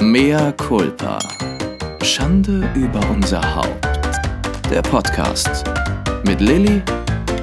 Mea 0.00 0.52
culpa. 0.52 1.18
Schande 2.04 2.70
über 2.76 3.00
unser 3.10 3.42
Haupt. 3.56 3.84
Der 4.70 4.80
Podcast 4.80 5.64
mit 6.24 6.40
Lilly 6.40 6.80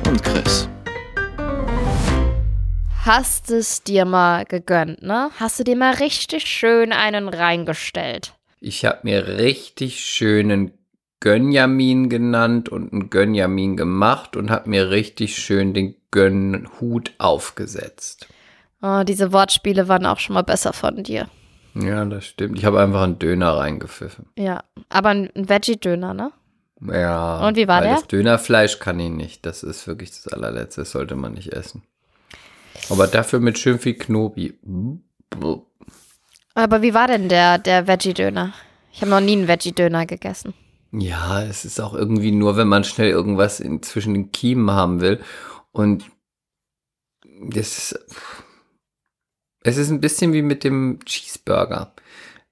und 0.08 0.24
Chris. 0.24 0.70
Hast 3.04 3.52
es 3.52 3.83
dir 3.83 4.05
mal 4.05 4.46
gegönnt, 4.46 5.02
ne? 5.02 5.31
Hast 5.38 5.60
du 5.60 5.65
dir 5.65 5.76
mal 5.76 5.96
richtig 5.96 6.46
schön 6.46 6.94
einen 6.94 7.28
reingestellt? 7.28 8.34
Ich 8.62 8.86
habe 8.86 9.00
mir 9.04 9.28
richtig 9.38 10.00
schönen 10.00 10.72
Gönjamin 11.20 12.08
genannt 12.08 12.70
und 12.70 12.94
einen 12.94 13.10
Gönjamin 13.10 13.76
gemacht 13.76 14.38
und 14.38 14.50
habe 14.50 14.70
mir 14.70 14.92
richtig 14.92 15.36
schön 15.36 15.74
den 15.74 15.96
Gönnhut 16.10 17.12
aufgesetzt. 17.18 18.28
Oh, 18.82 19.04
diese 19.04 19.34
Wortspiele 19.34 19.90
waren 19.90 20.06
auch 20.06 20.20
schon 20.20 20.36
mal 20.36 20.44
besser 20.44 20.72
von 20.72 21.04
dir. 21.04 21.28
Ja, 21.76 22.05
das 22.05 22.26
stimmt. 22.26 22.57
Ich 22.57 22.66
habe 22.66 22.80
einfach 22.82 23.02
einen 23.04 23.20
Döner 23.20 23.58
reingepfiffen. 23.58 24.27
Ja, 24.38 24.63
aber 24.90 25.09
ein 25.09 25.30
Veggie-Döner, 25.36 26.13
ne? 26.13 26.32
Ja. 26.82 27.45
Und 27.45 27.58
wie 27.58 27.68
war 27.68 27.82
weil 27.82 27.88
der? 27.88 27.95
Das 27.95 28.08
Dönerfleisch 28.08 28.80
kann 28.80 28.99
ich 28.99 29.09
nicht. 29.09 29.45
Das 29.45 29.63
ist 29.63 29.85
wirklich 29.88 30.09
das 30.12 30.27
allerletzte. 30.27 30.82
Das 30.82 30.91
sollte 30.91 31.16
man 31.16 31.34
nicht 31.34 31.54
essen. 31.54 31.84
Aber 32.90 33.08
dafür 33.08 33.40
mit 33.40 33.58
schön 33.59 33.80
viel 33.80 33.96
Knobi. 33.96 34.58
Aber 36.54 36.82
wie 36.82 36.94
war 36.94 37.08
denn 37.08 37.30
der, 37.30 37.58
der 37.58 37.88
Veggie-Döner? 37.88 38.54
Ich 38.94 39.02
habe 39.02 39.12
noch 39.12 39.20
nie 39.20 39.34
einen 39.34 39.48
Veggie-Döner 39.48 40.05
gegessen. 40.05 40.54
Ja, 40.91 41.44
es 41.44 41.66
ist 41.66 41.82
auch 41.82 41.94
irgendwie 41.94 42.32
nur, 42.32 42.55
wenn 42.55 42.70
man 42.70 42.85
schnell 42.85 43.10
irgendwas 43.10 43.60
in, 43.60 43.84
zwischen 43.84 44.13
den 44.13 44.32
Kiemen 44.32 44.71
haben 44.71 45.02
will. 45.02 45.20
Und 45.73 46.05
das 47.49 47.77
ist, 47.77 48.05
es 49.66 49.78
ist 49.78 49.90
ein 49.90 50.00
bisschen 50.02 50.32
wie 50.34 50.42
mit 50.42 50.64
dem 50.64 51.00
Cheeseburger. 51.05 51.94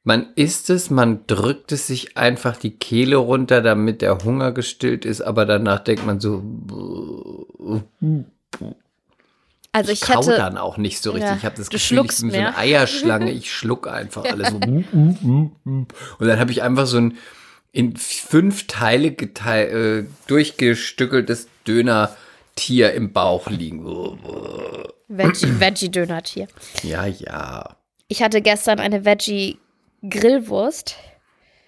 Man 0.04 0.28
isst 0.36 0.70
es, 0.70 0.90
man 0.90 1.26
drückt 1.28 1.72
es 1.72 1.88
sich 1.88 2.18
einfach 2.18 2.58
die 2.58 2.72
Kehle 2.78 3.16
runter, 3.16 3.62
damit 3.62 4.02
der 4.02 4.18
Hunger 4.26 4.52
gestillt 4.52 5.06
ist, 5.06 5.22
aber 5.22 5.46
danach 5.46 5.80
denkt 5.80 6.06
man 6.06 6.20
so, 6.20 6.44
Also 9.72 9.92
ich, 9.92 10.02
ich, 10.02 10.08
kau 10.08 10.22
hätte. 10.22 10.36
dann 10.36 10.58
auch 10.58 10.78
nicht 10.78 11.02
so 11.02 11.12
richtig. 11.12 11.30
Ja, 11.30 11.38
ich 11.38 11.46
habe 11.46 11.56
das 11.56 11.70
Gefühl, 11.70 12.00
ich 12.00 12.08
bin 12.08 12.16
so 12.18 12.26
eine 12.28 12.32
mehr. 12.50 12.58
Eierschlange. 12.58 13.32
Ich 13.32 13.52
schluck 13.54 13.88
einfach 13.88 14.26
alles 14.26 14.50
so. 14.50 14.58
Und 14.58 15.56
dann 16.20 16.40
habe 16.40 16.52
ich 16.52 16.62
einfach 16.64 16.86
so 16.86 16.98
ein 16.98 17.18
in 17.72 17.96
fünf 17.96 18.68
Teile 18.68 19.10
getei- 19.10 20.00
äh, 20.02 20.06
durchgestückeltes 20.28 21.48
Döner-Tier 21.66 22.94
im 22.94 23.14
Bauch 23.14 23.50
liegen. 23.50 23.84
Veggie- 25.18 25.48
Veggie-Döner-Tier. 25.60 26.48
Ja, 26.84 27.06
ja. 27.06 27.78
Ich 28.08 28.22
hatte 28.22 28.42
gestern 28.42 28.80
eine 28.80 29.06
Veggie-Grillwurst. 29.06 30.96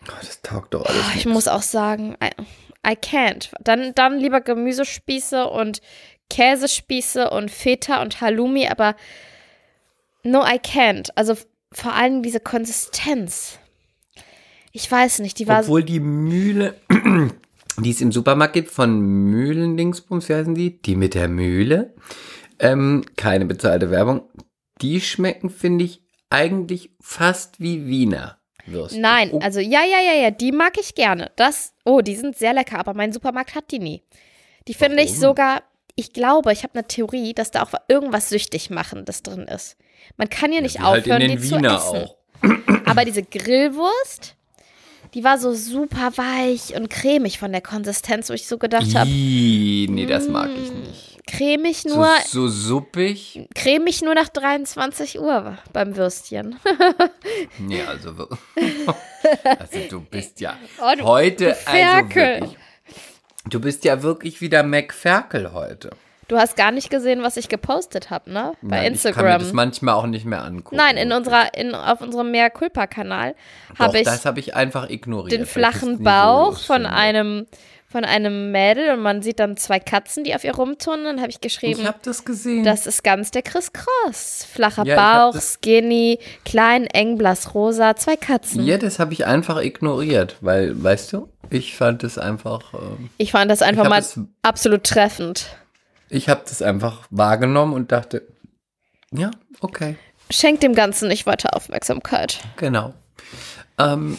Oh, 0.07 0.11
das 0.21 0.41
taugt 0.41 0.73
doch 0.73 0.85
alles. 0.85 1.01
Ich 1.09 1.15
nicht. 1.25 1.33
muss 1.33 1.47
auch 1.47 1.61
sagen, 1.63 2.15
I, 2.23 2.29
I 2.87 2.93
can't. 2.95 3.49
Dann, 3.61 3.93
dann 3.95 4.19
lieber 4.19 4.41
Gemüsespieße 4.41 5.47
und 5.47 5.81
Käsespieße 6.29 7.29
und 7.29 7.49
Feta 7.51 8.01
und 8.01 8.21
Halloumi, 8.21 8.67
aber 8.67 8.95
no, 10.23 10.43
I 10.43 10.59
can't. 10.59 11.09
Also 11.15 11.35
vor 11.71 11.93
allem 11.93 12.21
diese 12.23 12.39
Konsistenz. 12.39 13.59
Ich 14.71 14.91
weiß 14.91 15.19
nicht, 15.19 15.39
die 15.39 15.47
war. 15.47 15.61
Obwohl 15.61 15.83
die 15.83 15.99
Mühle, 15.99 16.75
die 17.79 17.89
es 17.91 18.01
im 18.01 18.11
Supermarkt 18.11 18.53
gibt, 18.53 18.71
von 18.71 18.99
Mühlendingsbums, 18.99 20.27
wie 20.29 20.33
heißen 20.33 20.53
die? 20.55 20.81
Die 20.81 20.95
mit 20.95 21.13
der 21.13 21.27
Mühle. 21.27 21.93
Ähm, 22.59 23.03
keine 23.17 23.45
bezahlte 23.45 23.91
Werbung. 23.91 24.21
Die 24.81 25.01
schmecken, 25.01 25.49
finde 25.49 25.85
ich, 25.85 26.01
eigentlich 26.29 26.89
fast 27.01 27.59
wie 27.59 27.85
Wiener 27.87 28.37
Würstchen. 28.65 29.01
Nein, 29.01 29.29
Oh, 29.31 29.39
also 29.39 29.59
ja, 29.59 29.81
ja, 29.83 29.99
ja, 30.01 30.19
ja, 30.21 30.31
die 30.31 30.51
mag 30.51 30.73
ich 30.79 30.95
gerne. 30.95 31.31
Das, 31.35 31.73
oh, 31.85 32.01
die 32.01 32.15
sind 32.15 32.37
sehr 32.37 32.53
lecker, 32.53 32.79
aber 32.79 32.93
mein 32.93 33.13
Supermarkt 33.13 33.55
hat 33.55 33.71
die 33.71 33.79
nie. 33.79 34.03
Die 34.67 34.73
finde 34.73 35.03
ich 35.03 35.17
sogar, 35.17 35.61
ich 35.95 36.13
glaube, 36.13 36.51
ich 36.51 36.63
habe 36.63 36.73
eine 36.73 36.87
Theorie, 36.87 37.33
dass 37.33 37.51
da 37.51 37.61
auch 37.61 37.73
irgendwas 37.87 38.29
süchtig 38.29 38.69
machendes 38.71 39.21
drin 39.21 39.43
ist. 39.43 39.77
Man 40.17 40.29
kann 40.29 40.51
ja 40.51 40.61
nicht 40.61 40.79
halt 40.81 41.01
aufhören, 41.03 41.19
den 41.19 41.31
die 41.39 41.43
Wiener 41.51 41.79
zu 41.79 41.95
essen. 41.95 42.09
auch. 42.09 42.85
Aber 42.85 43.05
diese 43.05 43.21
Grillwurst, 43.23 44.35
die 45.13 45.23
war 45.23 45.37
so 45.37 45.53
super 45.53 46.11
weich 46.15 46.75
und 46.75 46.89
cremig 46.89 47.37
von 47.39 47.51
der 47.51 47.61
Konsistenz, 47.61 48.29
wo 48.29 48.33
ich 48.33 48.47
so 48.47 48.57
gedacht 48.57 48.95
habe, 48.95 49.09
nee, 49.09 50.05
das 50.07 50.27
mag 50.27 50.49
ich 50.49 50.71
nicht. 50.71 51.14
Cremig 51.27 51.77
So, 51.81 51.95
nur, 51.95 52.07
so 52.27 52.47
suppig? 52.47 53.47
cremig 53.55 54.01
nur 54.01 54.13
nach 54.15 54.29
23 54.29 55.19
Uhr 55.19 55.57
beim 55.73 55.95
Würstchen. 55.95 56.57
Nee, 57.59 57.81
also. 57.83 58.27
Also 59.59 59.79
du 59.89 60.01
bist 60.01 60.39
ja 60.39 60.55
Oh, 60.79 60.93
du- 60.97 61.03
heute, 61.03 61.45
du 61.45 61.49
also 61.51 61.61
Ferkel. 61.71 62.41
wirklich. 62.41 62.57
Du 63.49 63.59
bist 63.59 63.83
ja 63.83 64.01
wirklich 64.03 64.39
wieder 64.41 64.61
McFerkel 64.63 65.51
heute. 65.53 65.89
Du 66.27 66.37
hast 66.37 66.55
gar 66.55 66.71
nicht 66.71 66.89
gesehen, 66.89 67.21
was 67.21 67.37
ich 67.37 67.49
gepostet 67.49 68.09
habe, 68.09 68.31
ne? 68.31 68.53
Bei 68.63 68.77
Nein, 68.81 68.93
Instagram. 68.93 69.25
Ich 69.25 69.29
kann 69.31 69.37
mir 69.39 69.43
das 69.45 69.53
manchmal 69.53 69.93
auch 69.95 70.07
nicht 70.07 70.25
mehr 70.25 70.43
angucken. 70.43 70.75
Nein, 70.75 70.97
in 70.97 71.11
unserer, 71.11 71.53
in, 71.55 71.75
auf 71.75 72.01
unserem 72.01 72.31
Mea 72.31 72.49
Culpa-Kanal 72.49 73.35
habe 73.77 73.99
ich 73.99 74.05
das 74.05 74.25
habe 74.25 74.39
ich 74.39 74.55
einfach 74.55 74.89
ignoriert. 74.89 75.31
den 75.39 75.45
flachen 75.45 76.03
Bauch 76.03 76.57
von 76.57 76.85
einem, 76.87 77.45
von 77.87 78.03
einem 78.03 78.51
Mädel 78.51 78.91
und 78.93 78.99
man 79.01 79.21
sieht 79.21 79.39
dann 79.39 79.55
zwei 79.57 79.79
Katzen, 79.79 80.23
die 80.23 80.35
auf 80.35 80.43
ihr 80.43 80.53
rumturnen. 80.55 81.05
Dann 81.05 81.19
habe 81.21 81.29
ich 81.29 81.39
geschrieben, 81.39 81.79
Ich 81.81 81.87
habe 81.87 81.99
das 82.01 82.25
gesehen. 82.25 82.63
das 82.63 82.87
ist 82.87 83.03
ganz 83.03 83.31
der 83.31 83.41
Chris 83.41 83.71
Cross. 83.71 84.45
Flacher 84.51 84.85
Ja, 84.85 84.95
Bauch, 85.27 85.33
das- 85.33 85.53
skinny, 85.53 86.19
klein, 86.43 86.87
eng, 86.87 87.17
blass, 87.17 87.53
rosa, 87.53 87.95
zwei 87.95 88.15
Katzen. 88.17 88.65
ja, 88.65 88.77
das 88.77 88.99
habe 88.99 89.13
ich 89.13 89.25
einfach 89.25 89.61
ignoriert, 89.61 90.35
weil, 90.41 90.81
weißt 90.83 91.13
du, 91.13 91.29
ich 91.49 91.75
fand 91.77 92.03
es 92.03 92.17
einfach, 92.17 92.73
ähm, 92.73 93.09
Ich 93.17 93.31
fand 93.31 93.49
das 93.49 93.61
einfach 93.61 93.87
mal 93.87 93.99
es- 93.99 94.19
absolut 94.41 94.83
treffend. 94.83 95.55
ich 96.09 96.27
habe 96.27 96.41
das 96.43 96.61
einfach 96.61 97.07
wahrgenommen 97.11 97.73
und 97.73 97.91
dachte, 97.91 98.27
ja, 99.11 99.31
okay, 99.61 99.95
Schenkt 100.31 100.63
dem 100.63 100.73
Ganzen 100.73 101.07
nicht 101.07 101.27
weiter 101.27 101.55
Aufmerksamkeit. 101.55 102.39
genau. 102.57 102.93
Ähm, 103.77 104.17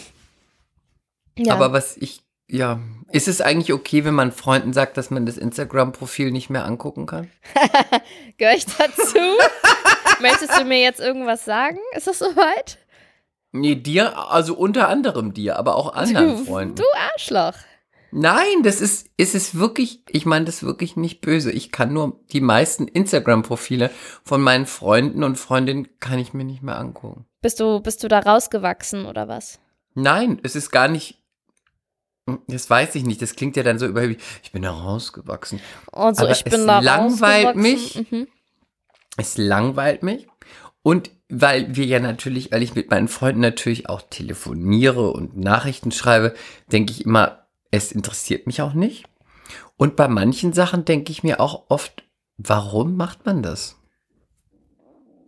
Ja. 1.36 1.52
Aber 1.54 1.72
was 1.72 1.96
ich, 1.96 2.20
ja, 2.48 2.80
ist 3.10 3.28
es 3.28 3.40
eigentlich 3.40 3.72
okay, 3.72 4.04
wenn 4.04 4.14
man 4.14 4.32
Freunden 4.32 4.72
sagt, 4.72 4.96
dass 4.96 5.10
man 5.10 5.26
das 5.26 5.36
Instagram-Profil 5.36 6.30
nicht 6.30 6.50
mehr 6.50 6.64
angucken 6.64 7.06
kann? 7.06 7.30
Gehöre 8.38 8.56
ich 8.56 8.66
dazu? 8.66 9.18
Möchtest 10.20 10.58
du 10.58 10.64
mir 10.64 10.80
jetzt 10.80 11.00
irgendwas 11.00 11.44
sagen? 11.44 11.78
Ist 11.96 12.06
das 12.06 12.18
soweit? 12.18 12.78
Nee, 13.52 13.74
dir, 13.74 14.18
also 14.30 14.54
unter 14.54 14.88
anderem 14.88 15.32
dir, 15.34 15.58
aber 15.58 15.76
auch 15.76 15.94
anderen 15.94 16.44
Freunden. 16.44 16.76
Du 16.76 16.84
Arschloch. 17.12 17.54
Nein, 18.12 18.62
das 18.62 18.80
ist, 18.80 19.08
ist 19.16 19.34
es 19.34 19.56
wirklich, 19.56 20.02
ich 20.08 20.26
meine 20.26 20.44
das 20.44 20.62
wirklich 20.62 20.96
nicht 20.96 21.20
böse. 21.20 21.50
Ich 21.52 21.72
kann 21.72 21.92
nur 21.92 22.20
die 22.32 22.40
meisten 22.40 22.88
Instagram-Profile 22.88 23.90
von 24.24 24.40
meinen 24.40 24.66
Freunden 24.66 25.24
und 25.24 25.36
Freundinnen 25.36 25.88
kann 26.00 26.18
ich 26.18 26.32
mir 26.32 26.44
nicht 26.44 26.62
mehr 26.62 26.78
angucken. 26.78 27.26
Bist 27.42 27.60
du, 27.60 27.80
bist 27.80 28.02
du 28.04 28.08
da 28.08 28.20
rausgewachsen 28.20 29.06
oder 29.06 29.28
was? 29.28 29.58
Nein, 29.94 30.40
es 30.42 30.56
ist 30.56 30.70
gar 30.70 30.88
nicht, 30.88 31.22
das 32.48 32.68
weiß 32.68 32.94
ich 32.96 33.04
nicht, 33.04 33.22
das 33.22 33.36
klingt 33.36 33.56
ja 33.56 33.62
dann 33.62 33.78
so 33.78 33.86
überheblich. 33.86 34.18
Ich 34.42 34.52
bin 34.52 34.62
da 34.62 34.70
rausgewachsen. 34.72 35.60
Und 35.92 36.16
so, 36.16 36.24
Aber 36.24 36.32
ich 36.32 36.44
bin 36.44 36.60
es 36.60 36.66
da 36.66 36.80
langweilt 36.80 37.56
mich. 37.56 38.10
Mhm. 38.10 38.26
Es 39.16 39.38
langweilt 39.38 40.02
mich. 40.02 40.26
Und 40.82 41.10
weil 41.28 41.74
wir 41.74 41.86
ja 41.86 41.98
natürlich, 41.98 42.52
weil 42.52 42.62
ich 42.62 42.74
mit 42.74 42.90
meinen 42.90 43.08
Freunden 43.08 43.40
natürlich 43.40 43.88
auch 43.88 44.02
telefoniere 44.02 45.10
und 45.10 45.36
Nachrichten 45.36 45.90
schreibe, 45.92 46.34
denke 46.70 46.92
ich 46.92 47.04
immer, 47.04 47.46
es 47.70 47.92
interessiert 47.92 48.46
mich 48.46 48.62
auch 48.62 48.74
nicht. 48.74 49.04
Und 49.76 49.96
bei 49.96 50.08
manchen 50.08 50.52
Sachen 50.52 50.84
denke 50.84 51.12
ich 51.12 51.22
mir 51.22 51.40
auch 51.40 51.64
oft, 51.68 52.04
warum 52.36 52.96
macht 52.96 53.26
man 53.26 53.42
das? 53.42 53.76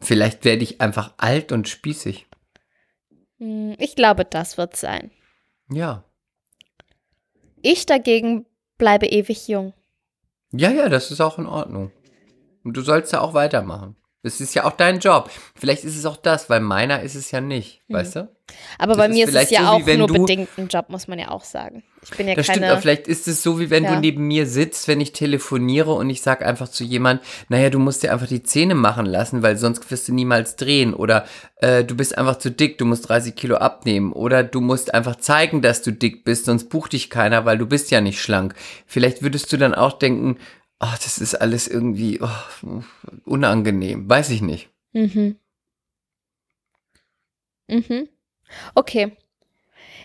Vielleicht 0.00 0.44
werde 0.44 0.62
ich 0.62 0.80
einfach 0.80 1.14
alt 1.16 1.50
und 1.52 1.68
spießig. 1.68 2.26
Hm, 3.38 3.74
Ich 3.78 3.96
glaube, 3.96 4.24
das 4.24 4.58
wird 4.58 4.76
sein. 4.76 5.10
Ja. 5.70 6.04
Ich 7.62 7.86
dagegen 7.86 8.46
bleibe 8.76 9.06
ewig 9.06 9.48
jung. 9.48 9.72
Ja, 10.52 10.70
ja, 10.70 10.88
das 10.88 11.10
ist 11.10 11.20
auch 11.20 11.38
in 11.38 11.46
Ordnung. 11.46 11.92
Und 12.64 12.76
du 12.76 12.82
sollst 12.82 13.12
ja 13.12 13.20
auch 13.20 13.34
weitermachen. 13.34 13.96
Es 14.28 14.40
ist 14.40 14.54
ja 14.54 14.64
auch 14.64 14.72
dein 14.72 15.00
Job. 15.00 15.30
Vielleicht 15.56 15.82
ist 15.84 15.96
es 15.96 16.06
auch 16.06 16.16
das, 16.16 16.48
weil 16.48 16.60
meiner 16.60 17.02
ist 17.02 17.14
es 17.16 17.30
ja 17.32 17.40
nicht, 17.40 17.82
Mhm. 17.88 17.94
weißt 17.94 18.16
du? 18.16 18.28
Aber 18.78 18.94
Das 18.94 18.96
bei 18.96 19.06
ist 19.08 19.12
mir 19.12 19.24
ist 19.24 19.28
es 19.28 19.34
vielleicht 19.34 19.50
ja 19.50 19.60
so, 19.60 19.66
auch 19.72 19.86
nur 19.86 20.06
du- 20.06 20.14
bedingt 20.24 20.48
ein 20.56 20.68
Job, 20.68 20.86
muss 20.88 21.06
man 21.06 21.18
ja 21.18 21.28
auch 21.30 21.44
sagen. 21.44 21.82
Ich 22.02 22.10
bin 22.16 22.26
ja 22.28 22.34
Das 22.34 22.46
stimmt, 22.46 22.60
keine. 22.60 22.72
aber 22.72 22.80
vielleicht 22.80 23.06
ist 23.06 23.28
es 23.28 23.42
so, 23.42 23.60
wie 23.60 23.68
wenn 23.68 23.84
Ja. 23.84 23.94
du 23.94 24.00
neben 24.00 24.26
mir 24.26 24.46
sitzt, 24.46 24.88
wenn 24.88 25.02
ich 25.02 25.12
telefoniere 25.12 25.92
und 25.92 26.08
ich 26.08 26.22
sage 26.22 26.46
einfach 26.46 26.68
zu 26.68 26.82
jemand, 26.82 27.20
naja, 27.50 27.68
du 27.68 27.78
musst 27.78 28.02
dir 28.02 28.12
einfach 28.12 28.26
die 28.28 28.42
Zähne 28.42 28.74
machen 28.74 29.04
lassen, 29.04 29.42
weil 29.42 29.58
sonst 29.58 29.90
wirst 29.90 30.08
du 30.08 30.14
niemals 30.14 30.56
drehen. 30.56 30.94
Oder 30.94 31.26
äh, 31.56 31.84
du 31.84 31.94
bist 31.94 32.16
einfach 32.16 32.36
zu 32.38 32.50
dick, 32.50 32.78
du 32.78 32.86
musst 32.86 33.08
30 33.10 33.34
Kilo 33.36 33.56
abnehmen. 33.56 34.12
Oder 34.14 34.44
du 34.44 34.62
musst 34.62 34.94
einfach 34.94 35.16
zeigen, 35.16 35.60
dass 35.60 35.82
du 35.82 35.92
dick 35.92 36.24
bist, 36.24 36.46
sonst 36.46 36.70
bucht 36.70 36.94
dich 36.94 37.10
keiner, 37.10 37.44
weil 37.44 37.58
du 37.58 37.66
bist 37.66 37.90
ja 37.90 38.00
nicht 38.00 38.20
schlank. 38.22 38.54
Vielleicht 38.86 39.20
würdest 39.22 39.52
du 39.52 39.58
dann 39.58 39.74
auch 39.74 39.92
denken, 39.98 40.38
ach, 40.78 40.98
das 40.98 41.18
ist 41.18 41.34
alles 41.34 41.68
irgendwie 41.68 42.20
oh, 42.20 42.82
unangenehm. 43.24 44.08
Weiß 44.08 44.30
ich 44.30 44.42
nicht. 44.42 44.68
Mhm. 44.92 45.36
Mhm. 47.68 48.08
Okay. 48.74 49.12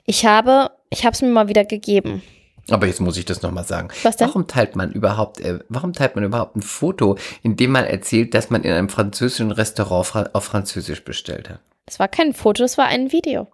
Ich 0.06 0.26
habe, 0.26 0.72
ich 0.90 1.06
habe 1.06 1.14
es 1.14 1.22
mir 1.22 1.30
mal 1.30 1.48
wieder 1.48 1.66
gegeben. 1.66 2.22
Aber 2.70 2.88
jetzt 2.88 3.02
muss 3.02 3.18
ich 3.18 3.26
das 3.26 3.42
nochmal 3.42 3.66
sagen. 3.66 3.90
Was 4.04 4.18
denn? 4.18 4.28
Warum 4.28 4.48
teilt 4.48 4.76
man 4.76 4.92
überhaupt, 4.92 5.42
äh, 5.42 5.60
warum 5.68 5.94
teilt 5.94 6.16
man 6.16 6.24
überhaupt 6.24 6.56
ein 6.56 6.62
Foto, 6.62 7.18
in 7.42 7.58
dem 7.58 7.72
man 7.72 7.84
erzählt, 7.86 8.34
dass 8.34 8.50
man 8.50 8.64
in 8.64 8.72
einem 8.72 8.90
französischen 8.90 9.52
Restaurant 9.52 10.06
fra 10.06 10.30
auf 10.34 10.46
Französisch 10.46 11.04
bestellt 11.04 11.50
hat? 11.50 11.60
Das 11.86 12.00
war 12.00 12.08
kein 12.08 12.34
Foto, 12.34 12.64
das 12.64 12.78
war 12.78 12.88
ein 12.88 13.12
Video. 13.12 13.48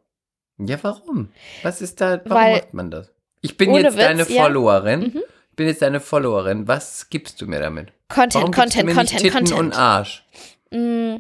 Ja, 0.60 0.78
warum? 0.84 1.30
Was 1.64 1.82
ist 1.82 2.02
da, 2.02 2.22
warum 2.26 2.44
Weil- 2.44 2.54
macht 2.58 2.74
man 2.74 2.92
das? 2.92 3.12
Ich 3.42 3.58
bin 3.58 3.74
jetzt 3.74 3.96
Witz, 3.96 3.96
deine 3.96 4.30
ja. 4.30 4.44
Followerin. 4.44 5.00
Mhm. 5.00 5.22
Ich 5.60 5.62
bin 5.62 5.68
jetzt 5.68 5.82
deine 5.82 6.00
Followerin. 6.00 6.70
Was 6.70 7.10
gibst 7.10 7.42
du 7.42 7.46
mir 7.46 7.60
damit? 7.60 7.92
Content, 8.08 8.36
Warum 8.36 8.52
Content, 8.52 8.86
mir 8.86 8.96
Content, 8.96 9.20
Titten 9.20 9.40
Content. 9.40 9.60
und 9.60 9.74
Arsch? 9.74 10.24
Mm, 10.72 11.16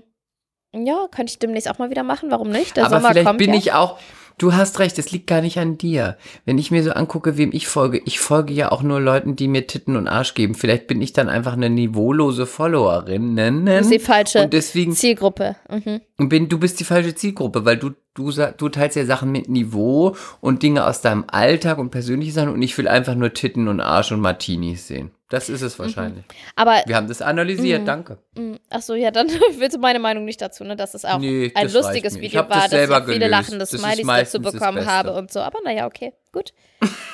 ja, 0.71 1.07
könnte 1.11 1.31
ich 1.31 1.39
demnächst 1.39 1.69
auch 1.69 1.77
mal 1.77 1.89
wieder 1.89 2.03
machen. 2.03 2.31
Warum 2.31 2.49
nicht? 2.49 2.77
Der 2.77 2.85
Aber 2.85 3.01
Sommer 3.01 3.09
vielleicht 3.11 3.27
kommt 3.27 3.39
bin 3.39 3.51
ja. 3.51 3.59
ich 3.59 3.73
auch. 3.73 3.99
Du 4.39 4.53
hast 4.53 4.79
recht, 4.79 4.97
es 4.97 5.11
liegt 5.11 5.27
gar 5.27 5.41
nicht 5.41 5.59
an 5.59 5.77
dir. 5.77 6.17
Wenn 6.45 6.57
ich 6.57 6.71
mir 6.71 6.81
so 6.81 6.91
angucke, 6.91 7.37
wem 7.37 7.51
ich 7.51 7.67
folge, 7.67 8.01
ich 8.05 8.21
folge 8.21 8.53
ja 8.53 8.71
auch 8.71 8.81
nur 8.81 9.01
Leuten, 9.01 9.35
die 9.35 9.49
mir 9.49 9.67
Titten 9.67 9.97
und 9.97 10.07
Arsch 10.07 10.33
geben. 10.33 10.55
Vielleicht 10.55 10.87
bin 10.87 11.01
ich 11.01 11.11
dann 11.11 11.27
einfach 11.27 11.53
eine 11.53 11.69
niveaulose 11.69 12.45
Followerin. 12.45 13.33
Ne, 13.33 13.51
ne? 13.51 13.77
Das 13.77 13.87
ist 13.87 13.91
die 13.91 13.99
falsche 13.99 14.43
Und 14.43 14.53
deswegen 14.53 14.93
Zielgruppe. 14.93 15.57
Mhm. 15.69 16.29
bin 16.29 16.47
du 16.47 16.57
bist 16.57 16.79
die 16.79 16.85
falsche 16.85 17.13
Zielgruppe, 17.13 17.65
weil 17.65 17.75
du 17.75 17.91
du 18.13 18.31
du 18.31 18.69
teilst 18.69 18.95
ja 18.95 19.05
Sachen 19.05 19.29
mit 19.31 19.49
Niveau 19.49 20.15
und 20.39 20.63
Dinge 20.63 20.87
aus 20.87 21.01
deinem 21.01 21.25
Alltag 21.27 21.77
und 21.77 21.89
persönliche 21.89 22.31
Sachen 22.31 22.53
und 22.53 22.61
ich 22.61 22.77
will 22.77 22.87
einfach 22.87 23.15
nur 23.15 23.33
Titten 23.33 23.67
und 23.67 23.81
Arsch 23.81 24.13
und 24.13 24.21
Martinis 24.21 24.87
sehen. 24.87 25.11
Das 25.29 25.47
ist 25.47 25.61
es 25.61 25.77
wahrscheinlich. 25.77 26.25
Aber, 26.55 26.81
Wir 26.87 26.95
haben 26.95 27.07
das 27.07 27.21
analysiert, 27.21 27.81
Mhm. 27.81 27.85
danke. 27.85 28.17
mm, 28.35 28.55
ach 28.71 28.81
so, 28.81 28.95
ja, 28.95 29.11
dann 29.11 29.27
willst 29.57 29.75
du 29.75 29.79
meine 29.79 29.99
Meinung 29.99 30.25
nicht 30.25 30.41
dazu, 30.41 30.63
ne? 30.63 30.75
Dass 30.75 30.95
es 30.95 31.05
auch 31.05 31.19
Nee, 31.19 31.51
ein 31.55 31.71
lustiges 31.71 32.19
Video 32.19 32.39
hab 32.41 32.49
das 32.49 32.71
war, 32.71 32.87
dass 32.87 33.07
ich 33.07 33.13
viele 33.13 33.27
lachende 33.27 33.59
Das 33.59 33.69
Smileys 33.69 34.31
dazu 34.31 34.41
bekommen 34.41 34.85
habe 34.87 35.13
und 35.13 35.31
so. 35.31 35.39
Aber 35.41 35.59
naja, 35.63 35.85
okay, 35.85 36.13
gut. 36.33 36.53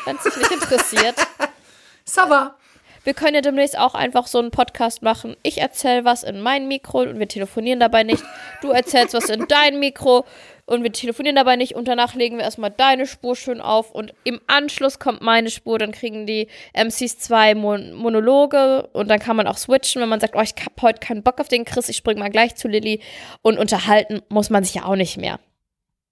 Wenn 0.06 0.16
es 0.16 0.24
dich 0.24 0.38
nicht 0.38 0.52
interessiert. 0.52 1.16
Sava. 2.06 2.56
Wir 3.04 3.14
können 3.14 3.36
ja 3.36 3.42
demnächst 3.42 3.78
auch 3.78 3.94
einfach 3.94 4.26
so 4.26 4.40
einen 4.40 4.50
Podcast 4.50 5.04
machen. 5.04 5.36
Ich 5.44 5.60
erzähle 5.60 6.06
was 6.06 6.24
in 6.24 6.42
mein 6.42 6.68
Mikro 6.68 7.02
und 7.02 7.20
wir 7.20 7.28
telefonieren 7.28 7.80
dabei 7.80 8.02
nicht. 8.04 8.24
Du 8.62 8.72
erzählst 8.72 9.14
was 9.14 9.30
in 9.30 9.46
dein 9.48 9.80
Mikro 9.80 10.26
und 10.66 10.84
wir 10.84 10.92
telefonieren 10.92 11.36
dabei 11.36 11.56
nicht. 11.56 11.76
Und 11.76 11.88
danach 11.88 12.16
legen 12.16 12.38
wir 12.38 12.44
erstmal 12.44 12.72
deine 12.72 13.06
Spur 13.06 13.36
schön 13.36 13.62
auf 13.62 13.92
und 13.92 14.14
im 14.24 14.42
Anschluss 14.48 15.00
kommt 15.00 15.22
meine 15.22 15.50
Spur. 15.50 15.78
Dann 15.78 15.92
kriegen 15.92 16.26
die 16.26 16.48
MCs 16.74 17.20
zwei 17.20 17.54
Mon 17.56 17.94
Monologe 17.94 18.90
und 18.94 19.08
dann 19.10 19.20
kann 19.20 19.36
man 19.36 19.48
auch 19.48 19.58
switchen, 19.58 20.02
wenn 20.02 20.10
man 20.10 20.20
sagt, 20.20 20.36
oh, 20.36 20.42
ich 20.42 20.54
hab 20.66 20.82
heute 20.82 21.00
keinen 21.00 21.24
Bock 21.24 21.40
auf 21.40 21.48
den 21.48 21.66
Chris, 21.66 21.90
ich 21.90 21.98
spring 21.98 22.20
mal 22.20 22.30
gleich 22.30 22.56
zu 22.56 22.68
Lilly. 22.68 23.02
Und 23.42 23.60
unterhalten 23.60 24.22
muss 24.30 24.50
man 24.50 24.64
sich 24.64 24.76
ja 24.76 24.86
auch 24.86 24.96
nicht 24.96 25.18
mehr. 25.18 25.40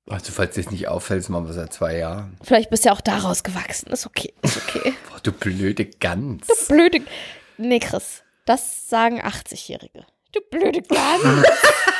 Also, 0.09 0.33
falls 0.33 0.55
dir 0.55 0.69
nicht 0.69 0.89
auffällt, 0.89 1.27
machen 1.29 1.47
wir 1.47 1.53
seit 1.53 1.71
zwei 1.71 1.97
Jahren. 1.97 2.37
Vielleicht 2.43 2.69
bist 2.69 2.83
du 2.83 2.89
ja 2.89 2.93
auch 2.93 3.01
daraus 3.01 3.43
gewachsen. 3.43 3.89
Ist 3.91 4.05
okay, 4.05 4.33
ist 4.41 4.57
okay. 4.57 4.93
Boah, 5.09 5.19
du 5.23 5.31
blöde 5.31 5.85
Gans. 5.85 6.45
blöde. 6.67 6.99
Nee, 7.57 7.79
Chris, 7.79 8.21
das 8.45 8.89
sagen 8.89 9.21
80-Jährige. 9.21 10.05
Du 10.33 10.41
blöde 10.51 10.81
Gans. 10.81 11.45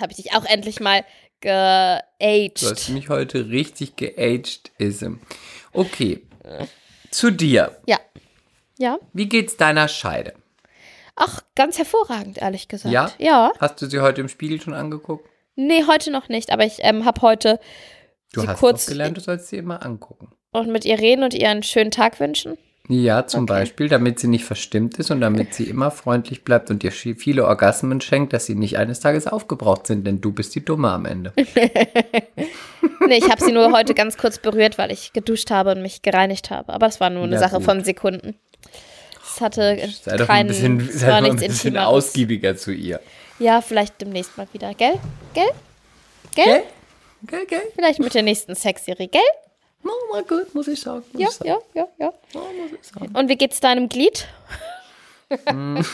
Habe 0.00 0.12
ich 0.12 0.16
dich 0.16 0.32
auch 0.34 0.44
endlich 0.44 0.80
mal 0.80 1.04
Du 1.40 1.50
hast 1.50 2.02
geaged. 2.20 2.88
mich 2.90 3.08
heute 3.10 3.50
richtig 3.50 3.96
geaged, 3.96 4.70
Ism. 4.78 5.16
Okay. 5.74 6.22
Zu 7.10 7.30
dir. 7.30 7.76
Ja. 7.86 7.98
Ja? 8.78 8.98
Wie 9.12 9.28
geht's 9.28 9.56
deiner 9.58 9.88
Scheide? 9.88 10.32
Ach, 11.16 11.42
ganz 11.54 11.76
hervorragend, 11.78 12.38
ehrlich 12.38 12.66
gesagt. 12.68 12.92
Ja? 12.92 13.12
Ja. 13.18 13.52
Hast 13.60 13.80
du 13.82 13.86
sie 13.86 14.00
heute 14.00 14.22
im 14.22 14.28
Spiegel 14.28 14.60
schon 14.60 14.72
angeguckt? 14.74 15.28
Nee, 15.54 15.84
heute 15.86 16.10
noch 16.10 16.28
nicht, 16.28 16.50
aber 16.50 16.64
ich 16.64 16.78
ähm, 16.78 17.04
habe 17.04 17.20
heute 17.22 17.60
Du 18.32 18.40
Sie 18.40 18.48
hast 18.48 18.58
kurz- 18.58 18.86
gelernt, 18.86 19.16
du 19.16 19.20
sollst 19.20 19.48
sie 19.48 19.58
immer 19.58 19.84
angucken. 19.84 20.32
und 20.50 20.68
mit 20.72 20.84
ihr 20.84 20.98
reden 20.98 21.22
und 21.22 21.34
ihr 21.34 21.48
einen 21.50 21.62
schönen 21.62 21.90
Tag 21.92 22.18
wünschen. 22.20 22.56
Ja, 22.88 23.26
zum 23.26 23.44
Okay. 23.44 23.52
Beispiel, 23.54 23.88
damit 23.88 24.18
sie 24.18 24.26
nicht 24.28 24.44
verstimmt 24.44 24.98
ist 24.98 25.10
und 25.10 25.22
damit 25.22 25.54
sie 25.54 25.64
immer 25.64 25.90
freundlich 25.90 26.44
bleibt 26.44 26.68
und 26.70 26.82
dir 26.82 26.92
viele 26.92 27.46
Orgasmen 27.46 28.02
schenkt, 28.02 28.34
dass 28.34 28.44
sie 28.44 28.54
nicht 28.54 28.76
eines 28.76 29.00
Tages 29.00 29.26
aufgebraucht 29.26 29.86
sind, 29.86 30.06
denn 30.06 30.20
du 30.20 30.32
bist 30.32 30.54
die 30.54 30.64
Dumme 30.64 30.90
am 30.90 31.06
Ende. 31.06 31.32
Nee, 33.06 33.18
ich 33.18 33.30
habe 33.30 33.42
sie 33.44 33.52
nur 33.52 33.70
heute 33.72 33.92
ganz 33.92 34.16
kurz 34.16 34.38
berührt, 34.38 34.78
weil 34.78 34.90
ich 34.90 35.12
geduscht 35.12 35.50
habe 35.50 35.72
und 35.72 35.82
mich 35.82 36.00
gereinigt 36.00 36.50
habe. 36.50 36.72
Aber 36.72 36.86
das 36.86 37.00
war 37.00 37.10
nur 37.10 37.24
eine 37.24 37.34
Ja, 37.34 37.38
Sache 37.40 37.56
gut. 37.56 37.64
von 37.64 37.84
Sekunden. 37.84 38.34
Es 39.22 39.40
hatte 39.42 39.76
Sei 40.02 40.16
doch 40.16 40.26
keinen, 40.26 40.46
ein 40.46 40.48
bisschen, 40.48 40.80
es 40.80 41.00
sei 41.00 41.08
war 41.08 41.20
doch 41.20 41.28
ein 41.30 41.36
bisschen 41.36 41.50
Intimeres. 41.74 41.86
ausgiebiger 41.86 42.56
zu 42.56 42.72
ihr. 42.72 43.00
Ja, 43.38 43.60
vielleicht 43.60 44.00
demnächst 44.00 44.38
mal 44.38 44.46
wieder, 44.52 44.72
gell? 44.74 44.94
Gell? 45.34 45.44
Gell? 46.34 46.44
Gell? 46.46 46.62
Gell, 47.26 47.46
gell? 47.46 47.62
Vielleicht 47.74 47.98
mit 48.00 48.14
der 48.14 48.22
nächsten 48.22 48.54
Sexserie, 48.54 49.08
gell? 49.08 49.20
Oh, 49.84 50.12
mal 50.12 50.24
gut, 50.24 50.54
muss 50.54 50.68
ich 50.68 50.80
sagen. 50.80 51.02
Muss 51.12 51.20
Ja, 51.22 51.28
ich 51.28 51.34
sagen. 51.34 51.48
ja, 51.50 51.58
ja, 51.74 51.88
ja. 51.98 52.12
Oh, 52.34 52.38
muss 52.38 52.72
ich 52.80 52.86
sagen. 52.88 53.14
Und 53.16 53.28
wie 53.28 53.36
geht's 53.36 53.60
deinem 53.60 53.88
Glied? 53.88 54.26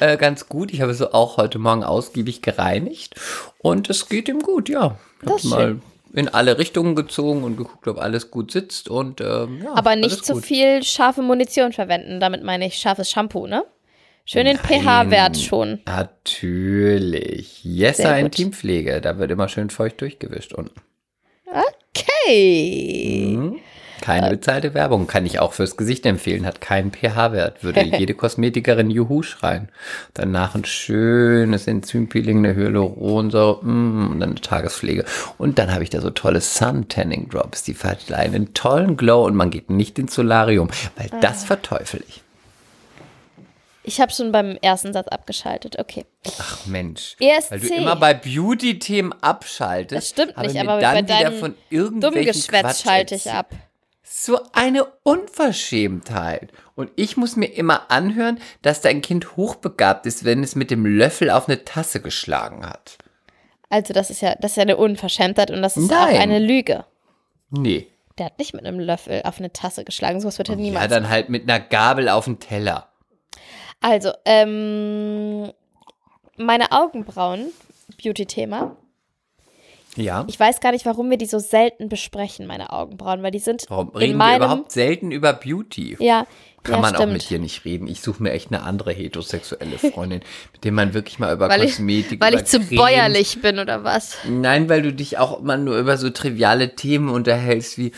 Äh, 0.00 0.16
ganz 0.16 0.48
gut. 0.48 0.72
Ich 0.72 0.80
habe 0.80 0.94
sie 0.94 1.12
auch 1.14 1.36
heute 1.36 1.58
Morgen 1.60 1.84
ausgiebig 1.84 2.42
gereinigt 2.42 3.14
und 3.58 3.88
es 3.88 4.08
geht 4.08 4.28
ihm 4.28 4.40
gut, 4.40 4.68
ja. 4.68 4.96
Ich 5.22 5.28
Das 5.28 5.44
mal 5.44 5.80
in 6.12 6.28
alle 6.28 6.58
Richtungen 6.58 6.96
gezogen 6.96 7.44
und 7.44 7.56
geguckt, 7.56 7.86
ob 7.86 7.98
alles 7.98 8.30
gut 8.30 8.50
sitzt 8.50 8.88
und 8.88 9.20
ähm, 9.20 9.62
ja, 9.62 9.74
Aber 9.74 9.94
nicht 9.94 10.24
zu 10.24 10.34
gut. 10.34 10.44
viel 10.44 10.82
scharfe 10.82 11.22
Munition 11.22 11.72
verwenden. 11.72 12.18
Damit 12.20 12.42
meine 12.42 12.66
ich 12.66 12.76
scharfes 12.78 13.10
Shampoo, 13.10 13.46
ne? 13.46 13.64
Schön 14.24 14.46
den 14.46 14.58
pH-Wert 14.58 15.36
schon. 15.38 15.80
Natürlich. 15.86 17.64
Yesa 17.64 18.02
Sehr 18.02 18.12
gut. 18.14 18.24
Intimpflege, 18.38 19.00
da 19.00 19.18
wird 19.18 19.30
immer 19.30 19.48
schön 19.48 19.70
feucht 19.70 20.00
durchgewischt 20.00 20.52
unten. 20.52 20.80
Okay. 21.52 23.36
Mhm. 23.36 23.58
Keine 24.00 24.30
bezahlte 24.30 24.74
Werbung, 24.74 25.06
kann 25.06 25.24
ich 25.26 25.38
auch 25.38 25.52
fürs 25.52 25.76
Gesicht 25.76 26.04
empfehlen, 26.06 26.44
hat 26.44 26.60
keinen 26.60 26.90
pH-Wert, 26.90 27.62
würde 27.62 27.82
jede 27.98 28.14
Kosmetikerin 28.14 28.90
Juhu 28.90 29.22
schreien. 29.22 29.68
Danach 30.12 30.56
ein 30.56 30.64
schönes 30.64 31.68
Enzympeeling, 31.68 32.38
eine 32.38 32.56
Hyaluronsäure 32.56 33.64
mm, 33.64 34.10
und 34.10 34.18
dann 34.18 34.30
eine 34.30 34.40
Tagespflege. 34.40 35.04
Und 35.38 35.60
dann 35.60 35.72
habe 35.72 35.84
ich 35.84 35.90
da 35.90 36.00
so 36.00 36.10
tolle 36.10 36.40
Sun-Tanning 36.40 37.28
Drops, 37.28 37.62
die 37.62 37.74
verleihen 37.74 38.34
einen 38.34 38.54
tollen 38.54 38.96
Glow 38.96 39.24
und 39.24 39.36
man 39.36 39.50
geht 39.50 39.70
nicht 39.70 39.96
ins 40.00 40.14
Solarium, 40.16 40.68
weil 40.96 41.08
Ah. 41.12 41.18
das 41.20 41.44
verteufel 41.44 42.02
ich. 42.08 42.21
Ich 43.84 44.00
habe 44.00 44.12
schon 44.12 44.30
beim 44.30 44.56
ersten 44.62 44.92
Satz 44.92 45.08
abgeschaltet. 45.08 45.78
Okay. 45.78 46.06
Ach 46.38 46.66
Mensch, 46.66 47.16
ESC. 47.18 47.50
weil 47.50 47.60
du 47.60 47.74
immer 47.74 47.96
bei 47.96 48.14
Beauty-Themen 48.14 49.12
abschaltest. 49.20 49.96
Das 49.98 50.08
stimmt 50.10 50.38
nicht, 50.38 50.56
aber 50.60 50.80
dann 50.80 50.94
bei 50.94 51.02
wieder 51.02 51.30
deinem 51.30 51.38
von 51.38 51.54
irgendwelchen 51.68 52.32
Dummgeschwätz 52.32 52.82
schalte 52.82 53.14
ich 53.16 53.30
ab. 53.30 53.50
So 54.04 54.38
eine 54.52 54.84
Unverschämtheit. 55.02 56.52
Und 56.74 56.90
ich 56.96 57.16
muss 57.16 57.36
mir 57.36 57.46
immer 57.46 57.90
anhören, 57.90 58.38
dass 58.62 58.80
dein 58.80 59.02
Kind 59.02 59.36
hochbegabt 59.36 60.06
ist, 60.06 60.24
wenn 60.24 60.42
es 60.42 60.54
mit 60.54 60.70
dem 60.70 60.86
Löffel 60.86 61.30
auf 61.30 61.48
eine 61.48 61.64
Tasse 61.64 62.00
geschlagen 62.00 62.66
hat. 62.66 62.98
Also, 63.68 63.94
das 63.94 64.10
ist 64.10 64.20
ja, 64.20 64.34
das 64.38 64.52
ist 64.52 64.56
ja 64.56 64.62
eine 64.62 64.76
Unverschämtheit 64.76 65.50
und 65.50 65.62
das 65.62 65.76
ist 65.76 65.90
auch 65.92 66.06
Nein. 66.06 66.16
eine 66.20 66.38
Lüge. 66.38 66.84
Nee. 67.50 67.88
Der 68.18 68.26
hat 68.26 68.38
nicht 68.38 68.52
mit 68.54 68.66
einem 68.66 68.78
Löffel 68.78 69.22
auf 69.24 69.38
eine 69.38 69.52
Tasse 69.52 69.84
geschlagen. 69.84 70.20
Sowas 70.20 70.36
wird 70.38 70.50
er 70.50 70.56
Ja, 70.56 70.60
niemals. 70.60 70.90
dann 70.90 71.08
halt 71.08 71.30
mit 71.30 71.44
einer 71.48 71.58
Gabel 71.60 72.08
auf 72.10 72.26
den 72.26 72.38
Teller. 72.38 72.88
Also, 73.82 74.12
ähm, 74.24 75.50
meine 76.36 76.72
Augenbrauen, 76.72 77.52
Beauty-Thema. 78.02 78.76
Ja. 79.94 80.24
Ich 80.26 80.40
weiß 80.40 80.60
gar 80.60 80.72
nicht, 80.72 80.86
warum 80.86 81.10
wir 81.10 81.18
die 81.18 81.26
so 81.26 81.38
selten 81.38 81.90
besprechen, 81.90 82.46
meine 82.46 82.72
Augenbrauen, 82.72 83.22
weil 83.22 83.30
die 83.30 83.38
sind 83.38 83.66
Warum 83.68 83.90
in 83.90 83.96
reden 83.98 84.12
wir 84.12 84.16
meinem, 84.16 84.36
überhaupt 84.36 84.72
selten 84.72 85.10
über 85.10 85.34
Beauty? 85.34 85.96
Ja, 86.00 86.26
Kann 86.62 86.76
ja, 86.76 86.80
man 86.80 86.94
stimmt. 86.94 87.08
auch 87.08 87.12
mit 87.12 87.28
dir 87.28 87.38
nicht 87.38 87.66
reden. 87.66 87.86
Ich 87.88 88.00
suche 88.00 88.22
mir 88.22 88.30
echt 88.32 88.50
eine 88.50 88.62
andere 88.62 88.92
heterosexuelle 88.92 89.76
Freundin, 89.78 90.22
mit 90.54 90.64
der 90.64 90.72
man 90.72 90.94
wirklich 90.94 91.18
mal 91.18 91.34
über 91.34 91.50
weil 91.50 91.64
ich, 91.64 91.72
Kosmetik, 91.72 92.22
weil 92.22 92.32
über 92.32 92.42
ich 92.42 92.48
zu 92.48 92.60
Cremes- 92.60 92.76
bäuerlich 92.76 93.42
bin 93.42 93.58
oder 93.58 93.84
was? 93.84 94.16
Nein, 94.26 94.70
weil 94.70 94.80
du 94.80 94.94
dich 94.94 95.18
auch 95.18 95.38
immer 95.38 95.58
nur 95.58 95.76
über 95.76 95.98
so 95.98 96.08
triviale 96.08 96.74
Themen 96.74 97.10
unterhältst 97.10 97.76
wie 97.76 97.92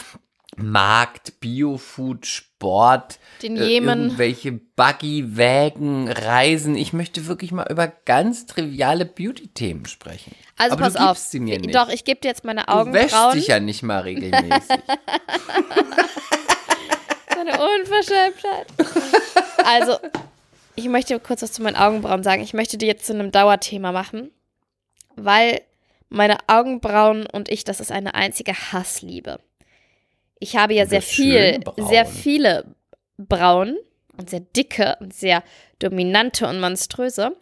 Markt, 0.57 1.41
Biofood, 1.41 2.27
Sport, 2.27 3.19
Den 3.43 3.57
äh, 3.57 3.65
Jemen. 3.67 4.05
irgendwelche 4.05 4.53
Buggy, 4.53 5.37
Wägen, 5.37 6.09
Reisen. 6.09 6.77
Ich 6.77 6.93
möchte 6.93 7.27
wirklich 7.27 7.51
mal 7.53 7.67
über 7.71 7.89
ganz 7.89 8.47
triviale 8.47 9.05
Beauty-Themen 9.05 9.87
sprechen. 9.87 10.35
Also 10.57 10.75
Aber 10.75 10.85
pass 10.85 10.93
du 10.95 10.99
gibst 11.01 11.11
auf. 11.11 11.19
sie 11.19 11.41
mir 11.41 11.59
nicht. 11.59 11.75
Doch, 11.75 11.89
ich 11.89 12.05
gebe 12.05 12.21
dir 12.21 12.29
jetzt 12.29 12.45
meine 12.45 12.65
du 12.67 12.93
wäschst 12.93 13.15
Augenbrauen. 13.15 13.37
dich 13.37 13.47
ja 13.49 13.59
nicht 13.61 13.83
mal 13.83 14.01
regelmäßig. 14.01 14.69
So 17.35 17.41
eine 17.41 17.53
Unverschämtheit. 17.53 18.67
Also, 19.65 19.99
ich 20.77 20.87
möchte 20.89 21.19
kurz 21.19 21.43
was 21.43 21.53
zu 21.53 21.63
meinen 21.63 21.77
Augenbrauen 21.77 22.23
sagen. 22.23 22.43
Ich 22.43 22.55
möchte 22.55 22.79
die 22.79 22.87
jetzt 22.87 23.07
zu 23.07 23.13
einem 23.13 23.33
Dauerthema 23.33 23.91
machen, 23.93 24.31
weil 25.17 25.61
meine 26.09 26.39
Augenbrauen 26.47 27.27
und 27.27 27.49
ich, 27.49 27.65
das 27.65 27.81
ist 27.81 27.91
eine 27.91 28.15
einzige 28.15 28.53
Hassliebe. 28.55 29.41
Ich 30.45 30.57
habe 30.57 30.75
ja 30.75 30.85
sehr 30.85 31.01
viel, 31.01 31.59
Brauen. 31.61 31.89
sehr 31.89 32.05
viele 32.05 32.67
Brauen 33.17 33.79
und 34.19 34.29
sehr 34.29 34.41
dicke 34.41 34.99
und 35.01 35.15
sehr 35.15 35.43
dominante 35.79 36.47
und 36.47 36.61
monströse. 36.61 37.35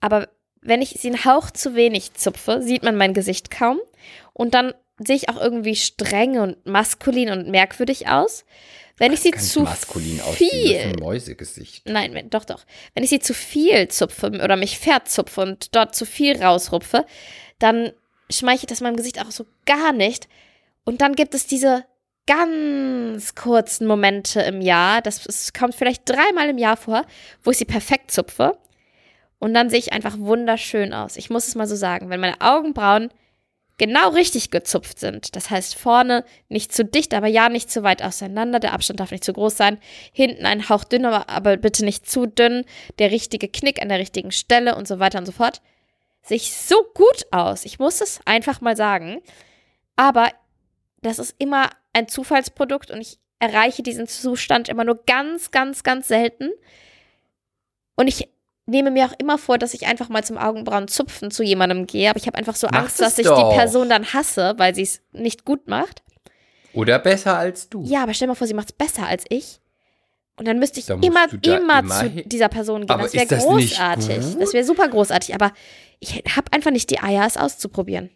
Aber 0.00 0.28
wenn 0.60 0.82
ich 0.82 0.96
sie 0.98 1.10
einen 1.10 1.24
Hauch 1.24 1.52
zu 1.52 1.76
wenig 1.76 2.14
zupfe, 2.14 2.60
sieht 2.60 2.82
man 2.82 2.96
mein 2.96 3.14
Gesicht 3.14 3.52
kaum. 3.52 3.78
Und 4.32 4.54
dann 4.54 4.74
sehe 4.98 5.14
ich 5.14 5.28
auch 5.28 5.40
irgendwie 5.40 5.76
streng 5.76 6.40
und 6.40 6.66
maskulin 6.66 7.30
und 7.30 7.46
merkwürdig 7.46 8.08
aus. 8.08 8.44
Wenn 8.96 9.12
ich 9.12 9.20
sie 9.20 9.30
zu 9.30 9.60
maskulin 9.60 10.20
aussehen, 10.20 10.50
viel 10.50 10.76
ein 10.76 10.96
Mäusegesicht. 10.98 11.88
Nein, 11.88 12.30
doch, 12.30 12.44
doch. 12.44 12.64
Wenn 12.94 13.04
ich 13.04 13.10
sie 13.10 13.20
zu 13.20 13.32
viel 13.32 13.86
zupfe 13.86 14.26
oder 14.42 14.56
mich 14.56 14.76
verzupfe 14.76 15.42
und 15.42 15.76
dort 15.76 15.94
zu 15.94 16.04
viel 16.04 16.42
rausrupfe, 16.42 17.06
dann 17.60 17.92
schmeichelt 18.28 18.72
das 18.72 18.80
meinem 18.80 18.96
Gesicht 18.96 19.20
auch 19.20 19.30
so 19.30 19.46
gar 19.66 19.92
nicht. 19.92 20.26
Und 20.82 21.00
dann 21.00 21.14
gibt 21.14 21.34
es 21.34 21.46
diese 21.46 21.84
ganz 22.28 23.34
kurzen 23.34 23.86
Momente 23.86 24.42
im 24.42 24.60
Jahr, 24.60 25.00
das, 25.00 25.24
das 25.24 25.52
kommt 25.54 25.74
vielleicht 25.74 26.08
dreimal 26.08 26.50
im 26.50 26.58
Jahr 26.58 26.76
vor, 26.76 27.04
wo 27.42 27.50
ich 27.50 27.58
sie 27.58 27.64
perfekt 27.64 28.10
zupfe. 28.10 28.58
Und 29.38 29.54
dann 29.54 29.70
sehe 29.70 29.78
ich 29.78 29.92
einfach 29.92 30.18
wunderschön 30.18 30.92
aus. 30.92 31.16
Ich 31.16 31.30
muss 31.30 31.48
es 31.48 31.54
mal 31.54 31.66
so 31.66 31.74
sagen, 31.74 32.10
wenn 32.10 32.20
meine 32.20 32.40
Augenbrauen 32.40 33.08
genau 33.78 34.10
richtig 34.10 34.50
gezupft 34.50 34.98
sind. 34.98 35.36
Das 35.36 35.48
heißt, 35.48 35.76
vorne 35.76 36.24
nicht 36.48 36.72
zu 36.74 36.84
dicht, 36.84 37.14
aber 37.14 37.28
ja 37.28 37.48
nicht 37.48 37.70
zu 37.70 37.82
weit 37.82 38.02
auseinander. 38.02 38.58
Der 38.58 38.72
Abstand 38.72 39.00
darf 39.00 39.12
nicht 39.12 39.24
zu 39.24 39.32
groß 39.32 39.56
sein. 39.56 39.78
Hinten 40.12 40.44
ein 40.44 40.68
Hauch 40.68 40.84
dünn, 40.84 41.06
aber, 41.06 41.30
aber 41.30 41.56
bitte 41.56 41.84
nicht 41.84 42.10
zu 42.10 42.26
dünn. 42.26 42.64
Der 42.98 43.10
richtige 43.10 43.48
Knick 43.48 43.80
an 43.80 43.88
der 43.88 44.00
richtigen 44.00 44.32
Stelle 44.32 44.74
und 44.74 44.86
so 44.86 44.98
weiter 44.98 45.18
und 45.18 45.26
so 45.26 45.32
fort. 45.32 45.62
Sehe 46.22 46.36
ich 46.36 46.52
so 46.52 46.82
gut 46.92 47.26
aus. 47.30 47.64
Ich 47.64 47.78
muss 47.78 48.00
es 48.00 48.20
einfach 48.26 48.60
mal 48.60 48.76
sagen. 48.76 49.22
Aber 49.96 50.28
das 51.00 51.20
ist 51.20 51.36
immer 51.38 51.70
ein 51.98 52.08
Zufallsprodukt 52.08 52.90
und 52.90 53.00
ich 53.00 53.18
erreiche 53.38 53.82
diesen 53.82 54.06
Zustand 54.06 54.68
immer 54.68 54.84
nur 54.84 55.04
ganz, 55.06 55.50
ganz, 55.50 55.82
ganz 55.82 56.08
selten. 56.08 56.50
Und 57.96 58.08
ich 58.08 58.28
nehme 58.66 58.90
mir 58.90 59.06
auch 59.06 59.14
immer 59.18 59.38
vor, 59.38 59.58
dass 59.58 59.74
ich 59.74 59.86
einfach 59.86 60.08
mal 60.08 60.24
zum 60.24 60.38
Augenbrauenzupfen 60.38 61.30
zu 61.30 61.42
jemandem 61.42 61.86
gehe, 61.86 62.10
aber 62.10 62.18
ich 62.18 62.26
habe 62.26 62.36
einfach 62.36 62.56
so 62.56 62.68
Mach 62.70 62.80
Angst, 62.80 63.00
dass 63.00 63.18
ich 63.18 63.26
doch. 63.26 63.50
die 63.50 63.56
Person 63.56 63.88
dann 63.88 64.12
hasse, 64.12 64.54
weil 64.58 64.74
sie 64.74 64.82
es 64.82 65.00
nicht 65.12 65.44
gut 65.44 65.68
macht. 65.68 66.02
Oder 66.74 66.98
besser 66.98 67.36
als 67.38 67.68
du. 67.68 67.82
Ja, 67.84 68.02
aber 68.02 68.14
stell 68.14 68.28
mal 68.28 68.34
vor, 68.34 68.46
sie 68.46 68.54
macht 68.54 68.70
es 68.70 68.76
besser 68.76 69.06
als 69.06 69.24
ich. 69.30 69.60
Und 70.36 70.46
dann 70.46 70.58
müsste 70.58 70.78
ich 70.78 70.86
Da 70.86 70.94
immer, 70.94 71.26
immer, 71.32 71.80
immer 71.80 72.00
zu 72.00 72.10
dieser 72.28 72.48
Person 72.48 72.82
gehen. 72.82 72.90
Aber 72.90 73.04
das 73.04 73.14
wäre 73.14 73.26
großartig. 73.26 74.36
Das 74.38 74.52
wäre 74.52 74.64
super 74.64 74.86
großartig. 74.86 75.34
Aber 75.34 75.52
ich 75.98 76.22
habe 76.36 76.52
einfach 76.52 76.70
nicht 76.70 76.90
die 76.90 77.00
Eier, 77.00 77.26
es 77.26 77.36
auszuprobieren. 77.36 78.10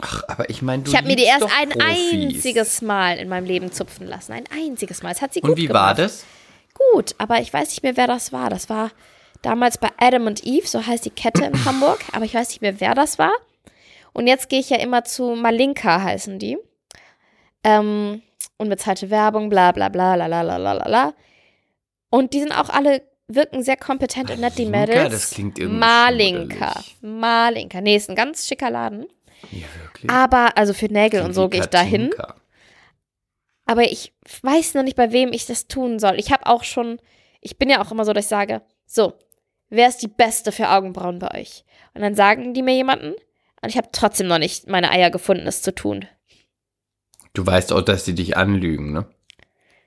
Ach, 0.00 0.24
aber 0.28 0.50
ich 0.50 0.60
meine, 0.62 0.82
du 0.82 0.90
ich 0.90 0.96
habe 0.96 1.06
mir 1.06 1.16
die 1.16 1.22
erst 1.24 1.44
ein 1.56 1.68
Profis. 1.70 2.12
einziges 2.12 2.82
Mal 2.82 3.18
in 3.18 3.28
meinem 3.28 3.44
Leben 3.46 3.70
zupfen 3.72 4.06
lassen. 4.06 4.32
Ein 4.32 4.44
einziges 4.52 5.02
Mal. 5.02 5.12
Es 5.12 5.22
hat 5.22 5.32
sie 5.34 5.40
gut 5.40 5.50
Und 5.50 5.56
wie 5.56 5.66
gemacht. 5.66 5.82
war 5.82 5.94
das? 5.94 6.24
Gut, 6.92 7.14
aber 7.18 7.40
ich 7.40 7.52
weiß 7.52 7.68
nicht 7.70 7.82
mehr, 7.84 7.96
wer 7.96 8.08
das 8.08 8.32
war. 8.32 8.50
Das 8.50 8.68
war 8.68 8.90
damals 9.42 9.78
bei 9.78 9.88
Adam 9.98 10.26
und 10.26 10.44
Eve, 10.44 10.66
so 10.66 10.84
heißt 10.84 11.04
die 11.04 11.10
Kette 11.10 11.44
in 11.44 11.54
Hamburg, 11.64 12.00
aber 12.12 12.24
ich 12.24 12.34
weiß 12.34 12.48
nicht 12.48 12.60
mehr, 12.62 12.80
wer 12.80 12.94
das 12.94 13.18
war. 13.18 13.32
Und 14.12 14.26
jetzt 14.26 14.48
gehe 14.48 14.58
ich 14.60 14.70
ja 14.70 14.78
immer 14.78 15.04
zu 15.04 15.34
Malinka, 15.36 16.02
heißen 16.02 16.38
die. 16.38 16.58
Ähm, 17.62 18.22
unbezahlte 18.58 19.10
Werbung, 19.10 19.48
bla 19.48 19.72
bla 19.72 19.88
bla 19.88 20.14
la 20.16 20.26
la 20.26 20.42
la 20.42 20.56
la 20.56 20.72
la 20.72 20.88
la. 20.88 21.14
Und 22.10 22.32
die 22.34 22.40
sind 22.40 22.52
auch 22.52 22.68
alle, 22.68 23.02
wirken 23.28 23.62
sehr 23.62 23.76
kompetent 23.76 24.30
und 24.30 24.40
nett, 24.40 24.58
die 24.58 24.66
Malinka, 24.66 25.02
Mädels. 25.04 25.12
das 25.12 25.30
klingt 25.30 25.58
irgendwie 25.58 25.78
Malinka. 25.78 26.80
Malinka. 27.00 27.80
Nee, 27.80 27.96
ist 27.96 28.10
ein 28.10 28.16
ganz 28.16 28.46
schicker 28.46 28.70
Laden. 28.70 29.06
Ja, 29.50 29.66
wirklich. 29.82 30.10
Aber, 30.10 30.56
also 30.56 30.72
für 30.72 30.86
Nägel 30.86 31.22
und 31.22 31.34
so 31.34 31.48
gehe 31.48 31.60
ich 31.60 31.66
da 31.66 31.80
hin. 31.80 32.10
Katinka. 32.10 32.40
Aber 33.66 33.82
ich 33.84 34.12
weiß 34.42 34.74
noch 34.74 34.82
nicht, 34.82 34.96
bei 34.96 35.12
wem 35.12 35.32
ich 35.32 35.46
das 35.46 35.66
tun 35.68 35.98
soll. 35.98 36.18
Ich 36.18 36.32
habe 36.32 36.46
auch 36.46 36.64
schon, 36.64 37.00
ich 37.40 37.58
bin 37.58 37.70
ja 37.70 37.82
auch 37.82 37.90
immer 37.90 38.04
so, 38.04 38.12
dass 38.12 38.26
ich 38.26 38.28
sage, 38.28 38.62
so, 38.86 39.14
wer 39.70 39.88
ist 39.88 40.02
die 40.02 40.08
Beste 40.08 40.52
für 40.52 40.68
Augenbrauen 40.68 41.18
bei 41.18 41.40
euch? 41.40 41.64
Und 41.94 42.02
dann 42.02 42.14
sagen 42.14 42.54
die 42.54 42.62
mir 42.62 42.74
jemanden 42.74 43.14
und 43.62 43.68
ich 43.68 43.76
habe 43.76 43.88
trotzdem 43.92 44.26
noch 44.26 44.38
nicht 44.38 44.68
meine 44.68 44.90
Eier 44.90 45.10
gefunden, 45.10 45.46
es 45.46 45.62
zu 45.62 45.74
tun. 45.74 46.06
Du 47.32 47.46
weißt 47.46 47.72
auch, 47.72 47.82
dass 47.82 48.04
sie 48.04 48.14
dich 48.14 48.36
anlügen, 48.36 48.92
ne? 48.92 49.06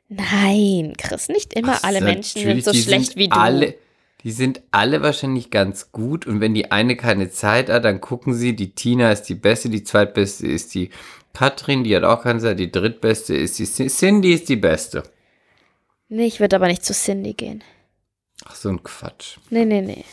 Nein, 0.10 0.94
Chris, 0.98 1.28
nicht 1.28 1.54
immer 1.54 1.76
Ach, 1.78 1.84
alle 1.84 2.02
Menschen 2.02 2.42
sind 2.42 2.64
so 2.64 2.72
die 2.72 2.82
schlecht 2.82 3.12
sind 3.12 3.18
wie 3.18 3.28
du. 3.28 3.36
Alle, 3.36 3.76
die 4.24 4.31
sind 4.31 4.62
alle 4.71 5.01
wahrscheinlich 5.03 5.51
ganz 5.51 5.91
gut 5.91 6.25
und 6.25 6.41
wenn 6.41 6.53
die 6.53 6.71
eine 6.71 6.95
keine 6.95 7.29
Zeit 7.29 7.69
hat, 7.69 7.86
dann 7.86 8.01
gucken 8.01 8.33
sie, 8.33 8.55
die 8.55 8.71
Tina 8.71 9.12
ist 9.12 9.24
die 9.24 9.36
beste, 9.36 9.69
die 9.69 9.83
zweitbeste 9.83 10.47
ist 10.47 10.74
die 10.74 10.89
Katrin, 11.33 11.83
die 11.83 11.95
hat 11.95 12.03
auch 12.03 12.24
keine 12.24 12.39
Zeit, 12.39 12.57
die 12.59 12.71
drittbeste 12.71 13.36
ist 13.36 13.59
die 13.59 13.65
Ci- 13.67 13.89
Cindy 13.89 14.33
ist 14.33 14.50
die 14.50 14.55
beste. 14.55 15.03
Nee, 16.09 16.25
ich 16.25 16.39
würde 16.39 16.55
aber 16.55 16.67
nicht 16.67 16.83
zu 16.83 16.93
Cindy 16.93 17.33
gehen. 17.33 17.63
Ach, 18.45 18.55
so 18.55 18.69
ein 18.69 18.81
Quatsch. 18.81 19.38
Nee, 19.50 19.65
nee, 19.65 19.81
nee. 19.81 20.03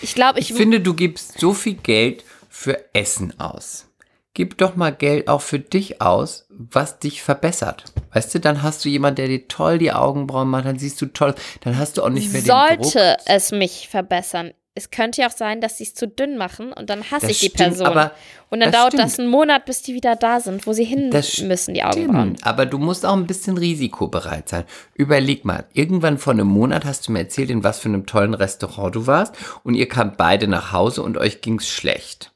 Ich 0.00 0.14
glaube, 0.14 0.40
ich, 0.40 0.50
Ich 0.50 0.56
finde, 0.56 0.80
du 0.80 0.94
gibst 0.94 1.38
so 1.38 1.52
viel 1.54 1.74
Geld 1.74 2.24
für 2.48 2.92
Essen 2.94 3.38
aus. 3.38 3.86
Gib 4.34 4.56
doch 4.56 4.76
mal 4.76 4.92
Geld 4.92 5.28
auch 5.28 5.42
für 5.42 5.58
dich 5.58 6.00
aus, 6.00 6.46
was 6.48 6.98
dich 6.98 7.22
verbessert. 7.22 7.84
Weißt 8.14 8.34
du, 8.34 8.40
dann 8.40 8.62
hast 8.62 8.82
du 8.84 8.88
jemanden, 8.88 9.16
der 9.16 9.28
dir 9.28 9.46
toll 9.46 9.76
die 9.78 9.92
Augenbrauen 9.92 10.48
macht, 10.48 10.64
dann 10.64 10.78
siehst 10.78 11.00
du 11.02 11.06
toll, 11.06 11.34
dann 11.60 11.76
hast 11.78 11.98
du 11.98 12.02
auch 12.02 12.08
nicht 12.08 12.32
mehr 12.32 12.40
den 12.40 12.46
sollte 12.46 13.16
es 13.26 13.52
mich 13.52 13.88
verbessern. 13.90 14.52
Es 14.74 14.90
könnte 14.90 15.20
ja 15.20 15.28
auch 15.28 15.32
sein, 15.36 15.60
dass 15.60 15.76
sie 15.76 15.84
es 15.84 15.92
zu 15.94 16.08
dünn 16.08 16.38
machen 16.38 16.72
und 16.72 16.88
dann 16.88 17.02
hasse 17.10 17.26
Das 17.26 17.30
ich 17.32 17.40
die 17.40 17.46
stimmt, 17.50 17.76
Person. 17.76 17.86
aber 17.88 18.12
und 18.48 18.60
dann 18.60 18.72
das 18.72 18.80
dauert 18.80 18.94
stimmt. 18.94 19.04
das 19.04 19.18
einen 19.18 19.28
Monat, 19.28 19.66
bis 19.66 19.82
die 19.82 19.92
wieder 19.92 20.16
da 20.16 20.40
sind, 20.40 20.66
wo 20.66 20.72
sie 20.72 20.84
hin 20.84 21.10
Das 21.10 21.38
müssen, 21.42 21.74
die 21.74 21.82
Augenbrauen. 21.84 22.36
Stimmt, 22.36 22.46
aber 22.46 22.64
du 22.64 22.78
musst 22.78 23.04
auch 23.04 23.12
ein 23.12 23.26
bisschen 23.26 23.58
risikobereit 23.58 24.48
sein. 24.48 24.64
Überleg 24.94 25.44
mal, 25.44 25.66
irgendwann 25.74 26.16
vor 26.16 26.32
einem 26.32 26.46
Monat 26.46 26.86
hast 26.86 27.06
du 27.06 27.12
mir 27.12 27.18
erzählt, 27.18 27.50
in 27.50 27.64
was 27.64 27.80
für 27.80 27.90
einem 27.90 28.06
tollen 28.06 28.32
Restaurant 28.32 28.94
du 28.96 29.06
warst 29.06 29.34
und 29.62 29.74
ihr 29.74 29.90
kamt 29.90 30.16
beide 30.16 30.48
nach 30.48 30.72
Hause 30.72 31.02
und 31.02 31.18
euch 31.18 31.42
ging's 31.42 31.68
schlecht. 31.68 32.31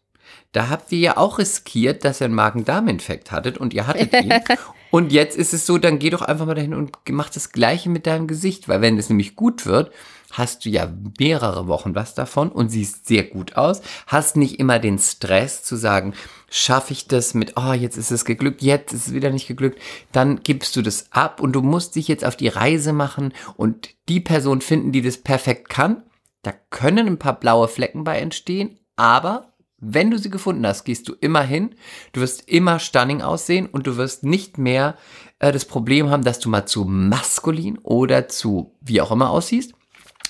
Da 0.57 0.71
habt 0.71 0.91
ihr 0.91 0.99
ja 0.99 1.17
auch 1.19 1.37
riskiert, 1.37 2.03
dass 2.03 2.23
ihr 2.23 2.25
einen 2.25 2.35
Magen-Darm-Infekt 2.35 3.31
hattet 3.31 3.59
und 3.59 3.75
ihr 3.75 3.87
hattet 3.87 4.15
ihn. 4.15 4.33
und 4.91 5.13
jetzt 5.13 5.37
ist 5.37 5.53
es 5.53 5.67
so, 5.67 5.77
dann 5.77 5.99
geh 5.99 6.09
doch 6.09 6.23
einfach 6.23 6.47
mal 6.47 6.55
dahin 6.55 6.73
und 6.73 6.97
mach 7.11 7.29
das 7.29 7.53
Gleiche 7.53 7.91
mit 7.91 8.07
deinem 8.07 8.27
Gesicht, 8.27 8.67
weil 8.67 8.81
wenn 8.81 8.97
es 8.97 9.11
nämlich 9.11 9.37
gut 9.37 9.67
wird, 9.67 9.93
hast 10.33 10.65
du 10.65 10.71
ja 10.71 10.91
mehrere 11.19 11.69
Wochen 11.69 11.95
was 11.95 12.15
davon 12.15 12.51
und 12.51 12.71
siehst 12.71 13.07
sehr 13.07 13.25
gut 13.25 13.59
aus, 13.59 13.83
hast 14.07 14.39
nicht 14.39 14.59
immer 14.59 14.79
den 14.79 14.99
Stress 14.99 15.63
zu 15.63 15.77
sagen, 15.77 16.15
schaffe 16.49 16.95
ich 16.95 17.07
das 17.07 17.35
mit, 17.35 17.53
oh, 17.57 17.75
jetzt 17.75 17.99
ist 17.99 18.11
es 18.11 18.25
geglückt, 18.25 18.63
jetzt 18.63 18.95
ist 18.95 19.09
es 19.09 19.13
wieder 19.13 19.29
nicht 19.29 19.49
geglückt, 19.49 19.79
dann 20.13 20.43
gibst 20.43 20.75
du 20.75 20.81
das 20.81 21.13
ab 21.13 21.39
und 21.39 21.53
du 21.53 21.61
musst 21.61 21.97
dich 21.97 22.09
jetzt 22.09 22.25
auf 22.25 22.35
die 22.35 22.49
Reise 22.49 22.95
machen 22.95 23.35
und 23.59 23.91
die 24.09 24.21
Person 24.21 24.63
finden, 24.63 24.91
die 24.91 25.03
das 25.03 25.19
perfekt 25.19 25.69
kann. 25.69 26.03
Da 26.41 26.55
können 26.71 27.09
ein 27.09 27.19
paar 27.19 27.39
blaue 27.39 27.69
Flecken 27.69 28.05
bei 28.05 28.19
entstehen, 28.19 28.79
aber 28.97 29.53
wenn 29.79 30.11
du 30.11 30.19
sie 30.19 30.31
gefunden 30.31 30.67
hast, 30.67 30.85
gehst 30.85 31.09
du 31.09 31.15
immer 31.21 31.43
hin, 31.43 31.75
du 32.13 32.21
wirst 32.21 32.49
immer 32.49 32.79
stunning 32.79 33.23
aussehen 33.23 33.67
und 33.67 33.87
du 33.87 33.97
wirst 33.97 34.25
nicht 34.25 34.59
mehr 34.59 34.97
äh, 35.39 35.53
das 35.53 35.65
Problem 35.65 36.11
haben, 36.11 36.25
dass 36.25 36.39
du 36.39 36.49
mal 36.49 36.67
zu 36.67 36.85
maskulin 36.85 37.79
oder 37.83 38.29
zu 38.29 38.75
wie 38.81 39.01
auch 39.01 39.13
immer 39.13 39.31
aussiehst. 39.31 39.75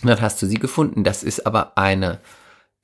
Und 0.03 0.09
dann 0.09 0.21
hast 0.21 0.43
du 0.43 0.47
sie 0.47 0.59
gefunden. 0.59 1.05
Das 1.05 1.23
ist 1.23 1.47
aber 1.47 1.79
eine, 1.79 2.21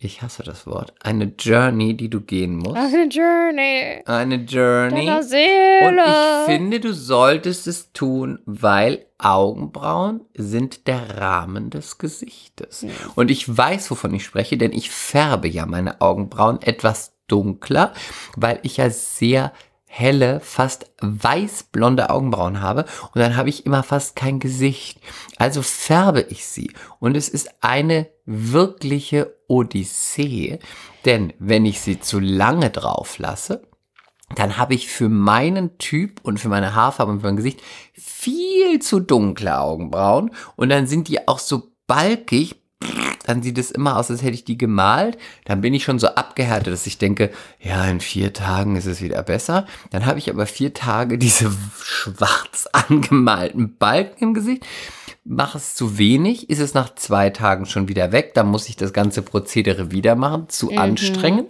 ich 0.05 0.23
hasse 0.23 0.43
das 0.43 0.67
Wort, 0.67 0.95
eine 1.03 1.33
Journey, 1.39 1.97
die 1.97 2.11
du 2.11 2.21
gehen 2.21 2.57
musst. 2.57 2.77
Eine 2.77 3.05
Journey. 3.07 4.03
Eine 4.05 4.37
Journey. 4.37 5.07
Deiner 5.07 5.19
Und 5.19 5.29
Seele. 5.29 6.05
ich 6.05 6.47
finde, 6.47 6.81
du 6.81 6.93
solltest 6.93 7.67
es 7.67 7.93
tun, 7.93 8.41
weil 8.45 9.07
Augenbrauen 9.19 10.23
sind 10.35 10.87
der 10.87 11.19
Rahmen 11.19 11.71
des 11.71 11.99
Gesichtes. 11.99 12.85
Und 13.15 13.31
ich 13.31 13.57
weiß, 13.57 13.91
wovon 13.91 14.15
ich 14.15 14.25
spreche, 14.25 14.57
denn 14.57 14.73
ich 14.73 14.91
färbe 14.91 15.49
ja 15.49 15.67
meine 15.67 16.01
Augenbrauen 16.01 16.61
etwas 16.63 17.15
dunkler, 17.29 17.93
weil 18.37 18.59
ich 18.63 18.79
ja 18.79 18.91
sehr 18.91 19.53
helle, 19.95 20.41
fast 20.41 20.91
weißblonde 21.03 22.09
Augenbrauen 22.09 22.63
habe 22.63 22.87
und 23.15 23.21
dann 23.21 23.37
habe 23.37 23.51
ich 23.51 23.67
immer 23.67 23.83
fast 23.83 24.17
kein 24.17 24.41
Gesicht. 24.41 24.99
Also 25.37 25.61
färbe 25.61 26.23
ich 26.31 26.47
sie 26.47 26.73
und 26.99 27.15
es 27.15 27.29
ist 27.29 27.51
eine 27.61 28.09
wirkliche 28.25 29.37
Odyssee, 29.49 30.61
denn 31.05 31.35
wenn 31.39 31.67
ich 31.67 31.83
sie 31.83 32.01
zu 32.01 32.21
lange 32.21 32.71
drauf 32.71 33.19
lasse, 33.19 33.69
dann 34.35 34.57
habe 34.57 34.73
ich 34.73 34.89
für 34.89 35.11
meinen 35.11 35.77
Typ 35.77 36.21
und 36.23 36.41
für 36.41 36.49
meine 36.49 36.75
Haarfarbe 36.75 37.13
und 37.13 37.21
für 37.21 37.27
mein 37.27 37.37
Gesicht 37.37 37.61
viel 37.93 38.79
zu 38.79 38.99
dunkle 38.99 39.61
Augenbrauen 39.61 40.31
und 40.57 40.71
dann 40.71 40.87
sind 40.87 41.09
die 41.09 41.29
auch 41.29 41.39
so 41.39 41.75
balkig. 41.87 42.62
Dann 43.25 43.43
sieht 43.43 43.59
es 43.59 43.71
immer 43.71 43.97
aus, 43.99 44.11
als 44.11 44.23
hätte 44.23 44.35
ich 44.35 44.45
die 44.45 44.59
gemalt. 44.59 45.17
Dann 45.45 45.61
bin 45.61 45.75
ich 45.75 45.85
schon 45.85 45.99
so 45.99 46.09
abgehärtet, 46.09 46.73
dass 46.73 46.87
ich 46.87 46.99
denke, 46.99 47.31
ja, 47.61 47.85
in 47.87 48.01
vier 48.01 48.33
Tagen 48.33 48.77
ist 48.77 48.87
es 48.87 49.01
wieder 49.01 49.23
besser. 49.23 49.67
Dann 49.91 50.07
habe 50.07 50.19
ich 50.19 50.29
aber 50.31 50.47
vier 50.47 50.75
Tage 50.75 51.19
diese 51.19 51.51
schwarz 51.83 52.69
angemalten 52.73 53.77
Balken 53.77 54.25
im 54.25 54.35
Gesicht. 54.35 54.67
Mache 55.25 55.59
es 55.59 55.77
zu 55.77 55.99
wenig, 55.99 56.51
ist 56.51 56.59
es 56.59 56.75
nach 56.75 56.95
zwei 56.97 57.31
Tagen 57.31 57.67
schon 57.67 57.89
wieder 57.89 58.11
weg. 58.11 58.35
Dann 58.35 58.49
muss 58.49 58.69
ich 58.69 58.77
das 58.77 58.93
ganze 58.93 59.23
Prozedere 59.23 59.93
wieder 59.93 60.17
machen. 60.17 60.49
Zu 60.49 60.73
anstrengend. 60.73 61.49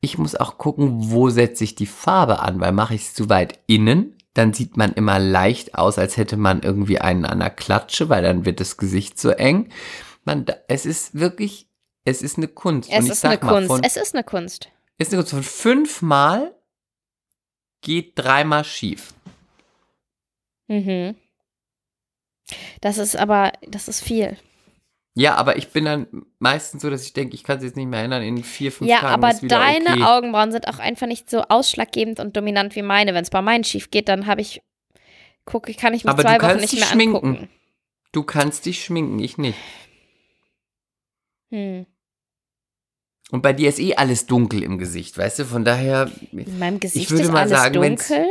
Ich 0.00 0.18
muss 0.18 0.34
auch 0.34 0.58
gucken, 0.58 1.10
wo 1.12 1.30
setze 1.30 1.62
ich 1.62 1.74
die 1.74 1.86
Farbe 1.86 2.40
an, 2.40 2.58
weil 2.58 2.72
mache 2.72 2.94
ich 2.94 3.02
es 3.02 3.14
zu 3.14 3.28
weit 3.28 3.58
innen, 3.66 4.16
dann 4.34 4.52
sieht 4.52 4.76
man 4.76 4.92
immer 4.92 5.18
leicht 5.18 5.74
aus, 5.74 5.98
als 5.98 6.16
hätte 6.16 6.36
man 6.36 6.62
irgendwie 6.62 6.98
einen 6.98 7.24
an 7.24 7.40
der 7.40 7.50
Klatsche, 7.50 8.08
weil 8.08 8.22
dann 8.22 8.44
wird 8.44 8.60
das 8.60 8.76
Gesicht 8.76 9.18
so 9.18 9.30
eng. 9.30 9.68
Man, 10.24 10.46
es 10.68 10.86
ist 10.86 11.18
wirklich 11.18 11.68
es 12.04 12.22
ist 12.22 12.36
eine 12.36 12.48
Kunst. 12.48 12.90
Es 12.92 13.08
ist 13.08 13.24
eine 13.24 13.36
mal, 13.36 13.48
Kunst. 13.48 13.68
Von, 13.68 13.84
es 13.84 13.96
ist 13.96 14.14
eine 14.14 14.24
Kunst. 14.24 14.70
ist 14.98 15.12
eine 15.12 15.22
Kunst. 15.22 15.32
Von 15.32 15.42
fünfmal 15.42 16.54
geht 17.80 18.12
dreimal 18.16 18.64
schief. 18.64 19.14
Mhm. 20.68 21.16
Das 22.80 22.98
ist 22.98 23.16
aber, 23.16 23.52
das 23.66 23.88
ist 23.88 24.02
viel. 24.02 24.36
Ja, 25.14 25.34
aber 25.34 25.56
ich 25.58 25.68
bin 25.68 25.84
dann 25.84 26.06
meistens 26.38 26.80
so, 26.82 26.88
dass 26.88 27.04
ich 27.04 27.12
denke, 27.12 27.34
ich 27.34 27.44
kann 27.44 27.58
es 27.58 27.64
jetzt 27.64 27.76
nicht 27.76 27.86
mehr 27.86 27.98
erinnern, 28.00 28.22
in 28.22 28.42
vier, 28.42 28.72
fünf 28.72 28.88
Ja, 28.90 29.00
Tagen 29.00 29.12
aber 29.12 29.30
ist 29.30 29.42
wieder 29.42 29.58
deine 29.58 29.90
okay. 29.90 30.02
Augenbrauen 30.04 30.52
sind 30.52 30.68
auch 30.68 30.78
einfach 30.78 31.06
nicht 31.06 31.28
so 31.28 31.42
ausschlaggebend 31.42 32.18
und 32.18 32.34
dominant 32.36 32.74
wie 32.76 32.82
meine. 32.82 33.12
Wenn 33.12 33.22
es 33.22 33.28
bei 33.30 33.42
meinen 33.42 33.62
schief 33.64 33.90
geht, 33.90 34.08
dann 34.08 34.26
habe 34.26 34.40
ich, 34.40 34.62
gucke, 35.44 35.74
kann 35.74 35.92
ich 35.92 36.04
mich 36.04 36.10
Aber 36.10 36.22
zwei 36.22 36.40
Wochen 36.40 36.60
nicht 36.60 36.74
mehr 36.74 36.86
schminken. 36.86 37.16
angucken. 37.16 37.48
Du 38.12 38.22
kannst 38.22 38.64
dich 38.64 38.84
schminken, 38.84 39.18
ich 39.18 39.36
nicht. 39.36 39.58
Hm. 41.50 41.86
Und 43.30 43.42
bei 43.42 43.52
dir 43.52 43.68
ist 43.68 43.80
eh 43.80 43.94
alles 43.94 44.26
dunkel 44.26 44.62
im 44.62 44.78
Gesicht, 44.78 45.16
weißt 45.16 45.40
du? 45.40 45.44
Von 45.44 45.64
daher, 45.64 46.10
In 46.32 46.58
meinem 46.58 46.80
Gesicht 46.80 47.10
würde 47.10 47.24
ist 47.24 47.32
mal 47.32 47.40
alles 47.40 47.50
sagen, 47.50 47.74
dunkel. 47.74 48.26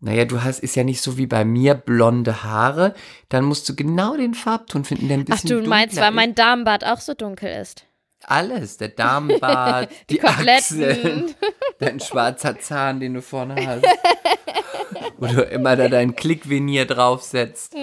Naja, 0.00 0.24
du 0.26 0.42
hast, 0.42 0.60
ist 0.60 0.76
ja 0.76 0.84
nicht 0.84 1.00
so 1.00 1.16
wie 1.16 1.26
bei 1.26 1.44
mir 1.44 1.74
blonde 1.74 2.42
Haare. 2.44 2.94
Dann 3.28 3.44
musst 3.44 3.68
du 3.68 3.74
genau 3.74 4.16
den 4.16 4.34
Farbton 4.34 4.84
finden, 4.84 5.08
der 5.08 5.18
ein 5.18 5.24
Ach, 5.30 5.40
bisschen 5.40 5.62
du 5.62 5.68
meinst, 5.68 5.96
weil 5.96 6.10
mein 6.10 6.34
Darmbad 6.34 6.84
auch 6.84 7.00
so 7.00 7.14
dunkel 7.14 7.50
ist. 7.60 7.86
Alles, 8.24 8.76
der 8.76 8.88
Darmbart, 8.96 9.90
die, 10.10 10.14
Die. 10.18 10.22
Achseln, 10.22 11.34
dein 11.78 12.00
schwarzer 12.00 12.58
Zahn, 12.58 13.00
den 13.00 13.14
du 13.14 13.22
vorne 13.22 13.54
hast. 13.66 13.84
Wo 15.18 15.26
du 15.26 15.42
immer 15.42 15.76
da 15.76 15.88
dein 15.88 16.14
Klickvenier 16.14 16.84
draufsetzt. 16.86 17.74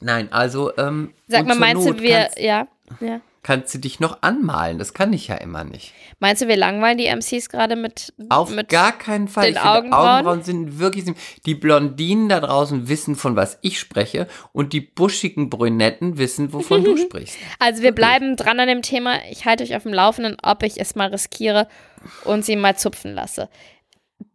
Nein, 0.00 0.32
also, 0.32 0.76
ähm, 0.76 1.00
Mhm. 1.00 1.14
Sag 1.28 1.46
mal, 1.46 1.56
meinst 1.56 1.86
Not 1.86 1.98
du, 1.98 2.02
wir, 2.02 2.30
ja, 2.36 2.68
ja. 3.00 3.20
Kannst 3.42 3.74
du 3.74 3.78
dich 3.78 4.00
noch 4.00 4.22
anmalen? 4.22 4.78
Das 4.78 4.94
kann 4.94 5.12
ich 5.12 5.28
ja 5.28 5.36
immer 5.36 5.64
nicht. 5.64 5.92
Meinst 6.20 6.42
du, 6.42 6.48
wir 6.48 6.56
langweilen 6.56 6.98
die 6.98 7.06
MCs 7.06 7.48
gerade 7.48 7.76
mit, 7.76 8.12
Auf 8.28 8.50
mit 8.50 8.68
gar 8.68 8.92
keinen 8.92 9.28
Fall. 9.28 9.46
den 9.46 9.54
ich 9.54 9.60
finde, 9.60 9.72
Augenbrauen? 9.78 10.08
Augenbrauen 10.08 10.42
sind 10.42 10.78
wirklich. 10.78 11.04
Die 11.46 11.54
Blondinen 11.54 12.28
da 12.28 12.40
draußen 12.40 12.88
wissen, 12.88 13.16
von 13.16 13.36
was 13.36 13.58
ich 13.62 13.78
spreche. 13.78 14.26
Und 14.52 14.72
die 14.72 14.80
buschigen 14.80 15.50
Brünetten 15.50 16.18
wissen, 16.18 16.52
wovon 16.52 16.84
du 16.84 16.96
sprichst. 16.98 17.36
Also 17.58 17.82
wir 17.82 17.92
bleiben 17.92 18.36
dran 18.36 18.60
an 18.60 18.68
dem 18.68 18.82
Thema. 18.82 19.18
Ich 19.30 19.44
halte 19.44 19.64
euch 19.64 19.74
auf 19.76 19.84
dem 19.84 19.94
Laufenden, 19.94 20.36
ob 20.42 20.62
ich 20.62 20.80
es 20.80 20.94
mal 20.94 21.08
riskiere 21.08 21.68
und 22.24 22.44
sie 22.44 22.56
mal 22.56 22.76
zupfen 22.76 23.14
lasse. 23.14 23.48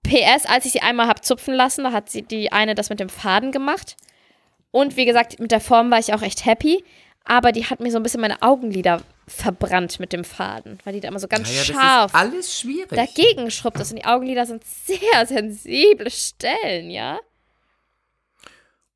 PS, 0.03 0.45
als 0.45 0.65
ich 0.65 0.73
sie 0.73 0.81
einmal 0.81 1.07
habe 1.07 1.21
zupfen 1.21 1.53
lassen, 1.53 1.83
da 1.83 1.91
hat 1.91 2.09
sie 2.09 2.21
die 2.21 2.51
eine 2.51 2.75
das 2.75 2.89
mit 2.89 2.99
dem 2.99 3.09
Faden 3.09 3.51
gemacht. 3.51 3.95
Und 4.71 4.97
wie 4.97 5.05
gesagt, 5.05 5.39
mit 5.39 5.51
der 5.51 5.61
Form 5.61 5.91
war 5.91 5.99
ich 5.99 6.13
auch 6.13 6.21
echt 6.21 6.45
happy. 6.45 6.83
Aber 7.25 7.51
die 7.53 7.65
hat 7.65 7.79
mir 7.79 7.89
so 7.91 7.97
ein 7.97 8.03
bisschen 8.03 8.19
meine 8.21 8.41
Augenlider 8.41 9.01
verbrannt 9.27 9.99
mit 9.99 10.11
dem 10.11 10.25
Faden, 10.25 10.77
weil 10.83 10.93
die 10.93 10.99
da 10.99 11.07
immer 11.07 11.19
so 11.19 11.27
ganz 11.29 11.47
Naja, 11.47 11.59
das 11.59 11.67
scharf 11.67 12.11
ist 12.13 12.15
alles 12.19 12.59
schwierig. 12.59 12.89
dagegen 12.89 13.49
schrubbt 13.49 13.79
ist. 13.79 13.91
Und 13.91 13.97
die 13.99 14.05
Augenlider 14.05 14.45
sind 14.45 14.63
sehr 14.65 15.25
sensible 15.25 16.09
Stellen, 16.11 16.89
ja? 16.91 17.19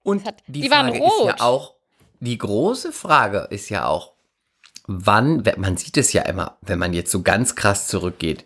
Und 0.04 0.26
hat- 0.26 0.44
die, 0.48 0.62
die 0.62 0.72
waren 0.72 0.88
Frage 0.90 0.98
ist 1.06 1.20
ja 1.26 1.32
rot. 1.32 1.42
auch, 1.42 1.74
die 2.20 2.38
große 2.38 2.92
Frage 2.92 3.48
ist 3.50 3.70
ja 3.70 3.86
auch, 3.88 4.14
wann, 4.88 5.44
man 5.58 5.78
sieht 5.78 5.98
es 5.98 6.14
ja 6.14 6.24
immer, 6.24 6.58
wenn 6.62 6.80
man 6.80 6.94
jetzt 6.94 7.12
so 7.12 7.22
ganz 7.22 7.56
krass 7.56 7.88
zurückgeht, 7.88 8.46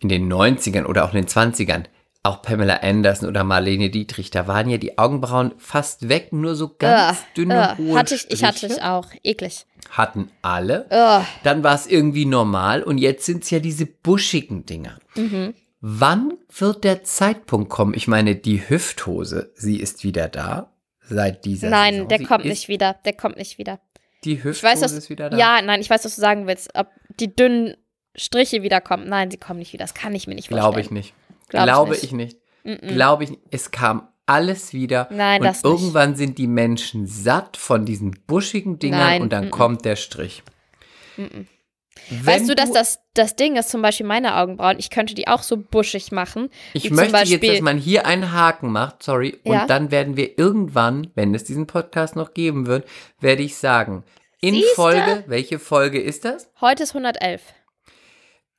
in 0.00 0.08
den 0.08 0.30
90ern 0.32 0.84
oder 0.86 1.04
auch 1.04 1.10
in 1.14 1.16
den 1.22 1.28
20ern, 1.28 1.84
auch 2.24 2.40
Pamela 2.42 2.76
Anderson 2.82 3.28
oder 3.28 3.42
Marlene 3.42 3.90
Dietrich, 3.90 4.30
da 4.30 4.46
waren 4.46 4.68
ja 4.70 4.78
die 4.78 4.96
Augenbrauen 4.98 5.52
fast 5.58 6.08
weg, 6.08 6.32
nur 6.32 6.54
so 6.54 6.68
ganz 6.78 7.18
Ugh, 7.18 7.26
dünne, 7.36 7.72
ugh. 7.72 7.78
hohe 7.78 7.98
hatte 7.98 8.14
ich, 8.14 8.30
ich 8.30 8.44
hatte 8.44 8.66
ich 8.66 8.80
auch. 8.82 9.06
Eklig. 9.24 9.66
Hatten 9.90 10.30
alle. 10.40 10.86
Ugh. 10.90 11.24
Dann 11.42 11.64
war 11.64 11.74
es 11.74 11.86
irgendwie 11.88 12.24
normal 12.24 12.82
und 12.84 12.98
jetzt 12.98 13.26
sind 13.26 13.42
es 13.42 13.50
ja 13.50 13.58
diese 13.58 13.86
buschigen 13.86 14.64
Dinger. 14.66 14.98
Mhm. 15.16 15.54
Wann 15.80 16.34
wird 16.56 16.84
der 16.84 17.02
Zeitpunkt 17.02 17.68
kommen? 17.68 17.94
Ich 17.94 18.06
meine, 18.06 18.36
die 18.36 18.68
Hüfthose, 18.68 19.50
sie 19.56 19.78
ist 19.80 20.04
wieder 20.04 20.28
da 20.28 20.72
seit 21.00 21.44
dieser 21.44 21.70
Nein, 21.70 21.94
Saison. 21.94 22.08
der 22.08 22.18
Sie 22.18 22.24
kommt 22.24 22.44
nicht 22.44 22.68
wieder. 22.68 22.94
Der 23.04 23.14
kommt 23.14 23.36
nicht 23.36 23.58
wieder. 23.58 23.80
Die 24.22 24.34
Ich 24.34 24.44
Hüfthose 24.44 24.72
weiß, 24.72 24.80
dass, 24.80 24.92
ist 24.92 25.10
wieder 25.10 25.28
da. 25.28 25.36
Ja, 25.36 25.60
nein, 25.60 25.80
ich 25.80 25.90
weiß, 25.90 26.04
was 26.04 26.14
du 26.14 26.20
sagen 26.20 26.46
willst. 26.46 26.70
Ob 26.76 26.86
die 27.18 27.34
dünnen 27.34 27.74
Striche 28.14 28.62
wiederkommen. 28.62 29.08
Nein, 29.08 29.30
sie 29.32 29.38
kommen 29.38 29.58
nicht 29.58 29.72
wieder. 29.72 29.84
Das 29.84 29.94
kann 29.94 30.14
ich 30.14 30.28
mir 30.28 30.34
nicht 30.36 30.48
vorstellen. 30.48 30.70
glaube 30.72 30.80
ich 30.80 30.90
nicht. 30.92 31.14
Glaub 31.52 31.62
ich 31.66 31.72
glaube 31.72 31.90
nicht. 31.90 32.04
ich 32.04 32.12
nicht. 32.12 32.38
Mm-mm. 32.64 32.92
Glaube 32.92 33.24
ich 33.24 33.30
nicht. 33.30 33.42
Es 33.50 33.70
kam 33.70 34.08
alles 34.26 34.72
wieder. 34.72 35.08
Nein, 35.10 35.40
und 35.40 35.46
das 35.46 35.62
nicht. 35.62 35.70
irgendwann 35.72 36.16
sind 36.16 36.38
die 36.38 36.46
Menschen 36.46 37.06
satt 37.06 37.56
von 37.56 37.84
diesen 37.84 38.12
buschigen 38.26 38.78
Dingern 38.78 39.00
Nein, 39.00 39.22
und 39.22 39.32
dann 39.32 39.46
mm-mm. 39.46 39.50
kommt 39.50 39.84
der 39.84 39.96
Strich. 39.96 40.42
Weißt 42.10 42.48
du, 42.48 42.54
dass 42.54 42.72
das, 42.72 43.00
das 43.14 43.36
Ding 43.36 43.56
ist, 43.56 43.68
zum 43.68 43.82
Beispiel 43.82 44.06
meine 44.06 44.36
Augenbrauen, 44.36 44.78
ich 44.78 44.90
könnte 44.90 45.14
die 45.14 45.28
auch 45.28 45.42
so 45.42 45.56
buschig 45.58 46.10
machen. 46.10 46.48
Ich 46.72 46.90
möchte 46.90 47.04
jetzt, 47.04 47.12
Beispiel- 47.12 47.52
dass 47.52 47.60
man 47.60 47.78
hier 47.78 48.06
einen 48.06 48.32
Haken 48.32 48.70
macht, 48.72 49.02
sorry, 49.02 49.38
und 49.44 49.52
Ja. 49.52 49.66
dann 49.66 49.90
werden 49.90 50.16
wir 50.16 50.38
irgendwann, 50.38 51.10
wenn 51.14 51.34
es 51.34 51.44
diesen 51.44 51.66
Podcast 51.66 52.16
noch 52.16 52.32
geben 52.32 52.66
wird, 52.66 52.86
werde 53.20 53.42
ich 53.42 53.56
sagen, 53.56 54.04
in 54.40 54.54
Siehste? 54.54 54.74
Folge, 54.74 55.24
welche 55.26 55.58
Folge 55.58 56.00
ist 56.00 56.24
das? 56.24 56.50
Heute 56.60 56.82
ist 56.82 56.94
111. 56.94 57.42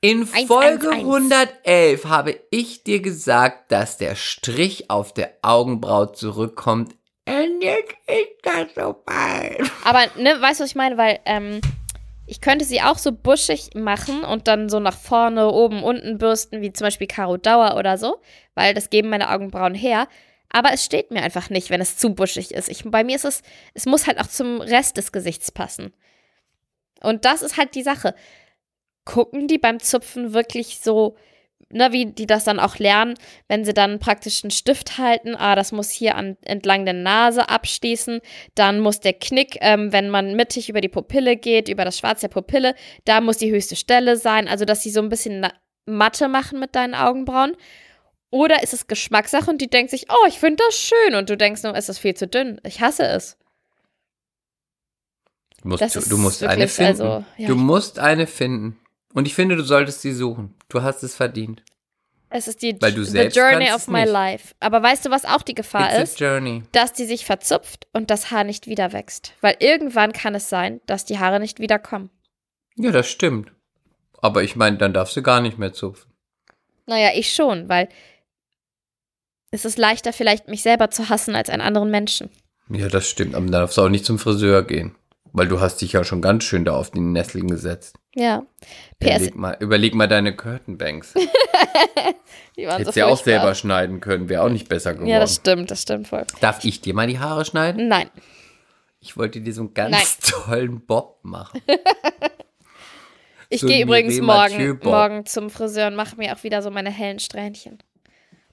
In 0.03 0.27
Folge 0.27 0.89
eins, 0.89 1.31
eins. 1.31 1.31
111 1.63 2.05
habe 2.05 2.35
ich 2.49 2.83
dir 2.83 2.99
gesagt, 2.99 3.71
dass 3.71 3.95
der 3.95 4.15
Strich 4.15 4.89
auf 4.89 5.13
der 5.13 5.31
Augenbraue 5.41 6.11
zurückkommt. 6.11 6.93
Und 7.25 7.61
jetzt 7.61 7.93
ist 8.05 8.35
das 8.41 8.67
so 8.75 9.01
bald. 9.05 9.71
Aber, 9.85 10.01
ne, 10.21 10.35
weißt 10.41 10.59
du, 10.59 10.63
was 10.65 10.71
ich 10.71 10.75
meine? 10.75 10.97
Weil, 10.97 11.21
ähm, 11.23 11.61
ich 12.27 12.41
könnte 12.41 12.65
sie 12.65 12.81
auch 12.81 12.97
so 12.97 13.13
buschig 13.13 13.75
machen 13.75 14.25
und 14.25 14.49
dann 14.49 14.67
so 14.67 14.81
nach 14.81 14.97
vorne, 14.97 15.49
oben, 15.49 15.83
unten 15.83 16.17
bürsten, 16.17 16.59
wie 16.59 16.73
zum 16.73 16.87
Beispiel 16.87 17.07
Caro 17.07 17.37
Dauer 17.37 17.77
oder 17.77 17.97
so, 17.97 18.17
weil 18.55 18.73
das 18.73 18.89
geben 18.89 19.07
meine 19.07 19.31
Augenbrauen 19.31 19.73
her. 19.73 20.09
Aber 20.49 20.73
es 20.73 20.83
steht 20.83 21.11
mir 21.11 21.23
einfach 21.23 21.49
nicht, 21.49 21.69
wenn 21.69 21.79
es 21.79 21.95
zu 21.95 22.13
buschig 22.13 22.53
ist. 22.53 22.67
Ich, 22.67 22.83
bei 22.83 23.05
mir 23.05 23.15
ist 23.15 23.25
es, 23.25 23.41
es 23.73 23.85
muss 23.85 24.05
halt 24.05 24.19
auch 24.19 24.27
zum 24.27 24.59
Rest 24.59 24.97
des 24.97 25.13
Gesichts 25.13 25.49
passen. 25.49 25.93
Und 27.01 27.23
das 27.23 27.41
ist 27.41 27.55
halt 27.55 27.73
die 27.75 27.83
Sache. 27.83 28.15
Gucken 29.05 29.47
die 29.47 29.57
beim 29.57 29.79
Zupfen 29.79 30.33
wirklich 30.33 30.79
so, 30.79 31.15
ne, 31.69 31.91
wie 31.91 32.05
die 32.05 32.27
das 32.27 32.43
dann 32.43 32.59
auch 32.59 32.77
lernen, 32.77 33.15
wenn 33.47 33.65
sie 33.65 33.73
dann 33.73 33.99
praktisch 33.99 34.43
einen 34.43 34.51
Stift 34.51 34.97
halten, 34.97 35.35
ah, 35.35 35.55
das 35.55 35.71
muss 35.71 35.89
hier 35.89 36.15
an, 36.15 36.37
entlang 36.41 36.85
der 36.85 36.93
Nase 36.93 37.49
abschließen, 37.49 38.21
dann 38.55 38.79
muss 38.79 38.99
der 38.99 39.13
Knick, 39.13 39.57
ähm, 39.61 39.91
wenn 39.91 40.09
man 40.09 40.35
mittig 40.35 40.69
über 40.69 40.81
die 40.81 40.89
Pupille 40.89 41.35
geht, 41.35 41.69
über 41.69 41.85
das 41.85 41.97
Schwarz 41.97 42.21
der 42.21 42.29
Pupille, 42.29 42.75
da 43.05 43.21
muss 43.21 43.37
die 43.37 43.51
höchste 43.51 43.75
Stelle 43.75 44.15
sein, 44.15 44.47
also 44.47 44.65
dass 44.65 44.83
sie 44.83 44.91
so 44.91 45.01
ein 45.01 45.09
bisschen 45.09 45.47
Matte 45.85 46.29
machen 46.29 46.59
mit 46.59 46.75
deinen 46.75 46.95
Augenbrauen. 46.95 47.57
Oder 48.29 48.63
ist 48.63 48.73
es 48.73 48.87
Geschmackssache 48.87 49.51
und 49.51 49.61
die 49.61 49.69
denkt 49.69 49.91
sich, 49.91 50.07
oh, 50.09 50.27
ich 50.27 50.39
finde 50.39 50.63
das 50.65 50.75
schön 50.75 51.15
und 51.15 51.29
du 51.29 51.37
denkst 51.37 51.61
nur, 51.61 51.75
es 51.75 51.87
ist 51.87 51.99
viel 51.99 52.15
zu 52.15 52.27
dünn. 52.27 52.59
Ich 52.65 52.81
hasse 52.81 53.03
es. 53.03 53.37
Du 55.61 55.69
musst, 55.69 55.95
du, 55.95 55.99
du 56.01 56.17
musst 56.17 56.43
eine 56.43 56.61
wirklich, 56.61 56.71
finden. 56.71 57.01
also, 57.01 57.25
ja, 57.37 57.47
du 57.47 57.55
musst 57.55 57.99
eine 57.99 58.25
finden. 58.25 58.79
Und 59.13 59.27
ich 59.27 59.35
finde, 59.35 59.55
du 59.55 59.63
solltest 59.63 60.01
sie 60.01 60.11
suchen. 60.13 60.55
Du 60.69 60.81
hast 60.81 61.03
es 61.03 61.15
verdient. 61.15 61.63
Es 62.29 62.47
ist 62.47 62.63
die 62.63 62.75
Weil 62.81 62.93
du 62.93 63.03
the 63.03 63.27
journey 63.27 63.71
of 63.71 63.87
my 63.87 64.01
nicht. 64.01 64.11
life. 64.11 64.55
Aber 64.59 64.81
weißt 64.81 65.05
du, 65.05 65.11
was 65.11 65.23
auch 65.23 65.43
die 65.43 65.53
Gefahr 65.53 65.91
It's 65.91 66.13
ist? 66.13 66.19
journey. 66.19 66.63
Dass 66.71 66.91
die 66.91 67.05
sich 67.05 67.25
verzupft 67.25 67.85
und 67.93 68.09
das 68.09 68.31
Haar 68.31 68.43
nicht 68.43 68.65
wieder 68.65 68.91
wächst. 68.91 69.33
Weil 69.41 69.55
irgendwann 69.59 70.13
kann 70.13 70.33
es 70.33 70.49
sein, 70.49 70.81
dass 70.87 71.05
die 71.05 71.19
Haare 71.19 71.39
nicht 71.39 71.59
wiederkommen. 71.59 72.09
Ja, 72.75 72.91
das 72.91 73.07
stimmt. 73.07 73.51
Aber 74.19 74.41
ich 74.41 74.55
meine, 74.55 74.77
dann 74.77 74.93
darfst 74.93 75.15
du 75.15 75.21
gar 75.21 75.41
nicht 75.41 75.59
mehr 75.59 75.73
zupfen. 75.73 76.11
Naja, 76.87 77.11
ich 77.13 77.33
schon, 77.35 77.69
weil 77.69 77.87
es 79.51 79.63
ist 79.63 79.77
leichter, 79.77 80.11
vielleicht 80.11 80.47
mich 80.47 80.63
selber 80.63 80.89
zu 80.89 81.09
hassen 81.09 81.35
als 81.35 81.51
einen 81.51 81.61
anderen 81.61 81.91
Menschen. 81.91 82.31
Ja, 82.69 82.87
das 82.87 83.07
stimmt. 83.07 83.35
Aber 83.35 83.43
dann 83.45 83.51
darfst 83.51 83.77
du 83.77 83.83
auch 83.83 83.89
nicht 83.89 84.05
zum 84.05 84.17
Friseur 84.17 84.63
gehen. 84.63 84.95
Weil 85.35 85.47
du 85.47 85.59
hast 85.59 85.81
dich 85.81 85.93
ja 85.93 86.03
schon 86.03 86.21
ganz 86.21 86.43
schön 86.43 86.63
da 86.63 86.75
auf 86.75 86.91
die 86.91 86.99
Nesseln 86.99 87.47
gesetzt. 87.47 87.97
Ja. 88.13 88.43
PS, 88.99 89.07
Überleg 89.07 89.35
mal, 89.35 89.57
überleg 89.59 89.95
mal 89.95 90.07
deine 90.07 90.35
Curtain-Banks. 90.35 91.13
die 92.55 92.67
waren 92.67 92.77
Hättest 92.77 92.93
so 92.93 92.99
ja 92.99 93.07
auch 93.07 93.17
selber 93.17 93.55
schneiden 93.55 93.99
können. 93.99 94.29
Wäre 94.29 94.43
auch 94.43 94.49
nicht 94.49 94.69
besser 94.69 94.93
geworden. 94.93 95.09
Ja, 95.09 95.19
das 95.19 95.35
stimmt, 95.35 95.71
das 95.71 95.81
stimmt 95.81 96.07
voll. 96.07 96.25
Darf 96.39 96.63
ich 96.63 96.81
dir 96.81 96.93
mal 96.93 97.07
die 97.07 97.17
Haare 97.17 97.45
schneiden? 97.45 97.87
Nein. 97.87 98.11
Ich 98.99 99.17
wollte 99.17 99.41
dir 99.41 99.53
so 99.53 99.61
einen 99.61 99.73
ganz 99.73 99.91
Nein. 99.91 100.31
tollen 100.45 100.85
Bob 100.85 101.19
machen. 101.23 101.61
Ich 103.49 103.61
So 103.61 103.67
gehe 103.67 103.83
übrigens 103.83 104.19
morgen, 104.19 104.79
morgen 104.83 105.27
zum 105.27 105.51
Friseur 105.51 105.85
und 105.85 105.95
mache 105.95 106.15
mir 106.15 106.33
auch 106.35 106.41
wieder 106.41 106.63
so 106.63 106.71
meine 106.71 106.89
hellen 106.89 107.19
Strähnchen. 107.19 107.77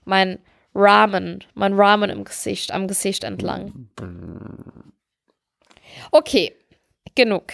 Mein 0.04 0.40
Ramen, 0.74 1.42
mein 1.54 1.72
Ramen 1.72 2.10
im 2.10 2.24
Gesicht, 2.24 2.70
am 2.70 2.86
Gesicht 2.86 3.24
entlang. 3.24 3.88
Okay, 6.10 6.54
genug. 7.14 7.52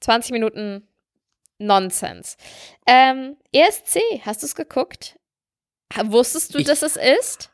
20 0.00 0.32
Minuten 0.32 0.86
Nonsens. 1.58 2.36
Ähm, 2.86 3.36
ESC, 3.52 4.00
hast 4.24 4.42
du 4.42 4.46
es 4.46 4.54
geguckt? 4.54 5.18
Wusstest 6.04 6.54
du, 6.54 6.58
Ich- 6.58 6.66
dass 6.66 6.82
es 6.82 6.96
ist? 6.96 7.50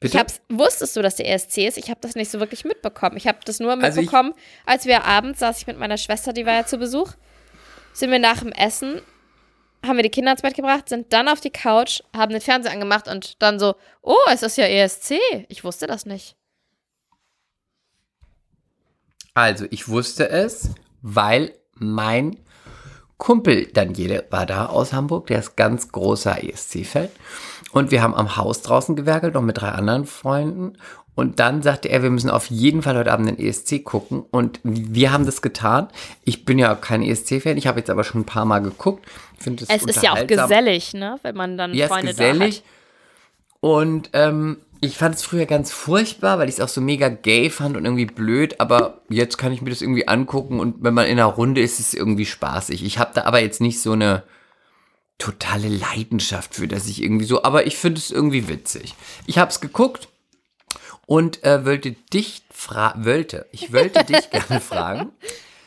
Bitte? 0.00 0.14
Ich 0.14 0.18
hab's, 0.20 0.40
wusstest 0.48 0.96
du, 0.96 1.02
dass 1.02 1.14
der 1.14 1.28
ESC 1.28 1.58
ist? 1.68 1.78
Ich 1.78 1.90
habe 1.90 2.00
das 2.00 2.16
nicht 2.16 2.30
so 2.30 2.40
wirklich 2.40 2.64
mitbekommen. 2.64 3.16
Ich 3.16 3.28
habe 3.28 3.38
das 3.44 3.60
nur 3.60 3.70
Also 3.72 4.00
ich- 4.00 4.06
mitbekommen, 4.06 4.34
als 4.66 4.86
wir 4.86 5.04
abends 5.04 5.38
saß 5.38 5.58
ich 5.58 5.66
mit 5.68 5.78
meiner 5.78 5.96
Schwester, 5.98 6.32
die 6.32 6.44
war 6.46 6.54
ja 6.54 6.66
zu 6.66 6.78
Besuch. 6.78 7.12
sind 7.94 8.10
wir 8.10 8.18
nach 8.18 8.38
dem 8.40 8.52
Essen, 8.52 9.02
haben 9.86 9.96
wir 9.96 10.02
die 10.02 10.08
Kinder 10.10 10.32
ins 10.32 10.40
Bett 10.42 10.54
gebracht, 10.54 10.88
sind 10.88 11.12
dann 11.12 11.28
auf 11.28 11.40
die 11.40 11.50
Couch, 11.50 12.00
haben 12.16 12.32
den 12.32 12.40
Fernseher 12.40 12.72
angemacht 12.72 13.06
und 13.06 13.40
dann 13.42 13.58
so, 13.60 13.74
oh, 14.00 14.16
es 14.30 14.42
ist 14.42 14.56
ja 14.56 14.64
ESC. 14.64 15.20
Ich 15.48 15.62
wusste 15.62 15.86
das 15.86 16.06
nicht. 16.06 16.34
Also, 19.34 19.66
ich 19.70 19.88
wusste 19.88 20.28
es, 20.28 20.70
weil 21.00 21.52
mein 21.74 22.36
Kumpel 23.16 23.66
Daniele 23.66 24.24
war 24.30 24.46
da 24.46 24.66
aus 24.66 24.92
Hamburg, 24.92 25.28
der 25.28 25.38
ist 25.38 25.56
ganz 25.56 25.90
großer 25.92 26.42
ESC-Fan. 26.42 27.08
Und 27.72 27.90
wir 27.90 28.02
haben 28.02 28.14
am 28.14 28.36
Haus 28.36 28.62
draußen 28.62 28.96
gewerkelt, 28.96 29.34
noch 29.34 29.42
mit 29.42 29.60
drei 29.60 29.68
anderen 29.68 30.06
Freunden. 30.06 30.76
Und 31.14 31.40
dann 31.40 31.62
sagte 31.62 31.88
er, 31.88 32.02
wir 32.02 32.10
müssen 32.10 32.30
auf 32.30 32.46
jeden 32.46 32.82
Fall 32.82 32.96
heute 32.96 33.12
Abend 33.12 33.28
den 33.28 33.38
ESC 33.38 33.84
gucken. 33.84 34.24
Und 34.30 34.60
wir 34.64 35.12
haben 35.12 35.24
das 35.24 35.40
getan. 35.40 35.88
Ich 36.24 36.44
bin 36.44 36.58
ja 36.58 36.74
kein 36.74 37.02
ESC-Fan, 37.02 37.56
ich 37.56 37.66
habe 37.66 37.78
jetzt 37.78 37.90
aber 37.90 38.04
schon 38.04 38.22
ein 38.22 38.26
paar 38.26 38.44
Mal 38.44 38.60
geguckt. 38.60 39.06
Es 39.68 39.84
ist 39.84 40.02
ja 40.02 40.12
auch 40.12 40.26
gesellig, 40.26 40.94
ne? 40.94 41.18
Wenn 41.22 41.36
man 41.36 41.56
dann 41.56 41.74
ja, 41.74 41.88
Freunde 41.88 42.10
ist 42.10 42.18
gesellig. 42.18 42.62
da 42.62 42.64
hat. 42.64 43.60
Und 43.60 44.10
ähm, 44.12 44.56
ich 44.84 44.98
fand 44.98 45.14
es 45.14 45.22
früher 45.22 45.46
ganz 45.46 45.70
furchtbar, 45.70 46.40
weil 46.40 46.48
ich 46.48 46.56
es 46.56 46.60
auch 46.60 46.68
so 46.68 46.80
mega 46.80 47.08
gay 47.08 47.50
fand 47.50 47.76
und 47.76 47.84
irgendwie 47.84 48.04
blöd, 48.04 48.58
aber 48.58 49.00
jetzt 49.08 49.38
kann 49.38 49.52
ich 49.52 49.62
mir 49.62 49.70
das 49.70 49.80
irgendwie 49.80 50.08
angucken 50.08 50.58
und 50.58 50.82
wenn 50.82 50.92
man 50.92 51.06
in 51.06 51.12
einer 51.12 51.26
Runde 51.26 51.60
ist, 51.62 51.78
ist 51.78 51.88
es 51.88 51.94
irgendwie 51.94 52.26
spaßig. 52.26 52.84
Ich 52.84 52.98
habe 52.98 53.12
da 53.14 53.22
aber 53.22 53.40
jetzt 53.40 53.60
nicht 53.60 53.80
so 53.80 53.92
eine 53.92 54.24
totale 55.18 55.68
Leidenschaft 55.68 56.56
für, 56.56 56.66
dass 56.66 56.88
ich 56.88 57.00
irgendwie 57.00 57.26
so, 57.26 57.44
aber 57.44 57.64
ich 57.68 57.76
finde 57.76 58.00
es 58.00 58.10
irgendwie 58.10 58.48
witzig. 58.48 58.96
Ich 59.26 59.38
habe 59.38 59.52
es 59.52 59.60
geguckt 59.60 60.08
und 61.06 61.44
äh, 61.44 61.64
wollte 61.64 61.92
dich 62.12 62.42
fragen, 62.50 63.04
wollte, 63.04 63.46
ich 63.52 63.72
wollte 63.72 64.02
dich 64.02 64.30
gerne 64.30 64.60
fragen. 64.60 65.12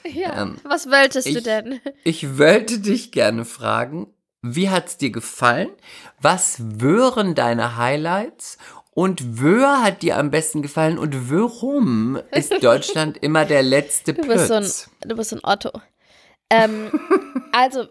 Ja, 0.03 0.41
ähm, 0.41 0.57
was 0.65 0.87
wolltest 0.87 1.27
ich, 1.27 1.35
du 1.35 1.41
denn? 1.41 1.79
Ich 2.03 2.37
wollte 2.37 2.79
dich 2.79 3.13
gerne 3.13 3.45
fragen, 3.45 4.07
wie 4.41 4.69
hat 4.69 4.87
es 4.87 4.97
dir 4.97 5.09
gefallen? 5.09 5.69
Was 6.19 6.57
wären 6.59 7.33
deine 7.33 7.77
Highlights? 7.77 8.57
Und 8.95 9.43
wer 9.43 9.83
hat 9.83 10.03
dir 10.03 10.17
am 10.17 10.31
besten 10.31 10.61
gefallen 10.61 10.97
und 10.97 11.29
warum 11.29 12.17
ist 12.31 12.53
Deutschland 12.63 13.17
immer 13.17 13.43
der 13.43 13.61
letzte 13.61 14.13
du 14.13 14.25
bist, 14.25 14.47
so 14.47 14.53
ein, 14.53 14.71
du 15.01 15.15
bist 15.17 15.31
so 15.31 15.35
ein 15.35 15.41
Otto. 15.43 15.69
Ähm, 16.49 16.89
also, 17.51 17.87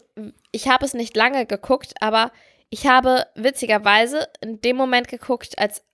ich 0.50 0.66
habe 0.68 0.86
es 0.86 0.94
nicht 0.94 1.14
lange 1.14 1.44
geguckt, 1.44 1.92
aber 2.00 2.32
ich 2.70 2.86
habe 2.86 3.26
witzigerweise 3.34 4.28
in 4.40 4.62
dem 4.62 4.76
Moment 4.76 5.08
geguckt, 5.08 5.58
als 5.58 5.84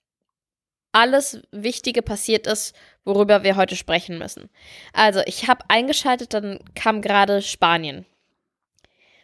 alles 0.93 1.43
Wichtige 1.51 2.03
passiert 2.03 2.47
ist, 2.47 2.77
worüber 3.05 3.43
wir 3.43 3.57
heute 3.57 3.75
sprechen 3.75 4.17
müssen. 4.17 4.49
Also, 4.93 5.23
ich 5.27 5.49
habe 5.49 5.65
eingeschaltet, 5.67 6.35
dann 6.35 6.61
kam 6.77 7.03
gerade 7.03 7.43
Spanien. 7.43 8.07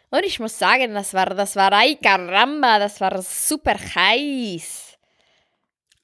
Und 0.09 0.25
ich 0.25 0.41
muss 0.41 0.59
sagen, 0.59 0.93
das 0.93 1.13
war, 1.13 1.27
das 1.27 1.55
war, 1.55 1.71
ay 1.71 1.95
caramba, 1.95 2.77
das 2.77 2.99
war 2.99 3.21
super 3.21 3.75
heiß. 3.95 4.86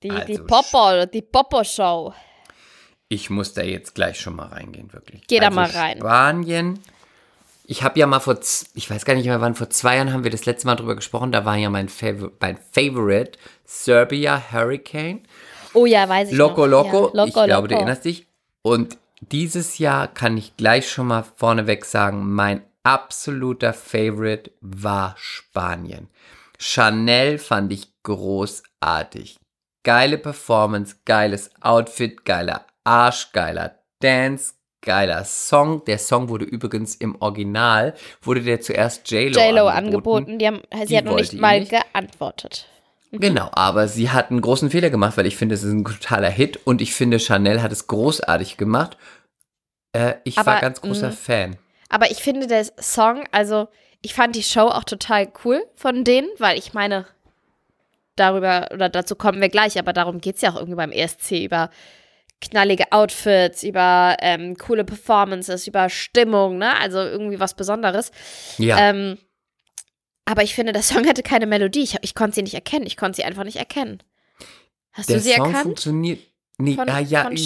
Die, 0.03 0.11
also, 0.11 0.25
die 0.25 0.37
Popo, 0.39 1.05
die 1.05 1.21
Popo-Show. 1.21 2.13
Ich 3.07 3.29
muss 3.29 3.53
da 3.53 3.61
jetzt 3.61 3.95
gleich 3.95 4.19
schon 4.19 4.35
mal 4.35 4.47
reingehen, 4.47 4.91
wirklich. 4.91 5.25
Geh 5.27 5.39
also 5.39 5.49
da 5.49 5.55
mal 5.55 5.69
rein. 5.69 5.97
Spanien. 5.97 6.79
Ich 7.65 7.83
habe 7.83 7.97
ja 7.97 8.07
mal 8.07 8.19
vor, 8.19 8.37
ich 8.73 8.89
weiß 8.89 9.05
gar 9.05 9.13
nicht 9.13 9.25
mehr 9.25 9.39
wann, 9.39 9.55
vor 9.55 9.69
zwei 9.69 9.95
Jahren 9.95 10.11
haben 10.11 10.25
wir 10.25 10.31
das 10.31 10.45
letzte 10.45 10.67
Mal 10.67 10.75
drüber 10.75 10.95
gesprochen. 10.95 11.31
Da 11.31 11.45
war 11.45 11.55
ja 11.55 11.69
mein, 11.69 11.87
Favor 11.87 12.31
mein 12.39 12.57
Favorite, 12.71 13.39
Serbia 13.65 14.51
Hurricane. 14.51 15.21
Oh 15.73 15.85
ja, 15.85 16.07
weiß 16.07 16.31
ich 16.31 16.35
Loco 16.35 16.67
noch. 16.67 16.85
Loco. 16.85 17.07
Ja, 17.07 17.23
Loco 17.23 17.39
ich 17.39 17.45
glaube, 17.45 17.67
du 17.69 17.75
erinnerst 17.75 18.05
dich. 18.05 18.27
Und 18.61 18.97
dieses 19.21 19.77
Jahr 19.77 20.07
kann 20.07 20.37
ich 20.37 20.57
gleich 20.57 20.89
schon 20.89 21.07
mal 21.07 21.23
vorneweg 21.37 21.85
sagen, 21.85 22.33
mein 22.33 22.63
absoluter 22.83 23.73
Favorite 23.73 24.51
war 24.59 25.15
Spanien. 25.17 26.09
Chanel 26.59 27.37
fand 27.37 27.71
ich 27.71 27.93
großartig. 28.03 29.37
Geile 29.84 30.17
Performance, 30.17 30.96
geiles 31.06 31.52
Outfit, 31.62 32.26
geiler 32.26 32.65
Arsch, 32.84 33.32
geiler 33.34 33.80
Dance, 34.00 34.54
geiler 34.82 35.26
Song. 35.26 35.84
Der 35.86 35.98
Song 35.98 36.30
wurde 36.30 36.46
übrigens 36.46 36.96
im 36.96 37.19
Original, 37.22 37.93
wurde 38.22 38.41
der 38.41 38.62
zuerst 38.62 39.10
J-Lo 39.12 39.39
angeboten. 39.41 39.69
angeboten. 39.69 40.39
Die 40.39 40.48
haben, 40.48 40.62
sie 40.82 40.86
die 40.88 40.98
hat 40.98 41.06
noch 41.06 41.15
nicht 41.15 41.34
mal 41.34 41.60
nicht. 41.60 41.72
geantwortet. 41.72 42.67
Mhm. 43.12 43.19
Genau, 43.19 43.50
aber 43.52 43.88
sie 43.88 44.10
hat 44.10 44.32
einen 44.32 44.41
großen 44.41 44.69
Fehler 44.69 44.89
gemacht, 44.89 45.17
weil 45.17 45.26
ich 45.26 45.36
finde, 45.36 45.56
es 45.56 45.63
ist 45.63 45.74
ein 45.74 45.86
totaler 45.86 46.30
Hit 46.30 46.60
und 46.65 46.82
ich 46.82 46.93
finde, 46.93 47.19
Chanel 47.19 47.62
hat 47.62 47.72
es 47.72 47.88
großartig 47.88 48.58
gemacht. 48.58 48.98
Äh, 49.93 50.15
ich 50.24 50.38
aber, 50.38 50.54
war 50.54 50.62
ganz 50.62 50.82
großer 50.82 51.10
mh, 51.10 51.15
Fan. 51.15 51.58
Aber 51.89 52.10
ich 52.10 52.24
finde, 52.24 52.48
der 52.48 52.65
Song, 52.80 53.26
also 53.32 53.67
ich 54.02 54.13
fand 54.13 54.36
die 54.36 54.43
Show 54.43 54.67
auch 54.67 54.84
total 54.84 55.32
cool 55.46 55.63
von 55.76 56.04
denen, 56.04 56.28
weil 56.39 56.58
ich 56.58 56.74
meine, 56.74 57.06
darüber, 58.15 58.69
oder 58.73 58.89
dazu 58.89 59.15
kommen 59.15 59.41
wir 59.41 59.49
gleich, 59.49 59.78
aber 59.80 59.93
darum 59.93 60.21
geht 60.21 60.36
es 60.36 60.41
ja 60.41 60.52
auch 60.52 60.56
irgendwie 60.56 60.76
beim 60.76 60.91
ESC, 60.91 61.43
über 61.43 61.69
knallige 62.41 62.91
Outfits, 62.91 63.63
über 63.63 64.17
ähm, 64.19 64.58
coole 64.58 64.84
Performances, 64.84 65.67
über 65.67 65.89
Stimmung, 65.89 66.58
ne? 66.58 66.78
Also 66.80 66.99
irgendwie 66.99 67.39
was 67.39 67.56
Besonderes. 67.56 68.12
Ja. 68.58 68.78
Ähm, 68.89 69.17
aber 70.26 70.43
ich 70.43 70.56
finde, 70.56 70.73
der 70.73 70.84
Song 70.84 71.06
hatte 71.08 71.23
keine 71.23 71.45
Melodie. 71.45 71.84
Ich, 71.84 71.97
ich 72.02 72.15
konnte 72.15 72.36
sie 72.36 72.43
nicht 72.43 72.54
erkennen. 72.54 72.86
Ich 72.86 72.97
konnte 72.97 73.17
sie 73.17 73.23
einfach 73.23 73.43
nicht 73.43 73.58
erkennen. 73.58 74.04
Hast 74.91 75.10
der 75.10 75.17
du 75.17 75.23
sie 75.23 75.32
Song 75.32 75.45
erkannt? 75.47 75.63
funktioniert. 75.63 76.19
Nee, 76.60 76.76
von, 76.76 76.88
ah, 76.88 76.99
ja, 76.99 77.23
von. 77.23 77.38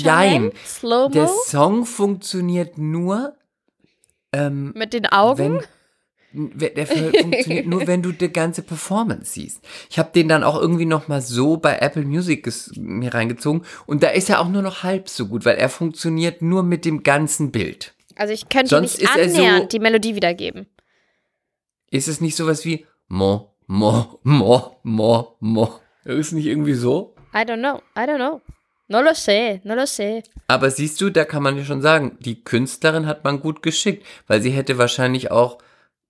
Slow-mo? 0.66 1.10
Der 1.10 1.28
Song 1.28 1.86
funktioniert 1.86 2.78
nur. 2.78 3.38
Ähm, 4.34 4.74
Mit 4.76 4.94
den 4.94 5.06
Augen? 5.06 5.38
Wenn, 5.38 5.64
der 6.34 6.86
funktioniert 6.86 7.68
nur, 7.68 7.88
wenn 7.88 8.02
du 8.02 8.12
die 8.12 8.32
ganze 8.32 8.62
Performance 8.62 9.34
siehst. 9.34 9.64
Ich 9.90 9.98
habe 9.98 10.12
den 10.14 10.28
dann 10.28 10.44
auch 10.44 10.60
irgendwie 10.60 10.86
noch 10.86 11.08
mal 11.08 11.22
so 11.22 11.58
bei 11.58 11.78
Apple 11.80 12.04
Music 12.04 12.48
mir 12.76 13.14
reingezogen 13.14 13.64
und 13.86 14.04
da 14.04 14.10
ist 14.10 14.30
er 14.30 14.42
auch 14.42 14.50
nur 14.50 14.62
noch 14.62 14.84
halb 14.84 15.10
so 15.10 15.28
gut, 15.28 15.46
weil 15.46 15.58
er 15.58 15.70
funktioniert 15.70 16.42
nur 16.42 16.64
mit 16.64 16.86
dem 16.86 17.04
ganzen 17.04 17.52
Bild. 17.52 17.94
Also 18.16 18.34
ich 18.34 18.50
könnte 18.50 18.70
Sonst 18.70 19.00
nicht 19.00 19.12
annähernd 19.12 19.64
so, 19.64 19.68
die 19.70 19.80
Melodie 19.80 20.16
wiedergeben. 20.16 20.68
Ist 21.90 22.08
es 22.08 22.20
nicht 22.20 22.36
sowas 22.36 22.66
wie 22.66 22.86
Mo, 23.08 23.54
Mo, 23.68 24.20
Mo, 24.24 24.80
Mo, 24.84 25.38
Mo? 25.40 25.80
Ist 26.04 26.34
nicht 26.34 26.46
irgendwie 26.46 26.74
so? 26.74 27.16
I 27.34 27.40
don't 27.40 27.60
know, 27.60 27.82
I 27.96 28.06
don't 28.08 28.18
know. 28.18 28.42
No 28.90 29.02
lo 29.02 29.14
sé, 29.14 29.60
no 29.66 29.76
lo 29.76 29.84
sé. 29.84 30.24
Aber 30.48 30.72
siehst 30.72 31.02
du, 31.02 31.10
da 31.10 31.26
kann 31.26 31.44
man 31.44 31.58
ja 31.58 31.66
schon 31.66 31.82
sagen, 31.82 32.18
die 32.22 32.44
Künstlerin 32.44 33.06
hat 33.06 33.26
man 33.26 33.42
gut 33.42 33.62
geschickt, 33.62 34.06
weil 34.28 34.42
sie 34.42 34.52
hätte 34.52 34.78
wahrscheinlich 34.78 35.30
auch 35.30 35.58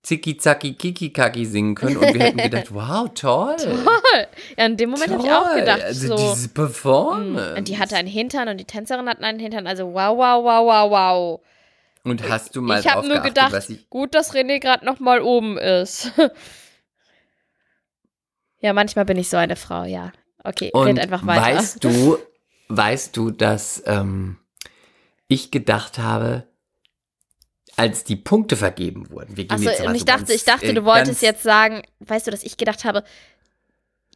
Zicki 0.02 0.36
Zacki 0.36 0.74
Kiki 0.74 1.10
Kaki 1.10 1.44
singen 1.44 1.74
können 1.74 1.96
und 1.96 2.14
wir 2.14 2.20
hätten 2.20 2.38
gedacht, 2.38 2.68
wow, 2.74 3.08
toll. 3.14 3.56
Toll. 3.56 4.26
Ja, 4.56 4.66
in 4.66 4.76
dem 4.76 4.90
Moment 4.90 5.12
habe 5.12 5.22
ich 5.22 5.30
auch 5.30 5.54
gedacht, 5.54 5.82
also 5.82 6.16
so. 6.16 6.34
diese 6.34 6.48
Performance. 6.48 7.56
Und 7.56 7.68
die 7.68 7.78
hatte 7.78 7.96
einen 7.96 8.08
Hintern 8.08 8.48
und 8.48 8.58
die 8.58 8.64
Tänzerin 8.64 9.08
hatten 9.08 9.24
einen 9.24 9.38
Hintern, 9.38 9.66
also 9.66 9.92
wow, 9.92 10.16
wow, 10.16 10.44
wow, 10.44 10.66
wow, 10.66 10.90
wow. 10.90 11.40
Und 12.04 12.28
hast 12.28 12.56
du 12.56 12.62
mal 12.62 12.80
Ich 12.80 12.88
habe 12.88 13.06
nur 13.06 13.20
gedacht, 13.20 13.68
ich 13.68 13.90
gut, 13.90 14.14
dass 14.14 14.34
René 14.34 14.60
gerade 14.60 14.84
noch 14.84 15.00
mal 15.00 15.20
oben 15.20 15.58
ist. 15.58 16.12
ja, 18.60 18.72
manchmal 18.72 19.04
bin 19.04 19.18
ich 19.18 19.28
so 19.28 19.36
eine 19.36 19.56
Frau, 19.56 19.84
ja. 19.84 20.12
Okay, 20.44 20.70
und 20.72 20.86
red 20.86 21.00
einfach 21.00 21.26
weiter. 21.26 21.58
Weißt 21.58 21.84
du, 21.84 22.18
weißt 22.68 23.16
du, 23.16 23.30
dass 23.30 23.82
ähm, 23.86 24.38
ich 25.26 25.50
gedacht 25.50 25.98
habe, 25.98 26.47
als 27.78 28.02
die 28.04 28.16
Punkte 28.16 28.56
vergeben 28.56 29.08
wurden. 29.10 29.36
Wir 29.36 29.44
gehen 29.44 29.56
und 29.56 29.94
ich 29.94 30.00
so 30.00 30.06
dachte, 30.06 30.24
ganz, 30.24 30.30
ich 30.30 30.44
dachte, 30.44 30.66
äh, 30.66 30.74
du 30.74 30.84
wolltest 30.84 31.22
jetzt 31.22 31.42
sagen, 31.42 31.82
weißt 32.00 32.26
du, 32.26 32.30
dass 32.30 32.42
ich 32.42 32.56
gedacht 32.56 32.84
habe, 32.84 33.04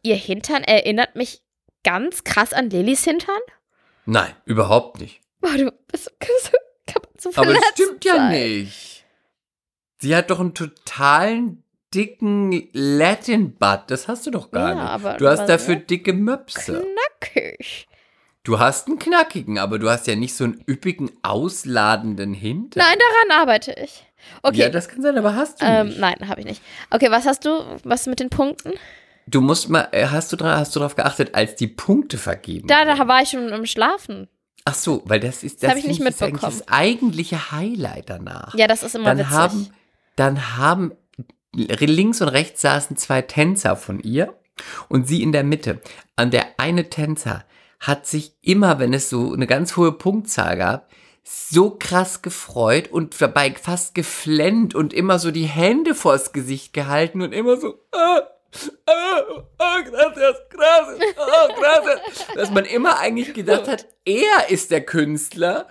ihr 0.01 0.15
Hintern 0.15 0.63
erinnert 0.63 1.15
mich 1.15 1.41
ganz 1.83 2.23
krass 2.25 2.51
an 2.53 2.69
Lillys 2.69 3.05
Hintern? 3.05 3.39
Nein, 4.05 4.33
überhaupt 4.45 4.99
nicht. 4.99 5.21
Boah, 5.39 5.57
du 5.57 5.71
bist 5.91 6.11
so, 6.43 6.51
so 7.17 7.41
Aber 7.41 7.53
das 7.53 7.63
stimmt 7.73 8.03
ja 8.03 8.29
nicht. 8.29 9.05
Sie 9.99 10.13
hat 10.13 10.29
doch 10.29 10.41
einen 10.41 10.53
totalen 10.53 11.63
dicken 11.93 12.67
Latin 12.73 13.55
Butt. 13.55 13.83
Das 13.87 14.09
hast 14.09 14.25
du 14.27 14.31
doch 14.31 14.51
gar 14.51 14.69
ja, 14.69 14.75
nicht. 14.75 14.91
Aber 14.91 15.13
du 15.13 15.27
hast 15.29 15.45
dafür 15.45 15.77
dicke 15.77 16.11
Möpse. 16.11 16.85
Knackig. 17.21 17.87
Du 18.43 18.59
hast 18.59 18.87
einen 18.87 18.99
knackigen, 18.99 19.57
aber 19.57 19.79
du 19.79 19.89
hast 19.89 20.05
ja 20.05 20.15
nicht 20.15 20.35
so 20.35 20.43
einen 20.43 20.61
üppigen, 20.69 21.11
ausladenden 21.21 22.33
Hintern. 22.33 22.83
Nein, 22.85 22.97
daran 22.99 23.41
arbeite 23.41 23.73
ich. 23.81 24.05
Okay. 24.41 24.57
Ja, 24.57 24.69
das 24.69 24.89
kann 24.89 25.01
sein, 25.01 25.17
aber 25.17 25.35
hast 25.35 25.61
du 25.61 25.65
ähm, 25.65 25.87
nicht. 25.87 25.99
Nein, 25.99 26.15
habe 26.27 26.41
ich 26.41 26.45
nicht. 26.45 26.61
Okay, 26.89 27.09
was 27.09 27.25
hast 27.25 27.45
du? 27.45 27.63
Was 27.85 28.05
mit 28.05 28.19
den 28.19 28.29
Punkten? 28.29 28.73
Du 29.27 29.39
musst 29.39 29.69
mal, 29.69 29.87
äh, 29.91 30.07
hast 30.07 30.33
du, 30.33 30.35
dran, 30.35 30.59
hast 30.59 30.75
du 30.75 30.79
darauf 30.79 30.95
geachtet, 30.95 31.33
als 31.35 31.55
die 31.55 31.67
Punkte 31.67 32.17
vergeben 32.17 32.67
Da, 32.67 32.83
da 32.83 33.07
war 33.07 33.21
ich 33.21 33.29
schon 33.29 33.47
im 33.47 33.65
Schlafen. 33.65 34.27
Ach 34.65 34.73
so, 34.73 35.01
weil 35.05 35.21
das 35.21 35.43
ist 35.43 35.63
das, 35.63 35.71
das 35.71 35.79
ich 35.79 35.87
nicht 35.87 35.99
ist 35.99 36.05
mitbekommen. 36.05 36.39
das 36.41 36.67
eigentliche 36.67 37.51
Highlight 37.51 38.09
danach. 38.09 38.53
Ja, 38.55 38.67
das 38.67 38.83
ist 38.83 38.95
immer 38.95 39.05
dann 39.05 39.19
witzig. 39.19 39.31
haben, 39.31 39.69
dann 40.17 40.57
haben 40.57 40.91
links 41.53 42.21
und 42.21 42.27
rechts 42.29 42.61
saßen 42.61 42.97
zwei 42.97 43.21
Tänzer 43.21 43.77
von 43.77 43.99
ihr 43.99 44.33
und 44.89 45.07
sie 45.07 45.23
in 45.23 45.31
der 45.31 45.43
Mitte. 45.43 45.81
An 46.17 46.31
der 46.31 46.47
eine 46.57 46.89
Tänzer 46.89 47.45
hat 47.83 48.07
sich 48.07 48.33
immer, 48.41 48.79
wenn 48.79 48.93
es 48.93 49.09
so 49.09 49.33
eine 49.33 49.45
ganz 49.45 49.75
hohe 49.75 49.91
Punktzahl 49.91 50.57
gab, 50.57 50.89
so 51.23 51.71
krass 51.77 52.21
gefreut 52.21 52.89
und 52.89 53.21
dabei 53.21 53.53
fast 53.61 53.93
geflennt 53.93 54.73
und 54.73 54.93
immer 54.93 55.19
so 55.19 55.31
die 55.31 55.45
Hände 55.45 55.93
vors 55.93 56.31
Gesicht 56.31 56.73
gehalten 56.73 57.21
und 57.21 57.33
immer 57.33 57.57
so, 57.57 57.79
ah, 57.91 58.21
ah, 58.85 59.21
oh, 59.27 59.83
gracias, 59.83 60.37
gracias, 60.49 60.99
oh, 61.17 61.53
gracias. 61.59 62.27
Dass 62.35 62.51
man 62.51 62.63
immer 62.63 62.99
eigentlich 62.99 63.33
gedacht 63.33 63.67
hat, 63.67 63.85
er 64.05 64.49
ist 64.49 64.71
der 64.71 64.85
Künstler 64.85 65.67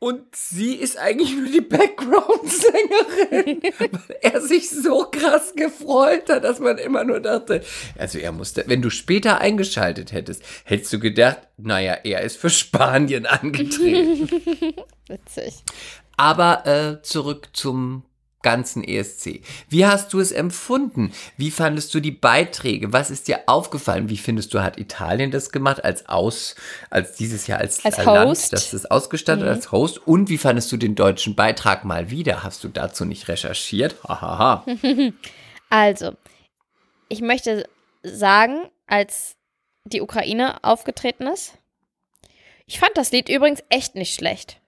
und 0.00 0.22
sie 0.34 0.74
ist 0.74 0.96
eigentlich 0.96 1.34
nur 1.34 1.46
die 1.46 1.60
Background-Sängerin, 1.60 3.62
weil 3.78 3.90
er 4.22 4.40
sich 4.40 4.70
so 4.70 5.06
krass 5.10 5.54
gefreut 5.56 6.30
hat, 6.30 6.44
dass 6.44 6.60
man 6.60 6.78
immer 6.78 7.02
nur 7.02 7.18
dachte, 7.20 7.62
also 7.96 8.18
er 8.18 8.30
musste, 8.30 8.62
wenn 8.68 8.80
du 8.80 8.90
später 8.90 9.40
eingeschaltet 9.40 10.12
hättest, 10.12 10.44
hättest 10.64 10.92
du 10.92 11.00
gedacht, 11.00 11.38
naja, 11.56 11.94
er 12.04 12.22
ist 12.22 12.36
für 12.36 12.50
Spanien 12.50 13.26
angetreten. 13.26 14.28
Witzig. 15.08 15.64
Aber 16.16 16.64
äh, 16.66 17.02
zurück 17.02 17.48
zum 17.52 18.04
ganzen 18.48 18.82
ESC. 18.82 19.42
Wie 19.68 19.84
hast 19.84 20.14
du 20.14 20.20
es 20.20 20.32
empfunden? 20.32 21.12
Wie 21.36 21.50
fandest 21.50 21.92
du 21.92 22.00
die 22.00 22.10
Beiträge? 22.12 22.94
Was 22.94 23.10
ist 23.10 23.28
dir 23.28 23.40
aufgefallen? 23.44 24.08
Wie 24.08 24.16
findest 24.16 24.54
du, 24.54 24.62
hat 24.62 24.78
Italien 24.78 25.30
das 25.30 25.50
gemacht 25.52 25.84
als 25.84 26.08
Aus, 26.08 26.54
als 26.88 27.12
dieses 27.12 27.46
Jahr 27.46 27.58
als, 27.58 27.84
Als 27.84 27.98
Land, 27.98 28.30
Host. 28.30 28.54
das 28.54 28.72
ist 28.72 28.90
ausgestattet 28.90 29.46
als 29.46 29.70
Host? 29.70 29.98
Und 30.06 30.30
wie 30.30 30.38
fandest 30.38 30.72
du 30.72 30.78
den 30.78 30.94
deutschen 30.94 31.34
Beitrag 31.34 31.84
mal 31.84 32.10
wieder? 32.10 32.42
Hast 32.42 32.64
du 32.64 32.68
dazu 32.68 33.04
nicht 33.04 33.28
recherchiert? 33.28 33.96
Hahaha. 34.08 34.64
Also, 35.70 36.12
ich 37.10 37.20
möchte 37.20 37.68
sagen, 38.02 38.70
als 38.86 39.36
die 39.84 40.00
Ukraine 40.00 40.64
aufgetreten 40.64 41.26
ist, 41.26 41.58
ich 42.64 42.78
fand 42.78 42.92
das 42.94 43.12
Lied 43.12 43.28
übrigens 43.28 43.62
echt 43.68 43.94
nicht 43.94 44.14
schlecht. 44.14 44.62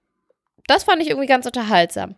Das 0.67 0.85
fand 0.85 1.01
ich 1.01 1.09
irgendwie 1.09 1.27
ganz 1.27 1.47
unterhaltsam. 1.47 2.17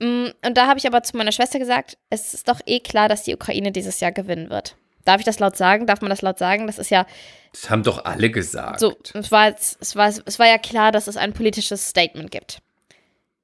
Mm, 0.00 0.26
Und 0.44 0.56
da 0.56 0.66
habe 0.66 0.78
ich 0.78 0.86
aber 0.86 1.02
zu 1.02 1.16
meiner 1.16 1.32
Schwester 1.32 1.58
gesagt, 1.58 1.96
es 2.10 2.34
ist 2.34 2.48
doch 2.48 2.60
eh 2.66 2.80
klar, 2.80 3.08
dass 3.08 3.22
die 3.22 3.34
Ukraine 3.34 3.72
dieses 3.72 4.00
Jahr 4.00 4.12
gewinnen 4.12 4.50
wird. 4.50 4.76
Darf 5.04 5.18
ich 5.20 5.24
das 5.26 5.38
laut 5.38 5.56
sagen? 5.56 5.86
Darf 5.86 6.00
man 6.00 6.10
das 6.10 6.22
laut 6.22 6.38
sagen? 6.38 6.66
Das 6.66 6.78
ist 6.78 6.90
ja 6.90 7.06
Das 7.52 7.68
haben 7.70 7.82
doch 7.82 8.04
alle 8.06 8.30
gesagt. 8.30 8.80
so, 8.80 8.96
es 9.12 9.30
war, 9.30 9.48
jetzt, 9.48 9.76
es, 9.80 9.94
war, 9.96 10.08
es 10.08 10.38
war 10.38 10.46
ja 10.46 10.58
klar, 10.58 10.92
dass 10.92 11.06
es 11.06 11.16
ein 11.16 11.32
politisches 11.34 11.88
Statement 11.88 12.30
gibt. 12.30 12.60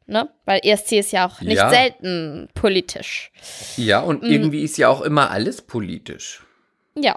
Ne? 0.07 0.29
Weil 0.45 0.61
ESC 0.65 0.93
ist 0.99 1.13
ja 1.13 1.29
auch 1.29 1.41
nicht 1.43 1.59
Ja. 1.59 1.71
selten 1.71 2.49
politisch. 2.55 3.31
Ja, 3.77 4.01
und 4.01 4.23
Mm. 4.23 4.27
irgendwie 4.27 4.63
ist 4.65 4.77
ja 4.79 4.89
auch 4.89 5.03
immer 5.03 5.31
alles 5.31 5.63
politisch. 5.63 6.43
Ja. 6.97 7.17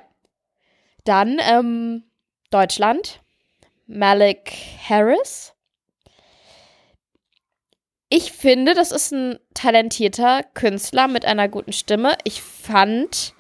Dann 1.06 1.40
ähm, 1.42 2.04
Deutschland. 2.52 3.22
Malik 3.88 4.52
Harris. 4.88 5.53
Ich 8.16 8.32
finde, 8.32 8.76
das 8.76 8.92
ist 8.92 9.12
ein 9.12 9.40
talentierter 9.56 10.44
Künstler 10.54 11.08
mit 11.08 11.26
einer 11.26 11.50
guten 11.50 11.74
Stimme. 11.74 12.16
Ich 12.24 12.44
fand 12.44 13.34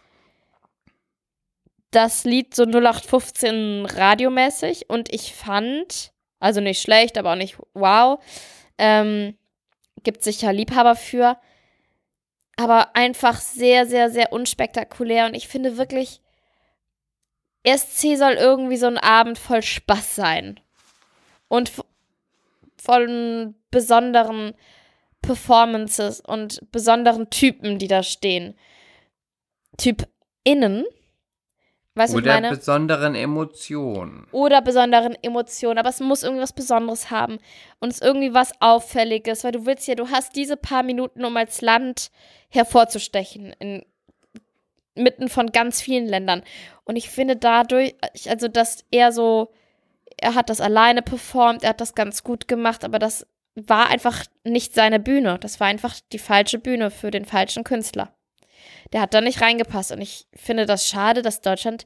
das 1.91 2.23
Lied 2.23 2.55
so 2.55 2.63
0815 2.63 3.86
radiomäßig 3.86 4.89
und 4.89 5.13
ich 5.13 5.36
fand, 5.36 6.12
also 6.39 6.59
nicht 6.59 6.81
schlecht, 6.81 7.19
aber 7.19 7.33
auch 7.33 7.36
nicht 7.36 7.55
wow, 7.75 8.19
ähm, 8.79 9.38
gibt 10.01 10.23
sicher 10.23 10.51
Liebhaber 10.51 10.95
für, 10.95 11.38
aber 12.57 12.95
einfach 12.95 13.41
sehr, 13.41 13.86
sehr, 13.86 14.09
sehr 14.09 14.33
unspektakulär 14.33 15.27
und 15.27 15.36
ich 15.36 15.47
finde 15.47 15.77
wirklich, 15.77 16.19
ESC 17.62 18.17
soll 18.17 18.33
irgendwie 18.39 18.77
so 18.77 18.88
ein 18.88 18.97
Abend 18.97 19.38
voll 19.38 19.62
Spaß 19.62 20.15
sein. 20.15 20.59
Und 21.47 21.71
von 22.84 23.56
besonderen 23.72 24.54
Performances 25.22 26.19
und 26.19 26.72
besonderen 26.72 27.30
Typen, 27.30 27.80
die 27.80 27.88
da 27.88 28.04
stehen. 28.04 28.56
Typ 29.78 30.08
innen. 30.43 30.86
Weißt 31.96 32.15
Oder 32.15 32.34
meine? 32.34 32.50
besonderen 32.50 33.15
Emotionen. 33.15 34.28
Oder 34.32 34.62
besonderen 34.62 35.15
Emotionen. 35.22 35.78
Aber 35.78 35.89
es 35.89 36.00
muss 36.00 36.24
irgendwas 36.24 36.54
Besonderes 36.54 37.12
haben. 37.12 37.38
Und 37.80 37.89
es 37.89 38.02
ist 38.02 38.04
irgendwie 38.04 38.34
was 38.34 38.52
Auffälliges, 38.60 39.43
weil 39.43 39.52
du 39.52 39.65
willst 39.65 39.88
ja, 39.88 39.96
du 39.96 40.10
hast 40.10 40.36
diese 40.36 40.58
paar 40.58 40.84
Minuten, 40.84 41.24
um 41.24 41.38
als 41.38 41.62
Land 41.62 42.10
hervorzustechen. 42.50 43.54
In, 43.60 43.86
mitten 44.96 45.30
von 45.30 45.48
ganz 45.52 45.82
vielen 45.82 46.08
Ländern. 46.08 46.43
Und 46.84 46.96
ich 46.96 47.10
finde 47.10 47.36
dadurch, 47.36 47.96
also 48.28 48.48
dass 48.48 48.86
er 48.91 49.12
so, 49.12 49.54
er 50.17 50.36
hat 50.36 50.49
das 50.49 50.62
alleine 50.62 51.02
performt, 51.02 51.63
er 51.63 51.69
hat 51.69 51.82
das 51.82 51.95
ganz 51.95 52.23
gut 52.23 52.47
gemacht, 52.47 52.84
aber 52.84 52.99
das 52.99 53.28
war 53.56 53.89
einfach 53.89 54.26
nicht 54.43 54.73
seine 54.73 54.99
Bühne. 54.99 55.38
Das 55.39 55.60
war 55.60 55.67
einfach 55.67 55.95
die 56.12 56.19
falsche 56.19 56.60
Bühne 56.60 56.91
für 56.91 57.12
den 57.12 57.26
falschen 57.26 57.63
Künstler. 57.63 58.13
Der 58.91 59.02
hat 59.02 59.13
da 59.13 59.21
nicht 59.21 59.41
reingepasst. 59.41 59.91
Und 59.91 60.02
ich 60.02 60.28
finde 60.34 60.65
das 60.65 60.88
schade, 60.88 61.21
dass 61.21 61.41
Deutschland 61.41 61.86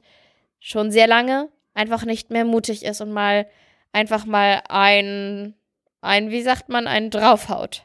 schon 0.60 0.92
sehr 0.92 1.08
lange 1.08 1.50
einfach 1.74 2.06
nicht 2.06 2.32
mehr 2.32 2.46
mutig 2.46 2.84
ist 2.84 3.02
und 3.02 3.12
mal 3.12 3.48
einfach 3.92 4.26
mal 4.26 4.62
ein, 4.70 5.54
ein, 6.02 6.32
wie 6.32 6.42
sagt 6.42 6.70
man, 6.70 6.88
einen 6.88 7.10
draufhaut. 7.10 7.84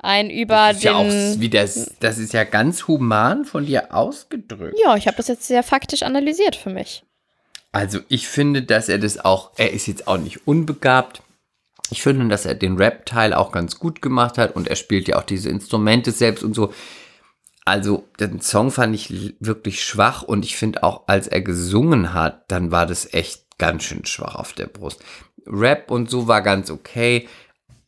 Ein 0.00 0.30
über 0.30 0.68
Das 0.68 0.76
ist 0.76 0.84
ja 0.84 0.94
auch, 0.94 1.02
den. 1.02 1.40
wie 1.40 1.50
das, 1.50 1.96
das 1.98 2.18
ist 2.18 2.32
ja 2.32 2.44
ganz 2.44 2.86
human 2.86 3.44
von 3.44 3.66
dir 3.66 3.92
ausgedrückt. 3.92 4.78
Ja, 4.84 4.96
ich 4.96 5.06
habe 5.08 5.16
das 5.16 5.26
jetzt 5.26 5.46
sehr 5.48 5.64
faktisch 5.64 6.04
analysiert 6.04 6.54
für 6.54 6.70
mich. 6.70 7.04
Also 7.72 8.00
ich 8.08 8.28
finde, 8.28 8.62
dass 8.62 8.88
er 8.88 8.98
das 8.98 9.18
auch, 9.18 9.52
er 9.56 9.72
ist 9.72 9.86
jetzt 9.86 10.08
auch 10.08 10.18
nicht 10.18 10.46
unbegabt. 10.46 11.22
Ich 11.90 12.02
finde, 12.02 12.28
dass 12.28 12.44
er 12.44 12.54
den 12.54 12.76
Rap-Teil 12.76 13.32
auch 13.32 13.52
ganz 13.52 13.78
gut 13.78 14.02
gemacht 14.02 14.38
hat 14.38 14.54
und 14.56 14.68
er 14.68 14.76
spielt 14.76 15.08
ja 15.08 15.16
auch 15.16 15.22
diese 15.22 15.48
Instrumente 15.48 16.12
selbst 16.12 16.44
und 16.44 16.54
so. 16.54 16.72
Also 17.64 18.08
den 18.18 18.40
Song 18.40 18.70
fand 18.70 18.94
ich 18.94 19.34
wirklich 19.40 19.84
schwach 19.84 20.22
und 20.22 20.44
ich 20.44 20.56
finde 20.56 20.82
auch, 20.82 21.02
als 21.06 21.28
er 21.28 21.42
gesungen 21.42 22.14
hat, 22.14 22.50
dann 22.50 22.70
war 22.70 22.86
das 22.86 23.12
echt 23.12 23.58
ganz 23.58 23.84
schön 23.84 24.06
schwach 24.06 24.36
auf 24.36 24.54
der 24.54 24.66
Brust. 24.66 25.04
Rap 25.46 25.90
und 25.90 26.10
so 26.10 26.28
war 26.28 26.42
ganz 26.42 26.70
okay 26.70 27.28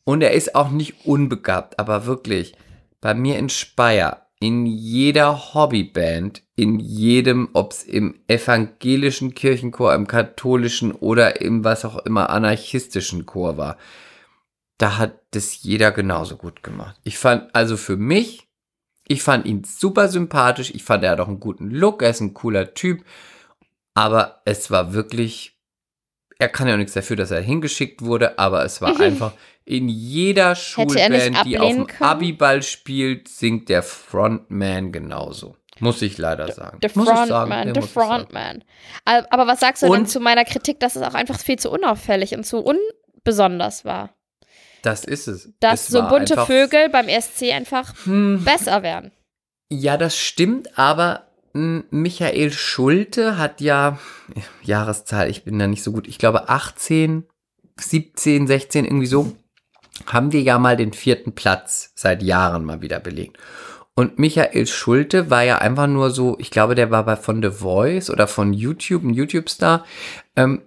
und 0.05 0.23
er 0.23 0.33
ist 0.33 0.55
auch 0.55 0.71
nicht 0.71 1.07
unbegabt, 1.07 1.79
aber 1.79 2.07
wirklich 2.07 2.55
bei 3.01 3.15
mir 3.15 3.39
in 3.39 3.49
Speyer, 3.49 4.27
in 4.41 4.65
jeder 4.65 5.55
Hobbyband, 5.55 6.43
in 6.57 6.81
jedem, 6.81 7.51
ob 7.53 7.73
es 7.73 7.85
im 7.85 8.21
evangelischen 8.27 9.35
Kirchenchor, 9.35 9.95
im 9.95 10.07
katholischen 10.07 10.93
oder 10.93 11.43
im 11.43 11.63
was 11.63 11.85
auch 11.85 11.99
immer 11.99 12.31
anarchistischen 12.31 13.27
Chor 13.27 13.59
war, 13.59 13.77
da 14.79 14.97
hat 14.97 15.21
das 15.33 15.63
jeder 15.63 15.93
genauso 15.93 16.37
gut 16.37 16.63
gemacht. 16.63 16.99
Ich 17.05 17.19
fand, 17.19 17.55
also 17.55 17.77
für 17.77 17.99
mich, 17.99 18.49
ich 19.07 19.23
fand 19.23 19.45
ihn 19.45 19.63
super 19.65 20.09
sympathisch, 20.09 20.75
ich 20.75 20.85
fand, 20.85 21.05
er 21.05 21.11
hat 21.11 21.21
auch 21.21 21.29
einen 21.29 21.41
guten 21.41 21.71
Look, 21.71 22.03
er 22.03 22.11
ist 22.11 22.21
ein 22.21 22.33
cooler 22.33 22.73
Typ, 22.73 23.05
aber 23.93 24.41
es 24.47 24.71
war 24.71 24.95
wirklich, 24.95 25.60
er 26.41 26.49
kann 26.49 26.67
ja 26.67 26.75
auch 26.75 26.79
nichts 26.79 26.95
dafür, 26.95 27.17
dass 27.17 27.31
er 27.31 27.41
hingeschickt 27.41 28.03
wurde, 28.03 28.39
aber 28.39 28.65
es 28.65 28.81
war 28.81 28.99
einfach 29.01 29.33
in 29.65 29.89
jeder 29.89 30.49
er 30.49 30.55
Schulband, 30.57 31.45
die 31.45 31.59
auf 31.59 31.71
dem? 31.71 31.87
Abiball 32.01 32.63
spielt, 32.63 33.29
singt 33.29 33.69
der 33.69 33.83
Frontman 33.83 34.91
genauso. 34.91 35.57
Muss 35.79 36.03
ich 36.03 36.19
leider 36.19 36.51
sagen. 36.53 36.79
The. 36.83 36.89
Frontman, 36.89 37.75
the. 37.75 37.81
Frontman. 37.83 38.65
Aber 39.05 39.47
was 39.47 39.61
sagst 39.61 39.83
du 39.83 39.87
denn 39.87 40.01
Und- 40.01 40.09
zu 40.11 40.21
meiner 40.21 40.45
Kritik, 40.45 40.81
dass 40.81 40.97
es 40.97 41.03
auch 41.03 41.15
einfach 41.15 41.39
viel 41.39 41.59
zu 41.59 41.71
unauffällig 41.71 42.35
und 42.35 42.45
zu 42.45 42.59
unbesonders 42.59 43.85
war? 43.85 44.15
Das 44.83 45.05
ist 45.05 45.27
es. 45.29 45.53
Dass 45.61 45.83
Es 45.83 45.89
so 45.89 46.03
bunte 46.09 46.37
Vögel 46.47 46.89
beim 46.89 47.07
ESC 47.09 47.53
einfach 47.53 47.95
Hm, 48.05 48.43
besser 48.45 48.83
wären. 48.83 49.13
Ja, 49.71 49.97
das 49.97 50.17
stimmt, 50.17 50.77
aber 50.79 51.30
Michael 51.53 52.53
Schulte 52.53 53.37
hat 53.37 53.61
ja, 53.61 53.99
Jahreszahl, 54.63 55.29
ich 55.29 55.45
bin 55.45 55.59
da 55.59 55.67
nicht 55.67 55.83
so 55.83 55.93
gut, 55.93 56.07
ich 56.07 56.19
glaube 56.19 56.49
18, 56.49 57.25
17, 57.79 58.47
16, 58.47 58.85
irgendwie 58.85 59.07
so, 59.07 59.37
haben 60.07 60.33
wir 60.33 60.43
ja 60.43 60.59
mal 60.59 60.77
den 60.77 60.93
vierten 60.93 61.35
Platz 61.35 61.93
seit 61.95 62.23
Jahren 62.23 62.65
mal 62.65 62.83
wieder 62.83 63.01
belegt. 63.01 63.39
Und 63.95 64.19
Michael 64.19 64.67
Schulte 64.67 65.29
war 65.29 65.43
ja 65.43 65.59
einfach 65.59 65.87
nur 65.87 66.11
so, 66.11 66.37
ich 66.39 66.51
glaube, 66.51 66.75
der 66.75 66.91
war 66.91 67.05
bei 67.05 67.17
von 67.17 67.43
The 67.43 67.51
Voice 67.51 68.11
oder 68.11 68.29
von 68.29 68.53
YouTube, 68.53 69.03
ein 69.03 69.13
YouTube-Star, 69.13 69.85
ähm, 70.37 70.63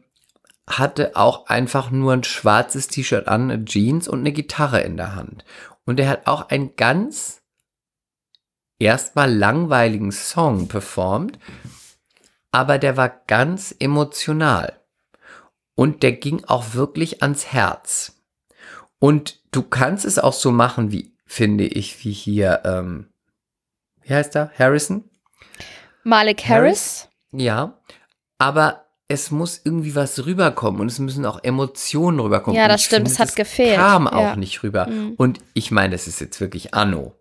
hatte 0.67 1.15
auch 1.15 1.47
einfach 1.47 1.91
nur 1.91 2.13
ein 2.13 2.23
schwarzes 2.23 2.87
T-Shirt 2.87 3.27
an, 3.27 3.49
eine 3.49 3.65
Jeans 3.65 4.07
und 4.07 4.19
eine 4.19 4.31
Gitarre 4.31 4.81
in 4.81 4.97
der 4.97 5.15
Hand. 5.15 5.45
Und 5.85 5.99
er 5.99 6.09
hat 6.09 6.27
auch 6.27 6.49
ein 6.49 6.75
ganz 6.75 7.42
erstmal 8.79 9.33
langweiligen 9.33 10.11
Song 10.11 10.67
performt, 10.67 11.39
aber 12.51 12.77
der 12.77 12.97
war 12.97 13.09
ganz 13.27 13.75
emotional. 13.79 14.79
Und 15.75 16.03
der 16.03 16.11
ging 16.11 16.43
auch 16.45 16.73
wirklich 16.75 17.23
ans 17.23 17.47
Herz. 17.47 18.21
Und 18.99 19.41
du 19.51 19.63
kannst 19.63 20.05
es 20.05 20.19
auch 20.19 20.33
so 20.33 20.51
machen, 20.51 20.91
wie, 20.91 21.15
finde 21.25 21.65
ich, 21.65 22.03
wie 22.05 22.11
hier, 22.11 22.61
ähm, 22.63 23.09
wie 24.03 24.13
heißt 24.13 24.35
er? 24.35 24.51
Harrison? 24.57 25.03
Malik 26.03 26.47
Harris? 26.47 27.07
Ja, 27.31 27.79
aber 28.37 28.85
es 29.07 29.31
muss 29.31 29.61
irgendwie 29.63 29.95
was 29.95 30.25
rüberkommen 30.25 30.81
und 30.81 30.87
es 30.87 30.99
müssen 30.99 31.25
auch 31.25 31.43
Emotionen 31.43 32.19
rüberkommen. 32.19 32.59
Ja, 32.59 32.67
das 32.67 32.83
stimmt, 32.83 33.07
finde, 33.07 33.11
es 33.11 33.19
hat 33.19 33.35
gefehlt. 33.35 33.75
kam 33.75 34.05
Ja. 34.05 34.11
auch 34.11 34.35
nicht 34.35 34.63
rüber. 34.63 34.87
Mhm. 34.87 35.13
Und 35.17 35.39
ich 35.53 35.71
meine, 35.71 35.91
das 35.91 36.07
ist 36.07 36.19
jetzt 36.21 36.39
wirklich 36.39 36.73
Anno. 36.73 37.15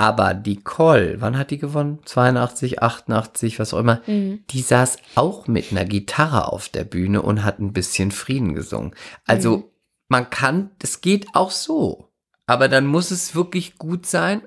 Aber 0.00 0.32
die 0.32 0.56
Cole, 0.62 1.20
wann 1.20 1.36
hat 1.36 1.50
die 1.50 1.58
gewonnen? 1.58 1.98
82, 2.06 2.82
88, 2.82 3.58
was 3.58 3.74
auch 3.74 3.78
immer. 3.80 4.00
Mhm. 4.06 4.42
Die 4.48 4.62
saß 4.62 4.96
auch 5.14 5.46
mit 5.46 5.72
einer 5.72 5.84
Gitarre 5.84 6.50
auf 6.50 6.70
der 6.70 6.84
Bühne 6.84 7.20
und 7.20 7.44
hat 7.44 7.58
ein 7.58 7.74
bisschen 7.74 8.10
Frieden 8.10 8.54
gesungen. 8.54 8.94
Also 9.26 9.58
Mhm. 9.58 9.64
man 10.08 10.30
kann, 10.30 10.70
das 10.78 11.02
geht 11.02 11.26
auch 11.34 11.50
so. 11.50 12.08
Aber 12.46 12.68
dann 12.68 12.86
muss 12.86 13.10
es 13.10 13.34
wirklich 13.34 13.76
gut 13.76 14.06
sein 14.06 14.40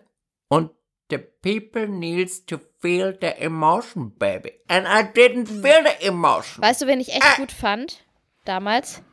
und 0.50 0.72
the 1.12 1.20
people 1.20 1.88
needs 1.88 2.46
to 2.48 2.58
feel 2.82 3.16
the 3.22 3.28
emotion, 3.28 4.12
baby. 4.18 4.54
And 4.68 4.88
I 4.88 5.04
didn't 5.04 5.46
feel 5.62 5.84
the 5.86 6.06
emotion. 6.08 6.64
Weißt 6.64 6.82
du, 6.82 6.88
wen 6.88 7.00
ich 7.00 7.14
Ah. 7.14 7.18
echt 7.18 7.38
gut 7.38 7.52
fand 7.52 8.04
damals? 8.46 9.04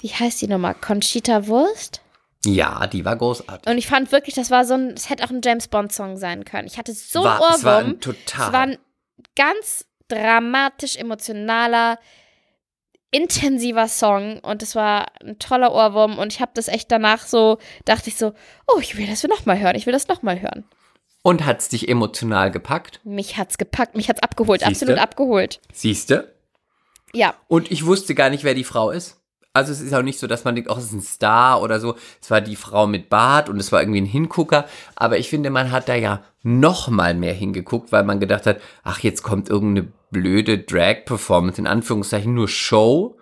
Wie 0.00 0.08
heißt 0.08 0.42
die 0.42 0.48
nochmal? 0.48 0.74
Conchita 0.74 1.46
Wurst? 1.46 2.02
Ja, 2.46 2.86
die 2.86 3.04
war 3.04 3.16
großartig. 3.16 3.70
Und 3.70 3.76
ich 3.78 3.86
fand 3.88 4.12
wirklich, 4.12 4.34
das 4.34 4.50
war 4.50 4.64
so 4.64 4.74
ein, 4.74 4.90
es 4.96 5.10
hätte 5.10 5.24
auch 5.24 5.30
ein 5.30 5.40
James 5.44 5.68
Bond 5.68 5.92
Song 5.92 6.16
sein 6.16 6.44
können. 6.44 6.66
Ich 6.66 6.78
hatte 6.78 6.92
so 6.94 7.24
War- 7.24 7.42
einen 7.44 7.54
es 7.56 7.64
war 7.64 7.78
Ohrwurm. 7.78 7.90
ein 7.92 8.00
total- 8.00 8.46
Es 8.46 8.52
war 8.52 8.60
ein 8.60 8.78
ganz 9.34 9.84
dramatisch 10.08 10.96
emotionaler, 10.96 11.98
intensiver 13.10 13.88
Song 13.88 14.40
und 14.40 14.62
es 14.62 14.74
war 14.74 15.06
ein 15.22 15.38
toller 15.38 15.72
Ohrwurm 15.72 16.18
und 16.18 16.32
ich 16.32 16.40
habe 16.40 16.52
das 16.54 16.68
echt 16.68 16.90
danach 16.92 17.26
so, 17.26 17.58
dachte 17.84 18.08
ich 18.10 18.16
so, 18.16 18.32
oh, 18.66 18.78
ich 18.80 18.96
will 18.96 19.06
das 19.06 19.22
nochmal 19.24 19.58
hören, 19.58 19.76
ich 19.76 19.86
will 19.86 19.92
das 19.92 20.08
nochmal 20.08 20.40
hören. 20.40 20.64
Und 21.22 21.44
hat's 21.44 21.68
dich 21.68 21.88
emotional 21.88 22.50
gepackt? 22.50 23.00
Mich 23.04 23.36
hat's 23.36 23.58
gepackt, 23.58 23.96
mich 23.96 24.08
hat's 24.08 24.22
abgeholt, 24.22 24.60
Siehste? 24.60 24.84
absolut 24.84 24.98
abgeholt. 25.02 25.60
Siehste? 25.72 26.36
Ja, 27.12 27.34
Und 27.48 27.70
ich 27.70 27.86
wusste 27.86 28.14
gar 28.14 28.30
nicht, 28.30 28.44
wer 28.44 28.54
die 28.54 28.64
Frau 28.64 28.90
ist. 28.90 29.20
Also 29.56 29.72
es 29.72 29.80
ist 29.80 29.94
auch 29.94 30.02
nicht 30.02 30.18
so, 30.18 30.26
dass 30.26 30.44
man 30.44 30.54
denkt, 30.54 30.70
oh, 30.70 30.76
es 30.76 30.84
ist 30.84 30.92
ein 30.92 31.00
Star 31.00 31.62
oder 31.62 31.80
so. 31.80 31.96
Es 32.20 32.30
war 32.30 32.42
die 32.42 32.56
Frau 32.56 32.86
mit 32.86 33.08
Bart 33.08 33.48
und 33.48 33.58
es 33.58 33.72
war 33.72 33.80
irgendwie 33.80 34.02
ein 34.02 34.06
Hingucker. 34.06 34.66
Aber 34.96 35.16
ich 35.16 35.30
finde, 35.30 35.48
man 35.48 35.72
hat 35.72 35.88
da 35.88 35.94
ja 35.94 36.22
noch 36.42 36.88
mal 36.88 37.14
mehr 37.14 37.32
hingeguckt, 37.32 37.90
weil 37.90 38.04
man 38.04 38.20
gedacht 38.20 38.44
hat, 38.44 38.60
ach, 38.84 39.00
jetzt 39.00 39.22
kommt 39.22 39.48
irgendeine 39.48 39.88
blöde 40.10 40.58
Drag-Performance, 40.58 41.58
in 41.58 41.66
Anführungszeichen 41.66 42.34
nur 42.34 42.48
Show. 42.48 43.16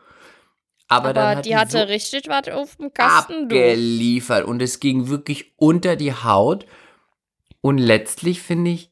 Aber, 0.88 1.11
aber, 1.11 1.12
dann 1.12 1.37
hat 1.37 1.44
die, 1.44 1.51
die 1.51 1.57
hatte 1.57 1.79
so 1.79 1.85
richtig 1.85 2.27
was 2.27 2.49
auf 2.49 2.75
dem 2.77 2.92
Kasten, 2.92 3.44
abgeliefert 3.44 4.44
und 4.44 4.61
es 4.61 4.81
ging 4.81 5.09
wirklich 5.09 5.53
unter 5.57 5.94
die 5.94 6.12
Haut. 6.12 6.66
Und 7.61 7.79
letztlich 7.79 8.42
finde 8.42 8.73
ich, 8.73 8.90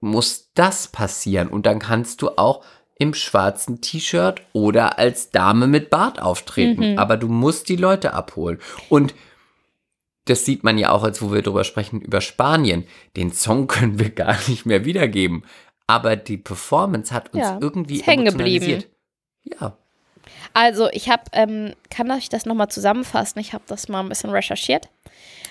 muss 0.00 0.52
das 0.54 0.86
passieren 0.86 1.48
und 1.48 1.66
dann 1.66 1.80
kannst 1.80 2.22
du 2.22 2.30
auch 2.38 2.64
im 2.96 3.14
schwarzen 3.14 3.80
T-Shirt 3.80 4.42
oder 4.52 4.98
als 4.98 5.30
Dame 5.30 5.66
mit 5.66 5.90
Bart 5.90 6.20
auftreten. 6.20 6.92
Mhm. 6.92 6.98
Aber 6.98 7.16
du 7.16 7.28
musst 7.28 7.68
die 7.68 7.76
Leute 7.76 8.14
abholen. 8.14 8.58
Und 8.88 9.14
das 10.26 10.44
sieht 10.44 10.64
man 10.64 10.78
ja 10.78 10.90
auch, 10.90 11.02
als 11.02 11.20
wo 11.20 11.32
wir 11.32 11.42
drüber 11.42 11.64
sprechen, 11.64 12.00
über 12.00 12.20
Spanien. 12.20 12.86
Den 13.16 13.32
Song 13.32 13.66
können 13.68 13.98
wir 13.98 14.10
gar 14.10 14.38
nicht 14.48 14.66
mehr 14.66 14.84
wiedergeben. 14.84 15.44
Aber 15.86 16.16
die 16.16 16.38
Performance 16.38 17.12
hat 17.12 17.34
uns 17.34 17.42
Ja, 17.42 17.58
irgendwie 17.60 18.00
hängen 18.00 18.24
geblieben. 18.24 18.84
Ja. 19.42 19.76
Also, 20.54 20.88
ich 20.92 21.10
habe, 21.10 21.24
ähm, 21.32 21.74
kann 21.90 22.10
ich 22.16 22.30
das 22.30 22.46
nochmal 22.46 22.68
zusammenfassen? 22.68 23.40
Ich 23.40 23.52
habe 23.52 23.64
das 23.66 23.88
mal 23.88 24.00
ein 24.00 24.08
bisschen 24.08 24.30
recherchiert. 24.30 24.88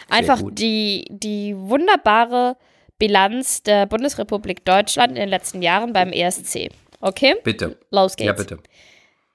Einfach 0.10 0.41
die, 0.49 1.06
die 1.10 1.56
wunderbare 1.56 2.58
Bilanz 2.97 3.62
der 3.63 3.86
Bundesrepublik 3.86 4.65
Deutschland 4.65 5.10
in 5.10 5.15
den 5.15 5.29
letzten 5.29 5.62
Jahren 5.62 5.93
beim 5.93 6.12
ESC. 6.12 6.71
Okay? 7.04 7.36
Bitte. 7.44 7.78
Los 7.89 8.16
geht's. 8.16 8.28
Ja, 8.28 8.34
bitte. 8.34 8.60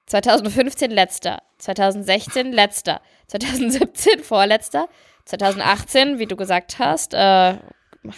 2015 0.07 0.89
letzter, 0.89 1.43
2016 1.59 2.51
letzter, 2.51 2.99
2017 3.27 4.23
vorletzter, 4.23 4.89
2018, 5.25 6.17
wie 6.17 6.25
du 6.25 6.35
gesagt 6.35 6.79
hast, 6.79 7.13
äh, 7.13 7.57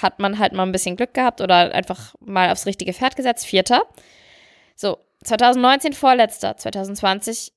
hat 0.01 0.19
man 0.19 0.39
halt 0.39 0.53
mal 0.53 0.63
ein 0.63 0.71
bisschen 0.71 0.95
Glück 0.95 1.13
gehabt 1.13 1.41
oder 1.41 1.73
einfach 1.73 2.15
mal 2.21 2.49
aufs 2.49 2.65
richtige 2.65 2.93
Pferd 2.93 3.17
gesetzt, 3.17 3.45
vierter. 3.45 3.83
So, 4.77 4.99
2019 5.25 5.91
vorletzter, 5.91 6.55
2020 6.55 7.51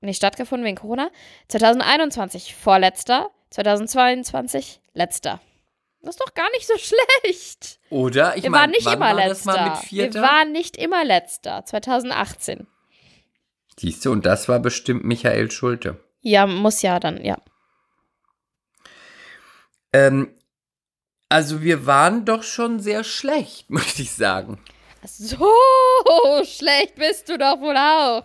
nicht 0.00 0.18
stattgefunden 0.18 0.64
wegen 0.64 0.76
Corona, 0.76 1.10
2021 1.48 2.54
vorletzter, 2.54 3.30
2022 3.50 4.80
letzter. 4.94 5.40
Das 6.00 6.10
ist 6.14 6.20
doch 6.20 6.34
gar 6.34 6.48
nicht 6.52 6.66
so 6.66 6.74
schlecht. 6.78 7.80
Oder? 7.90 8.36
Ich 8.36 8.44
Wir 8.44 8.50
meine, 8.50 8.62
waren 8.62 8.70
nicht 8.70 8.86
immer 8.86 9.00
war 9.00 9.14
letzter. 9.14 9.82
Wir 9.90 10.14
waren 10.14 10.52
nicht 10.52 10.76
immer 10.76 11.04
letzter, 11.04 11.64
2018. 11.64 12.66
Siehst 13.78 14.04
du, 14.04 14.12
und 14.12 14.26
das 14.26 14.48
war 14.48 14.58
bestimmt 14.58 15.04
Michael 15.04 15.50
Schulte. 15.50 16.02
Ja, 16.20 16.46
muss 16.46 16.82
ja 16.82 16.98
dann, 16.98 17.24
ja. 17.24 17.38
Ähm, 19.92 20.34
also 21.28 21.62
wir 21.62 21.86
waren 21.86 22.24
doch 22.24 22.42
schon 22.42 22.80
sehr 22.80 23.04
schlecht, 23.04 23.70
möchte 23.70 24.02
ich 24.02 24.12
sagen. 24.12 24.62
So 25.04 25.48
schlecht 26.44 26.96
bist 26.96 27.28
du 27.28 27.38
doch 27.38 27.60
wohl 27.60 27.76
auch. 27.76 28.24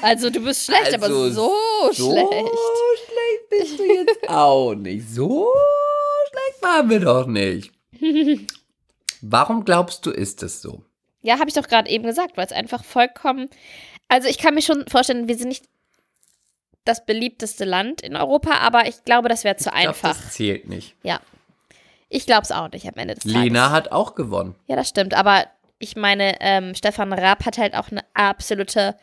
Also 0.00 0.30
du 0.30 0.40
bist 0.40 0.64
schlecht, 0.64 0.94
aber 0.94 1.06
Also, 1.06 1.28
so, 1.30 1.52
schlecht. 1.92 2.48
schlecht 3.04 3.50
bist 3.50 3.78
du 3.78 3.84
jetzt 3.84 4.28
auch 4.28 4.74
nicht. 4.74 5.06
So 5.10 5.52
waren 6.62 6.90
wir 6.90 7.00
doch 7.00 7.26
nicht. 7.26 7.72
Warum 9.20 9.64
glaubst 9.64 10.06
du, 10.06 10.10
ist 10.10 10.42
es 10.42 10.62
so? 10.62 10.84
Ja, 11.22 11.38
habe 11.38 11.48
ich 11.48 11.54
doch 11.54 11.66
gerade 11.66 11.90
eben 11.90 12.04
gesagt, 12.04 12.36
weil 12.36 12.46
es 12.46 12.52
einfach 12.52 12.84
vollkommen. 12.84 13.48
Also 14.08 14.28
ich 14.28 14.38
kann 14.38 14.54
mir 14.54 14.62
schon 14.62 14.86
vorstellen, 14.88 15.28
wir 15.28 15.36
sind 15.36 15.48
nicht 15.48 15.64
das 16.84 17.04
beliebteste 17.04 17.64
Land 17.64 18.00
in 18.00 18.16
Europa, 18.16 18.52
aber 18.60 18.86
ich 18.88 19.04
glaube, 19.04 19.28
das 19.28 19.44
wäre 19.44 19.56
zu 19.56 19.68
Ich 19.70 19.74
glaub, 19.74 19.88
einfach. 19.88 20.16
das 20.16 20.32
zählt 20.34 20.68
nicht. 20.68 20.94
ja. 21.02 21.20
Ich 22.10 22.24
glaube 22.24 22.40
es 22.40 22.52
auch 22.52 22.70
nicht 22.70 22.86
am 22.88 22.94
Ende 22.96 23.16
des 23.16 23.24
Lena 23.24 23.64
Tages. 23.68 23.72
hat 23.76 23.92
auch 23.92 24.14
gewonnen. 24.14 24.54
Ja, 24.66 24.76
das 24.76 24.88
stimmt. 24.88 25.12
Aber 25.12 25.44
ich 25.78 25.94
meine, 25.94 26.36
ähm, 26.40 26.74
Stefan 26.74 27.12
Raab 27.12 27.44
hat 27.44 27.58
halt 27.58 27.74
auch 27.74 27.90
eine 27.90 28.00
absolute 28.14 28.96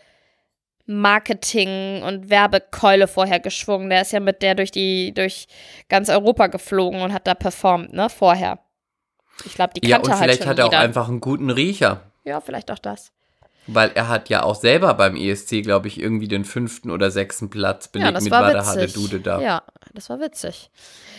Marketing- 0.85 2.03
und 2.03 2.29
Werbekeule 2.29 3.07
vorher 3.07 3.39
geschwungen. 3.39 3.89
Der 3.89 4.01
ist 4.01 4.11
ja 4.11 4.19
mit 4.19 4.41
der 4.41 4.55
durch 4.55 4.71
die, 4.71 5.13
durch 5.13 5.47
ganz 5.89 6.09
Europa 6.09 6.47
geflogen 6.47 7.01
und 7.01 7.13
hat 7.13 7.27
da 7.27 7.33
performt, 7.33 7.93
ne, 7.93 8.09
vorher. 8.09 8.59
Ich 9.45 9.55
glaube, 9.55 9.73
die 9.73 9.87
Ja, 9.87 9.97
kannte 9.97 10.11
und 10.11 10.19
halt 10.19 10.23
vielleicht 10.23 10.43
schon 10.43 10.49
hat 10.49 10.59
er 10.59 10.65
auch 10.67 10.71
jeder. 10.71 10.81
einfach 10.83 11.07
einen 11.09 11.21
guten 11.21 11.49
Riecher. 11.49 12.01
Ja, 12.23 12.39
vielleicht 12.41 12.71
auch 12.71 12.79
das. 12.79 13.11
Weil 13.67 13.91
er 13.95 14.09
hat 14.09 14.29
ja 14.29 14.43
auch 14.43 14.53
selber 14.55 14.93
beim 14.93 15.15
ESC, 15.15 15.63
glaube 15.63 15.87
ich, 15.87 15.99
irgendwie 15.99 16.27
den 16.27 16.45
fünften 16.45 16.91
oder 16.91 17.09
sechsten 17.09 17.49
Platz 17.49 17.87
belegt 17.87 18.05
Ja, 18.09 18.11
das 18.13 18.23
mit 18.23 18.31
war 18.31 18.43
Wada 18.43 18.63
Hade 18.65 18.81
witzig. 18.83 18.93
Dude 18.93 19.19
da. 19.21 19.41
Ja, 19.41 19.63
das 19.93 20.07
war 20.09 20.19
witzig. 20.19 20.69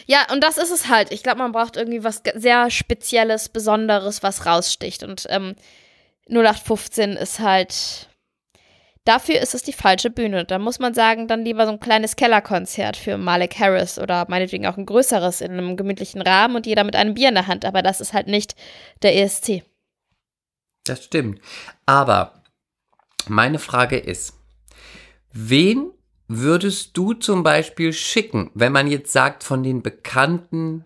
Ja, 0.06 0.26
und 0.32 0.44
das 0.44 0.56
ist 0.56 0.70
es 0.70 0.88
halt. 0.88 1.10
Ich 1.10 1.24
glaube, 1.24 1.38
man 1.38 1.50
braucht 1.50 1.76
irgendwie 1.76 2.04
was 2.04 2.22
sehr 2.36 2.70
Spezielles, 2.70 3.48
Besonderes, 3.48 4.22
was 4.22 4.46
raussticht. 4.46 5.02
Und 5.02 5.26
ähm, 5.28 5.56
0815 6.30 7.12
ist 7.14 7.40
halt. 7.40 8.08
Dafür 9.06 9.40
ist 9.40 9.54
es 9.54 9.62
die 9.62 9.72
falsche 9.72 10.10
Bühne. 10.10 10.44
Da 10.44 10.58
muss 10.58 10.80
man 10.80 10.92
sagen, 10.92 11.28
dann 11.28 11.44
lieber 11.44 11.64
so 11.64 11.70
ein 11.70 11.78
kleines 11.78 12.16
Kellerkonzert 12.16 12.96
für 12.96 13.16
Malik 13.16 13.56
Harris 13.56 14.00
oder 14.00 14.26
meinetwegen 14.28 14.66
auch 14.66 14.76
ein 14.76 14.84
größeres 14.84 15.42
in 15.42 15.52
einem 15.52 15.76
gemütlichen 15.76 16.20
Rahmen 16.20 16.56
und 16.56 16.66
jeder 16.66 16.82
mit 16.82 16.96
einem 16.96 17.14
Bier 17.14 17.28
in 17.28 17.36
der 17.36 17.46
Hand. 17.46 17.64
Aber 17.64 17.82
das 17.82 18.00
ist 18.00 18.12
halt 18.12 18.26
nicht 18.26 18.56
der 19.02 19.16
ESC. 19.16 19.62
Das 20.82 21.04
stimmt. 21.04 21.40
Aber 21.86 22.42
meine 23.28 23.60
Frage 23.60 23.96
ist, 23.96 24.34
wen 25.32 25.92
würdest 26.26 26.96
du 26.96 27.12
zum 27.12 27.44
Beispiel 27.44 27.92
schicken, 27.92 28.50
wenn 28.54 28.72
man 28.72 28.88
jetzt 28.88 29.12
sagt, 29.12 29.44
von 29.44 29.62
den 29.62 29.82
bekannten 29.82 30.84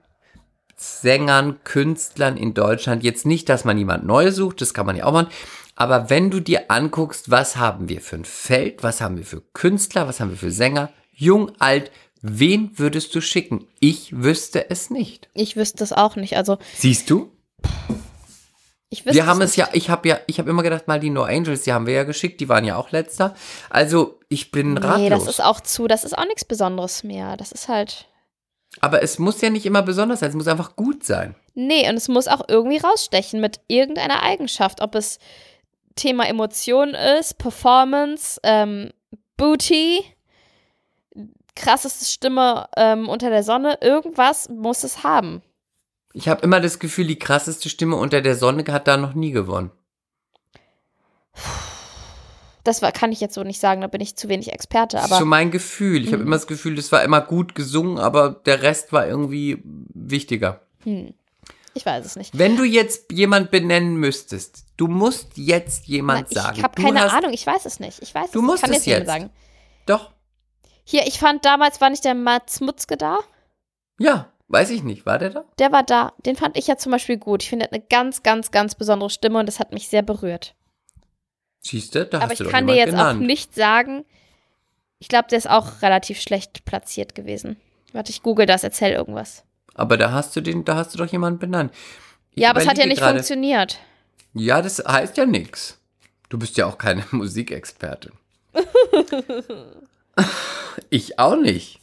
Sängern, 0.76 1.64
Künstlern 1.64 2.36
in 2.36 2.52
Deutschland, 2.52 3.02
jetzt 3.02 3.24
nicht, 3.24 3.48
dass 3.48 3.64
man 3.64 3.78
jemand 3.78 4.04
neu 4.04 4.30
sucht, 4.30 4.60
das 4.60 4.74
kann 4.74 4.84
man 4.84 4.96
ja 4.96 5.04
auch 5.04 5.12
machen, 5.12 5.28
aber 5.80 6.10
wenn 6.10 6.30
du 6.30 6.40
dir 6.40 6.70
anguckst, 6.70 7.30
was 7.30 7.56
haben 7.56 7.88
wir 7.88 8.02
für 8.02 8.16
ein 8.16 8.26
Feld, 8.26 8.82
was 8.82 9.00
haben 9.00 9.16
wir 9.16 9.24
für 9.24 9.40
Künstler, 9.54 10.06
was 10.06 10.20
haben 10.20 10.28
wir 10.28 10.36
für 10.36 10.50
Sänger, 10.50 10.90
jung, 11.10 11.52
alt, 11.58 11.90
wen 12.20 12.78
würdest 12.78 13.14
du 13.14 13.22
schicken? 13.22 13.66
Ich 13.78 14.12
wüsste 14.14 14.68
es 14.68 14.90
nicht. 14.90 15.30
Ich 15.32 15.56
wüsste 15.56 15.82
es 15.82 15.94
auch 15.94 16.16
nicht. 16.16 16.36
Also, 16.36 16.58
Siehst 16.76 17.08
du? 17.08 17.32
ich 18.90 19.06
wüsste 19.06 19.14
Wir 19.14 19.26
haben 19.26 19.40
es 19.40 19.56
nicht. 19.56 19.56
ja, 19.56 19.68
ich 19.72 19.88
habe 19.88 20.06
ja, 20.06 20.20
ich 20.26 20.38
habe 20.38 20.50
immer 20.50 20.62
gedacht, 20.62 20.86
mal 20.86 21.00
die 21.00 21.08
No 21.08 21.22
Angels, 21.22 21.62
die 21.62 21.72
haben 21.72 21.86
wir 21.86 21.94
ja 21.94 22.04
geschickt, 22.04 22.42
die 22.42 22.50
waren 22.50 22.66
ja 22.66 22.76
auch 22.76 22.90
letzter. 22.90 23.34
Also 23.70 24.20
ich 24.28 24.50
bin 24.50 24.76
ratlos. 24.76 24.98
Nee, 24.98 25.08
das 25.08 25.28
ist 25.28 25.42
auch 25.42 25.62
zu, 25.62 25.88
das 25.88 26.04
ist 26.04 26.12
auch 26.18 26.26
nichts 26.26 26.44
Besonderes 26.44 27.04
mehr. 27.04 27.38
Das 27.38 27.52
ist 27.52 27.68
halt. 27.68 28.06
Aber 28.80 29.02
es 29.02 29.18
muss 29.18 29.40
ja 29.40 29.48
nicht 29.48 29.64
immer 29.64 29.80
besonders 29.80 30.20
sein, 30.20 30.28
es 30.28 30.36
muss 30.36 30.46
einfach 30.46 30.76
gut 30.76 31.04
sein. 31.04 31.36
Nee, 31.54 31.88
und 31.88 31.96
es 31.96 32.08
muss 32.08 32.28
auch 32.28 32.42
irgendwie 32.48 32.76
rausstechen 32.76 33.40
mit 33.40 33.60
irgendeiner 33.66 34.22
Eigenschaft. 34.22 34.82
Ob 34.82 34.94
es 34.94 35.18
Thema 36.00 36.26
Emotion 36.26 36.94
ist, 36.94 37.36
Performance, 37.36 38.40
ähm, 38.42 38.90
Booty, 39.36 40.02
krasseste 41.54 42.06
Stimme 42.06 42.68
ähm, 42.76 43.08
unter 43.08 43.28
der 43.28 43.42
Sonne, 43.42 43.78
irgendwas 43.82 44.48
muss 44.48 44.82
es 44.82 45.04
haben. 45.04 45.42
Ich 46.14 46.28
habe 46.28 46.40
immer 46.42 46.60
das 46.60 46.78
Gefühl, 46.78 47.06
die 47.06 47.18
krasseste 47.18 47.68
Stimme 47.68 47.96
unter 47.96 48.22
der 48.22 48.34
Sonne 48.34 48.64
hat 48.68 48.88
da 48.88 48.96
noch 48.96 49.14
nie 49.14 49.30
gewonnen. 49.30 49.70
Das 52.64 52.82
war, 52.82 52.92
kann 52.92 53.12
ich 53.12 53.20
jetzt 53.20 53.34
so 53.34 53.42
nicht 53.42 53.60
sagen, 53.60 53.82
da 53.82 53.86
bin 53.86 54.00
ich 54.00 54.16
zu 54.16 54.28
wenig 54.28 54.52
Experte, 54.52 54.96
Das 54.96 55.06
ist 55.06 55.12
aber 55.12 55.20
so 55.20 55.26
mein 55.26 55.50
Gefühl. 55.50 56.04
Ich 56.04 56.12
habe 56.12 56.22
immer 56.22 56.36
das 56.36 56.46
Gefühl, 56.46 56.76
das 56.76 56.90
war 56.92 57.02
immer 57.02 57.20
gut 57.20 57.54
gesungen, 57.54 57.98
aber 57.98 58.30
der 58.30 58.62
Rest 58.62 58.92
war 58.92 59.06
irgendwie 59.06 59.62
wichtiger. 59.64 60.60
Ich 61.74 61.86
weiß 61.86 62.04
es 62.04 62.16
nicht. 62.16 62.36
Wenn 62.36 62.56
du 62.56 62.64
jetzt 62.64 63.12
jemand 63.12 63.50
benennen 63.50 63.96
müsstest, 63.96 64.64
du 64.76 64.86
musst 64.88 65.36
jetzt 65.36 65.86
jemand 65.86 66.30
Nein, 66.32 66.42
sagen. 66.42 66.56
ich 66.58 66.62
habe 66.64 66.82
keine 66.82 67.00
hast- 67.02 67.12
Ahnung, 67.14 67.32
ich 67.32 67.46
weiß 67.46 67.64
es 67.66 67.80
nicht. 67.80 68.02
Ich 68.02 68.14
weiß 68.14 68.30
Du 68.32 68.40
es 68.40 68.44
musst 68.46 68.62
kann 68.62 68.72
es 68.72 68.86
jetzt 68.86 69.06
sagen. 69.06 69.30
Doch. 69.86 70.10
Hier, 70.84 71.06
ich 71.06 71.18
fand 71.18 71.44
damals 71.44 71.80
war 71.80 71.90
nicht 71.90 72.04
der 72.04 72.14
Mats 72.14 72.60
Mutzke 72.60 72.96
da. 72.96 73.18
Ja, 73.98 74.32
weiß 74.48 74.70
ich 74.70 74.82
nicht. 74.82 75.06
War 75.06 75.18
der 75.18 75.30
da? 75.30 75.44
Der 75.58 75.70
war 75.72 75.82
da. 75.84 76.12
Den 76.26 76.34
fand 76.36 76.56
ich 76.56 76.66
ja 76.66 76.76
zum 76.76 76.90
Beispiel 76.92 77.16
gut. 77.18 77.42
Ich 77.42 77.48
finde, 77.50 77.66
er 77.66 77.68
hat 77.68 77.74
eine 77.74 77.84
ganz, 77.88 78.22
ganz, 78.22 78.50
ganz 78.50 78.74
besondere 78.74 79.10
Stimme 79.10 79.38
und 79.38 79.46
das 79.46 79.60
hat 79.60 79.72
mich 79.72 79.88
sehr 79.88 80.02
berührt. 80.02 80.54
Siehst 81.62 81.94
du, 81.94 82.06
da 82.06 82.18
Aber 82.18 82.24
hast 82.26 82.32
ich 82.32 82.38
du 82.38 82.44
doch 82.44 82.50
kann 82.50 82.66
dir 82.66 82.74
jetzt 82.74 82.90
genannt. 82.90 83.20
auch 83.22 83.26
nicht 83.26 83.54
sagen. 83.54 84.04
Ich 84.98 85.08
glaube, 85.08 85.28
der 85.28 85.38
ist 85.38 85.48
auch 85.48 85.82
relativ 85.82 86.20
schlecht 86.20 86.64
platziert 86.64 87.14
gewesen. 87.14 87.60
Warte, 87.92 88.10
ich 88.10 88.22
google 88.22 88.46
das, 88.46 88.64
erzähl 88.64 88.92
irgendwas. 88.92 89.44
Aber 89.80 89.96
da 89.96 90.12
hast 90.12 90.36
du 90.36 90.42
den, 90.42 90.64
da 90.66 90.76
hast 90.76 90.92
du 90.92 90.98
doch 90.98 91.10
jemanden 91.10 91.38
benannt. 91.38 91.72
Ich 92.34 92.42
ja, 92.42 92.50
aber 92.50 92.60
es 92.60 92.68
hat 92.68 92.76
ja 92.76 92.84
überlege 92.84 92.88
nicht 92.90 93.00
gerade- 93.00 93.14
funktioniert. 93.18 93.78
Ja, 94.34 94.60
das 94.60 94.78
heißt 94.78 95.16
ja 95.16 95.24
nichts. 95.24 95.78
Du 96.28 96.38
bist 96.38 96.56
ja 96.58 96.66
auch 96.66 96.76
keine 96.76 97.04
Musikexpertin. 97.12 98.12
ich 100.90 101.18
auch 101.18 101.36
nicht. 101.36 101.80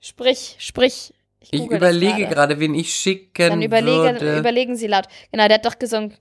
Sprich, 0.00 0.56
sprich. 0.58 1.12
Ich 1.50 1.50
das 1.50 1.60
überlege 1.76 2.26
gerade, 2.28 2.58
wen 2.60 2.74
ich 2.74 2.94
schicken 2.94 3.50
Dann 3.50 3.62
überlegen, 3.62 4.02
würde. 4.20 4.38
überlegen 4.38 4.76
Sie 4.76 4.86
laut. 4.86 5.06
Genau, 5.30 5.46
der 5.48 5.56
hat 5.58 5.66
doch 5.66 5.78
gesungen. 5.78 6.14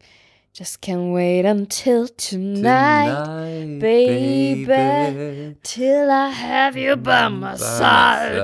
Just 0.54 0.82
can't 0.82 1.14
wait 1.14 1.46
until 1.46 2.10
tonight, 2.10 3.08
Tonight, 3.08 3.80
baby, 3.80 5.56
till 5.64 6.10
I 6.12 6.30
have 6.30 6.76
you 6.76 6.98
by 6.98 7.30
my 7.30 7.56
side. 7.56 8.36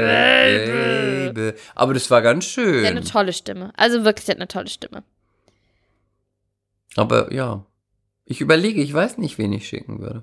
baby. 0.00 1.32
baby. 1.32 1.58
Aber 1.74 1.92
das 1.94 2.08
war 2.08 2.22
ganz 2.22 2.44
schön. 2.44 2.82
Der 2.82 2.90
hat 2.90 2.96
eine 2.96 3.04
tolle 3.04 3.32
Stimme. 3.32 3.72
Also 3.76 4.04
wirklich, 4.04 4.26
der 4.26 4.34
hat 4.36 4.40
eine 4.40 4.46
tolle 4.48 4.68
Stimme. 4.68 5.02
Aber 6.94 7.32
ja. 7.32 7.64
Ich 8.26 8.40
überlege, 8.40 8.80
ich 8.80 8.92
weiß 8.94 9.18
nicht, 9.18 9.36
wen 9.38 9.52
ich 9.52 9.66
schicken 9.68 10.00
würde. 10.00 10.22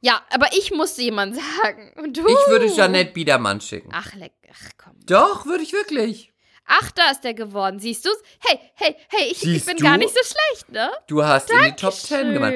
Ja, 0.00 0.22
aber 0.30 0.46
ich 0.56 0.72
musste 0.72 1.02
jemand 1.02 1.36
sagen. 1.36 1.92
Und 2.02 2.16
du? 2.16 2.22
Ich 2.26 2.48
würde 2.48 2.66
Janette 2.66 3.12
Biedermann 3.12 3.60
schicken. 3.60 3.90
Ach, 3.92 4.14
leck. 4.14 4.32
Ach, 4.52 4.70
komm. 4.76 4.94
Doch, 5.06 5.46
würde 5.46 5.62
ich 5.62 5.72
wirklich. 5.72 6.29
Ach, 6.72 6.90
da 6.92 7.10
ist 7.10 7.24
der 7.24 7.34
geworden. 7.34 7.80
Siehst 7.80 8.04
du's? 8.06 8.16
Hey, 8.46 8.58
hey, 8.74 8.94
hey, 9.08 9.28
ich, 9.32 9.44
ich 9.44 9.64
bin 9.64 9.76
du? 9.76 9.82
gar 9.84 9.96
nicht 9.96 10.14
so 10.14 10.20
schlecht, 10.22 10.70
ne? 10.70 10.88
Du 11.08 11.24
hast 11.24 11.50
in 11.50 11.58
die 11.64 11.72
Top 11.72 11.94
Ten 12.06 12.32
gemacht. 12.32 12.54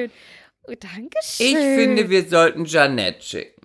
Oh, 0.67 0.73
Dankeschön. 0.79 1.47
Ich 1.47 1.53
finde, 1.55 2.09
wir 2.09 2.27
sollten 2.27 2.63
Janette 2.65 3.21
schicken. 3.21 3.61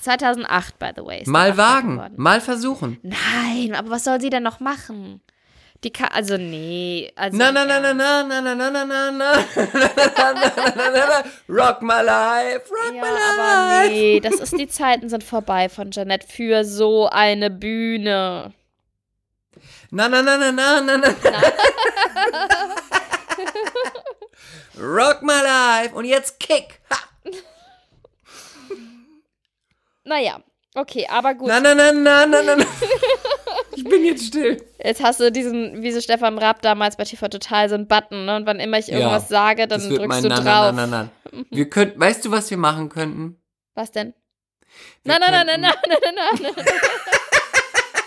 2008, 0.00 0.78
by 0.78 0.90
the 0.96 1.04
way. 1.04 1.20
ist 1.20 1.28
Mal 1.28 1.50
Achter 1.50 1.58
wagen, 1.62 1.96
geworden. 1.96 2.14
mal 2.16 2.40
versuchen. 2.40 2.98
Nein, 3.02 3.74
aber 3.76 3.90
was 3.90 4.04
soll 4.04 4.20
sie 4.20 4.30
denn 4.30 4.42
noch 4.42 4.58
machen? 4.60 5.20
Die 5.84 5.90
kann, 5.92 6.08
also 6.12 6.36
nee, 6.36 7.10
also 7.16 7.36
Na 7.36 7.50
na 7.50 7.64
na 7.64 7.80
na 7.80 7.92
na 7.92 8.22
na 8.22 8.40
na 8.40 8.54
na 8.54 8.70
na 8.70 8.84
na 8.84 9.10
na 9.10 9.10
na 9.10 10.72
na 10.76 10.90
na 10.90 11.22
Rock 11.48 11.82
my 11.82 12.00
life, 12.02 12.70
rock 12.70 12.94
Ja, 12.94 13.00
my 13.02 13.08
aber 13.08 13.82
life. 13.82 13.90
nee, 13.92 14.20
das 14.20 14.34
ist 14.40 14.56
die 14.56 14.68
Zeiten 14.68 15.08
sind 15.08 15.24
vorbei 15.24 15.68
von 15.68 15.90
Janette 15.90 16.26
für 16.28 16.64
so 16.64 17.08
eine 17.08 17.50
Bühne. 17.50 18.52
Na 19.92 20.08
na 20.08 20.22
na 20.22 20.38
na 20.38 20.50
na 20.50 20.80
na 20.80 20.96
na. 20.96 21.10
Rock 24.80 25.20
my 25.20 25.42
life 25.42 25.92
und 25.92 26.06
jetzt 26.06 26.40
Kick. 26.40 26.80
Ha. 26.90 26.96
Naja, 30.04 30.40
okay, 30.74 31.06
aber 31.10 31.34
gut. 31.34 31.48
Na 31.48 31.60
na 31.60 31.74
na 31.74 31.92
na 31.92 32.24
na 32.24 32.42
na. 32.42 32.56
na. 32.56 32.64
Ich 33.76 33.84
bin 33.84 34.04
jetzt 34.04 34.26
still. 34.26 34.64
Jetzt 34.82 35.02
hast 35.02 35.20
du 35.20 35.30
diesen, 35.30 35.82
wie 35.82 35.92
so 35.92 36.00
Stefan 36.00 36.38
Raab 36.38 36.62
damals 36.62 36.96
bei 36.96 37.04
TV 37.04 37.28
Total, 37.28 37.68
so 37.68 37.74
einen 37.74 37.86
Button, 37.86 38.24
ne? 38.24 38.36
Und 38.36 38.46
wann 38.46 38.60
immer 38.60 38.78
ich 38.78 38.90
irgendwas 38.90 39.28
sage, 39.28 39.66
dann 39.68 39.80
drückst 39.80 40.24
du 40.24 40.28
na, 40.28 40.36
drauf. 40.36 40.74
Na, 40.74 40.86
na, 40.86 40.86
na, 40.86 41.08
na. 41.32 41.42
Wir 41.50 41.68
könnten, 41.68 42.00
weißt 42.00 42.24
du, 42.24 42.30
was 42.30 42.50
wir 42.50 42.58
machen 42.58 42.88
könnten? 42.88 43.36
Was 43.74 43.90
denn? 43.90 44.14
Wir 45.04 45.18
Na, 45.18 45.18
na, 45.18 45.30
na, 45.30 45.44
na, 45.44 45.56
na, 45.58 45.74
na, 45.86 45.96
na, 46.04 46.10
na, 46.12 46.38
na. 46.40 46.48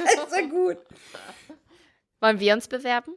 Ist 0.03 0.35
ja 0.35 0.41
gut. 0.41 0.77
Wollen 2.25 2.39
wir 2.39 2.55
uns 2.55 2.67
bewerben? 2.67 3.11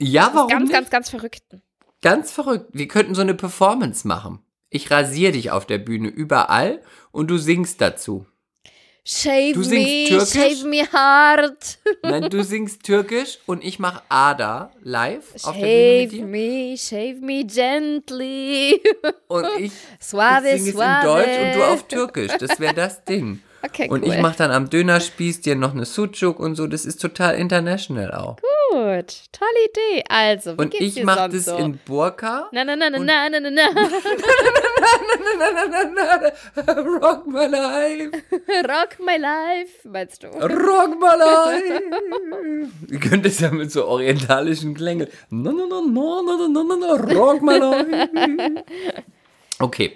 Ja, 0.00 0.30
warum 0.32 0.48
ganz, 0.48 0.62
nicht? 0.62 0.72
ganz, 0.72 0.88
ganz 0.88 1.10
Verrückten. 1.10 1.60
Ganz 2.00 2.32
verrückt. 2.32 2.70
Wir 2.72 2.88
könnten 2.88 3.14
so 3.14 3.20
eine 3.20 3.34
Performance 3.34 4.08
machen. 4.08 4.38
Ich 4.70 4.90
rasiere 4.90 5.32
dich 5.32 5.50
auf 5.50 5.66
der 5.66 5.76
Bühne 5.76 6.08
überall 6.08 6.80
und 7.12 7.28
du 7.30 7.36
singst 7.36 7.82
dazu. 7.82 8.24
Shave 9.04 9.58
me, 9.58 10.06
Türkisch? 10.08 10.30
shave 10.30 10.66
me 10.66 10.86
hard. 10.90 11.78
Nein, 12.02 12.30
du 12.30 12.42
singst 12.42 12.84
türkisch 12.84 13.38
und 13.44 13.62
ich 13.62 13.78
mache 13.78 14.00
Ada 14.08 14.72
live 14.82 15.34
auf 15.44 15.58
der 15.58 15.60
Bühne 15.60 16.00
mit 16.00 16.10
Shave 16.10 16.16
dir. 16.16 16.24
me, 16.24 16.76
shave 16.78 17.20
me 17.20 17.44
gently. 17.44 18.80
Und 19.28 19.46
ich, 19.58 19.64
ich 19.66 19.72
Suave, 20.00 20.46
singe 20.46 20.54
es 20.56 20.66
in 20.68 20.72
suave. 20.72 21.04
Deutsch 21.06 21.38
und 21.38 21.54
du 21.54 21.64
auf 21.64 21.82
türkisch. 21.86 22.32
Das 22.40 22.58
wäre 22.58 22.72
das 22.72 23.04
Ding. 23.04 23.40
Okay, 23.66 23.88
Und 23.88 24.02
cool. 24.02 24.12
ich 24.12 24.20
mache 24.20 24.36
dann 24.36 24.50
am 24.50 24.68
Dönerspieß 24.68 25.40
dir 25.40 25.56
noch 25.56 25.72
eine 25.72 25.86
Sucuk 25.86 26.38
und 26.38 26.54
so. 26.54 26.66
Das 26.66 26.84
ist 26.84 27.00
total 27.00 27.36
international 27.36 28.12
auch. 28.12 28.36
Gut, 28.70 29.22
tolle 29.32 29.64
Idee. 29.68 30.02
Also, 30.08 30.56
wie 30.56 30.62
Und 30.62 30.70
geht's 30.70 30.96
ich 30.96 31.04
mache 31.04 31.28
das 31.28 31.44
so? 31.44 31.56
in 31.56 31.78
Burka. 31.84 32.48
Na, 32.52 32.64
na, 32.64 32.74
na, 32.76 32.88
na, 32.90 32.98
na, 32.98 33.28
na, 33.28 33.40
na, 33.40 33.50
na. 33.50 33.66
Rock 37.00 37.26
my 37.26 37.46
life. 37.46 38.10
Rock 38.68 38.98
my 39.00 39.16
life, 39.16 39.84
meinst 39.84 40.22
du? 40.22 40.28
Rock 40.28 40.98
my 40.98 41.14
life. 41.18 41.82
Ihr 42.90 43.00
könnt 43.00 43.26
es 43.26 43.40
ja 43.40 43.50
mit 43.50 43.70
so 43.72 43.86
orientalischen 43.86 44.74
Klängen. 44.74 45.08
No, 45.30 45.50
no, 45.52 45.66
no, 45.66 45.80
no, 45.82 46.22
no, 46.22 46.48
no, 46.48 46.62
no, 46.62 46.76
no, 46.76 46.94
rock 47.18 47.42
my 47.42 47.56
life. 47.58 48.64
Okay, 49.60 49.94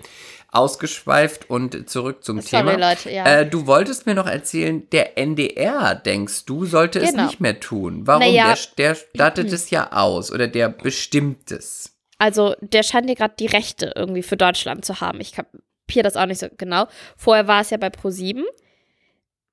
ausgeschweift 0.51 1.51
und 1.51 1.89
zurück 1.91 2.25
zum 2.25 2.41
Sorry, 2.41 2.65
Thema. 2.65 2.91
Leute, 2.91 3.11
ja. 3.11 3.25
Äh, 3.27 3.47
du 3.49 3.67
wolltest 3.67 4.07
mir 4.07 4.15
noch 4.15 4.27
erzählen, 4.27 4.89
der 4.91 5.19
NDR, 5.19 5.95
denkst 5.95 6.47
du, 6.47 6.65
sollte 6.65 7.01
Genau. 7.01 7.11
es 7.11 7.27
nicht 7.29 7.41
mehr 7.41 7.61
tun. 7.61 8.07
Warum? 8.07 8.21
Naja. 8.23 8.55
Der, 8.79 8.95
der 8.95 8.95
stattet 8.95 9.53
es 9.53 9.71
ja 9.71 9.93
aus 9.93 10.33
oder 10.33 10.49
der 10.49 10.69
bestimmt 10.71 11.51
es. 11.51 11.95
Also, 12.19 12.55
der 12.61 12.83
scheint 12.83 13.07
hier 13.07 13.15
gerade 13.15 13.35
die 13.39 13.47
Rechte 13.47 13.93
irgendwie 13.95 14.23
für 14.23 14.37
Deutschland 14.37 14.85
zu 14.85 15.01
haben. 15.01 15.21
Ich 15.21 15.33
kapiere 15.33 16.03
das 16.03 16.17
auch 16.17 16.27
nicht 16.27 16.41
so 16.41 16.49
genau. 16.57 16.87
Vorher 17.17 17.47
war 17.47 17.61
es 17.61 17.71
ja 17.71 17.77
bei 17.77 17.89
Pro7. 17.89 18.43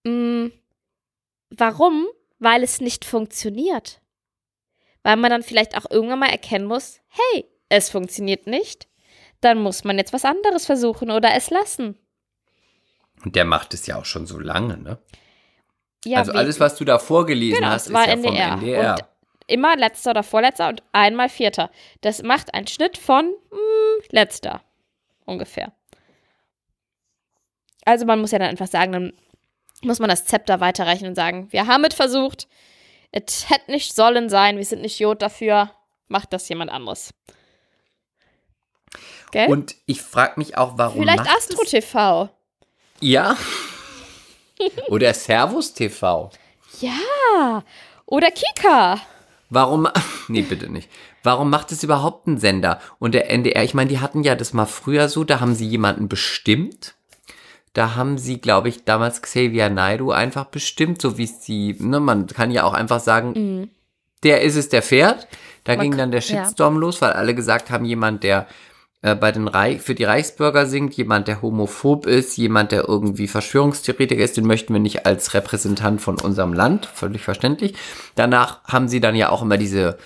Mm, 0.04 0.48
warum? 1.50 2.08
Weil 2.39 2.64
es 2.64 2.82
nicht 2.82 3.06
funktioniert. 3.06 4.02
Weil 5.04 5.18
man 5.18 5.30
dann 5.30 5.43
vielleicht 5.43 5.78
auch 5.78 5.89
irgendwann 5.91 6.20
mal 6.20 6.30
erkennen 6.32 6.66
muss, 6.66 7.00
hey, 7.10 7.46
es 7.70 7.89
funktioniert 7.89 8.48
nicht. 8.48 8.88
Dann 9.46 9.60
muss 9.60 9.84
man 9.84 10.00
jetzt 10.00 10.12
was 10.12 10.26
anderes 10.26 10.66
versuchen 10.66 11.12
oder 11.12 11.36
es 11.36 11.52
lassen. 11.52 12.00
Und 13.24 13.36
der 13.36 13.46
macht 13.46 13.76
es 13.76 13.86
ja 13.86 13.96
auch 13.98 14.06
schon 14.06 14.26
so 14.26 14.39
lange, 14.39 14.76
ne? 14.76 14.98
Ja, 16.04 16.18
also 16.18 16.32
alles, 16.32 16.60
was 16.60 16.76
du 16.78 16.84
da 16.84 16.98
vorgelesen 16.98 17.60
Genau, 17.60 17.70
hast, 17.70 17.86
es 17.86 17.93
war 17.93 18.06
ist 18.06 18.08
ja 18.08 18.14
NDR. 18.14 18.48
vom 18.50 18.60
NDR. 18.62 18.91
Und 18.93 19.06
immer 19.46 19.76
letzter 19.76 20.10
oder 20.10 20.24
vorletzter 20.24 20.70
und 20.70 20.82
einmal 20.93 21.30
vierter. 21.30 21.70
Das 22.02 22.24
macht 22.24 22.56
einen 22.56 22.66
Schnitt 22.66 22.98
von 22.98 23.26
mm, 23.28 24.02
letzter 24.10 24.64
ungefähr. 25.26 25.74
Also 27.86 28.08
man 28.08 28.20
muss 28.22 28.32
ja 28.32 28.39
dann 28.39 28.50
einfach 28.50 28.66
sagen, 28.66 28.91
dann 28.93 29.14
muss 29.84 30.00
man 30.00 30.10
das 30.10 30.26
Zepter 30.26 30.60
weiterreichen 30.60 31.08
und 31.08 31.14
sagen, 31.14 31.52
wir 31.52 31.68
haben 31.68 31.84
es 31.84 31.93
versucht, 31.93 32.48
es 33.12 33.48
hätte 33.52 33.70
nicht 33.70 33.93
sollen 33.93 34.28
sein, 34.28 34.58
wir 34.58 34.66
sind 34.66 34.82
nicht 34.82 34.98
Jod 34.98 35.22
dafür, 35.22 35.70
macht 36.08 36.34
das 36.34 36.50
jemand 36.50 36.72
anderes. 36.72 37.14
Gell? 39.32 39.50
Und 39.50 39.76
ich 39.86 40.02
frage 40.02 40.34
mich 40.38 40.58
auch, 40.58 40.78
warum 40.78 41.02
Vielleicht 41.02 41.30
Astro 41.30 41.64
TV. 41.64 42.30
Ja. 43.00 43.38
Oder 44.88 45.14
Servus 45.14 45.74
TV. 45.74 46.32
Ja. 46.80 47.64
Oder 48.06 48.32
Kika. 48.32 49.02
Warum, 49.50 49.88
nee, 50.28 50.41
bitte 50.41 50.70
nicht. 50.70 50.89
Warum 51.24 51.50
macht 51.50 51.72
es 51.72 51.84
überhaupt 51.84 52.28
einen 52.28 52.38
Sender? 52.38 52.80
Und 53.00 53.14
der 53.14 53.30
NDR, 53.30 53.64
ich 53.64 53.74
meine, 53.74 53.89
die 53.89 54.00
hatten 54.00 54.24
ja 54.24 54.36
das 54.36 54.54
mal 54.54 54.66
früher 54.66 55.10
so, 55.10 55.24
da 55.24 55.39
haben 55.39 55.56
sie 55.56 55.68
jemanden 55.68 56.08
bestimmt. 56.08 56.96
Da 57.74 57.96
haben 57.96 58.18
sie, 58.18 58.39
glaube 58.39 58.70
ich, 58.70 58.86
damals 58.86 59.22
Xavier 59.22 59.70
Naidu 59.70 60.12
einfach 60.12 60.46
bestimmt, 60.46 61.02
so 61.02 61.18
wie 61.18 61.26
es 61.26 61.41
die, 61.41 61.76
ne, 61.80 62.00
man 62.00 62.28
kann 62.28 62.52
ja 62.52 62.64
auch 62.64 62.74
einfach 62.74 63.02
sagen, 63.02 63.70
der 64.24 64.41
ist 64.41 64.56
es, 64.56 64.70
der 64.70 64.82
fährt. 64.82 65.28
Da 65.66 65.74
Mhm. 65.74 65.78
Man 65.78 65.89
ging 65.89 65.98
dann 65.98 66.12
der 66.12 66.22
ja. 66.22 66.46
Shitstorm 66.46 66.78
los, 66.78 67.02
weil 67.02 67.14
alle 67.14 67.36
gesagt 67.36 67.70
haben, 67.70 67.86
jemand, 67.86 68.24
der 68.24 68.48
äh, 69.06 69.14
bei 69.14 69.32
den 69.32 69.47
Reich, 69.47 69.82
für 69.82 69.93
die 69.93 70.03
Reichsbürger 70.03 70.66
singt, 70.66 70.95
jemand, 70.95 71.28
der 71.28 71.43
homophob 71.43 72.08
ist, 72.08 72.38
jemand, 72.38 72.72
der 72.72 72.89
irgendwie 72.89 73.28
Verschwörungstheoretiker 73.28 74.24
ist, 74.24 74.36
den 74.36 74.47
möchten 74.47 74.74
wir 74.74 74.80
nicht 74.80 75.06
als 75.06 75.36
Repräsentant 75.36 76.01
von 76.01 76.20
unserem 76.20 76.53
Land, 76.53 76.88
völlig 76.88 77.22
verständlich. 77.22 77.76
Danach 78.16 78.64
haben 78.64 78.88
sie 78.88 78.99
dann 78.99 79.16
ja 79.16 79.30
auch 79.30 79.43
immer 79.43 79.58
diese 79.58 79.99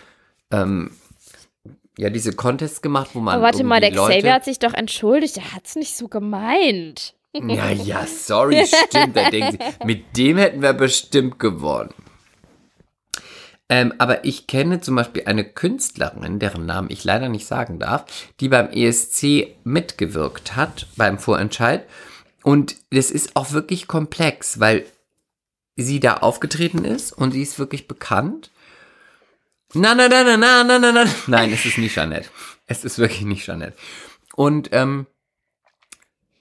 ähm, 0.51 0.91
ja 1.97 2.09
diese 2.09 2.33
Contests 2.33 2.81
gemacht, 2.81 3.11
wo 3.13 3.21
man. 3.21 3.35
Aber 3.35 3.43
warte 3.43 3.63
mal, 3.63 3.79
der 3.79 3.91
Leute, 3.91 4.17
Xavier 4.17 4.33
hat 4.33 4.43
sich 4.43 4.59
doch 4.59 4.73
entschuldigt. 4.73 5.37
Er 5.37 5.53
hat 5.53 5.65
es 5.65 5.77
nicht 5.77 5.95
so 5.95 6.09
gemeint. 6.09 7.13
Ja, 7.33 7.69
ja, 7.69 8.05
sorry, 8.05 8.65
stimmt. 8.87 9.15
Da 9.15 9.29
denken 9.29 9.59
Sie, 9.59 9.85
mit 9.85 10.17
dem 10.17 10.37
hätten 10.37 10.61
wir 10.61 10.73
bestimmt 10.73 11.39
gewonnen. 11.39 11.93
Ähm, 13.69 13.93
aber 13.99 14.25
ich 14.25 14.47
kenne 14.47 14.81
zum 14.81 14.95
Beispiel 14.95 15.23
eine 15.25 15.43
Künstlerin, 15.43 16.39
deren 16.39 16.65
Namen 16.65 16.89
ich 16.89 17.03
leider 17.03 17.29
nicht 17.29 17.45
sagen 17.45 17.77
darf, 17.77 18.05
die 18.39 18.49
beim 18.49 18.69
ESC 18.71 19.55
mitgewirkt 19.63 20.55
hat, 20.55 20.87
beim 20.95 21.19
Vorentscheid. 21.19 21.85
Und 22.41 22.75
das 22.89 23.11
ist 23.11 23.35
auch 23.35 23.51
wirklich 23.51 23.87
komplex, 23.87 24.59
weil 24.59 24.85
sie 25.75 25.99
da 25.99 26.15
aufgetreten 26.17 26.83
ist 26.83 27.13
und 27.13 27.31
sie 27.31 27.43
ist 27.43 27.59
wirklich 27.59 27.87
bekannt. 27.87 28.49
Na, 29.75 29.93
na, 29.93 30.09
na, 30.09 30.23
na, 30.23 30.35
na, 30.35 30.63
na, 30.63 30.79
na, 30.79 30.91
na. 30.91 31.05
Nein, 31.27 31.53
es 31.53 31.63
ist 31.63 31.77
nicht 31.77 31.93
Jeanette. 31.93 32.29
Es 32.65 32.83
ist 32.83 32.97
wirklich 32.97 33.21
nicht 33.21 33.45
Jeanette. 33.45 33.77
Und 34.35 34.69
ähm, 34.71 35.05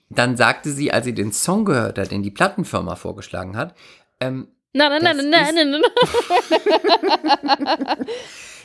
dann 0.09 0.39
sagte 0.39 0.73
sie, 0.73 0.93
als 0.93 1.05
sie 1.05 1.13
den 1.13 1.33
Song 1.33 1.67
gehört 1.67 1.99
hat, 1.99 2.11
den 2.11 2.23
die 2.23 2.31
Plattenfirma 2.31 2.97
vorgeschlagen 2.97 3.57
hat, 3.57 3.75
ähm, 4.21 4.49
Nein, 4.73 5.03
nein, 5.03 5.17
nein, 5.17 5.17
Das 5.17 5.53
nein, 5.53 5.55
nein, 5.55 5.71
nein, 5.71 5.83
nein. 7.85 8.07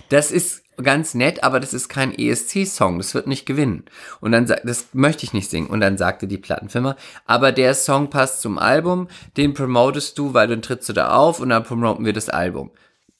das 0.09 0.31
ist 0.31 0.63
ganz 0.81 1.13
nett, 1.13 1.43
aber 1.43 1.59
das 1.59 1.73
ist 1.73 1.87
kein 1.87 2.17
ESC-Song, 2.17 2.97
das 2.97 3.13
wird 3.13 3.27
nicht 3.27 3.45
gewinnen. 3.45 3.85
Und 4.19 4.31
dann 4.31 4.47
sagt, 4.47 4.67
das 4.67 4.87
möchte 4.93 5.23
ich 5.23 5.33
nicht 5.33 5.49
singen. 5.49 5.67
Und 5.67 5.81
dann 5.81 5.97
sagte 5.97 6.27
die 6.27 6.37
Plattenfirma, 6.37 6.95
aber 7.25 7.51
der 7.51 7.73
Song 7.73 8.09
passt 8.09 8.41
zum 8.41 8.57
Album, 8.57 9.07
den 9.37 9.53
promotest 9.53 10.17
du, 10.17 10.33
weil 10.33 10.47
dann 10.47 10.61
trittst 10.61 10.89
du 10.89 10.93
da 10.93 11.15
auf 11.15 11.39
und 11.39 11.49
dann 11.49 11.63
promoten 11.63 12.05
wir 12.05 12.13
das 12.13 12.29
Album. 12.29 12.71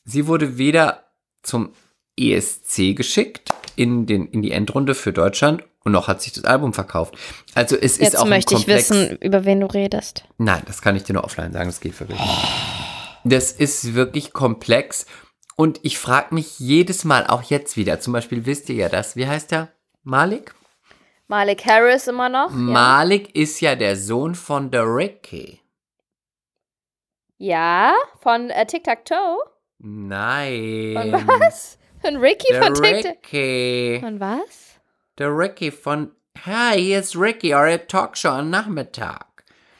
Sie 0.03 0.27
wurde 0.27 0.57
weder 0.57 1.03
zum 1.43 1.71
ESC 2.19 2.95
geschickt 2.95 3.53
in, 3.75 4.05
den, 4.05 4.27
in 4.27 4.41
die 4.41 4.51
Endrunde 4.51 4.95
für 4.95 5.13
Deutschland 5.13 5.63
und 5.84 5.91
noch 5.91 6.07
hat 6.07 6.21
sich 6.21 6.34
das 6.34 6.45
Album 6.45 6.73
verkauft. 6.73 7.15
Also 7.55 7.75
es 7.75 7.93
ist 7.93 8.01
Jetzt 8.01 8.17
auch 8.17 8.23
ein 8.23 8.29
möchte 8.29 8.55
ich 8.55 8.67
wissen, 8.67 9.17
über 9.17 9.45
wen 9.45 9.59
du 9.59 9.67
redest. 9.67 10.23
Nein, 10.38 10.63
das 10.65 10.81
kann 10.81 10.95
ich 10.95 11.03
dir 11.03 11.13
nur 11.13 11.23
offline 11.23 11.51
sagen, 11.51 11.67
das 11.67 11.79
geht 11.79 11.99
wirklich 11.99 12.19
nicht. 12.19 12.47
Das 13.25 13.51
ist 13.51 13.93
wirklich 13.93 14.34
komplex 14.34 15.05
und 15.55 15.79
ich 15.84 15.97
frage 15.97 16.34
mich 16.34 16.59
jedes 16.59 17.05
Mal, 17.05 17.27
auch 17.27 17.43
jetzt 17.43 17.77
wieder, 17.77 17.99
zum 17.99 18.13
Beispiel 18.13 18.45
wisst 18.45 18.69
ihr 18.69 18.75
ja 18.75 18.89
das, 18.89 19.15
wie 19.15 19.27
heißt 19.27 19.51
der? 19.51 19.69
Malik? 20.03 20.53
Malik 21.27 21.65
Harris 21.65 22.07
immer 22.07 22.29
noch? 22.29 22.49
Malik 22.51 23.36
ist 23.36 23.61
ja 23.61 23.75
der 23.75 23.95
Sohn 23.95 24.36
von 24.36 24.71
der 24.71 24.84
Ricky. 24.84 25.61
Ja, 27.38 27.93
von 28.21 28.49
äh, 28.49 28.65
Tic 28.65 28.84
Tac 28.84 29.05
Toe. 29.05 29.38
Nein. 29.79 30.93
Von 30.95 31.27
was? 31.27 31.77
Von 32.01 32.17
Ricky 32.17 32.47
Der 32.51 32.63
von 32.63 32.73
Tic 32.73 33.03
Tac. 33.03 34.01
Von 34.01 34.19
was? 34.19 34.72
Der 35.24 35.38
Ricky 35.38 35.71
von, 35.71 36.11
hi, 36.45 36.78
hier 36.78 36.99
ist 36.99 37.15
Ricky, 37.15 37.55
eure 37.55 37.88
Talkshow 37.88 38.28
am 38.28 38.49
Nachmittag. 38.49 39.26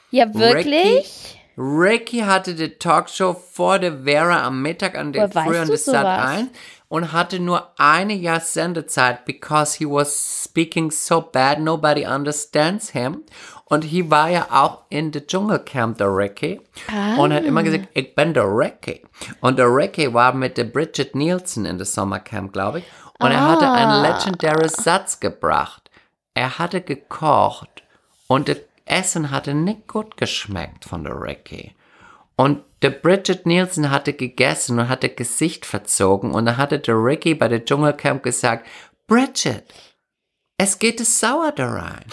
Ja, 0.09 0.33
wirklich? 0.33 1.37
Ricky 1.57 2.19
hatte 2.19 2.55
die 2.55 2.69
Talkshow 2.69 3.33
vor 3.33 3.77
der 3.77 4.03
Vera 4.05 4.47
am 4.47 4.61
Mittag 4.61 4.95
an 4.95 5.07
an 5.07 5.11
du 5.11 5.19
der 5.19 5.29
Sat 5.77 5.79
sowas? 5.79 6.29
1 6.29 6.49
und 6.87 7.11
hatte 7.11 7.41
nur 7.41 7.73
eine 7.77 8.13
Jahr 8.13 8.39
Sendezeit 8.39 9.25
because 9.25 9.77
he 9.77 9.85
was 9.85 10.45
speaking 10.45 10.89
so 10.91 11.19
bad 11.19 11.59
nobody 11.59 12.05
understands 12.05 12.91
him 12.91 13.23
und 13.65 13.83
he 13.83 14.09
war 14.09 14.29
ja 14.29 14.47
auch 14.49 14.83
in 14.89 15.11
the 15.11 15.19
Dschungelcamp 15.19 15.97
der 15.97 16.15
Ricky 16.15 16.61
und 17.17 17.33
hat 17.33 17.43
immer 17.43 17.63
gesagt 17.63 17.89
ich 17.93 18.15
bin 18.15 18.33
der 18.33 18.45
Ricky 18.45 19.01
und 19.41 19.59
der 19.59 19.67
Ricky 19.67 20.13
war 20.13 20.33
mit 20.33 20.57
der 20.57 20.63
Bridget 20.63 21.15
Nielsen 21.15 21.65
in 21.65 21.77
der 21.77 21.85
Sommercamp 21.85 22.53
glaube 22.53 22.79
ich 22.79 22.85
und 23.24 23.32
er 23.32 23.47
hatte 23.47 23.71
einen 23.71 24.01
legendären 24.01 24.69
Satz 24.69 25.19
gebracht 25.19 25.84
er 26.34 26.57
hatte 26.59 26.82
gekocht 26.82 27.84
und 28.28 28.49
das 28.49 28.57
Essen 28.86 29.32
hatte 29.32 29.53
nicht 29.53 29.88
gut 29.88 30.17
geschmeckt 30.17 30.86
von 30.86 31.03
der 31.03 31.19
Ricky. 31.19 31.76
Und 32.36 32.63
der 32.82 32.89
Bridget 32.89 33.45
Nielsen 33.45 33.91
hatte 33.91 34.13
gegessen 34.13 34.80
und 34.80 34.89
hatte 34.89 35.09
Gesicht 35.09 35.65
verzogen 35.65 36.34
und 36.34 36.45
dann 36.45 36.57
hatte 36.57 36.80
der 36.80 36.95
Ricky 36.95 37.36
bei 37.36 37.47
der 37.47 37.63
Dschungelcamp 37.63 38.24
gesagt, 38.24 38.67
Bridget, 39.07 39.63
es 40.57 40.80
geht 40.80 40.99
es 40.99 41.19
sauer 41.19 41.51
da 41.51 41.69
rein. 41.69 42.05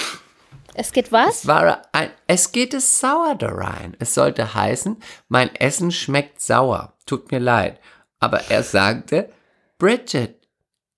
Es 0.75 0.93
geht 0.93 1.11
was? 1.11 1.41
Es 1.41 1.47
war 1.47 1.83
ein, 1.93 2.11
es 2.27 2.53
geht 2.53 2.75
es 2.75 3.01
sauer 3.01 3.35
da 3.35 3.49
rein. 3.49 3.97
Es 3.99 4.15
sollte 4.15 4.55
heißen, 4.55 5.03
mein 5.29 5.55
Essen 5.57 5.91
schmeckt 5.91 6.41
sauer. 6.41 6.95
Tut 7.07 7.33
mir 7.33 7.41
leid. 7.41 7.81
Aber 8.21 8.43
er 8.51 8.63
sagte, 8.63 9.31
Bridget, 9.79 10.40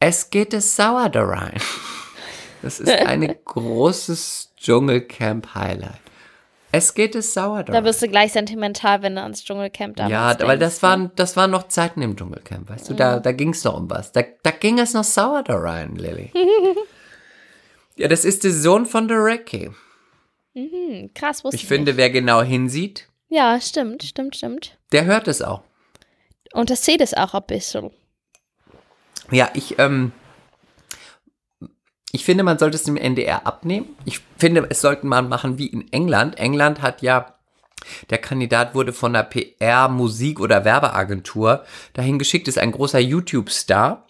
es 0.05 0.31
geht 0.31 0.53
es 0.53 0.75
sauer 0.77 1.09
da 1.09 1.23
rein. 1.23 1.61
Das 2.63 2.81
ist 2.81 2.91
ein 2.91 3.35
großes 3.45 4.53
Dschungelcamp-Highlight. 4.57 6.01
Es 6.75 6.95
geht 6.95 7.15
es 7.15 7.35
sauer 7.35 7.63
da 7.65 7.73
Da 7.73 7.85
wirst 7.85 8.03
du 8.03 8.09
gleich 8.09 8.33
sentimental, 8.33 9.03
wenn 9.03 9.15
du 9.17 9.23
ans 9.23 9.45
Dschungelcamp 9.45 9.97
damals 9.97 10.41
Ja, 10.41 10.47
weil 10.49 10.59
das 10.59 10.83
waren, 10.83 11.11
das 11.17 11.37
waren 11.37 11.51
noch 11.51 11.69
Zeiten 11.69 12.03
im 12.03 12.17
Dschungelcamp, 12.17 12.69
weißt 12.71 12.89
du, 12.91 12.95
da, 12.95 13.21
da 13.21 13.33
ging 13.33 13.51
es 13.51 13.63
noch 13.63 13.77
um 13.77 13.89
was. 13.91 14.11
Da, 14.13 14.23
da 14.43 14.51
ging 14.51 14.79
es 14.81 14.95
noch 14.95 15.05
sauer 15.05 15.43
da 15.43 15.57
rein, 15.59 15.97
Lilly. 15.97 16.33
ja, 17.97 18.09
das 18.09 18.25
ist 18.25 18.43
der 18.45 18.53
Sohn 18.53 18.87
von 18.87 19.07
der 19.07 19.19
Ricky. 19.23 19.71
Hm, 20.55 21.11
krass, 21.15 21.45
wusste 21.45 21.57
Ich 21.57 21.63
ich 21.63 21.69
finde, 21.69 21.93
nicht. 21.93 21.99
wer 21.99 22.11
genau 22.11 22.43
hinsieht, 22.43 23.09
Ja, 23.29 23.61
stimmt, 23.61 24.03
stimmt, 24.03 24.35
stimmt. 24.37 24.79
der 24.93 25.05
hört 25.05 25.29
es 25.29 25.43
auch. 25.43 25.63
Und 26.55 26.71
das 26.71 26.85
sieht 26.85 27.01
es 27.03 27.15
auch 27.15 27.35
ein 27.35 27.43
bisschen. 27.47 27.91
Ja, 29.33 29.51
ich, 29.55 29.79
ähm, 29.79 30.13
ich 32.13 32.25
finde, 32.25 32.45
man 32.45 32.59
sollte 32.59 32.77
es 32.77 32.85
dem 32.85 32.99
NDR 32.99 33.47
abnehmen. 33.47 33.97
Ich 34.05 34.21
finde, 34.37 34.67
es 34.69 34.83
sollten 34.83 35.09
man 35.09 35.29
machen 35.29 35.57
wie 35.59 35.67
in 35.67 35.91
England. 35.91 36.39
England 36.39 36.83
hat 36.83 37.01
ja, 37.01 37.35
der 38.11 38.19
Kandidat 38.19 38.75
wurde 38.75 38.93
von 38.93 39.17
einer 39.17 39.25
PR, 39.25 39.89
Musik- 39.89 40.39
oder 40.39 40.67
Werbeagentur 40.67 41.65
dahin 41.95 42.19
geschickt, 42.19 42.47
ist 42.47 42.59
ein 42.59 42.73
großer 42.73 43.01
YouTube-Star, 43.01 44.07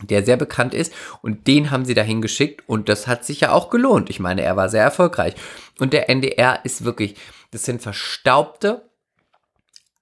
der 0.00 0.24
sehr 0.24 0.38
bekannt 0.38 0.72
ist. 0.72 0.94
Und 1.20 1.46
den 1.46 1.70
haben 1.70 1.84
sie 1.84 1.94
dahin 1.94 2.22
geschickt 2.22 2.66
und 2.66 2.88
das 2.88 3.06
hat 3.06 3.26
sich 3.26 3.40
ja 3.40 3.52
auch 3.52 3.68
gelohnt. 3.68 4.08
Ich 4.08 4.18
meine, 4.18 4.42
er 4.42 4.56
war 4.56 4.70
sehr 4.70 4.82
erfolgreich. 4.82 5.34
Und 5.78 5.92
der 5.92 6.08
NDR 6.08 6.64
ist 6.64 6.84
wirklich, 6.84 7.16
das 7.50 7.64
sind 7.64 7.82
verstaubte, 7.82 8.88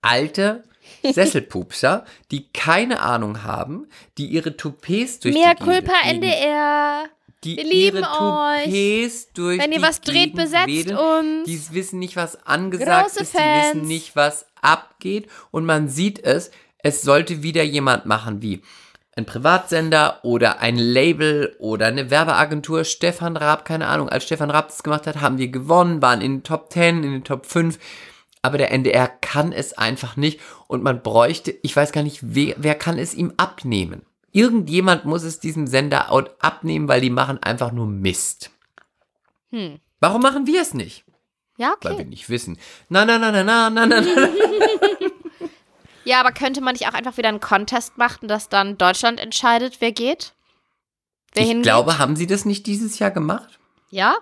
alte 0.01 0.63
Sesselpupser, 1.15 2.05
die 2.31 2.49
keine 2.53 3.01
Ahnung 3.01 3.43
haben, 3.43 3.87
die 4.19 4.27
ihre 4.27 4.57
Toupets 4.57 5.21
durch 5.21 5.35
Mehr 5.35 5.55
die 5.55 5.63
Culpa 5.65 5.93
Gegend- 6.05 6.25
NDR. 6.25 7.05
die 7.45 7.57
Wir 7.57 7.65
lieben 7.65 7.97
ihre 7.99 8.07
Toupets 8.67 9.33
durch 9.33 9.59
Wenn 9.61 9.73
ihr 9.73 9.83
was 9.83 10.01
dreht, 10.01 10.15
Gegend 10.15 10.37
besetzt 10.37 10.67
wedeln. 10.69 10.97
uns. 10.99 11.47
Die 11.49 11.75
wissen 11.75 11.99
nicht, 11.99 12.17
was 12.17 12.47
angesagt 12.47 13.09
Große 13.09 13.23
ist, 13.23 13.33
die 13.35 13.39
wissen 13.39 13.79
Fans. 13.81 13.89
nicht, 13.89 14.17
was 14.17 14.47
abgeht 14.61 15.29
und 15.51 15.65
man 15.65 15.89
sieht 15.89 16.23
es, 16.25 16.51
es 16.79 17.03
sollte 17.03 17.43
wieder 17.43 17.63
jemand 17.63 18.07
machen 18.07 18.43
wie 18.43 18.63
ein 19.15 19.27
Privatsender 19.27 20.21
oder 20.23 20.61
ein 20.61 20.77
Label 20.77 21.55
oder 21.59 21.87
eine 21.87 22.11
Werbeagentur, 22.11 22.85
Stefan 22.85 23.37
Raab, 23.37 23.65
keine 23.67 23.87
Ahnung, 23.89 24.09
als 24.09 24.25
Stefan 24.25 24.51
Raab 24.51 24.69
das 24.69 24.83
gemacht 24.83 25.07
hat, 25.07 25.21
haben 25.21 25.37
wir 25.37 25.49
gewonnen, 25.49 26.01
waren 26.01 26.23
in 26.23 26.37
den 26.39 26.43
Top 26.45 26.73
10, 26.73 27.05
in 27.05 27.13
den 27.13 27.25
Top 27.25 27.45
5, 27.45 27.79
aber 28.43 28.59
der 28.59 28.71
NDR 28.73 29.09
kann 29.09 29.53
es 29.53 29.73
einfach 29.79 30.17
nicht 30.17 30.41
und 30.67 30.83
man 30.83 31.03
bräuchte, 31.03 31.53
ich 31.63 31.75
weiß 31.75 31.93
gar 31.93 32.03
nicht, 32.03 32.19
wer, 32.23 32.55
wer 32.59 32.75
kann 32.75 32.99
es 32.99 33.15
ihm 33.15 33.33
abnehmen? 33.37 34.05
Irgendjemand 34.33 35.05
muss 35.05 35.23
es 35.23 35.41
diesem 35.41 35.67
Sender 35.67 36.11
out- 36.11 36.35
abnehmen, 36.41 36.89
weil 36.89 37.01
die 37.01 37.11
machen 37.11 37.43
einfach 37.43 37.71
nur 37.73 37.87
Mist. 37.87 38.51
Hm. 39.51 39.79
Warum 40.01 40.23
machen 40.23 40.47
wir 40.47 40.61
es 40.63 40.75
nicht? 40.75 41.05
Ja, 41.59 41.75
Weil 41.83 41.93
wir 41.93 41.99
okay. 42.01 42.09
nicht 42.09 42.29
wissen. 42.31 42.59
Na, 42.89 43.05
na, 43.05 43.19
na, 43.19 43.31
na, 43.31 43.43
na, 43.45 43.71
na, 43.71 43.87
na, 43.87 44.01
na. 44.01 44.29
Ja, 46.05 46.19
aber 46.19 46.33
könnte 46.33 46.61
man 46.61 46.73
nicht 46.73 46.89
auch 46.89 46.95
einfach 46.95 47.17
wieder 47.17 47.29
einen 47.29 47.39
Contest 47.39 47.97
machen, 47.97 48.27
dass 48.27 48.49
dann 48.49 48.77
Deutschland 48.77 49.21
entscheidet, 49.21 49.77
wer 49.81 49.93
geht? 49.93 50.33
Wer 51.33 51.43
Ich 51.45 51.49
hingeht? 51.51 51.63
glaube, 51.65 51.99
haben 51.99 52.17
sie 52.17 52.27
das 52.27 52.45
nicht 52.45 52.67
dieses 52.67 52.99
Jahr 52.99 53.13
gemacht? 53.13 53.61
Ja? 53.91 54.17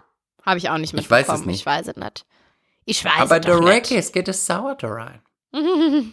Habe 0.45 0.59
ich 0.59 0.69
auch 0.69 0.77
nicht 0.77 0.93
Ich 0.93 1.11
weiß 1.11 1.21
mitbekommen. 1.29 1.41
es 1.41 1.47
nicht. 1.47 1.61
Ich 1.61 1.67
weiß 1.67 1.89
es 1.89 1.97
nicht. 1.97 2.27
Ich 2.91 3.05
weiß 3.05 3.21
Aber 3.21 3.39
doch 3.39 3.61
nicht. 3.61 3.93
es 3.93 4.11
geht 4.11 4.27
es 4.27 4.45
sauer 4.45 4.75
da 4.75 4.89
rein. 4.89 5.23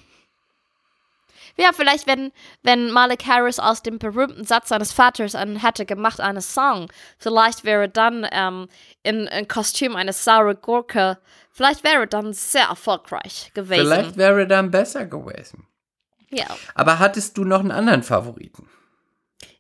Ja, 1.60 1.72
vielleicht, 1.74 2.06
wenn, 2.06 2.32
wenn 2.62 2.92
Malik 2.92 3.26
Harris 3.26 3.58
aus 3.58 3.82
dem 3.82 3.98
berühmten 3.98 4.44
Satz 4.44 4.70
seines 4.70 4.92
Vaters 4.92 5.34
einen 5.34 5.56
hätte 5.56 5.88
gemacht, 5.88 6.20
einen 6.22 6.40
Song, 6.40 6.88
vielleicht 7.18 7.64
wäre 7.64 7.90
dann 7.90 8.28
ähm, 8.32 8.68
in, 9.02 9.26
in 9.26 9.48
Kostüm 9.48 9.96
eine 9.96 10.14
saure 10.14 10.54
Gurke, 10.54 11.18
vielleicht 11.50 11.84
wäre 11.84 12.06
dann 12.06 12.32
sehr 12.34 12.66
erfolgreich 12.66 13.50
gewesen. 13.56 13.88
Vielleicht 13.88 14.18
wäre 14.18 14.46
dann 14.46 14.70
besser 14.70 15.08
gewesen. 15.08 15.66
Ja. 16.30 16.46
Aber 16.76 17.00
hattest 17.00 17.40
du 17.40 17.44
noch 17.44 17.62
einen 17.62 17.72
anderen 17.72 18.04
Favoriten? 18.04 18.70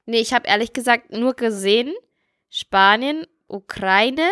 Nee, 0.05 0.19
ich 0.19 0.35
habe 0.35 0.47
ehrlich 0.47 0.73
gesagt 0.73 1.11
nur 1.13 1.33
gesehen, 1.33 1.95
Spanien, 2.51 3.25
Ukraine, 3.47 4.29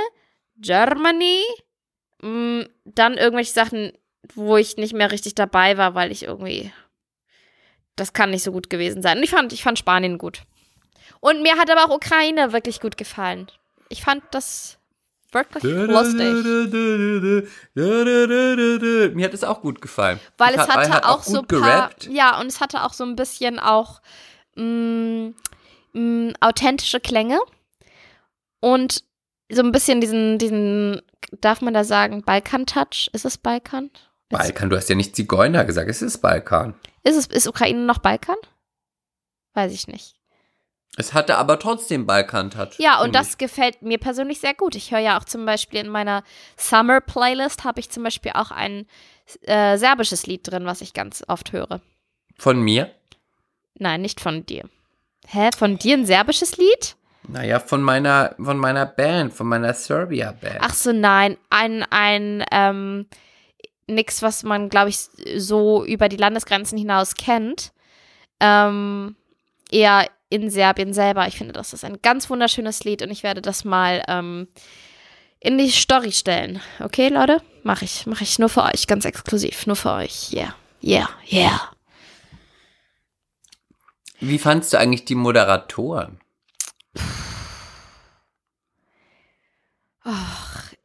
Germany, 0.57 1.41
mh, 2.25 2.65
dann 2.85 3.17
irgendwelche 3.17 3.53
Sachen, 3.53 3.91
wo 4.33 4.57
ich 4.57 4.77
nicht 4.77 4.93
mehr 4.93 5.11
richtig 5.11 5.35
dabei 5.35 5.77
war, 5.77 5.95
weil 5.95 6.11
ich 6.11 6.23
irgendwie. 6.23 6.71
Das 7.95 8.11
kann 8.11 8.31
nicht 8.31 8.43
so 8.43 8.51
gut 8.51 8.69
gewesen 8.69 9.01
sein. 9.01 9.17
Und 9.17 9.23
ich 9.23 9.29
fand, 9.29 9.53
ich 9.53 9.63
fand 9.63 9.79
Spanien 9.79 10.17
gut. 10.17 10.41
Und 11.21 11.41
mir 11.43 11.57
hat 11.57 11.69
aber 11.69 11.85
auch 11.85 11.95
Ukraine 11.95 12.51
wirklich 12.51 12.81
gut 12.81 12.97
gefallen. 12.97 13.47
Ich 13.87 14.01
fand 14.03 14.23
das 14.31 14.77
wirklich 15.31 15.63
lustig. 15.63 16.33
Mir 19.15 19.25
hat 19.25 19.33
es 19.33 19.43
auch 19.43 19.61
gut 19.61 19.81
gefallen. 19.81 20.19
Weil 20.37 20.55
Ich 20.55 20.59
es 20.59 20.67
hatte 20.67 20.89
hat 20.91 21.05
auch, 21.05 21.23
so 21.23 21.39
ein 21.39 21.47
paar, 21.47 21.91
ja, 22.09 22.39
und 22.39 22.47
es 22.47 22.59
hatte 22.59 22.83
auch 22.83 22.93
so 22.93 23.05
ein 23.05 23.15
bisschen 23.15 23.59
auch 23.59 24.01
mh, 24.55 25.31
mh, 25.93 26.33
authentische 26.41 26.99
Klänge 26.99 27.39
und 28.59 29.03
so 29.49 29.61
ein 29.61 29.71
bisschen 29.71 30.01
diesen, 30.01 30.37
diesen, 30.37 31.01
darf 31.41 31.61
man 31.61 31.73
da 31.73 31.83
sagen, 31.83 32.23
Balkan-Touch? 32.23 33.09
Ist 33.13 33.25
es 33.25 33.37
Balkan? 33.37 33.91
Balkan, 34.29 34.69
du 34.69 34.77
hast 34.77 34.89
ja 34.89 34.95
nicht 34.95 35.15
Zigeuner 35.15 35.65
gesagt, 35.65 35.89
es 35.89 36.01
ist 36.01 36.19
Balkan. 36.19 36.73
Ist 37.03 37.15
es, 37.15 37.27
ist 37.27 37.47
Ukraine 37.47 37.85
noch 37.85 37.99
Balkan? 37.99 38.37
Weiß 39.53 39.71
ich 39.71 39.87
nicht. 39.87 40.15
Es 40.97 41.13
hatte 41.13 41.37
aber 41.37 41.59
trotzdem 41.59 42.05
Balkan-Touch. 42.05 42.79
Ja, 42.79 43.01
und 43.01 43.13
das 43.13 43.37
gefällt 43.37 43.81
mir 43.81 43.97
persönlich 43.97 44.39
sehr 44.39 44.53
gut. 44.53 44.75
Ich 44.75 44.91
höre 44.91 44.99
ja 44.99 45.19
auch 45.19 45.25
zum 45.25 45.45
Beispiel 45.45 45.81
in 45.81 45.89
meiner 45.89 46.23
Summer-Playlist 46.57 47.65
habe 47.65 47.81
ich 47.81 47.89
zum 47.89 48.03
Beispiel 48.03 48.31
auch 48.33 48.51
ein 48.51 48.87
äh, 49.41 49.77
serbisches 49.77 50.25
Lied 50.25 50.49
drin, 50.49 50.65
was 50.65 50.81
ich 50.81 50.93
ganz 50.93 51.23
oft 51.27 51.51
höre. 51.51 51.81
Von 52.37 52.61
mir? 52.61 52.91
Nein, 53.77 54.01
nicht 54.01 54.21
von 54.21 54.45
dir. 54.45 54.69
Hä? 55.27 55.49
Von 55.57 55.77
dir 55.77 55.97
ein 55.97 56.05
serbisches 56.05 56.57
Lied? 56.57 56.95
Naja, 57.27 57.59
von 57.59 57.81
meiner, 57.81 58.35
von 58.37 58.57
meiner 58.57 58.85
Band, 58.85 59.33
von 59.33 59.47
meiner 59.47 59.73
Serbia-Band. 59.73 60.59
Ach 60.59 60.73
so, 60.73 60.91
nein. 60.91 61.37
Ein, 61.49 61.83
ein, 61.89 62.43
ähm, 62.51 63.07
nix, 63.87 64.21
was 64.21 64.43
man, 64.43 64.69
glaube 64.69 64.89
ich, 64.89 64.97
so 65.37 65.85
über 65.85 66.09
die 66.09 66.17
Landesgrenzen 66.17 66.77
hinaus 66.77 67.15
kennt. 67.15 67.71
Ähm, 68.39 69.15
eher 69.71 70.07
in 70.29 70.49
Serbien 70.49 70.93
selber. 70.93 71.27
Ich 71.27 71.37
finde, 71.37 71.53
das 71.53 71.73
ist 71.73 71.85
ein 71.85 71.99
ganz 72.01 72.29
wunderschönes 72.29 72.83
Lied 72.83 73.01
und 73.01 73.11
ich 73.11 73.23
werde 73.23 73.41
das 73.41 73.63
mal 73.63 74.03
ähm, 74.07 74.47
in 75.39 75.57
die 75.57 75.69
Story 75.69 76.11
stellen. 76.11 76.61
Okay, 76.79 77.09
Leute? 77.09 77.41
Mach 77.63 77.81
ich. 77.81 78.05
Mach 78.05 78.21
ich 78.21 78.39
nur 78.39 78.49
für 78.49 78.63
euch, 78.63 78.87
ganz 78.87 79.05
exklusiv. 79.05 79.67
Nur 79.67 79.75
für 79.75 79.91
euch. 79.91 80.33
Yeah. 80.33 80.55
Yeah. 80.83 81.09
Yeah. 81.31 81.61
Wie 84.19 84.39
fandst 84.39 84.73
du 84.73 84.77
eigentlich 84.77 85.05
die 85.05 85.15
Moderatoren? 85.15 86.19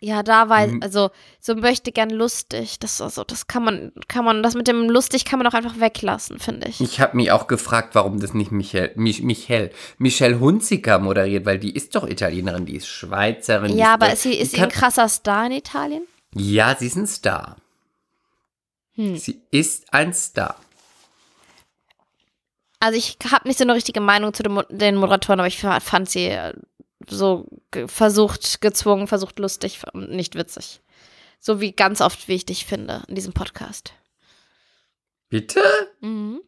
Ja, 0.03 0.23
da 0.23 0.49
war, 0.49 0.67
Mhm. 0.67 0.83
also, 0.83 1.11
so 1.41 1.55
möchte 1.55 1.93
gern 1.93 2.09
lustig. 2.09 2.79
Das, 2.79 3.03
also, 3.03 3.23
das 3.23 3.47
kann 3.47 3.63
man, 3.63 3.93
kann 4.09 4.25
man, 4.25 4.43
das 4.43 4.55
mit 4.55 4.67
dem 4.67 4.89
lustig 4.89 5.27
kann 5.27 5.39
man 5.39 5.45
doch 5.47 5.53
einfach 5.53 5.79
weglassen, 5.79 6.39
finde 6.39 6.69
ich. 6.69 6.81
Ich 6.81 7.01
habe 7.01 7.19
mich 7.19 7.31
auch 7.31 7.47
gefragt, 7.47 7.95
warum 7.95 8.19
das 8.19 8.33
nicht 8.33 8.51
Michel, 8.51 8.93
Mich, 8.95 9.23
Michel, 9.23 9.71
Michelle 9.99 10.41
Hunziker 10.41 10.99
moderiert, 11.01 11.45
weil 11.45 11.59
die 11.59 11.75
ist 11.75 11.95
doch 11.95 12.09
Italienerin, 12.09 12.65
die 12.65 12.77
ist 12.77 12.89
Schweizerin. 12.89 13.77
Ja, 13.77 13.93
aber 13.93 14.11
ist 14.11 14.23
sie, 14.23 14.33
ist 14.35 14.53
sie 14.53 14.63
ein 14.63 14.71
krasser 14.71 15.07
Star 15.11 15.45
in 15.45 15.53
Italien? 15.53 16.07
Ja, 16.35 16.75
sie 16.79 16.87
ist 16.87 16.97
ein 16.97 17.07
Star. 17.07 17.57
Hm. 18.95 19.19
Sie 19.19 19.43
ist 19.51 19.93
ein 19.93 20.15
Star. 20.15 20.57
Also 22.81 22.99
ich 22.99 23.19
habe 23.31 23.47
nicht 23.47 23.59
so 23.59 23.65
eine 23.65 23.75
richtige 23.75 24.01
Meinung 24.01 24.33
zu 24.35 24.43
den, 24.43 24.53
Mo- 24.53 24.65
den 24.71 24.97
Moderatoren, 24.97 25.39
aber 25.41 25.47
ich 25.49 25.59
fa- 25.61 25.81
fand 25.81 26.09
sie 26.11 26.27
äh, 26.27 26.55
so 27.09 27.47
versucht, 27.87 28.61
gezwungen, 28.61 29.07
versucht 29.07 29.39
lustig 29.39 29.81
und 29.93 30.11
nicht 30.11 30.35
witzig. 30.35 30.81
So 31.39 31.61
wie 31.61 31.73
ganz 31.73 32.01
oft, 32.01 32.27
wie 32.29 32.35
ich 32.35 32.47
dich 32.47 32.65
finde 32.67 33.03
in 33.09 33.15
diesem 33.15 33.33
Podcast. 33.33 33.93
Bitte? 35.29 35.63
Mhm. 36.01 36.41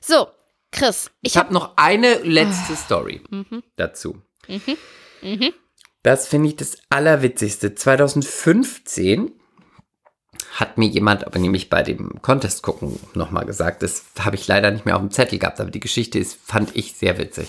So, 0.00 0.28
Chris, 0.72 1.10
ich 1.20 1.32
Ich 1.32 1.36
habe 1.36 1.46
habe 1.48 1.54
noch 1.54 1.76
eine 1.76 2.14
letzte 2.20 2.74
Story 2.76 3.20
Mhm. 3.30 3.62
dazu. 3.76 4.22
Mhm. 4.48 4.76
Mhm. 5.22 5.52
Das 6.02 6.28
finde 6.28 6.48
ich 6.48 6.56
das 6.56 6.78
Allerwitzigste. 6.88 7.74
2015 7.74 9.32
hat 10.52 10.78
mir 10.78 10.86
jemand, 10.86 11.26
aber 11.26 11.38
nämlich 11.38 11.68
bei 11.68 11.82
dem 11.82 12.22
Contest 12.22 12.62
gucken, 12.62 12.98
nochmal 13.14 13.44
gesagt. 13.44 13.82
Das 13.82 14.04
habe 14.18 14.36
ich 14.36 14.46
leider 14.46 14.70
nicht 14.70 14.86
mehr 14.86 14.96
auf 14.96 15.02
dem 15.02 15.10
Zettel 15.10 15.38
gehabt, 15.38 15.60
aber 15.60 15.70
die 15.70 15.80
Geschichte 15.80 16.18
ist, 16.18 16.38
fand 16.42 16.74
ich 16.74 16.94
sehr 16.94 17.18
witzig. 17.18 17.48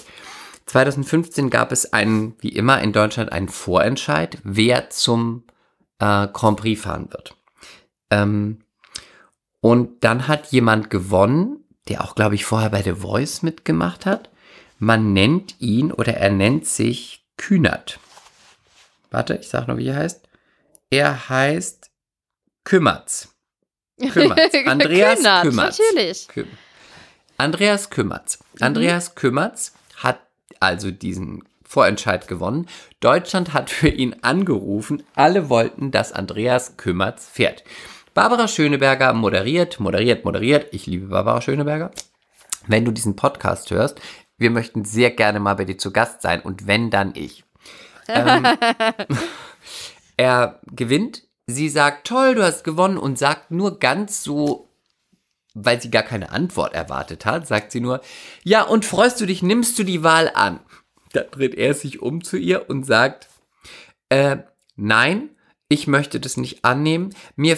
2015 0.65 1.49
gab 1.49 1.71
es 1.71 1.93
einen, 1.93 2.35
wie 2.39 2.49
immer 2.49 2.81
in 2.81 2.91
Deutschland, 2.91 3.31
einen 3.31 3.47
Vorentscheid, 3.47 4.37
wer 4.43 4.89
zum 4.89 5.43
äh, 5.99 6.27
Grand 6.27 6.57
Prix 6.57 6.81
fahren 6.81 7.07
wird. 7.11 7.35
Ähm, 8.09 8.59
und 9.61 10.03
dann 10.03 10.27
hat 10.27 10.51
jemand 10.51 10.89
gewonnen, 10.89 11.63
der 11.87 12.03
auch, 12.03 12.15
glaube 12.15 12.35
ich, 12.35 12.45
vorher 12.45 12.69
bei 12.69 12.83
The 12.83 12.93
Voice 12.93 13.43
mitgemacht 13.43 14.05
hat. 14.05 14.29
Man 14.77 15.13
nennt 15.13 15.55
ihn 15.59 15.91
oder 15.91 16.15
er 16.15 16.29
nennt 16.29 16.67
sich 16.67 17.25
Kühnert. 17.37 17.99
Warte, 19.09 19.35
ich 19.35 19.47
sag 19.47 19.67
noch, 19.67 19.77
wie 19.77 19.87
er 19.87 19.95
heißt. 19.95 20.27
Er 20.89 21.29
heißt 21.29 21.76
Kümmertz. 22.67 23.29
Kümmertz. 24.11 24.53
Andreas 24.65 25.19
Kühnert, 25.19 25.41
Kümmertz. 25.43 25.79
Natürlich. 25.79 26.27
Küm 26.27 26.47
Andreas 27.37 27.89
Kümmertz. 27.89 28.39
Andreas 28.59 29.15
Kümmertz 29.15 29.73
hat 29.95 30.19
also 30.59 30.91
diesen 30.91 31.43
Vorentscheid 31.63 32.27
gewonnen. 32.27 32.67
Deutschland 32.99 33.53
hat 33.53 33.69
für 33.69 33.87
ihn 33.87 34.17
angerufen. 34.21 35.03
Alle 35.15 35.47
wollten, 35.47 35.91
dass 35.91 36.11
Andreas 36.11 36.75
Kümmertz 36.75 37.29
fährt. 37.29 37.63
Barbara 38.13 38.49
Schöneberger 38.49 39.13
moderiert, 39.13 39.79
moderiert, 39.79 40.25
moderiert. 40.25 40.73
Ich 40.73 40.87
liebe 40.87 41.07
Barbara 41.07 41.39
Schöneberger. 41.39 41.91
Wenn 42.67 42.83
du 42.83 42.91
diesen 42.91 43.15
Podcast 43.15 43.71
hörst, 43.71 44.01
wir 44.37 44.49
möchten 44.49 44.83
sehr 44.83 45.11
gerne 45.11 45.39
mal 45.39 45.53
bei 45.53 45.63
dir 45.63 45.77
zu 45.77 45.93
Gast 45.93 46.21
sein 46.21 46.41
und 46.41 46.67
wenn, 46.67 46.89
dann 46.89 47.13
ich. 47.15 47.45
Ähm, 48.09 48.45
er 50.17 50.59
gewinnt, 50.69 51.26
sie 51.47 51.69
sagt, 51.69 52.05
toll, 52.07 52.35
du 52.35 52.43
hast 52.43 52.63
gewonnen 52.63 52.97
und 52.97 53.17
sagt 53.17 53.51
nur 53.51 53.79
ganz 53.79 54.23
so, 54.23 54.67
weil 55.53 55.81
sie 55.81 55.89
gar 55.89 56.03
keine 56.03 56.29
Antwort 56.31 56.73
erwartet 56.73 57.25
hat, 57.25 57.47
sagt 57.47 57.71
sie 57.71 57.79
nur, 57.79 58.01
ja, 58.43 58.61
und 58.63 58.85
freust 58.85 59.19
du 59.19 59.25
dich, 59.25 59.41
nimmst 59.41 59.79
du 59.79 59.83
die 59.83 60.03
Wahl 60.03 60.29
an? 60.33 60.59
Da 61.13 61.21
dreht 61.23 61.55
er 61.55 61.73
sich 61.73 62.01
um 62.01 62.23
zu 62.23 62.37
ihr 62.37 62.69
und 62.69 62.85
sagt, 62.85 63.27
äh, 64.09 64.37
nein, 64.75 65.29
ich 65.69 65.87
möchte 65.87 66.19
das 66.19 66.37
nicht 66.37 66.63
annehmen, 66.63 67.15
mir, 67.35 67.57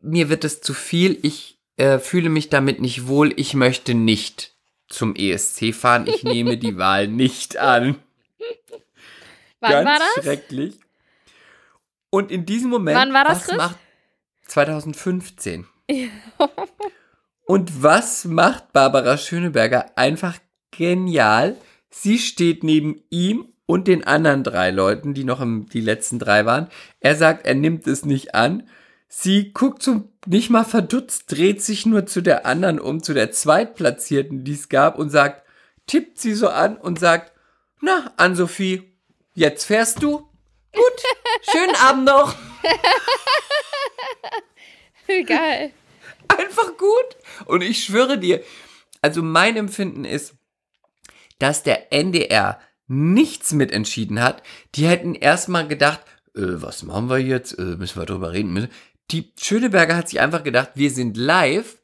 mir 0.00 0.28
wird 0.28 0.44
es 0.44 0.60
zu 0.60 0.74
viel, 0.74 1.18
ich 1.22 1.58
äh, 1.76 1.98
fühle 1.98 2.28
mich 2.28 2.50
damit 2.50 2.80
nicht 2.80 3.08
wohl, 3.08 3.32
ich 3.38 3.54
möchte 3.54 3.94
nicht 3.94 4.54
zum 4.88 5.14
ESC 5.16 5.74
fahren, 5.74 6.06
ich 6.06 6.24
nehme 6.24 6.56
die 6.56 6.76
Wahl 6.78 7.08
nicht 7.08 7.56
an. 7.56 7.96
Wann 9.60 9.70
Ganz 9.72 9.88
war 9.88 9.98
das? 9.98 10.24
schrecklich. 10.24 10.78
Und 12.10 12.30
in 12.30 12.46
diesem 12.46 12.70
Moment, 12.70 12.98
Wann 12.98 13.12
war 13.12 13.24
das, 13.24 13.44
Chris? 13.44 13.56
macht 13.56 13.78
2015? 14.46 15.66
Und 17.46 17.82
was 17.82 18.26
macht 18.26 18.72
Barbara 18.74 19.16
Schöneberger? 19.16 19.96
Einfach 19.96 20.38
genial. 20.70 21.56
Sie 21.88 22.18
steht 22.18 22.62
neben 22.62 23.02
ihm 23.08 23.48
und 23.64 23.88
den 23.88 24.06
anderen 24.06 24.44
drei 24.44 24.70
Leuten, 24.70 25.14
die 25.14 25.24
noch 25.24 25.40
im, 25.40 25.66
die 25.66 25.80
letzten 25.80 26.18
drei 26.18 26.44
waren. 26.44 26.68
Er 27.00 27.16
sagt, 27.16 27.46
er 27.46 27.54
nimmt 27.54 27.86
es 27.86 28.04
nicht 28.04 28.34
an. 28.34 28.68
Sie 29.08 29.52
guckt 29.54 29.82
so 29.82 30.10
nicht 30.26 30.50
mal 30.50 30.64
verdutzt, 30.64 31.32
dreht 31.32 31.62
sich 31.62 31.86
nur 31.86 32.04
zu 32.04 32.20
der 32.20 32.44
anderen 32.44 32.78
um, 32.78 33.02
zu 33.02 33.14
der 33.14 33.30
Zweitplatzierten, 33.30 34.44
die 34.44 34.52
es 34.52 34.68
gab 34.68 34.98
und 34.98 35.08
sagt, 35.08 35.42
tippt 35.86 36.18
sie 36.18 36.34
so 36.34 36.48
an 36.48 36.76
und 36.76 36.98
sagt, 36.98 37.32
na, 37.80 38.12
Ann-Sophie, 38.18 38.92
jetzt 39.34 39.64
fährst 39.64 40.02
du? 40.02 40.27
Gut, 40.74 41.02
schönen 41.50 41.74
Abend 41.76 42.04
noch. 42.04 42.34
Geil. 45.26 45.72
Einfach 46.28 46.76
gut. 46.76 47.16
Und 47.46 47.62
ich 47.62 47.82
schwöre 47.84 48.18
dir, 48.18 48.42
also 49.00 49.22
mein 49.22 49.56
Empfinden 49.56 50.04
ist, 50.04 50.34
dass 51.38 51.62
der 51.62 51.92
NDR 51.92 52.60
nichts 52.86 53.52
mitentschieden 53.52 54.20
hat. 54.22 54.42
Die 54.74 54.86
hätten 54.86 55.14
erstmal 55.14 55.66
gedacht, 55.66 56.00
äh, 56.34 56.40
was 56.42 56.82
machen 56.82 57.08
wir 57.08 57.18
jetzt? 57.18 57.58
Äh, 57.58 57.76
müssen 57.76 57.98
wir 58.00 58.06
drüber 58.06 58.32
reden? 58.32 58.52
Müssen- 58.52 58.70
Die 59.10 59.32
Schöneberger 59.40 59.96
hat 59.96 60.10
sich 60.10 60.20
einfach 60.20 60.44
gedacht, 60.44 60.72
wir 60.74 60.90
sind 60.90 61.16
live. 61.16 61.78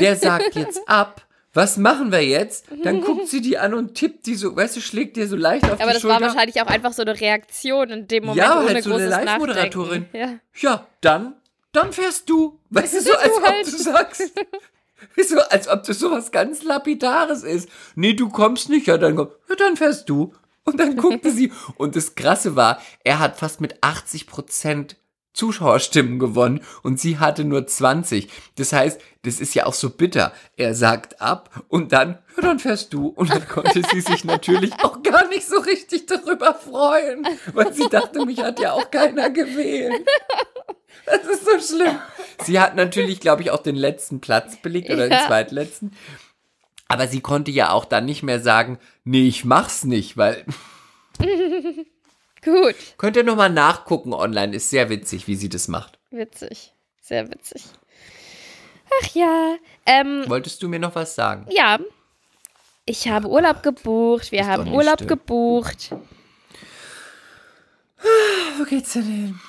Der 0.00 0.16
sagt 0.16 0.56
jetzt 0.56 0.80
ab. 0.88 1.25
Was 1.56 1.78
machen 1.78 2.12
wir 2.12 2.20
jetzt? 2.22 2.66
Dann 2.84 3.00
guckt 3.00 3.28
sie 3.28 3.40
die 3.40 3.56
an 3.56 3.72
und 3.72 3.94
tippt 3.94 4.26
die 4.26 4.34
so, 4.34 4.54
weißt 4.54 4.76
du, 4.76 4.80
schlägt 4.82 5.16
dir 5.16 5.26
so 5.26 5.36
leicht 5.36 5.64
auf 5.64 5.72
Aber 5.80 5.86
die 5.86 5.92
das 5.94 6.02
Schulter. 6.02 6.20
war 6.20 6.28
wahrscheinlich 6.28 6.60
auch 6.60 6.66
einfach 6.66 6.92
so 6.92 7.00
eine 7.00 7.18
Reaktion 7.18 7.88
in 7.88 8.06
dem 8.08 8.24
Moment 8.26 8.38
Ja, 8.46 8.60
ohne 8.60 8.74
halt 8.74 8.84
so 8.84 8.92
eine 8.92 9.04
großes 9.08 9.24
Live-Moderatorin. 9.24 10.02
Nachdenken. 10.12 10.40
Ja. 10.54 10.70
Ja, 10.70 10.86
dann, 11.00 11.34
dann 11.72 11.94
fährst 11.94 12.28
du. 12.28 12.60
Weißt 12.68 12.92
du, 12.94 13.00
so 13.00 13.10
Du 13.12 13.18
als 13.18 13.32
ob 13.38 13.42
halt. 13.42 13.66
du 13.66 13.70
sagst. 13.70 14.32
So, 15.28 15.38
als 15.40 15.68
ob 15.68 15.82
das 15.84 15.98
sowas 15.98 16.30
ganz 16.30 16.62
Lapidares 16.62 17.42
ist. 17.42 17.68
Nee, 17.94 18.12
du 18.14 18.28
kommst 18.28 18.68
nicht, 18.68 18.86
ja, 18.86 18.98
dann 18.98 19.16
komm, 19.16 19.28
ja, 19.48 19.54
dann 19.56 19.76
fährst 19.76 20.08
du. 20.10 20.34
Und 20.64 20.78
dann 20.80 20.96
guckte 20.96 21.30
sie. 21.30 21.52
Und 21.76 21.96
das 21.96 22.14
Krasse 22.16 22.54
war, 22.56 22.80
er 23.04 23.18
hat 23.18 23.38
fast 23.38 23.60
mit 23.62 23.76
80 23.82 24.26
Prozent 24.26 24.96
Zuschauerstimmen 25.36 26.18
gewonnen 26.18 26.60
und 26.82 26.98
sie 26.98 27.18
hatte 27.18 27.44
nur 27.44 27.66
20. 27.66 28.28
Das 28.56 28.72
heißt, 28.72 29.00
das 29.22 29.38
ist 29.40 29.54
ja 29.54 29.66
auch 29.66 29.74
so 29.74 29.90
bitter. 29.90 30.32
Er 30.56 30.74
sagt 30.74 31.20
ab 31.20 31.62
und 31.68 31.92
dann, 31.92 32.18
ja, 32.36 32.42
dann 32.42 32.58
fährst 32.58 32.92
du. 32.92 33.08
Und 33.08 33.30
dann 33.30 33.46
konnte 33.46 33.82
sie 33.92 34.00
sich 34.00 34.24
natürlich 34.24 34.72
auch 34.82 35.02
gar 35.02 35.28
nicht 35.28 35.46
so 35.46 35.58
richtig 35.60 36.06
darüber 36.06 36.54
freuen, 36.54 37.26
weil 37.54 37.72
sie 37.72 37.88
dachte, 37.88 38.24
mich 38.26 38.42
hat 38.42 38.58
ja 38.60 38.72
auch 38.72 38.90
keiner 38.90 39.30
gewählt. 39.30 40.04
Das 41.04 41.22
ist 41.24 41.44
so 41.44 41.74
schlimm. 41.76 41.96
Sie 42.44 42.58
hat 42.58 42.74
natürlich, 42.74 43.20
glaube 43.20 43.42
ich, 43.42 43.50
auch 43.52 43.62
den 43.62 43.76
letzten 43.76 44.20
Platz 44.20 44.56
belegt 44.56 44.90
oder 44.90 45.04
den 45.08 45.12
Ja. 45.12 45.26
zweitletzten. 45.26 45.92
Aber 46.88 47.08
sie 47.08 47.20
konnte 47.20 47.50
ja 47.50 47.70
auch 47.70 47.84
dann 47.84 48.06
nicht 48.06 48.22
mehr 48.22 48.40
sagen, 48.40 48.78
nee, 49.04 49.26
ich 49.26 49.44
mach's 49.44 49.84
nicht, 49.84 50.16
weil 50.16 50.44
Gut. 52.46 52.74
könnt 52.96 53.16
ihr 53.16 53.24
nochmal 53.24 53.50
nachgucken 53.50 54.14
online, 54.14 54.56
ist 54.56 54.70
sehr 54.70 54.88
witzig, 54.88 55.26
wie 55.26 55.34
sie 55.36 55.48
das 55.50 55.68
macht. 55.68 55.98
Witzig. 56.10 56.72
Sehr 57.02 57.28
witzig. 57.30 57.64
Ach 59.02 59.08
ja. 59.14 59.56
Ähm, 59.84 60.24
Wolltest 60.28 60.62
du 60.62 60.68
mir 60.68 60.78
noch 60.78 60.94
was 60.94 61.14
sagen? 61.14 61.46
ja. 61.50 61.78
Ich 62.88 63.08
habe 63.08 63.26
Urlaub 63.28 63.64
gebucht. 63.64 64.30
Wir 64.30 64.42
Ist 64.42 64.46
haben 64.46 64.72
Urlaub 64.72 64.94
still. 64.94 65.08
gebucht. 65.08 65.90
Wo 68.58 68.64
geht's 68.64 68.92
denn 68.92 69.02
hin? 69.02 69.40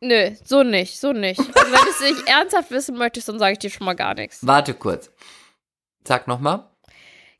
Nö, 0.00 0.32
so 0.44 0.64
nicht, 0.64 0.98
so 0.98 1.12
nicht. 1.12 1.38
Also 1.38 1.54
wenn 1.72 1.84
du 1.84 1.90
es 1.90 2.00
nicht 2.00 2.26
ernsthaft 2.28 2.70
wissen 2.72 2.96
möchtest, 2.98 3.28
dann 3.28 3.38
sage 3.38 3.52
ich 3.52 3.58
dir 3.60 3.70
schon 3.70 3.84
mal 3.84 3.94
gar 3.94 4.14
nichts. 4.14 4.44
Warte 4.44 4.74
kurz. 4.74 5.10
Sag 6.04 6.26
nochmal. 6.26 6.68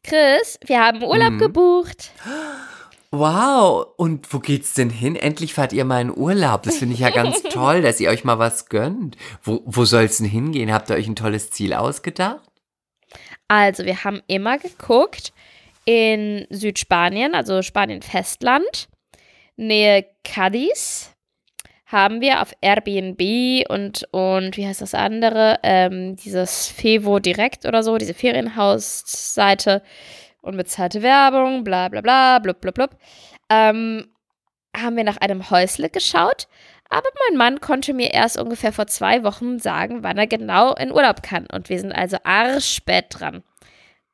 Chris, 0.04 0.56
wir 0.64 0.80
haben 0.80 1.02
Urlaub 1.02 1.32
Mhm. 1.32 1.38
gebucht. 1.38 2.12
Wow, 3.18 3.94
und 3.96 4.30
wo 4.32 4.40
geht's 4.40 4.74
denn 4.74 4.90
hin? 4.90 5.16
Endlich 5.16 5.54
fahrt 5.54 5.72
ihr 5.72 5.86
mal 5.86 6.02
in 6.02 6.14
Urlaub. 6.14 6.64
Das 6.64 6.76
finde 6.76 6.94
ich 6.94 7.00
ja 7.00 7.08
ganz 7.08 7.42
toll, 7.50 7.80
dass 7.80 7.98
ihr 7.98 8.10
euch 8.10 8.24
mal 8.24 8.38
was 8.38 8.68
gönnt. 8.68 9.16
Wo, 9.42 9.62
wo 9.64 9.86
soll's 9.86 10.18
denn 10.18 10.26
hingehen? 10.26 10.70
Habt 10.70 10.90
ihr 10.90 10.96
euch 10.96 11.08
ein 11.08 11.16
tolles 11.16 11.50
Ziel 11.50 11.72
ausgedacht? 11.72 12.42
Also, 13.48 13.86
wir 13.86 14.04
haben 14.04 14.20
immer 14.26 14.58
geguckt 14.58 15.32
in 15.86 16.46
Südspanien, 16.50 17.34
also 17.34 17.62
Spanien-Festland, 17.62 18.88
Nähe 19.56 20.04
Cadiz, 20.22 21.16
haben 21.86 22.20
wir 22.20 22.42
auf 22.42 22.52
Airbnb 22.60 23.64
und, 23.70 24.06
und 24.10 24.56
wie 24.58 24.66
heißt 24.66 24.82
das 24.82 24.92
andere? 24.92 25.60
Ähm, 25.62 26.16
dieses 26.16 26.66
Fevo 26.66 27.20
Direkt 27.20 27.64
oder 27.64 27.82
so, 27.82 27.96
diese 27.96 28.12
Ferienhausseite 28.12 29.82
und 30.46 30.56
bezahlte 30.56 31.02
Werbung, 31.02 31.64
bla 31.64 31.88
bla 31.88 32.00
bla, 32.00 32.38
blub 32.38 32.60
blub 32.60 32.74
blub. 32.74 32.90
Ähm, 33.50 34.08
haben 34.76 34.96
wir 34.96 35.04
nach 35.04 35.16
einem 35.18 35.50
Häusle 35.50 35.88
geschaut, 35.88 36.48
aber 36.88 37.08
mein 37.28 37.38
Mann 37.38 37.60
konnte 37.60 37.94
mir 37.94 38.12
erst 38.12 38.38
ungefähr 38.38 38.72
vor 38.72 38.86
zwei 38.86 39.24
Wochen 39.24 39.58
sagen, 39.58 40.02
wann 40.02 40.18
er 40.18 40.26
genau 40.26 40.74
in 40.74 40.92
Urlaub 40.92 41.22
kann. 41.22 41.46
Und 41.52 41.68
wir 41.68 41.80
sind 41.80 41.92
also 41.92 42.18
arschspät 42.22 43.06
dran. 43.10 43.42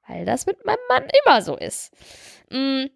Weil 0.08 0.24
das 0.24 0.46
mit 0.46 0.64
meinem 0.64 0.78
Mann 0.88 1.04
immer 1.24 1.42
so 1.42 1.56
ist. 1.56 1.92
Mm, 2.50 2.86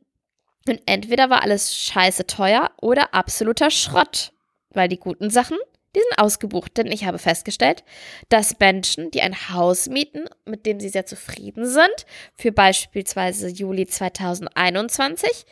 Und 0.68 0.80
entweder 0.87 1.30
war 1.30 1.43
alles 1.43 1.76
scheiße 1.76 2.26
teuer 2.26 2.70
oder 2.80 3.14
absoluter 3.14 3.70
Schrott. 3.70 4.32
Weil 4.70 4.89
die 4.89 4.99
guten 4.99 5.30
Sachen, 5.30 5.59
die 5.97 6.01
sind 6.01 6.18
ausgebucht. 6.18 6.76
Denn 6.76 6.86
ich 6.86 7.07
habe 7.07 7.18
festgestellt, 7.18 7.82
dass 8.28 8.59
Menschen, 8.61 9.11
die 9.11 9.22
ein 9.22 9.49
Haus 9.51 9.88
mieten, 9.88 10.26
mit 10.44 10.66
dem 10.66 10.78
sie 10.78 10.90
sehr 10.90 11.07
zufrieden 11.07 11.66
sind, 11.66 12.07
für 12.36 12.53
beispielsweise 12.53 13.49
Juli 13.49 13.86
2021, 13.86 15.47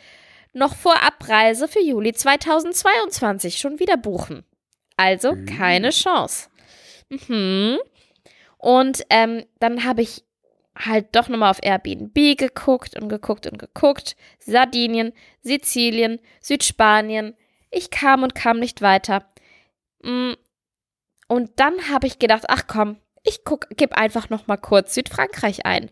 noch 0.53 0.75
vor 0.75 1.01
Abreise 1.03 1.67
für 1.67 1.81
Juli 1.81 2.13
2022 2.13 3.57
schon 3.57 3.79
wieder 3.79 3.97
buchen. 3.97 4.45
Also 4.97 5.35
keine 5.57 5.89
Chance. 5.89 6.49
Mhm. 7.09 7.79
Und 8.57 9.03
ähm, 9.09 9.43
dann 9.59 9.83
habe 9.83 10.01
ich 10.01 10.23
halt 10.77 11.15
doch 11.15 11.27
nochmal 11.27 11.51
auf 11.51 11.59
Airbnb 11.61 12.37
geguckt 12.37 12.99
und 12.99 13.09
geguckt 13.09 13.47
und 13.47 13.57
geguckt. 13.57 14.15
Sardinien, 14.39 15.11
Sizilien, 15.41 16.19
Südspanien. 16.39 17.35
Ich 17.71 17.89
kam 17.89 18.23
und 18.23 18.35
kam 18.35 18.59
nicht 18.59 18.81
weiter. 18.81 19.25
Mm. 20.05 20.33
Und 21.27 21.51
dann 21.59 21.89
habe 21.89 22.07
ich 22.07 22.19
gedacht, 22.19 22.45
ach 22.47 22.67
komm, 22.67 22.97
ich 23.23 23.39
gib 23.75 23.93
einfach 23.93 24.29
noch 24.29 24.47
mal 24.47 24.57
kurz 24.57 24.93
Südfrankreich 24.93 25.65
ein. 25.65 25.89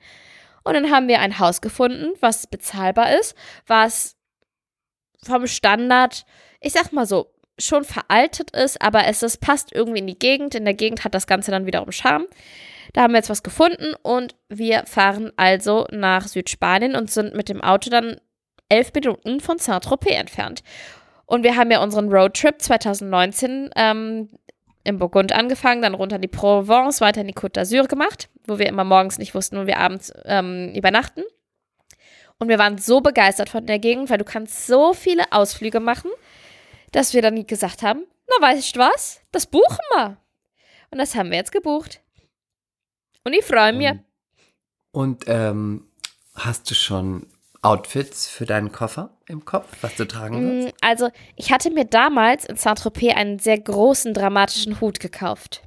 Und 0.63 0.75
dann 0.75 0.91
haben 0.91 1.07
wir 1.07 1.19
ein 1.19 1.39
Haus 1.39 1.59
gefunden, 1.59 2.13
was 2.21 2.47
bezahlbar 2.47 3.17
ist, 3.19 3.35
was 3.67 4.15
vom 5.23 5.47
Standard, 5.47 6.25
ich 6.61 6.73
sag 6.73 6.93
mal 6.93 7.05
so, 7.05 7.33
schon 7.59 7.83
veraltet 7.83 8.51
ist, 8.51 8.81
aber 8.81 9.05
es 9.05 9.21
ist, 9.23 9.39
passt 9.39 9.73
irgendwie 9.73 9.99
in 9.99 10.07
die 10.07 10.17
Gegend. 10.17 10.55
In 10.55 10.65
der 10.65 10.73
Gegend 10.73 11.03
hat 11.03 11.13
das 11.13 11.27
Ganze 11.27 11.51
dann 11.51 11.65
wiederum 11.65 11.91
Charme. 11.91 12.27
Da 12.93 13.03
haben 13.03 13.13
wir 13.13 13.19
jetzt 13.19 13.29
was 13.29 13.43
gefunden 13.43 13.93
und 14.01 14.35
wir 14.49 14.85
fahren 14.85 15.31
also 15.35 15.87
nach 15.91 16.27
Südspanien 16.27 16.95
und 16.95 17.11
sind 17.11 17.35
mit 17.35 17.49
dem 17.49 17.61
Auto 17.61 17.89
dann 17.89 18.19
elf 18.69 18.91
Minuten 18.93 19.39
von 19.39 19.57
Saint-Tropez 19.57 20.13
entfernt. 20.13 20.63
Und 21.25 21.43
wir 21.43 21.55
haben 21.55 21.71
ja 21.71 21.81
unseren 21.81 22.11
Roadtrip 22.11 22.61
2019 22.61 23.69
ähm, 23.75 24.29
im 24.83 24.99
Burgund 24.99 25.31
angefangen, 25.31 25.81
dann 25.81 25.93
runter 25.93 26.17
in 26.17 26.21
die 26.21 26.27
Provence, 26.27 27.01
weiter 27.01 27.21
in 27.21 27.27
die 27.27 27.33
Côte 27.33 27.59
d'Azur 27.59 27.87
gemacht, 27.87 28.29
wo 28.45 28.59
wir 28.59 28.67
immer 28.67 28.83
morgens 28.83 29.17
nicht 29.17 29.33
wussten, 29.33 29.57
wo 29.57 29.65
wir 29.65 29.77
abends 29.77 30.11
ähm, 30.25 30.73
übernachten. 30.75 31.23
Und 32.39 32.49
wir 32.49 32.59
waren 32.59 32.77
so 32.77 32.99
begeistert 32.99 33.49
von 33.49 33.65
der 33.65 33.79
Gegend, 33.79 34.09
weil 34.09 34.17
du 34.17 34.25
kannst 34.25 34.67
so 34.67 34.93
viele 34.93 35.31
Ausflüge 35.31 35.79
machen, 35.79 36.11
dass 36.91 37.13
wir 37.13 37.21
dann 37.21 37.47
gesagt 37.47 37.83
haben, 37.83 38.05
na 38.27 38.47
weißt 38.47 38.75
du 38.75 38.79
was, 38.79 39.21
das 39.31 39.45
buchen 39.47 39.79
wir. 39.95 40.17
Und 40.91 40.97
das 40.97 41.15
haben 41.15 41.31
wir 41.31 41.37
jetzt 41.37 41.51
gebucht. 41.51 42.01
Und 43.23 43.33
ich 43.33 43.45
freue 43.45 43.73
mich. 43.73 43.93
Und 44.91 45.23
ähm, 45.27 45.87
hast 46.35 46.69
du 46.69 46.75
schon 46.75 47.27
Outfits 47.63 48.27
für 48.27 48.45
deinen 48.45 48.71
Koffer 48.71 49.11
im 49.27 49.45
Kopf, 49.45 49.67
was 49.81 49.95
du 49.95 50.05
tragen? 50.05 50.65
Mm, 50.65 50.71
Also, 50.81 51.09
ich 51.35 51.51
hatte 51.51 51.71
mir 51.71 51.85
damals 51.85 52.45
in 52.45 52.55
Saint-Tropez 52.57 53.15
einen 53.15 53.39
sehr 53.39 53.59
großen, 53.59 54.13
dramatischen 54.13 54.79
Hut 54.81 54.99
gekauft. 54.99 55.61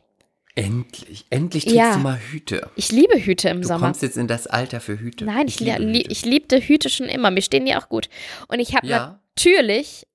Endlich, 0.55 1.27
endlich 1.31 1.65
trägst 1.65 1.77
Ja. 1.77 1.93
du 1.95 1.99
mal 2.01 2.19
Hüte. 2.19 2.71
Ich 2.77 2.91
liebe 2.91 3.19
Hüte 3.19 3.49
im 3.51 3.61
Du 3.63 3.69
Sommer. 3.69 3.87
kommst 3.89 4.03
jetzt 4.03 4.17
in 4.17 4.27
das 4.27 4.47
Alter 4.47 4.81
für 4.81 4.99
Hüte. 4.99 5.25
Nein, 5.27 5.49
ich, 5.49 5.61
liebe 5.61 5.79
li 5.83 5.99
Hüte. 6.01 6.11
ich 6.13 6.25
liebte 6.25 6.61
Hüte 6.61 6.89
schon 6.89 7.07
immer. 7.09 7.31
Mir 7.31 7.43
stehen 7.43 7.67
die 7.67 7.77
auch 7.77 7.89
gut. 7.91 8.09
Und 8.49 8.59
ich 8.61 8.75
habe 8.75 8.87
Ja. 8.87 9.21
natürlich 9.37 10.07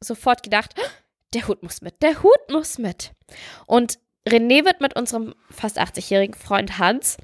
sofort 0.00 0.42
gedacht, 0.42 0.74
"Oh, 0.78 0.88
der 1.34 1.46
Hut 1.48 1.62
muss 1.62 1.82
mit, 1.82 2.00
der 2.02 2.22
Hut 2.22 2.50
muss 2.50 2.78
mit. 2.78 3.12
Und 3.66 3.98
René 4.26 4.64
wird 4.64 4.80
mit 4.80 4.96
unserem 4.96 5.34
fast 5.50 5.78
80-jährigen 5.78 6.34
Freund 6.34 6.78
Hans 6.78 7.16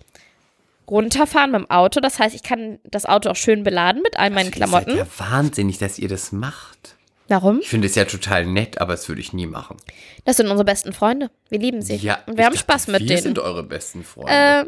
runterfahren 0.89 1.51
mit 1.53 1.61
dem 1.63 1.71
Auto. 1.71 2.01
Das 2.01 2.19
heißt, 2.19 2.35
ich 2.35 2.43
kann 2.43 2.79
das 2.85 3.07
Auto 3.07 3.31
auch 3.31 3.37
schön 3.37 3.63
beladen 3.65 4.03
mit 4.03 4.19
all 4.19 4.31
meinen 4.31 4.47
Ihr 4.47 4.53
Klamotten. 4.53 4.97
seid 4.97 4.99
ja 4.99 5.07
wahnsinnig, 5.31 5.79
dass 5.79 5.99
ihr 5.99 6.09
das 6.09 6.33
macht. 6.33 6.97
Warum? 7.29 7.59
Ich 7.61 7.69
finde 7.69 7.89
es 7.89 7.97
ja 7.97 8.05
total 8.05 8.47
nett, 8.47 8.81
aber 8.81 8.93
das 8.93 9.09
würde 9.09 9.21
ich 9.21 9.33
nie 9.33 9.47
machen. 9.47 9.77
Das 10.25 10.37
sind 10.37 10.47
unsere 10.47 10.65
besten 10.65 10.93
Freunde. 10.93 11.31
Wir 11.49 11.59
lieben 11.59 11.83
sie. 11.83 11.97
Ja, 11.97 12.19
Und 12.27 12.35
ich 12.35 12.39
wir 12.39 12.45
haben 12.45 12.53
dachte, 12.53 12.59
Spaß 12.65 12.87
mit 12.87 13.01
wir 13.01 13.09
denen. 13.09 13.23
sind 13.23 13.39
eure 13.41 13.65
besten 13.65 14.05
Freunde. 14.05 14.33
Äh, 14.33 14.65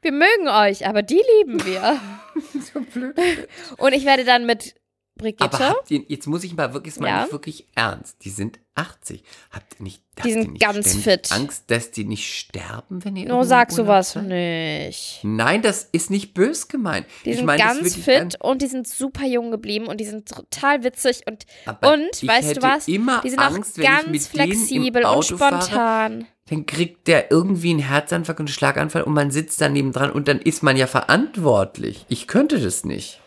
wir 0.00 0.12
mögen 0.12 0.48
euch, 0.48 0.86
aber 0.86 1.02
die 1.02 1.20
lieben 1.38 1.64
wir. 1.66 2.00
so 2.72 2.80
blöd. 2.80 3.14
Und 3.76 3.92
ich 3.92 4.06
werde 4.06 4.24
dann 4.24 4.46
mit 4.46 4.74
Aber 5.18 5.24
Brigitte, 5.28 5.68
habt 5.68 5.90
ihr, 5.90 6.02
jetzt 6.08 6.26
muss 6.26 6.44
ich 6.44 6.54
mal 6.56 6.72
wirklich, 6.72 6.98
mal 6.98 7.08
Ja. 7.08 7.20
nicht 7.24 7.32
wirklich 7.32 7.68
ernst. 7.74 8.24
Die 8.24 8.30
sind 8.30 8.58
80. 8.74 9.22
Habt 9.50 9.74
ihr 9.78 9.82
nicht, 9.82 10.02
Die 10.24 10.32
sind 10.32 10.52
nicht 10.52 10.62
ganz 10.62 10.94
fit. 10.96 11.30
Angst, 11.32 11.64
dass 11.70 11.90
die 11.90 12.04
nicht 12.04 12.26
sterben, 12.32 13.04
wenn 13.04 13.16
ihr 13.16 13.28
nur 13.28 13.44
sag 13.44 13.70
sowas 13.70 14.12
seid? 14.12 14.24
nicht. 14.24 15.20
Nein, 15.22 15.62
das 15.62 15.88
ist 15.92 16.10
nicht 16.10 16.34
bös 16.34 16.68
gemeint. 16.68 17.06
Die 17.24 17.30
ich 17.30 17.36
sind 17.36 17.46
meine, 17.46 17.62
das 17.62 17.76
ganz 17.78 17.96
fit 17.96 18.36
und 18.40 18.62
die 18.62 18.66
sind 18.66 18.88
super 18.88 19.26
jung 19.26 19.50
geblieben 19.50 19.86
und 19.86 20.00
die 20.00 20.04
sind 20.04 20.28
total 20.28 20.84
witzig 20.84 21.22
und, 21.26 21.44
Aber 21.66 21.92
und 21.92 22.26
weißt 22.26 22.56
du 22.56 22.62
was? 22.62 22.88
immer 22.88 23.20
Die 23.22 23.30
sind 23.30 23.38
Angst, 23.40 23.78
auch 23.78 23.82
ganz 23.84 24.26
flexibel 24.26 25.02
und 25.02 25.08
Auto 25.08 25.36
fahre. 25.36 25.62
spontan. 25.62 26.26
dann 26.48 26.66
kriegt 26.66 27.08
der 27.08 27.30
irgendwie 27.30 27.70
einen 27.70 27.78
Herzinfarkt 27.80 28.40
und 28.40 28.46
einen 28.46 28.52
Schlaganfall 28.54 29.02
und 29.02 29.14
man 29.14 29.30
sitzt 29.30 29.60
daneben 29.60 29.92
dran 29.92 30.10
und 30.10 30.28
dann 30.28 30.38
ist 30.40 30.62
man 30.62 30.76
ja 30.76 30.86
verantwortlich. 30.86 32.04
Ich 32.08 32.26
könnte 32.26 32.60
das 32.60 32.84
nicht. 32.84 33.20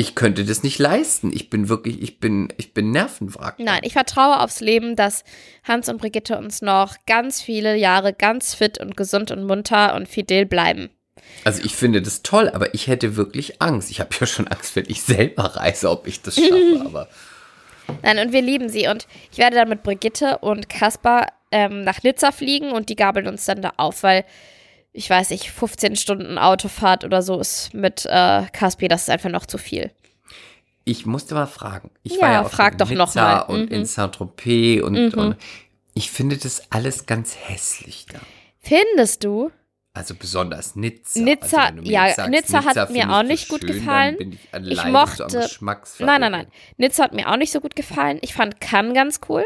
Ich 0.00 0.14
könnte 0.14 0.44
das 0.44 0.62
nicht 0.62 0.78
leisten. 0.78 1.32
Ich 1.34 1.50
bin 1.50 1.68
wirklich, 1.68 2.00
ich 2.00 2.20
bin, 2.20 2.52
ich 2.56 2.72
bin 2.72 2.92
nervenwrack. 2.92 3.58
Nein, 3.58 3.80
ich 3.82 3.94
vertraue 3.94 4.38
aufs 4.38 4.60
Leben, 4.60 4.94
dass 4.94 5.24
Hans 5.64 5.88
und 5.88 5.98
Brigitte 5.98 6.38
uns 6.38 6.62
noch 6.62 6.94
ganz 7.08 7.42
viele 7.42 7.74
Jahre 7.74 8.12
ganz 8.12 8.54
fit 8.54 8.78
und 8.78 8.96
gesund 8.96 9.32
und 9.32 9.44
munter 9.44 9.96
und 9.96 10.08
fidel 10.08 10.46
bleiben. 10.46 10.90
Also 11.42 11.64
ich 11.64 11.74
finde 11.74 12.00
das 12.00 12.22
toll, 12.22 12.48
aber 12.48 12.74
ich 12.74 12.86
hätte 12.86 13.16
wirklich 13.16 13.60
Angst. 13.60 13.90
Ich 13.90 13.98
habe 13.98 14.10
ja 14.20 14.28
schon 14.28 14.46
Angst, 14.46 14.76
wenn 14.76 14.84
ich 14.86 15.02
selber 15.02 15.56
reise, 15.56 15.90
ob 15.90 16.06
ich 16.06 16.22
das 16.22 16.36
schaffe. 16.36 16.80
aber 16.86 17.08
Nein, 18.02 18.20
und 18.20 18.32
wir 18.32 18.42
lieben 18.42 18.68
sie. 18.68 18.86
Und 18.86 19.08
ich 19.32 19.38
werde 19.38 19.56
dann 19.56 19.68
mit 19.68 19.82
Brigitte 19.82 20.38
und 20.38 20.68
Kaspar 20.68 21.26
ähm, 21.50 21.82
nach 21.82 22.04
Nizza 22.04 22.30
fliegen 22.30 22.70
und 22.70 22.88
die 22.88 22.94
gabeln 22.94 23.26
uns 23.26 23.46
dann 23.46 23.62
da 23.62 23.72
auf, 23.76 24.04
weil 24.04 24.24
ich 24.92 25.08
weiß 25.08 25.30
nicht, 25.30 25.50
15 25.50 25.96
Stunden 25.96 26.38
Autofahrt 26.38 27.04
oder 27.04 27.22
so 27.22 27.38
ist 27.38 27.72
mit 27.74 28.06
äh, 28.06 28.44
Kaspi, 28.52 28.88
das 28.88 29.02
ist 29.02 29.10
einfach 29.10 29.30
noch 29.30 29.46
zu 29.46 29.58
viel. 29.58 29.90
ich 30.84 31.04
musste 31.04 31.34
mal 31.34 31.46
fragen. 31.46 31.90
Ich 32.02 32.14
Ja, 32.14 32.22
war 32.22 32.32
ja 32.32 32.42
auch 32.46 32.50
frag 32.50 32.72
in 32.72 32.78
doch 32.78 32.90
noch 32.90 33.06
Nizza 33.08 33.22
mal. 33.22 33.40
und 33.42 33.66
Mhm. 33.70 33.76
in 33.76 33.84
Saint-Tropez 33.84 34.82
und, 34.82 34.94
Mhm. 34.94 35.18
und 35.18 35.36
ich 35.92 36.10
finde 36.10 36.38
das 36.38 36.62
alles 36.70 37.04
ganz 37.04 37.36
hässlich 37.36 38.06
da. 38.10 38.18
Findest 38.60 39.22
du? 39.24 39.50
Also 39.92 40.14
besonders 40.14 40.76
Nizza. 40.76 41.20
Nizza- 41.20 41.72
also 41.76 41.82
ja, 41.82 42.08
sagst, 42.14 42.30
Nizza 42.30 42.64
hat 42.64 42.74
finde 42.86 42.92
mir 42.92 43.10
auch 43.12 43.20
so 43.22 43.26
nicht 43.26 43.48
gut 43.48 43.60
schön, 43.60 43.68
gefallen. 43.72 44.16
Ich, 44.52 44.70
Ich 44.72 44.80
so 44.80 44.88
mochte- 44.88 45.24
Geschmacksverlust. 45.26 46.00
Nein, 46.10 46.20
nein, 46.20 46.32
nein. 46.32 46.46
Nizza 46.78 47.04
hat 47.04 47.12
mir 47.12 47.28
auch 47.30 47.36
nicht 47.36 47.52
so 47.52 47.60
gut 47.60 47.76
gefallen. 47.76 48.18
Ich 48.22 48.32
fand 48.32 48.58
Cannes 48.60 48.94
ganz 48.94 49.20
cool. 49.28 49.44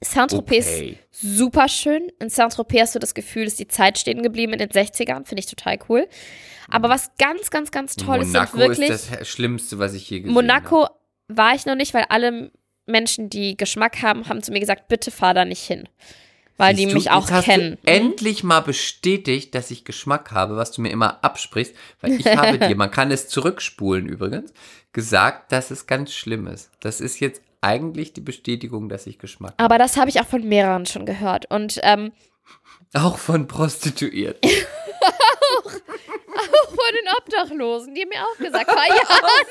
Saint-Tropez 0.00 0.66
ist 0.66 0.74
Okay. 0.76 0.98
super 1.10 1.68
schön. 1.68 2.10
In 2.20 2.30
Saint-Tropez 2.30 2.80
hast 2.82 2.94
du 2.94 2.98
das 2.98 3.14
Gefühl, 3.14 3.44
ist 3.44 3.58
die 3.58 3.68
Zeit 3.68 3.98
stehen 3.98 4.22
geblieben 4.22 4.52
in 4.52 4.58
den 4.58 4.68
60ern. 4.70 5.24
Finde 5.24 5.40
ich 5.40 5.46
total 5.46 5.78
cool. 5.88 6.06
Aber 6.70 6.88
was 6.88 7.10
ganz, 7.18 7.50
ganz, 7.50 7.70
ganz 7.70 7.96
toll 7.96 8.18
ist, 8.20 8.28
Monaco 8.28 8.58
sind 8.58 8.60
wirklich. 8.68 8.90
ist 8.90 9.10
das 9.12 9.28
Schlimmste, 9.28 9.78
was 9.78 9.94
ich 9.94 10.08
je 10.10 10.20
gesehen 10.20 10.34
Monaco 10.34 10.84
habe. 10.84 10.94
war 11.28 11.54
ich 11.54 11.66
noch 11.66 11.74
nicht, 11.74 11.94
weil 11.94 12.04
alle 12.08 12.50
Menschen, 12.86 13.30
die 13.30 13.56
Geschmack 13.56 14.02
haben, 14.02 14.28
haben 14.28 14.42
zu 14.42 14.52
mir 14.52 14.60
gesagt, 14.60 14.88
bitte 14.88 15.10
fahr 15.10 15.34
da 15.34 15.44
nicht 15.44 15.62
hin. 15.62 15.88
Weil 16.56 16.74
die 16.74 16.82
Siehst 16.82 16.92
du, 16.92 16.96
mich 16.96 17.10
auch 17.10 17.20
jetzt 17.22 17.32
hast 17.32 17.44
kennen. 17.44 17.70
Mhm. 17.70 17.86
Du 17.86 17.92
endlich 17.92 18.44
mal 18.44 18.60
bestätigt, 18.60 19.54
dass 19.54 19.70
ich 19.70 19.84
Geschmack 19.84 20.32
habe, 20.32 20.56
was 20.56 20.72
du 20.72 20.82
mir 20.82 20.90
immer 20.90 21.22
absprichst, 21.22 21.74
weil 22.00 22.12
ich 22.12 22.26
habe 22.26 22.58
dir, 22.68 22.74
man 22.76 22.90
kann 22.90 23.10
es 23.12 23.28
zurückspulen 23.28 24.08
übrigens, 24.08 24.52
gesagt, 24.92 25.52
dass 25.52 25.70
es 25.70 25.86
ganz 25.86 26.12
schlimm 26.12 26.46
ist. 26.48 26.70
Das 26.80 27.00
ist 27.00 27.20
jetzt 27.20 27.42
eigentlich 27.60 28.12
die 28.12 28.20
Bestätigung, 28.20 28.88
dass 28.88 29.06
ich 29.06 29.18
Geschmack 29.18 29.52
habe. 29.52 29.64
Aber 29.64 29.78
das 29.78 29.96
habe 29.96 30.10
ich 30.10 30.20
auch 30.20 30.26
von 30.26 30.46
mehreren 30.48 30.86
schon 30.86 31.06
gehört. 31.06 31.50
Und 31.50 31.80
ähm, 31.82 32.12
Auch 32.94 33.18
von 33.18 33.46
Prostituierten. 33.46 34.50
von 36.68 36.76
den 36.94 37.14
Obdachlosen, 37.16 37.94
die 37.94 38.02
haben 38.02 38.08
mir 38.08 38.22
auch 38.22 38.36
gesagt, 38.38 38.70
fahr 38.70 38.86
ja 38.88 38.94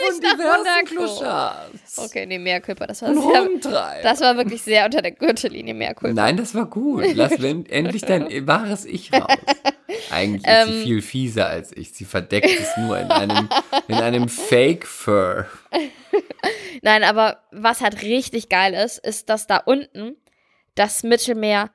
nicht 0.09 0.23
nach 0.23 0.37
Monaco. 0.37 2.05
Okay, 2.05 2.25
nee, 2.25 2.39
Meerkulpa, 2.39 2.87
das 2.87 3.01
war 3.01 3.09
Und 3.09 3.21
sehr, 3.21 3.41
rumtreiben. 3.41 4.03
das 4.03 4.21
war 4.21 4.37
wirklich 4.37 4.61
sehr 4.61 4.85
unter 4.85 5.01
der 5.01 5.11
Gürtellinie 5.11 5.73
Meerkulpa. 5.73 6.13
Nein, 6.13 6.37
das 6.37 6.53
war 6.55 6.65
gut. 6.65 7.05
Lass 7.15 7.31
endlich 7.43 8.03
dein 8.03 8.47
wahres 8.47 8.85
Ich 8.85 9.11
raus. 9.13 9.27
Eigentlich 10.11 10.45
ist 10.45 10.51
Ähm. 10.51 10.67
sie 10.67 10.83
viel 10.83 11.01
fieser 11.01 11.47
als 11.47 11.75
ich. 11.75 11.93
Sie 11.93 12.05
verdeckt 12.05 12.49
es 12.49 12.77
nur 12.77 12.97
in 12.97 13.09
einem, 13.11 13.49
in 13.87 13.95
einem 13.95 14.29
Fake-Fur. 14.29 15.45
Nein, 16.81 17.03
aber 17.03 17.43
was 17.51 17.81
halt 17.81 18.01
richtig 18.01 18.49
geil 18.49 18.73
ist, 18.73 18.97
ist, 18.99 19.29
dass 19.29 19.47
da 19.47 19.57
unten 19.57 20.15
das 20.75 21.03
Mittelmeer 21.03 21.71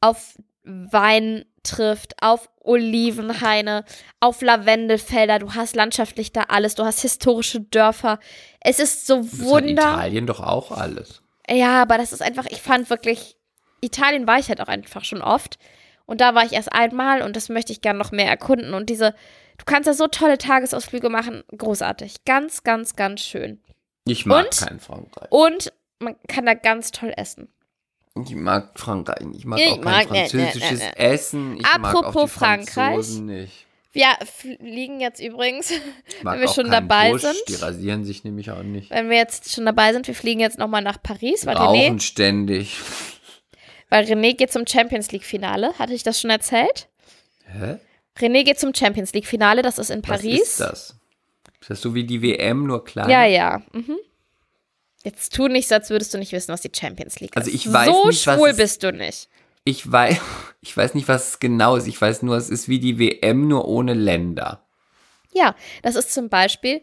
auf 0.00 0.36
Wein 0.64 1.44
trifft, 1.66 2.14
auf 2.22 2.48
Olivenhaine, 2.60 3.84
auf 4.20 4.42
Lavendelfelder. 4.42 5.38
Du 5.38 5.54
hast 5.54 5.76
landschaftlich 5.76 6.32
da 6.32 6.42
alles. 6.48 6.74
Du 6.74 6.84
hast 6.84 7.00
historische 7.00 7.60
Dörfer. 7.60 8.18
Es 8.60 8.78
ist 8.78 9.06
so 9.06 9.22
Das 9.22 9.32
hat 9.32 9.40
wunder. 9.40 9.82
Italien 9.82 10.26
doch 10.26 10.40
auch 10.40 10.72
alles. 10.72 11.22
Ja, 11.48 11.82
aber 11.82 11.98
das 11.98 12.12
ist 12.12 12.22
einfach, 12.22 12.46
ich 12.46 12.60
fand 12.60 12.90
wirklich, 12.90 13.36
Italien 13.80 14.26
war 14.26 14.38
ich 14.38 14.48
halt 14.48 14.60
auch 14.60 14.68
einfach 14.68 15.04
schon 15.04 15.22
oft. 15.22 15.58
Und 16.06 16.20
da 16.20 16.34
war 16.34 16.44
ich 16.44 16.52
erst 16.52 16.72
einmal 16.72 17.22
und 17.22 17.36
das 17.36 17.48
möchte 17.48 17.72
ich 17.72 17.80
gerne 17.80 17.98
noch 17.98 18.12
mehr 18.12 18.28
erkunden. 18.28 18.74
Und 18.74 18.90
diese, 18.90 19.12
du 19.58 19.64
kannst 19.64 19.88
da 19.88 19.92
so 19.92 20.06
tolle 20.06 20.38
Tagesausflüge 20.38 21.08
machen. 21.08 21.42
Großartig. 21.56 22.24
Ganz, 22.24 22.62
ganz, 22.62 22.94
ganz 22.94 23.20
schön. 23.22 23.60
Ich 24.04 24.24
mag 24.24 24.46
Und? 24.46 24.56
kein 24.56 24.80
Frankreich. 24.80 25.30
Und 25.30 25.72
man 25.98 26.16
kann 26.28 26.46
da 26.46 26.54
ganz 26.54 26.92
toll 26.92 27.12
essen. 27.16 27.48
Ich 28.24 28.34
mag 28.34 28.78
Frankreich. 28.78 29.20
nicht. 29.26 29.38
Ich 29.40 29.44
mag 29.44 29.58
Ich 29.60 29.66
auch 29.68 29.74
kein 29.80 29.84
mag- 29.84 30.10
ne, 30.10 30.18
französisches 30.28 30.78
ne, 30.80 30.86
ne. 30.86 30.96
Essen. 30.98 31.56
Ich 31.56 31.62
mag 31.62 31.94
auch 31.94 32.04
Apropos 32.04 32.32
die 32.32 32.38
Frankreich. 32.38 32.74
Franzosen 32.94 33.26
nicht. 33.26 33.66
Wir 33.92 34.08
fliegen 34.26 35.00
jetzt 35.00 35.20
übrigens, 35.22 35.72
wenn 36.22 36.40
wir 36.40 36.48
schon 36.48 36.70
dabei 36.70 37.12
Busch. 37.12 37.22
sind. 37.22 37.36
Die 37.48 37.54
rasieren 37.54 38.04
sich 38.04 38.24
nämlich 38.24 38.50
auch 38.50 38.62
nicht. 38.62 38.90
wenn 38.90 39.08
wir 39.08 39.16
jetzt 39.16 39.52
schon 39.52 39.64
dabei 39.64 39.92
sind, 39.94 40.06
wir 40.06 40.14
fliegen 40.14 40.40
jetzt 40.40 40.58
nochmal 40.58 40.82
nach 40.82 41.02
Paris, 41.02 41.46
weil 41.46 41.56
Rauchen 41.56 41.96
René, 41.98 42.00
ständig. 42.00 42.78
weil 43.88 44.04
René 44.04 44.34
geht 44.36 44.52
zum 44.52 44.66
Champions 44.66 45.12
League 45.12 45.24
Finale. 45.24 45.72
Hatte 45.78 45.94
ich 45.94 46.02
das 46.02 46.20
schon 46.20 46.30
erzählt? 46.30 46.88
Hä? 47.46 47.76
René 48.18 48.44
geht 48.44 48.58
zum 48.60 48.74
Champions 48.74 49.12
League 49.14 49.26
Finale, 49.26 49.62
das 49.62 49.78
ist 49.78 49.90
in 49.90 50.02
Paris. 50.02 50.40
Was 50.40 50.48
ist 50.48 50.60
das? 50.60 50.96
Ist 51.62 51.70
das 51.70 51.80
so 51.80 51.94
wie 51.94 52.04
die 52.04 52.20
WM, 52.22 52.66
nur 52.66 52.84
klein? 52.84 53.08
Ja, 53.08 53.24
ja. 53.24 53.62
Mhm. 53.72 53.96
Jetzt 55.06 55.34
tu 55.36 55.46
nicht 55.46 55.68
so, 55.68 55.76
als 55.76 55.88
würdest 55.90 56.12
du 56.12 56.18
nicht 56.18 56.32
wissen, 56.32 56.52
was 56.52 56.62
die 56.62 56.72
Champions 56.76 57.20
League 57.20 57.36
Also 57.36 57.48
ist. 57.48 57.54
ich 57.54 57.72
weiß 57.72 57.86
so 57.86 58.08
nicht, 58.08 58.26
was 58.26 58.34
schwul 58.36 58.48
es- 58.50 58.56
bist 58.56 58.82
du 58.82 58.90
nicht. 58.92 59.28
Ich 59.64 59.90
weiß, 59.90 60.18
ich 60.60 60.76
weiß 60.76 60.94
nicht, 60.94 61.06
was 61.06 61.28
es 61.30 61.38
genau 61.38 61.76
ist. 61.76 61.86
Ich 61.86 62.00
weiß 62.00 62.22
nur, 62.22 62.36
es 62.36 62.50
ist 62.50 62.68
wie 62.68 62.80
die 62.80 62.98
WM, 62.98 63.46
nur 63.46 63.68
ohne 63.68 63.94
Länder. 63.94 64.66
Ja, 65.32 65.54
das 65.82 65.94
ist 65.94 66.12
zum 66.12 66.28
Beispiel, 66.28 66.80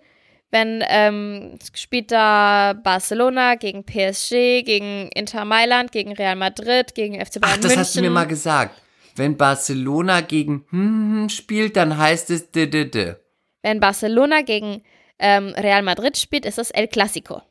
wenn 0.51 0.83
ähm, 0.87 1.57
spielt 1.75 2.11
da 2.11 2.73
Barcelona 2.81 3.55
gegen 3.55 3.83
PSG, 3.83 4.61
gegen 4.63 5.09
Inter 5.09 5.43
Mailand, 5.43 5.91
gegen 5.91 6.13
Real 6.13 6.35
Madrid, 6.37 6.93
gegen 6.95 7.15
FC 7.15 7.41
Bayern 7.41 7.55
Ach, 7.55 7.57
das 7.57 7.63
München. 7.63 7.79
hast 7.79 7.95
du 7.97 8.01
mir 8.01 8.09
mal 8.11 8.27
gesagt. 8.27 8.79
Wenn 9.15 9.35
Barcelona 9.37 10.21
gegen 10.21 10.65
hm, 10.69 10.79
hm, 11.23 11.29
spielt, 11.29 11.75
dann 11.75 11.97
heißt 11.97 12.29
es 12.29 12.51
d 12.51 12.67
d 12.67 12.85
d. 12.85 13.15
Wenn 13.63 13.79
Barcelona 13.79 14.41
gegen 14.43 14.81
ähm, 15.19 15.49
Real 15.57 15.81
Madrid 15.83 16.17
spielt, 16.17 16.45
ist 16.45 16.57
es 16.59 16.71
El 16.71 16.87
Clasico. 16.87 17.41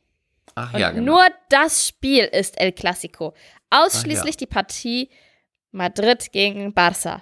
Ach 0.55 0.73
Und 0.73 0.79
ja, 0.79 0.91
genau. 0.91 1.13
nur 1.13 1.23
das 1.49 1.87
Spiel 1.87 2.25
ist 2.25 2.59
El 2.59 2.71
Clasico. 2.73 3.33
Ausschließlich 3.69 4.37
die 4.37 4.45
Partie 4.45 5.09
Madrid 5.71 6.31
gegen 6.31 6.73
Barça. 6.73 7.21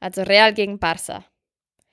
Also 0.00 0.22
Real 0.22 0.52
gegen 0.52 0.78
Barça. 0.78 1.22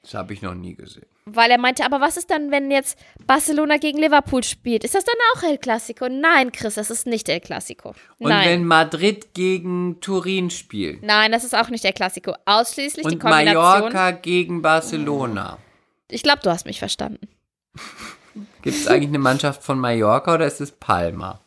das 0.02 0.14
habe 0.16 0.34
ich 0.34 0.42
noch 0.42 0.56
nie 0.56 0.76
gesehen. 0.76 1.06
Weil 1.26 1.52
er 1.52 1.60
meinte, 1.60 1.86
aber 1.86 2.02
was 2.02 2.18
ist 2.18 2.32
dann, 2.32 2.50
wenn 2.50 2.72
jetzt 2.72 2.98
Barcelona 3.26 3.78
gegen 3.78 4.00
Liverpool 4.00 4.44
spielt? 4.44 4.84
Ist 4.84 4.96
das 4.96 5.04
dann 5.06 5.16
auch 5.36 5.44
El 5.44 5.60
Clasico? 5.60 6.10
Nein, 6.10 6.52
Chris, 6.52 6.74
das 6.74 6.90
ist 6.90 7.06
nicht 7.06 7.30
El 7.30 7.40
Clasico. 7.40 7.94
Und 8.18 8.30
Nein. 8.30 8.50
wenn 8.50 8.66
Madrid 8.66 9.36
gegen 9.36 10.00
Turin 10.02 10.50
spielt 10.50 11.04
Nein, 11.04 11.32
das 11.32 11.44
ist 11.44 11.56
auch 11.56 11.70
nicht 11.70 11.86
El 11.86 11.94
Clasico. 11.94 12.34
Ausschließlich 12.46 13.06
die 13.06 13.14
und 13.14 13.20
Kombination. 13.20 13.54
Mallorca 13.64 14.12
gegen 14.12 14.62
Barcelona. 14.64 15.60
Ich 16.10 16.24
glaube, 16.24 16.40
du 16.44 16.50
hast 16.50 16.66
mich 16.66 16.80
verstanden. 16.80 17.28
Gibt 18.62 18.76
es 18.76 18.88
eigentlich 18.88 19.10
eine 19.10 19.20
Mannschaft 19.20 19.64
von 19.64 19.80
Mallorca 19.80 20.36
oder 20.36 20.46
ist 20.46 20.62
es 20.62 20.72
Palma? 20.72 21.40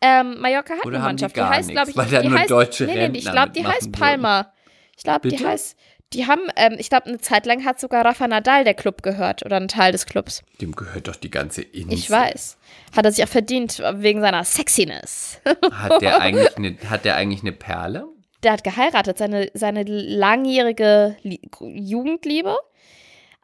Ähm, 0.00 0.40
Mallorca 0.40 0.74
hat 0.74 0.86
Oder 0.86 0.96
eine 0.96 0.98
die 0.98 1.08
Mannschaft, 1.08 1.36
die, 1.36 1.40
gar 1.40 1.50
heißt, 1.50 1.70
glaube 1.70 1.90
ich, 1.90 1.96
weil 1.96 2.08
da 2.08 2.22
die 2.22 2.28
nur 2.28 2.38
heißt, 2.38 2.50
deutsche 2.50 2.84
nee, 2.86 3.08
nee, 3.08 3.18
ich 3.18 3.30
glaube, 3.30 3.52
die 3.52 3.66
heißt 3.66 3.86
würden. 3.86 3.92
Palma. 3.92 4.52
Ich 4.96 5.04
glaube, 5.04 5.28
die 5.28 5.44
heißt, 5.44 5.76
die 6.12 6.26
haben, 6.26 6.42
ähm, 6.56 6.76
ich 6.78 6.88
glaube, 6.88 7.06
eine 7.06 7.18
Zeit 7.18 7.46
lang 7.46 7.64
hat 7.64 7.78
sogar 7.78 8.04
Rafa 8.04 8.26
Nadal 8.26 8.64
der 8.64 8.74
Club 8.74 9.02
gehört 9.02 9.44
oder 9.44 9.56
ein 9.56 9.68
Teil 9.68 9.92
des 9.92 10.06
Clubs. 10.06 10.42
Dem 10.60 10.72
gehört 10.72 11.06
doch 11.06 11.16
die 11.16 11.30
ganze 11.30 11.62
Insel. 11.62 11.94
Ich 11.94 12.10
weiß. 12.10 12.58
Hat 12.96 13.04
er 13.04 13.12
sich 13.12 13.22
auch 13.24 13.28
verdient 13.28 13.82
wegen 13.96 14.20
seiner 14.20 14.44
Sexiness. 14.44 15.40
Hat 15.72 16.00
der 16.02 16.20
eigentlich 16.20 16.56
eine, 16.56 16.76
hat 16.88 17.04
der 17.04 17.16
eigentlich 17.16 17.42
eine 17.42 17.52
Perle? 17.52 18.06
der 18.42 18.52
hat 18.52 18.64
geheiratet, 18.64 19.18
seine, 19.18 19.50
seine 19.54 19.84
langjährige 19.84 21.16
Lie 21.22 21.40
Jugendliebe. 21.60 22.56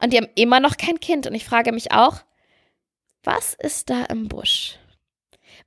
Und 0.02 0.12
die 0.12 0.18
haben 0.18 0.28
immer 0.34 0.60
noch 0.60 0.76
kein 0.76 1.00
Kind. 1.00 1.26
Und 1.26 1.34
ich 1.34 1.44
frage 1.44 1.72
mich 1.72 1.92
auch, 1.92 2.16
was 3.24 3.54
ist 3.54 3.90
da 3.90 4.04
im 4.04 4.28
Busch? 4.28 4.76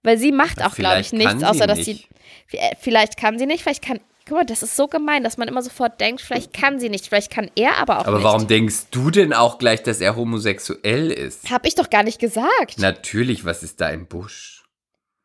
Weil 0.04 0.18
sie 0.18 0.32
macht 0.32 0.64
auch, 0.64 0.76
glaube 0.76 1.02
ich, 1.02 1.12
nichts, 1.14 1.44
außer 1.44 1.68
dass 1.68 1.80
nicht. 1.80 2.08
sie. 2.52 2.58
äh, 2.58 2.76
Vielleicht 2.80 3.18
kann 3.18 3.38
sie 3.40 3.46
nicht, 3.46 3.64
vielleicht 3.64 3.84
kann. 3.84 4.00
Guck 4.28 4.38
mal, 4.38 4.46
das 4.46 4.62
ist 4.62 4.76
so 4.76 4.88
gemein, 4.88 5.24
dass 5.24 5.38
man 5.38 5.48
immer 5.48 5.64
sofort 5.64 6.00
denkt, 6.00 6.22
vielleicht 6.22 6.54
kann 6.54 6.80
sie 6.80 6.90
nicht, 6.90 7.08
vielleicht 7.08 7.32
kann 7.32 7.50
er 7.56 7.78
aber 7.78 7.98
auch 8.00 8.06
Aber 8.06 8.18
nicht. 8.18 8.24
warum 8.24 8.48
denkst 8.48 8.76
du 8.92 9.10
denn 9.10 9.34
auch 9.34 9.58
gleich, 9.58 9.82
dass 9.82 10.02
er 10.02 10.16
homosexuell 10.16 11.10
ist? 11.12 11.50
Hab 11.50 11.66
ich 11.66 11.74
doch 11.74 11.90
gar 11.90 12.04
nicht 12.04 12.20
gesagt. 12.20 12.78
Natürlich, 12.78 13.44
was 13.44 13.64
ist 13.64 13.82
da 13.82 13.90
im 13.90 14.06
Busch? 14.08 14.64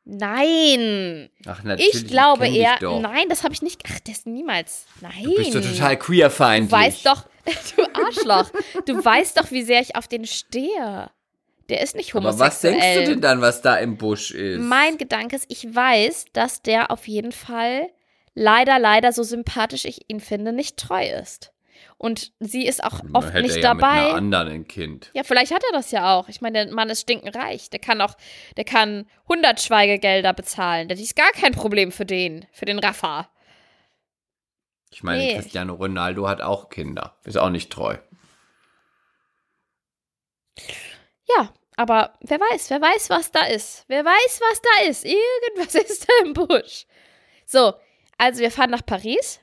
Nein. 0.06 1.28
Ach, 1.46 1.62
natürlich. 1.62 1.94
Ich 1.94 2.06
glaube 2.06 2.46
dich 2.46 2.56
eher. 2.56 2.78
Nein, 3.00 3.28
das 3.28 3.42
habe 3.44 3.52
ich 3.54 3.62
nicht. 3.62 3.82
Ach, 3.92 4.00
das 4.06 4.26
niemals. 4.26 4.86
Nein. 5.00 5.22
Du 5.22 5.34
bist 5.34 5.54
doch 5.54 5.60
total 5.62 5.98
queerfeindlich. 5.98 6.70
Du 6.70 6.76
weißt 6.76 7.06
doch, 7.06 7.24
du 7.76 7.84
Arschloch, 7.92 8.50
du 8.86 9.04
weißt 9.04 9.38
doch, 9.38 9.50
wie 9.50 9.62
sehr 9.62 9.80
ich 9.80 9.96
auf 9.96 10.08
den 10.08 10.26
stehe. 10.26 11.10
Der 11.68 11.80
ist 11.80 11.96
nicht 11.96 12.14
Aber 12.14 12.26
homosexuell. 12.26 12.74
was 12.74 12.80
denkst 12.82 13.04
du 13.06 13.10
denn 13.12 13.20
dann, 13.20 13.40
was 13.40 13.62
da 13.62 13.76
im 13.76 13.96
Busch 13.96 14.30
ist? 14.32 14.60
Mein 14.60 14.98
Gedanke 14.98 15.36
ist, 15.36 15.46
ich 15.48 15.74
weiß, 15.74 16.26
dass 16.32 16.60
der 16.62 16.90
auf 16.90 17.08
jeden 17.08 17.32
Fall 17.32 17.88
leider, 18.34 18.78
leider, 18.78 19.12
so 19.12 19.22
sympathisch 19.22 19.84
ich 19.84 20.02
ihn 20.08 20.20
finde, 20.20 20.52
nicht 20.52 20.76
treu 20.76 21.06
ist. 21.08 21.52
Und 21.96 22.32
sie 22.40 22.66
ist 22.66 22.82
auch 22.84 23.00
oft 23.12 23.28
hätte 23.32 23.42
nicht 23.42 23.56
er 23.56 23.62
ja 23.62 23.74
Mit 23.74 23.82
dabei. 23.82 24.00
einer 24.06 24.14
anderen 24.14 24.48
ein 24.48 24.68
Kind. 24.68 25.10
Ja, 25.14 25.22
vielleicht 25.22 25.54
hat 25.54 25.62
er 25.70 25.72
das 25.72 25.90
ja 25.90 26.14
auch. 26.14 26.28
Ich 26.28 26.40
meine, 26.40 26.66
der 26.66 26.74
Mann 26.74 26.90
ist 26.90 27.02
stinkenreich. 27.02 27.70
Der 27.70 27.78
kann 27.78 28.00
auch, 28.00 28.14
der 28.56 28.64
kann 28.64 29.06
100 29.28 29.60
Schweigegelder 29.60 30.34
bezahlen. 30.34 30.88
Das 30.88 31.00
ist 31.00 31.16
gar 31.16 31.30
kein 31.32 31.52
Problem 31.52 31.92
für 31.92 32.04
den, 32.04 32.46
für 32.52 32.64
den 32.64 32.78
Rafa. 32.78 33.30
Ich 34.94 35.02
meine, 35.02 35.24
Nee. 35.24 35.34
Cristiano 35.34 35.74
Ronaldo 35.74 36.28
hat 36.28 36.40
auch 36.40 36.68
Kinder. 36.68 37.16
Ist 37.24 37.36
auch 37.36 37.50
nicht 37.50 37.70
treu. 37.72 37.96
Ja, 41.28 41.52
aber 41.76 42.14
wer 42.20 42.38
weiß, 42.38 42.70
wer 42.70 42.80
weiß, 42.80 43.10
was 43.10 43.32
da 43.32 43.44
ist. 43.46 43.84
Wer 43.88 44.04
weiß, 44.04 44.40
was 44.40 44.62
da 44.62 44.88
ist. 44.88 45.04
Irgendwas 45.04 45.74
ist 45.90 46.08
da 46.08 46.24
im 46.24 46.32
Busch. 46.32 46.86
So, 47.44 47.74
also 48.18 48.40
wir 48.40 48.52
fahren 48.52 48.70
nach 48.70 48.86
Paris. 48.86 49.40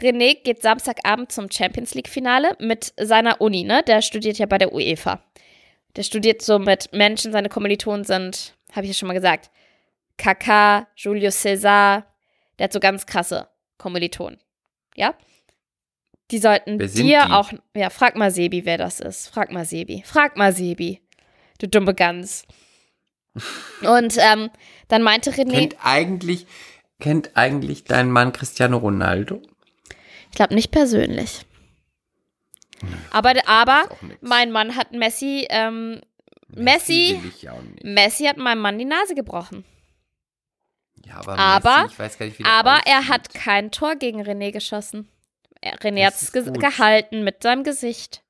René 0.00 0.42
geht 0.42 0.62
Samstagabend 0.62 1.30
zum 1.30 1.50
Champions 1.50 1.94
League 1.94 2.08
Finale 2.08 2.56
mit 2.58 2.92
seiner 2.98 3.40
Uni, 3.40 3.62
ne? 3.62 3.84
Der 3.84 4.02
studiert 4.02 4.38
ja 4.38 4.46
bei 4.46 4.58
der 4.58 4.72
UEFA. 4.72 5.22
Der 5.94 6.02
studiert 6.02 6.42
so 6.42 6.58
mit 6.58 6.92
Menschen, 6.92 7.30
seine 7.30 7.48
Kommilitonen 7.48 8.04
sind, 8.04 8.54
habe 8.72 8.86
ich 8.86 8.92
ja 8.92 8.94
schon 8.94 9.06
mal 9.08 9.14
gesagt, 9.14 9.50
Kaka, 10.18 10.88
Julius 10.96 11.42
Caesar, 11.42 12.06
der 12.58 12.64
hat 12.64 12.72
so 12.72 12.80
ganz 12.80 13.06
krasse 13.06 13.48
Kommilitonen. 13.78 14.40
Ja? 15.00 15.14
Die 16.30 16.38
sollten 16.38 16.78
dir 16.78 16.88
die? 17.26 17.32
auch, 17.32 17.50
ja, 17.74 17.88
frag 17.88 18.16
mal 18.16 18.30
Sebi, 18.30 18.66
wer 18.66 18.76
das 18.76 19.00
ist. 19.00 19.28
Frag 19.28 19.50
mal 19.50 19.64
Sebi. 19.64 20.02
Frag 20.04 20.36
mal 20.36 20.52
Sebi. 20.52 21.00
Du 21.58 21.66
dumme 21.66 21.94
Gans. 21.94 22.44
Und 23.82 24.16
ähm, 24.18 24.50
dann 24.88 25.02
meinte 25.02 25.30
René, 25.30 25.52
Kennt 25.52 25.76
eigentlich, 25.82 26.46
kennt 27.00 27.30
eigentlich 27.34 27.84
dein 27.84 28.10
Mann 28.10 28.32
Cristiano 28.32 28.76
Ronaldo? 28.76 29.40
ich 30.30 30.36
glaube 30.36 30.54
nicht 30.54 30.70
persönlich. 30.70 31.46
Aber, 33.10 33.32
aber 33.46 33.88
mein 34.20 34.52
Mann 34.52 34.76
hat 34.76 34.92
Messi, 34.92 35.46
ähm, 35.50 36.00
Messi, 36.48 37.20
nicht. 37.22 37.84
Messi 37.84 38.24
hat 38.24 38.36
meinem 38.36 38.60
Mann 38.60 38.78
die 38.78 38.84
Nase 38.84 39.14
gebrochen. 39.14 39.64
Ja, 41.06 41.16
aber, 41.16 41.38
Aber- 41.38 41.82
Messi, 41.82 41.92
ich 41.92 41.98
weiß 41.98 42.18
gar 42.18 42.26
nicht, 42.26 42.38
wie 42.38 42.44
Aber 42.44 42.80
er 42.86 43.08
hat 43.08 43.32
kein 43.34 43.70
Tor 43.70 43.96
gegen 43.96 44.22
René 44.22 44.52
geschossen. 44.52 45.08
René 45.62 46.06
hat 46.06 46.14
es 46.14 46.32
ge 46.32 46.50
gehalten 46.52 47.22
mit 47.24 47.42
seinem 47.42 47.64
Gesicht. 47.64 48.22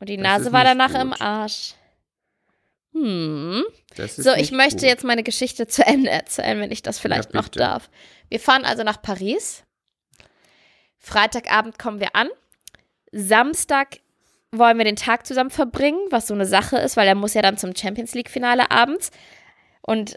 Und 0.00 0.08
die 0.08 0.16
Das 0.16 0.24
Nase 0.24 0.52
war 0.52 0.64
danach 0.64 0.94
im 0.94 1.10
gut. 1.10 1.20
Arsch. 1.20 1.74
Hm. 2.92 3.64
So, 3.94 4.32
ich 4.34 4.52
möchte 4.52 4.76
gut. 4.80 4.86
jetzt 4.88 5.04
meine 5.04 5.22
Geschichte 5.22 5.66
zu 5.66 5.84
Ende 5.86 6.10
erzählen, 6.10 6.60
wenn 6.60 6.70
ich 6.72 6.82
das 6.82 6.98
vielleicht 6.98 7.32
Ja, 7.34 7.40
noch 7.40 7.48
darf. 7.48 7.88
Wir 8.28 8.40
fahren 8.40 8.64
also 8.64 8.82
nach 8.82 9.00
Paris. 9.00 9.62
Freitagabend 10.98 11.78
kommen 11.78 12.00
wir 12.00 12.14
an. 12.16 12.28
Samstag 13.12 13.98
wollen 14.52 14.78
wir 14.78 14.84
den 14.84 14.96
Tag 14.96 15.26
zusammen 15.26 15.50
verbringen, 15.50 16.00
was 16.10 16.26
so 16.26 16.34
eine 16.34 16.46
Sache 16.46 16.78
ist, 16.78 16.96
weil 16.96 17.06
er 17.08 17.14
muss 17.14 17.34
ja 17.34 17.42
dann 17.42 17.58
zum 17.58 17.74
Champions 17.76 18.14
League-Finale 18.14 18.70
abends. 18.70 19.10
Und 19.82 20.16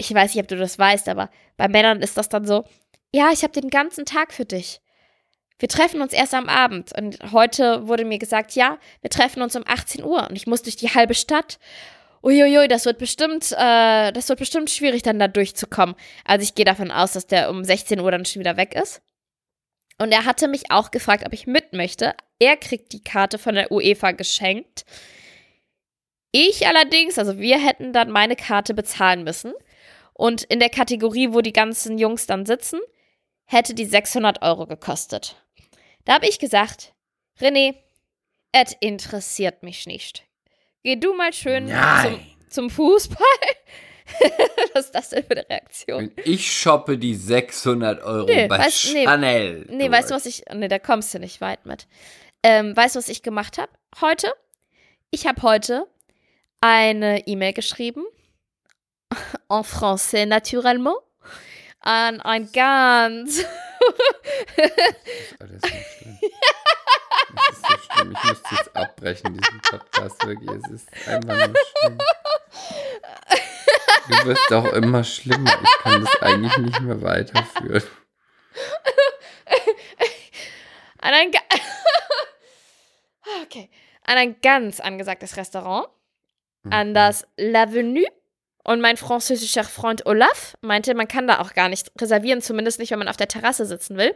ich 0.00 0.12
weiß 0.12 0.34
nicht, 0.34 0.42
ob 0.42 0.48
du 0.48 0.56
das 0.56 0.78
weißt, 0.78 1.08
aber 1.08 1.30
bei 1.56 1.68
Männern 1.68 2.00
ist 2.00 2.16
das 2.16 2.28
dann 2.28 2.46
so, 2.46 2.64
ja, 3.12 3.30
ich 3.32 3.42
habe 3.42 3.52
den 3.52 3.70
ganzen 3.70 4.06
Tag 4.06 4.32
für 4.32 4.46
dich. 4.46 4.80
Wir 5.58 5.68
treffen 5.68 6.00
uns 6.00 6.14
erst 6.14 6.32
am 6.32 6.48
Abend. 6.48 6.96
Und 6.96 7.18
heute 7.32 7.86
wurde 7.86 8.06
mir 8.06 8.18
gesagt, 8.18 8.52
ja, 8.52 8.78
wir 9.02 9.10
treffen 9.10 9.42
uns 9.42 9.56
um 9.56 9.64
18 9.66 10.02
Uhr. 10.02 10.26
Und 10.28 10.36
ich 10.36 10.46
muss 10.46 10.62
durch 10.62 10.76
die 10.76 10.88
halbe 10.88 11.14
Stadt. 11.14 11.58
Uiuiui, 12.22 12.66
das 12.66 12.86
wird 12.86 12.98
bestimmt, 12.98 13.52
äh, 13.52 14.10
das 14.12 14.28
wird 14.30 14.38
bestimmt 14.38 14.70
schwierig, 14.70 15.02
dann 15.02 15.18
da 15.18 15.28
durchzukommen. 15.28 15.94
Also 16.24 16.44
ich 16.44 16.54
gehe 16.54 16.64
davon 16.64 16.90
aus, 16.90 17.12
dass 17.12 17.26
der 17.26 17.50
um 17.50 17.62
16 17.62 18.00
Uhr 18.00 18.10
dann 18.10 18.24
schon 18.24 18.40
wieder 18.40 18.56
weg 18.56 18.74
ist. 18.74 19.02
Und 19.98 20.12
er 20.12 20.24
hatte 20.24 20.48
mich 20.48 20.70
auch 20.70 20.90
gefragt, 20.90 21.26
ob 21.26 21.34
ich 21.34 21.46
mit 21.46 21.74
möchte. 21.74 22.14
Er 22.38 22.56
kriegt 22.56 22.92
die 22.94 23.04
Karte 23.04 23.38
von 23.38 23.54
der 23.54 23.70
UEFA 23.70 24.12
geschenkt. 24.12 24.86
Ich 26.32 26.66
allerdings, 26.66 27.18
also 27.18 27.38
wir 27.38 27.58
hätten 27.58 27.92
dann 27.92 28.10
meine 28.10 28.36
Karte 28.36 28.72
bezahlen 28.72 29.24
müssen. 29.24 29.52
Und 30.20 30.42
in 30.42 30.60
der 30.60 30.68
Kategorie, 30.68 31.32
wo 31.32 31.40
die 31.40 31.52
ganzen 31.54 31.96
Jungs 31.96 32.26
dann 32.26 32.44
sitzen, 32.44 32.78
hätte 33.46 33.72
die 33.72 33.86
600 33.86 34.42
Euro 34.42 34.66
gekostet. 34.66 35.36
Da 36.04 36.12
habe 36.12 36.28
ich 36.28 36.38
gesagt, 36.38 36.92
René, 37.40 37.74
es 38.52 38.74
interessiert 38.80 39.62
mich 39.62 39.86
nicht. 39.86 40.24
Geh 40.82 40.96
du 40.96 41.14
mal 41.14 41.32
schön 41.32 41.68
zum, 41.68 42.20
zum 42.50 42.70
Fußball. 42.70 43.16
Was 44.74 44.86
ist 44.86 44.94
das 44.94 45.08
denn 45.08 45.24
für 45.24 45.30
eine 45.30 45.48
Reaktion? 45.48 46.12
Ich 46.24 46.52
shoppe 46.52 46.98
die 46.98 47.14
600 47.14 48.02
Euro 48.02 48.26
Nee, 48.26 48.46
bei 48.46 48.58
weißt- 48.58 48.92
nee. 48.92 49.04
Chanel. 49.06 49.66
Nee, 49.70 49.78
durch. 49.88 49.90
weißt 49.92 50.10
du, 50.10 50.14
was 50.16 50.26
ich. 50.26 50.42
Nee, 50.52 50.68
da 50.68 50.78
kommst 50.78 51.14
du 51.14 51.18
nicht 51.18 51.40
weit 51.40 51.64
mit. 51.64 51.86
Ähm, 52.42 52.76
weißt 52.76 52.94
du, 52.96 52.98
was 52.98 53.08
ich 53.08 53.22
gemacht 53.22 53.56
habe 53.56 53.70
heute? 54.02 54.30
Ich 55.10 55.26
habe 55.26 55.40
heute 55.42 55.86
eine 56.60 57.26
E-Mail 57.26 57.54
geschrieben. 57.54 58.04
En 59.48 59.62
français, 59.62 60.26
naturellement. 60.26 60.96
An 61.80 62.20
ein 62.20 62.50
ganz. 62.52 63.44
Das 65.38 65.50
ist 65.50 65.62
so 65.62 65.68
schlimm. 65.68 66.18
Das 67.34 67.48
ist 67.50 67.66
so 67.66 67.78
schlimm. 67.78 68.12
Ich 68.12 68.24
müsste 68.24 68.54
jetzt 68.54 68.76
abbrechen, 68.76 69.38
diesen 69.38 69.60
Podcast. 69.62 70.26
Wirklich, 70.26 70.50
es 70.50 70.68
ist 70.70 71.08
einfach 71.08 71.36
nur 71.36 71.46
schlimm. 71.46 71.98
Du 74.08 74.24
wirst 74.26 74.52
auch 74.52 74.72
immer 74.72 75.04
schlimmer. 75.04 75.52
Ich 75.62 75.82
kann 75.82 76.04
das 76.04 76.22
eigentlich 76.22 76.56
nicht 76.58 76.80
mehr 76.80 77.00
weiterführen. 77.00 77.82
An 80.98 81.14
ein. 81.14 81.30
okay. 83.42 83.70
An 84.04 84.18
ein 84.18 84.40
ganz 84.40 84.80
angesagtes 84.80 85.36
Restaurant. 85.36 85.88
Mhm. 86.62 86.72
An 86.72 86.94
das 86.94 87.26
L'Avenue. 87.38 88.06
Und 88.70 88.80
mein 88.80 88.96
französischer 88.96 89.64
Freund 89.64 90.06
Olaf 90.06 90.56
meinte, 90.60 90.94
man 90.94 91.08
kann 91.08 91.26
da 91.26 91.40
auch 91.40 91.54
gar 91.54 91.68
nicht 91.68 91.90
reservieren, 92.00 92.40
zumindest 92.40 92.78
nicht, 92.78 92.92
wenn 92.92 93.00
man 93.00 93.08
auf 93.08 93.16
der 93.16 93.26
Terrasse 93.26 93.66
sitzen 93.66 93.96
will. 93.96 94.14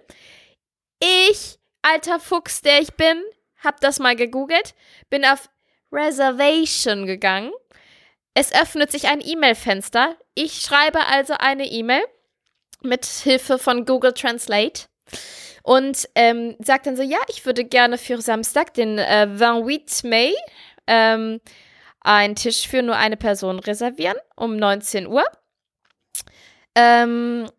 Ich, 1.00 1.59
alter 1.82 2.20
Fuchs, 2.20 2.62
der 2.62 2.80
ich 2.80 2.94
bin, 2.94 3.20
hab 3.64 3.80
das 3.80 3.98
mal 3.98 4.14
gegoogelt, 4.14 4.76
bin 5.11 5.24
auf 5.24 5.50
Reservation 5.90 7.05
gegangen. 7.05 7.50
Es 8.34 8.55
öffnet 8.55 8.92
sich 8.92 9.09
ein 9.09 9.20
E-Mail-Fenster. 9.20 10.16
Ich 10.36 10.61
schreibe 10.61 11.05
also 11.05 11.34
eine 11.36 11.66
E-Mail 11.66 12.05
mit 12.80 13.07
Hilfe 13.07 13.59
von 13.59 13.84
Google 13.84 14.12
Translate 14.12 14.82
und 15.64 16.09
ähm, 16.14 16.55
sagt 16.61 16.86
dann 16.86 16.96
so, 16.96 17.02
ja, 17.02 17.18
ich 17.26 17.44
würde 17.44 17.64
gerne 17.64 17.98
für 17.98 18.22
Samstag, 18.22 18.72
den 18.74 18.98
äh, 18.98 19.26
28 19.34 20.09
Mai, 20.09 20.32
ähm, 20.86 21.40
einen 22.05 22.36
Tisch 22.36 22.68
für 22.68 22.82
nur 22.82 22.96
eine 22.96 23.16
Person 23.16 23.59
reservieren 23.59 24.16
um 24.36 24.57
19 24.57 25.07
Uhr. 25.07 25.24
Ähm, 26.76 27.50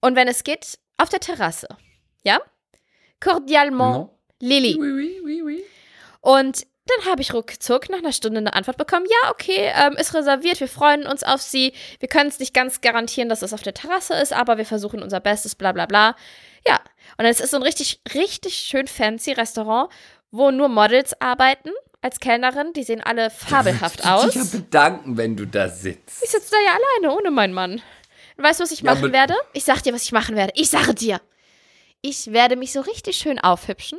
und 0.00 0.16
wenn 0.16 0.28
es 0.28 0.44
geht, 0.44 0.78
auf 0.98 1.08
der 1.08 1.20
Terrasse. 1.20 1.68
Ja? 2.22 2.40
Cordialement, 3.20 3.96
Non? 3.96 4.10
Lilly. 4.40 4.76
Oui, 4.78 4.92
oui, 4.92 5.20
oui, 5.24 5.42
oui. 5.42 5.64
Und 6.20 6.66
dann 6.86 7.10
habe 7.10 7.22
ich 7.22 7.32
ruckzuck 7.32 7.88
nach 7.88 7.98
einer 7.98 8.12
Stunde 8.12 8.38
eine 8.38 8.52
Antwort 8.52 8.76
bekommen. 8.76 9.06
Ja, 9.08 9.30
okay, 9.30 9.72
ähm, 9.74 9.94
ist 9.94 10.12
reserviert. 10.12 10.60
Wir 10.60 10.68
freuen 10.68 11.06
uns 11.06 11.22
auf 11.22 11.40
Sie. 11.40 11.72
Wir 11.98 12.08
können 12.08 12.28
es 12.28 12.38
nicht 12.38 12.52
ganz 12.52 12.82
garantieren, 12.82 13.30
dass 13.30 13.40
es 13.40 13.54
auf 13.54 13.62
der 13.62 13.72
Terrasse 13.72 14.14
ist, 14.14 14.34
aber 14.34 14.58
wir 14.58 14.66
versuchen 14.66 15.02
unser 15.02 15.20
Bestes, 15.20 15.54
bla 15.54 15.72
bla 15.72 15.86
bla. 15.86 16.14
Ja, 16.66 16.78
und 17.16 17.24
es 17.24 17.40
ist 17.40 17.52
so 17.52 17.56
ein 17.56 17.62
richtig, 17.62 18.00
richtig 18.14 18.54
schön 18.56 18.86
fancy 18.86 19.32
Restaurant, 19.32 19.90
wo 20.30 20.50
nur 20.50 20.68
Models 20.68 21.18
arbeiten 21.20 21.70
als 22.04 22.20
Kellnerin. 22.20 22.72
Die 22.74 22.84
sehen 22.84 23.00
alle 23.00 23.30
fabelhaft 23.30 24.00
Ich 24.00 24.06
aus. 24.06 24.26
dich 24.26 24.34
ja 24.36 24.44
bedanken, 24.58 25.16
wenn 25.16 25.36
du 25.36 25.46
da 25.46 25.68
sitzt. 25.68 26.22
Ich 26.22 26.30
sitze 26.30 26.50
da 26.52 26.56
ja 26.64 26.76
alleine, 27.00 27.16
ohne 27.18 27.30
meinen 27.30 27.54
Mann. 27.54 27.82
Und 28.36 28.44
weißt 28.44 28.60
du, 28.60 28.64
was 28.64 28.72
ich 28.72 28.82
machen 28.82 29.12
werde? 29.12 29.34
Ich 29.52 29.64
sag 29.64 29.82
dir, 29.82 29.92
was 29.94 30.02
ich 30.02 30.12
machen 30.12 30.36
werde. 30.36 30.52
Ich 30.56 30.70
sage 30.70 30.94
dir. 30.94 31.20
Ich 32.00 32.32
werde 32.32 32.56
mich 32.56 32.72
so 32.72 32.80
richtig 32.82 33.16
schön 33.16 33.38
aufhübschen, 33.38 33.98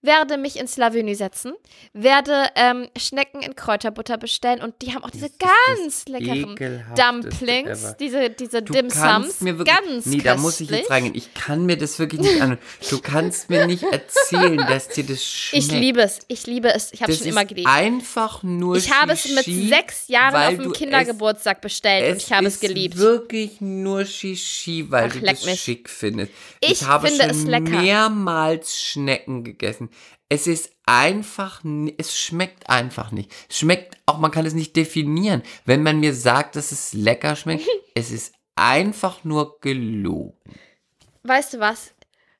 werde 0.00 0.36
mich 0.38 0.56
ins 0.58 0.76
Lavenue 0.76 1.14
setzen, 1.14 1.54
werde 1.92 2.46
ähm, 2.54 2.88
Schnecken 2.96 3.42
in 3.42 3.56
Kräuterbutter 3.56 4.16
bestellen 4.16 4.62
und 4.62 4.74
die 4.82 4.94
haben 4.94 5.02
auch 5.04 5.10
diese 5.10 5.28
ganz 5.30 6.06
leckeren 6.06 6.54
Dumplings, 6.96 7.82
ever. 7.84 7.96
diese, 7.98 8.30
diese 8.30 8.62
Du 8.62 8.72
Dim 8.72 8.90
Sums. 8.90 9.40
mir 9.40 9.58
wirklich, 9.58 9.76
ganz 9.76 10.06
nee, 10.06 10.18
da 10.18 10.36
muss 10.36 10.60
ich 10.60 10.70
jetzt 10.70 10.90
reingehen. 10.90 11.14
Ich 11.16 11.34
kann 11.34 11.66
mir 11.66 11.76
das 11.76 11.98
wirklich 11.98 12.20
nicht 12.20 12.40
an. 12.40 12.58
Du 12.90 13.00
kannst 13.00 13.50
mir 13.50 13.66
nicht 13.66 13.82
erzählen, 13.82 14.56
dass 14.58 14.88
dir 14.88 15.04
das 15.04 15.24
schmeckt. 15.24 15.64
Ich 15.64 15.72
liebe 15.72 16.00
es, 16.00 16.20
ich 16.28 16.46
liebe 16.46 16.72
es. 16.72 16.92
Ich 16.92 17.02
habe 17.02 17.12
schon 17.12 17.26
immer 17.26 17.44
geliebt. 17.44 17.68
einfach 17.68 18.42
nur 18.42 18.76
Ich 18.76 18.92
habe 18.92 19.12
es 19.12 19.28
mit 19.28 19.44
sechs 19.44 20.08
Jahren 20.08 20.56
auf 20.58 20.62
dem 20.62 20.72
Kindergeburtstag 20.72 21.60
bestellt 21.60 22.04
es, 22.04 22.12
und 22.12 22.22
ich 22.28 22.32
habe 22.32 22.46
es 22.46 22.60
geliebt. 22.60 22.96
wirklich 22.96 23.60
nur 23.60 24.04
Shishi, 24.04 24.90
weil 24.90 25.10
Ach, 25.12 25.16
du 25.16 25.20
mich. 25.46 25.60
schick 25.60 25.90
findest. 25.90 26.30
Ich 26.60 26.84
habe 26.84 27.08
finde 27.08 27.24
schon 27.24 27.30
es 27.36 27.44
lecker. 27.44 27.80
mehrmals 27.82 28.80
Schnecken 28.80 29.42
gegessen. 29.44 29.87
Es 30.28 30.46
ist 30.46 30.72
einfach, 30.86 31.62
es 31.96 32.18
schmeckt 32.18 32.68
einfach 32.68 33.12
nicht. 33.12 33.32
Es 33.48 33.58
schmeckt 33.58 33.96
auch, 34.06 34.18
man 34.18 34.30
kann 34.30 34.46
es 34.46 34.54
nicht 34.54 34.76
definieren. 34.76 35.42
Wenn 35.64 35.82
man 35.82 36.00
mir 36.00 36.14
sagt, 36.14 36.56
dass 36.56 36.72
es 36.72 36.92
lecker 36.92 37.36
schmeckt, 37.36 37.66
es 37.94 38.10
ist 38.10 38.34
einfach 38.56 39.24
nur 39.24 39.60
gelogen. 39.60 40.36
weißt 41.22 41.54
du 41.54 41.60
was? 41.60 41.94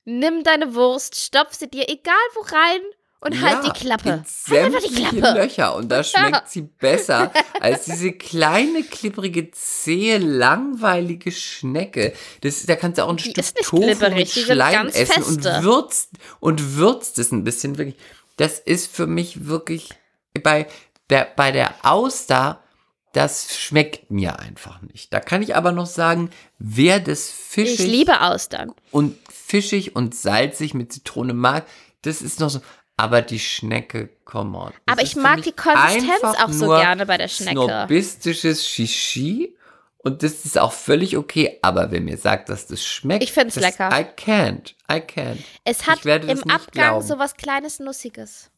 Nimm 0.05 0.43
deine 0.43 0.75
Wurst, 0.75 1.17
stopf 1.17 1.55
sie 1.55 1.69
dir 1.69 1.89
egal 1.89 2.15
wo 2.35 2.41
rein 2.41 2.81
und 3.21 3.41
halt 3.43 3.65
die 3.65 3.71
Klappe. 3.71 4.25
Halt 4.49 4.65
einfach 4.75 4.83
die 4.89 5.05
Klappe. 5.05 5.41
Löcher. 5.41 5.75
Und 5.75 5.89
da 5.89 6.05
schmeckt 6.05 6.49
sie 6.49 6.63
besser 6.63 7.33
als 7.61 7.87
diese 7.87 8.13
kleine, 8.13 8.83
klipprige, 8.85 9.51
zähe, 9.51 10.19
langweilige 10.19 11.33
Schnecke. 11.33 12.13
Das, 12.43 12.65
da 12.67 12.77
kannst 12.77 12.99
du 12.99 13.05
auch 13.05 13.11
ein 13.11 13.17
Die 13.17 13.31
Stück 13.31 13.55
Tofu 13.63 14.09
mit 14.11 14.29
Schleim 14.31 14.87
essen 14.89 15.23
und 15.25 15.43
feste. 15.43 15.63
würzt, 15.65 16.11
und 16.41 16.77
würzt 16.77 17.19
es 17.19 17.33
ein 17.33 17.45
bisschen 17.45 17.77
wirklich. 17.79 17.97
Das 18.37 18.59
ist 18.61 18.95
für 18.95 19.07
mich 19.07 19.47
wirklich 19.47 19.89
bei 20.43 20.69
der, 21.11 21.27
bei 21.35 21.51
der 21.51 21.75
Auster, 21.83 22.63
das 23.13 23.59
schmeckt 23.59 24.11
mir 24.11 24.39
einfach 24.39 24.81
nicht. 24.83 25.13
Da 25.13 25.19
kann 25.19 25.43
ich 25.43 25.57
aber 25.57 25.73
noch 25.73 25.87
sagen, 25.87 26.31
wer 26.59 27.01
das 27.01 27.29
Ich 27.31 27.35
fischig 27.35 27.87
liebe 27.87 28.21
Austern. 28.21 28.73
und 28.93 29.17
fischig 29.33 29.97
und 29.97 30.15
salzig 30.15 30.75
mit 30.75 30.93
Zitrone 30.93 31.35
mag, 31.35 31.67
das 32.03 32.23
ist 32.23 32.39
noch 32.39 32.51
so. 32.51 32.61
Aber 32.99 33.23
die 33.23 33.39
Schnecke, 33.39 34.09
come 34.25 34.59
on. 34.59 34.73
Aber 34.87 35.03
Es 35.03 35.11
ich 35.11 35.17
mag 35.17 35.41
die 35.43 35.53
Konsistenz 35.53 36.21
auch 36.23 36.51
so 36.51 36.67
gerne 36.67 37.07
bei 37.07 37.17
der 37.17 37.29
Schnecke. 37.29 37.53
Snobistisches 37.63 38.67
Shishi. 38.69 39.55
Und 39.99 40.23
das 40.23 40.45
ist 40.45 40.59
auch 40.59 40.73
völlig 40.73 41.17
okay. 41.17 41.59
Aber 41.63 41.91
wenn 41.93 42.05
mir 42.05 42.17
sagt, 42.17 42.49
dass 42.49 42.67
das 42.67 42.85
schmeckt. 42.85 43.23
Ich 43.23 43.33
find's 43.33 43.55
das- 43.55 43.63
lecker. 43.65 43.89
I 43.91 44.05
can't. 44.05 44.75
I 44.91 44.97
can't. 44.97 45.39
Es 45.65 45.87
hat 45.87 46.05
im 46.05 46.43
Abgang 46.51 46.71
glauben. 46.73 47.07
so 47.07 47.19
was 47.19 47.37
kleines 47.37 47.79
Nussiges. 47.79 48.51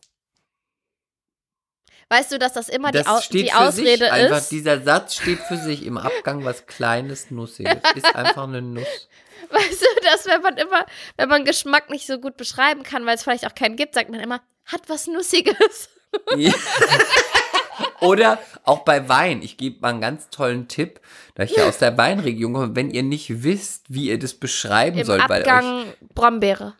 Weißt 2.12 2.32
du, 2.32 2.40
dass 2.40 2.52
das 2.54 2.68
immer 2.68 2.90
Das 2.90 3.04
die, 3.04 3.08
Au 3.08 3.20
steht 3.20 3.46
die 3.46 3.50
für 3.50 3.58
Ausrede 3.58 4.04
sich. 4.04 4.12
Einfach 4.12 4.38
ist? 4.38 4.50
dieser 4.50 4.82
Satz 4.82 5.14
steht 5.14 5.38
für 5.38 5.56
sich. 5.56 5.86
Im 5.86 5.96
Abgang 5.96 6.44
was 6.44 6.66
Kleines, 6.66 7.30
Nussiges. 7.30 7.78
Ist 7.94 8.16
einfach 8.16 8.44
eine 8.44 8.60
Nuss. 8.60 9.08
Weißt 9.50 9.80
du, 9.80 9.86
dass 10.02 10.26
wenn 10.26 10.42
man 10.42 10.56
immer, 10.56 10.86
wenn 11.16 11.28
man 11.28 11.44
Geschmack 11.44 11.88
nicht 11.88 12.08
so 12.08 12.18
gut 12.18 12.36
beschreiben 12.36 12.82
kann, 12.82 13.06
weil 13.06 13.14
es 13.14 13.22
vielleicht 13.22 13.46
auch 13.46 13.54
keinen 13.54 13.76
gibt, 13.76 13.94
sagt 13.94 14.10
man 14.10 14.18
immer, 14.18 14.40
hat 14.66 14.88
was 14.88 15.06
Nussiges. 15.06 15.88
Ja. 16.36 16.52
Oder 18.00 18.38
auch 18.64 18.80
bei 18.80 19.08
Wein. 19.08 19.42
Ich 19.42 19.56
gebe 19.56 19.80
mal 19.80 19.90
einen 19.90 20.00
ganz 20.00 20.30
tollen 20.30 20.66
Tipp, 20.66 21.00
da 21.36 21.44
ich 21.44 21.56
ja 21.56 21.68
aus 21.68 21.78
der 21.78 21.96
Weinregion 21.96 22.52
komme. 22.52 22.76
Wenn 22.76 22.90
ihr 22.90 23.04
nicht 23.04 23.44
wisst, 23.44 23.84
wie 23.88 24.08
ihr 24.08 24.18
das 24.18 24.34
beschreiben 24.34 24.98
Im 24.98 25.06
sollt, 25.06 25.28
bei 25.28 25.42
euch. 25.42 25.46
Abgang 25.46 25.84
Brombeere. 26.14 26.74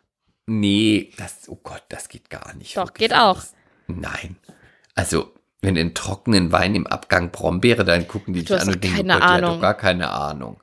Nee, 0.47 1.11
das, 1.17 1.47
oh 1.47 1.59
Gott, 1.63 1.83
das 1.87 2.09
geht 2.09 2.29
gar 2.29 2.53
nicht. 2.55 2.75
Doch, 2.75 2.93
geht 2.93 3.13
auch. 3.13 3.35
Das, 3.35 3.53
nein. 3.87 4.35
Also, 4.95 5.31
wenn 5.61 5.75
in 5.75 5.93
trockenen 5.93 6.51
Wein 6.51 6.75
im 6.75 6.87
Abgang 6.87 7.31
Brombeere, 7.31 7.85
dann 7.85 8.07
gucken 8.07 8.33
die 8.33 8.43
Du 8.43 8.53
dich 8.53 8.61
an 8.61 8.67
und 8.69 8.83
denken, 8.83 8.97
Gott, 8.97 9.05
die 9.07 9.11
hat 9.13 9.21
Ahnung. 9.23 9.59
gar 9.61 9.73
keine 9.75 10.09
Ahnung. 10.11 10.59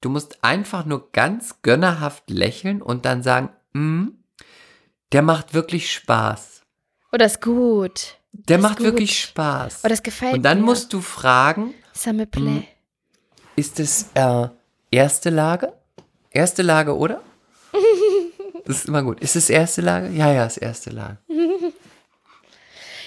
Du 0.00 0.08
musst 0.08 0.42
einfach 0.42 0.86
nur 0.86 1.10
ganz 1.12 1.56
gönnerhaft 1.62 2.30
lächeln 2.30 2.80
und 2.80 3.04
dann 3.04 3.22
sagen, 3.22 3.50
mm, 3.74 4.08
der 5.12 5.22
macht 5.22 5.52
wirklich 5.52 5.92
Spaß. 5.92 6.62
Oh, 7.12 7.16
das 7.16 7.32
ist 7.32 7.42
gut. 7.42 8.16
Der 8.32 8.56
Das 8.58 8.62
macht 8.62 8.76
gut. 8.78 8.86
wirklich 8.86 9.20
Spaß. 9.20 9.80
Oh, 9.84 9.88
das 9.88 10.02
gefällt 10.02 10.34
und 10.34 10.42
dann 10.42 10.58
mir. 10.60 10.64
musst 10.66 10.92
du 10.92 11.00
fragen. 11.00 11.74
Mhm. 12.36 12.64
ist 13.56 13.78
es 13.80 14.06
äh, 14.14 14.48
erste 14.90 15.28
Lage? 15.30 15.72
Erste 16.30 16.62
Lage, 16.62 16.96
oder? 16.96 17.20
Das 18.66 18.76
ist 18.76 18.86
immer 18.86 19.02
gut. 19.02 19.18
Ist 19.20 19.34
es 19.34 19.50
erste 19.50 19.80
Lage? 19.80 20.10
Ja, 20.10 20.32
ja, 20.32 20.44
ist 20.44 20.58
erste 20.58 20.90
Lage. 20.90 21.18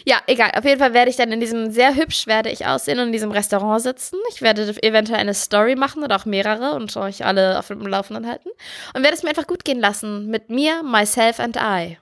Ja, 0.06 0.22
egal. 0.28 0.51
Auf 0.56 0.66
jeden 0.66 0.80
Fall 0.80 0.93
werde 0.93 1.10
ich 1.10 1.16
dann 1.16 1.32
in 1.32 1.39
diesem, 1.39 1.72
sehr 1.72 1.95
hübsch 1.95 2.28
werde 2.28 2.49
ich 2.49 2.66
aussehen 2.66 2.99
und 2.99 3.08
in 3.08 3.14
diesem 3.14 3.32
Restaurant 3.32 3.82
sitzen. 3.82 4.18
Ich 4.32 4.41
werde 4.41 4.64
eventuell 4.84 5.20
eine 5.20 5.34
Story 5.34 5.76
machen 5.76 6.04
oder 6.04 6.16
auch 6.16 6.26
mehrere 6.26 6.74
und 6.74 6.95
euch 6.97 7.26
alle 7.26 7.58
auf 7.60 7.68
dem 7.68 7.86
Laufenden 7.86 8.28
halten. 8.28 8.49
Und 8.93 9.04
werde 9.04 9.16
es 9.16 9.24
mir 9.24 9.30
einfach 9.30 9.47
gut 9.47 9.64
gehen 9.64 9.80
lassen. 9.80 10.28
Mit 10.28 10.49
mir, 10.49 10.84
myself 10.84 11.39
and 11.39 11.58
I. 11.58 11.97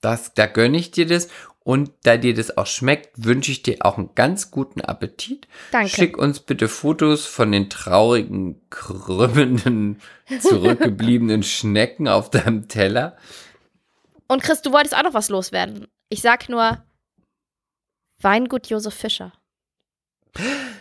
Das, 0.00 0.34
da 0.34 0.46
gönne 0.46 0.78
ich 0.78 0.90
dir 0.90 1.06
das. 1.06 1.28
Und 1.62 1.90
da 2.04 2.16
dir 2.16 2.32
das 2.32 2.56
auch 2.56 2.66
schmeckt, 2.66 3.10
wünsche 3.16 3.52
ich 3.52 3.62
dir 3.62 3.76
auch 3.80 3.98
einen 3.98 4.14
ganz 4.14 4.50
guten 4.50 4.80
Appetit. 4.80 5.46
Danke. 5.72 5.90
Schick 5.90 6.16
uns 6.16 6.40
bitte 6.40 6.68
Fotos 6.68 7.26
von 7.26 7.52
den 7.52 7.68
traurigen, 7.68 8.62
krümmenden, 8.70 10.00
zurückgebliebenen 10.40 11.42
Schnecken 11.42 12.08
auf 12.08 12.30
deinem 12.30 12.68
Teller. 12.68 13.16
Und 14.26 14.42
Chris, 14.42 14.62
du 14.62 14.72
wolltest 14.72 14.96
auch 14.96 15.02
noch 15.02 15.12
was 15.12 15.28
loswerden. 15.28 15.86
Ich 16.08 16.22
sag 16.22 16.48
nur 16.48 16.82
Weingut 18.20 18.68
Josef 18.68 18.94
Fischer. 18.94 19.32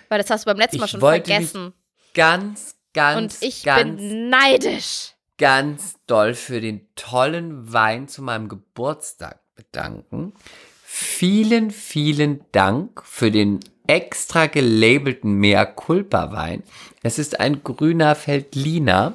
Weil 0.10 0.20
das 0.20 0.30
hast 0.30 0.46
du 0.46 0.52
beim 0.52 0.58
letzten 0.58 0.78
Mal 0.78 0.86
Ich 0.86 0.92
schon 0.92 1.00
vergessen. 1.00 1.74
Ganz, 2.14 2.76
Und 2.76 2.94
ganz, 2.94 3.42
ich 3.42 3.64
ganz, 3.64 4.00
bin 4.02 4.30
neidisch. 4.30 5.14
ganz 5.38 5.96
doll 6.08 6.34
für 6.34 6.60
den 6.62 6.88
tollen 6.96 7.72
Wein 7.72 8.08
zu 8.08 8.22
meinem 8.22 8.50
Geburtstag 8.50 9.40
bedanken. 9.56 10.34
Vielen, 10.84 11.72
vielen 11.72 12.44
Dank 12.52 13.04
für 13.06 13.32
den 13.32 13.60
extra 13.88 14.48
gelabelten 14.48 15.34
Mea 15.34 15.66
Culpa 15.66 16.32
Wein. 16.32 16.64
Es 17.02 17.18
ist 17.18 17.40
ein 17.40 17.64
grüner 17.64 18.16
Veltliner, 18.16 19.14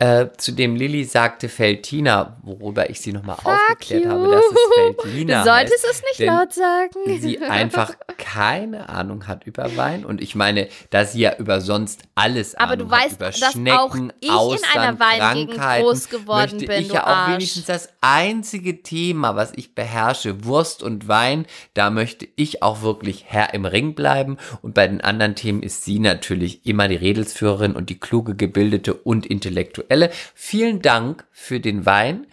äh, 0.00 0.26
zu 0.36 0.50
dem 0.50 0.74
Lilly 0.74 1.04
sagte 1.04 1.48
Veltina, 1.48 2.36
worüber 2.42 2.90
ich 2.90 3.00
sie 3.00 3.12
nochmal 3.12 3.36
aufgeklärt 3.42 4.04
you. 4.04 4.10
habe, 4.10 4.28
dass 4.28 4.44
es 4.44 4.52
Veltliner 5.04 5.44
Du 5.44 5.50
solltest 5.50 5.86
heißt, 5.86 6.02
es 6.02 6.18
nicht 6.18 6.28
laut 6.28 6.52
sagen. 6.52 7.20
sie 7.20 7.38
einfach 7.38 7.94
keine 8.18 8.88
Ahnung 8.88 9.28
hat 9.28 9.46
über 9.46 9.76
Wein. 9.76 10.04
Und 10.04 10.20
ich 10.20 10.34
meine, 10.34 10.68
da 10.90 11.04
sie 11.04 11.20
ja 11.20 11.36
über 11.36 11.60
sonst 11.60 12.02
alles 12.16 12.56
Aber 12.56 12.72
Ahnung 12.72 12.88
du 12.88 12.92
weißt, 12.92 13.12
hat, 13.12 13.14
über 13.14 13.30
dass 13.30 13.42
auch 13.44 13.52
Schnecken, 13.94 14.12
ich 14.18 14.28
in 14.28 14.34
einer 14.34 14.40
Ausland, 14.40 15.00
Weingegend 15.00 15.60
groß 15.60 16.08
geworden 16.08 16.58
bin, 16.58 16.70
ich 16.72 16.92
ja 16.92 17.04
auch 17.04 17.08
Arsch. 17.08 17.34
wenigstens 17.34 17.66
das 17.66 17.88
einzige 18.00 18.82
Thema, 18.82 19.36
was 19.36 19.52
ich 19.54 19.76
beherrsche, 19.76 20.44
Wurst 20.44 20.82
und 20.82 21.06
Wein, 21.06 21.46
da 21.74 21.90
möchte 21.90 22.26
ich 22.34 22.64
auch 22.64 22.82
wirklich 22.82 23.26
Herr 23.28 23.54
im 23.54 23.64
Ring 23.64 23.94
bleiben. 23.94 24.38
Und 24.60 24.74
bei 24.74 24.88
den 24.88 25.00
anderen 25.00 25.36
Themen 25.36 25.62
ist 25.62 25.84
sie 25.84 26.00
natürlich 26.00 26.66
immer 26.66 26.88
die 26.88 26.96
Redelsführerin 27.24 27.74
und 27.74 27.90
die 27.90 27.98
kluge, 27.98 28.34
gebildete 28.34 28.94
und 28.94 29.26
intellektuelle. 29.26 30.10
Vielen 30.34 30.82
Dank 30.82 31.24
für 31.32 31.60
den 31.60 31.86
Wein. 31.86 32.26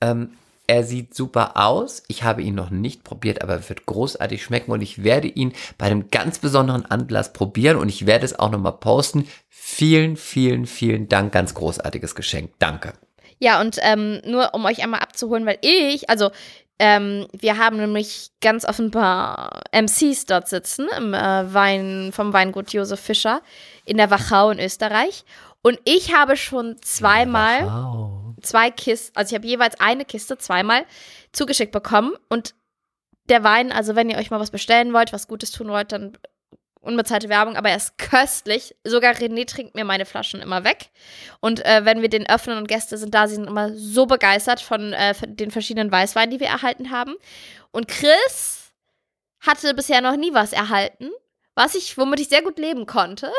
Ähm, 0.00 0.32
er 0.66 0.84
sieht 0.84 1.14
super 1.14 1.56
aus. 1.56 2.02
Ich 2.08 2.22
habe 2.22 2.40
ihn 2.42 2.54
noch 2.54 2.70
nicht 2.70 3.04
probiert, 3.04 3.42
aber 3.42 3.54
er 3.54 3.68
wird 3.68 3.84
großartig 3.84 4.42
schmecken 4.42 4.70
und 4.70 4.80
ich 4.80 5.04
werde 5.04 5.28
ihn 5.28 5.52
bei 5.76 5.86
einem 5.86 6.10
ganz 6.10 6.38
besonderen 6.38 6.86
Anlass 6.86 7.32
probieren 7.32 7.76
und 7.76 7.88
ich 7.88 8.06
werde 8.06 8.24
es 8.24 8.38
auch 8.38 8.50
nochmal 8.50 8.72
posten. 8.72 9.28
Vielen, 9.48 10.16
vielen, 10.16 10.66
vielen 10.66 11.08
Dank. 11.08 11.32
Ganz 11.32 11.54
großartiges 11.54 12.14
Geschenk. 12.14 12.52
Danke. 12.58 12.94
Ja, 13.38 13.60
und 13.60 13.78
ähm, 13.82 14.22
nur 14.24 14.54
um 14.54 14.64
euch 14.64 14.82
einmal 14.82 15.00
abzuholen, 15.00 15.44
weil 15.46 15.58
ich, 15.62 16.08
also 16.08 16.30
ähm, 16.84 17.28
wir 17.32 17.58
haben 17.58 17.76
nämlich 17.76 18.32
ganz 18.40 18.64
offenbar 18.64 19.60
MCs 19.70 20.26
dort 20.26 20.48
sitzen 20.48 20.88
im 20.98 21.14
äh, 21.14 21.54
Wein 21.54 22.10
vom 22.12 22.32
Weingut 22.32 22.72
Josef 22.72 22.98
Fischer 22.98 23.40
in 23.84 23.98
der 23.98 24.10
Wachau 24.10 24.50
in 24.50 24.58
Österreich. 24.58 25.24
Und 25.62 25.78
ich 25.84 26.12
habe 26.12 26.36
schon 26.36 26.82
zweimal 26.82 28.34
zwei 28.40 28.72
Kisten, 28.72 29.16
also 29.16 29.30
ich 29.30 29.38
habe 29.38 29.46
jeweils 29.46 29.78
eine 29.78 30.04
Kiste 30.04 30.38
zweimal 30.38 30.84
zugeschickt 31.30 31.70
bekommen. 31.70 32.14
Und 32.28 32.56
der 33.28 33.44
Wein, 33.44 33.70
also 33.70 33.94
wenn 33.94 34.10
ihr 34.10 34.18
euch 34.18 34.32
mal 34.32 34.40
was 34.40 34.50
bestellen 34.50 34.92
wollt, 34.92 35.12
was 35.12 35.28
Gutes 35.28 35.52
tun 35.52 35.68
wollt, 35.68 35.92
dann 35.92 36.18
unbezahlte 36.82 37.28
Werbung, 37.28 37.56
aber 37.56 37.70
er 37.70 37.76
ist 37.76 37.96
köstlich. 37.96 38.74
Sogar 38.84 39.14
René 39.14 39.46
trinkt 39.46 39.74
mir 39.74 39.84
meine 39.84 40.04
Flaschen 40.04 40.40
immer 40.40 40.64
weg. 40.64 40.90
Und 41.40 41.64
äh, 41.64 41.84
wenn 41.84 42.02
wir 42.02 42.08
den 42.10 42.28
öffnen 42.28 42.58
und 42.58 42.68
Gäste 42.68 42.98
sind 42.98 43.14
da, 43.14 43.26
sie 43.28 43.36
sind 43.36 43.46
immer 43.46 43.72
so 43.74 44.06
begeistert 44.06 44.60
von 44.60 44.92
äh, 44.92 45.14
den 45.26 45.50
verschiedenen 45.50 45.90
Weißweinen, 45.90 46.30
die 46.30 46.40
wir 46.40 46.48
erhalten 46.48 46.90
haben. 46.90 47.14
Und 47.70 47.88
Chris 47.88 48.72
hatte 49.40 49.74
bisher 49.74 50.00
noch 50.00 50.16
nie 50.16 50.34
was 50.34 50.52
erhalten, 50.52 51.10
was 51.54 51.74
ich, 51.74 51.98
womit 51.98 52.20
ich 52.20 52.28
sehr 52.28 52.42
gut 52.42 52.58
leben 52.58 52.86
konnte. 52.86 53.30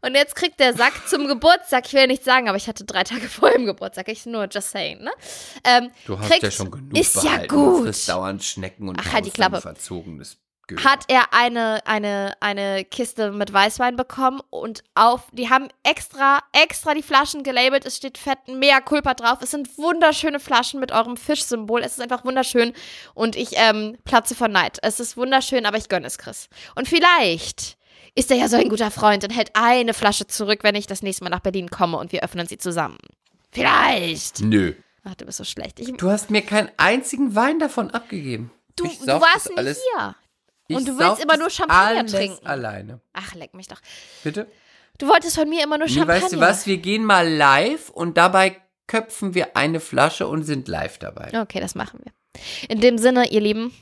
Und 0.00 0.14
jetzt 0.14 0.34
kriegt 0.36 0.58
der 0.60 0.74
Sack 0.74 0.92
zum 1.08 1.26
Geburtstag, 1.28 1.86
ich 1.86 1.92
will 1.92 2.06
nicht 2.06 2.24
sagen, 2.24 2.48
aber 2.48 2.56
ich 2.56 2.66
hatte 2.68 2.84
drei 2.84 3.04
Tage 3.04 3.28
vor 3.28 3.50
dem 3.50 3.66
Geburtstag, 3.66 4.08
ich 4.08 4.24
nur 4.26 4.48
just 4.50 4.70
saying, 4.70 4.98
ne? 5.02 5.10
Ähm, 5.64 5.90
Du 6.06 6.18
hast 6.18 6.28
kriegt, 6.30 6.42
ja 6.42 6.50
schon 6.50 6.70
genug 6.70 6.96
ist 6.98 7.16
ja 7.16 7.22
behalten. 7.32 7.54
gut. 7.54 7.86
Du 7.88 8.12
dauernd 8.12 8.42
Schnecken 8.42 8.88
und 8.88 8.98
Ach, 9.00 9.12
halt 9.12 9.26
die 9.26 9.30
Klappe. 9.30 9.60
verzogenes 9.60 10.38
Gehör. 10.76 10.90
hat 10.90 11.04
er 11.08 11.32
eine, 11.32 11.80
eine, 11.86 12.32
eine 12.40 12.84
Kiste 12.84 13.32
mit 13.32 13.52
Weißwein 13.52 13.96
bekommen 13.96 14.40
und 14.50 14.82
auf, 14.94 15.22
die 15.32 15.48
haben 15.50 15.68
extra, 15.82 16.38
extra 16.52 16.94
die 16.94 17.02
Flaschen 17.02 17.42
gelabelt. 17.42 17.84
Es 17.86 17.96
steht 17.96 18.18
fett 18.18 18.38
Mea 18.48 18.80
Culpa 18.80 19.14
drauf. 19.14 19.38
Es 19.40 19.50
sind 19.50 19.76
wunderschöne 19.78 20.40
Flaschen 20.40 20.80
mit 20.80 20.92
eurem 20.92 21.16
Fischsymbol. 21.16 21.80
Es 21.80 21.92
ist 21.92 22.00
einfach 22.00 22.24
wunderschön 22.24 22.72
und 23.14 23.36
ich 23.36 23.50
ähm, 23.54 23.96
platze 24.04 24.34
vor 24.34 24.48
Neid. 24.48 24.78
Es 24.82 25.00
ist 25.00 25.16
wunderschön, 25.16 25.66
aber 25.66 25.76
ich 25.78 25.88
gönne 25.88 26.06
es 26.06 26.18
Chris. 26.18 26.48
Und 26.74 26.88
vielleicht 26.88 27.76
ist 28.14 28.30
er 28.30 28.36
ja 28.36 28.48
so 28.48 28.56
ein 28.56 28.68
guter 28.68 28.90
Freund 28.90 29.24
und 29.24 29.30
hält 29.30 29.50
eine 29.54 29.94
Flasche 29.94 30.26
zurück, 30.26 30.60
wenn 30.62 30.74
ich 30.74 30.86
das 30.86 31.02
nächste 31.02 31.24
Mal 31.24 31.30
nach 31.30 31.40
Berlin 31.40 31.70
komme 31.70 31.96
und 31.98 32.12
wir 32.12 32.22
öffnen 32.22 32.46
sie 32.46 32.58
zusammen. 32.58 32.98
Vielleicht. 33.50 34.40
Nö. 34.40 34.74
Ach, 35.04 35.14
du 35.14 35.24
bist 35.26 35.38
so 35.38 35.44
schlecht. 35.44 35.80
Ich, 35.80 35.92
Du 35.96 36.10
hast 36.10 36.30
mir 36.30 36.42
keinen 36.42 36.70
einzigen 36.76 37.34
Wein 37.34 37.58
davon 37.58 37.90
abgegeben. 37.90 38.50
du, 38.76 38.84
du 38.84 39.06
warst 39.06 39.50
nicht 39.56 39.80
hier. 39.96 40.14
Ich 40.68 40.76
und 40.76 40.88
du 40.88 40.98
willst 40.98 41.22
immer 41.22 41.36
nur 41.36 41.50
Champagner 41.50 41.98
alles 42.00 42.12
trinken. 42.12 42.46
alleine. 42.46 43.00
Ach, 43.12 43.34
leck 43.34 43.54
mich 43.54 43.68
doch. 43.68 43.80
Bitte? 44.22 44.46
Du 44.98 45.08
wolltest 45.08 45.36
von 45.36 45.48
mir 45.48 45.64
immer 45.64 45.78
nur 45.78 45.86
Nee, 45.88 45.94
Champagner. 45.94 46.22
weißt 46.22 46.32
du 46.34 46.40
was? 46.40 46.66
Wir 46.66 46.76
gehen 46.78 47.04
mal 47.04 47.28
live 47.28 47.90
und 47.90 48.16
dabei 48.16 48.56
köpfen 48.86 49.34
wir 49.34 49.56
eine 49.56 49.80
Flasche 49.80 50.26
und 50.26 50.42
sind 50.44 50.68
live 50.68 50.98
dabei. 50.98 51.30
Okay, 51.40 51.60
das 51.60 51.74
machen 51.74 52.00
wir. 52.04 52.12
In 52.68 52.80
dem 52.80 52.98
Sinne, 52.98 53.30
ihr 53.30 53.40
Lieben, 53.40 53.72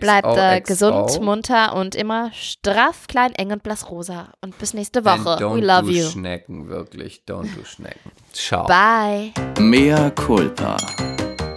bleibt 0.00 0.36
äh, 0.36 0.60
gesund, 0.62 1.20
munter 1.20 1.74
und 1.76 1.94
immer 1.94 2.32
straff, 2.32 3.06
klein, 3.06 3.32
eng 3.34 3.52
und 3.52 3.62
blassrosa. 3.62 4.32
Und 4.40 4.58
bis 4.58 4.74
nächste 4.74 5.04
Woche. 5.04 5.32
And 5.32 5.40
don't 5.42 5.56
We 5.56 5.60
love 5.60 5.82
do 5.86 5.92
you. 5.92 6.08
Schnecken, 6.08 6.68
wirklich. 6.68 7.22
Don't 7.28 7.54
do 7.54 7.64
Schnecken. 7.64 8.10
Ciao. 8.32 8.66
Bye. 8.66 9.32
Mea 9.60 10.10
culpa. 10.10 10.76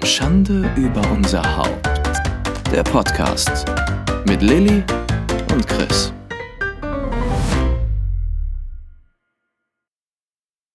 Schande 0.03 0.71
über 0.75 1.01
unser 1.11 1.57
Haupt. 1.57 1.87
Der 2.71 2.83
Podcast 2.83 3.65
mit 4.29 4.43
Lilly 4.43 4.83
und 5.51 5.67
Chris. 5.67 6.13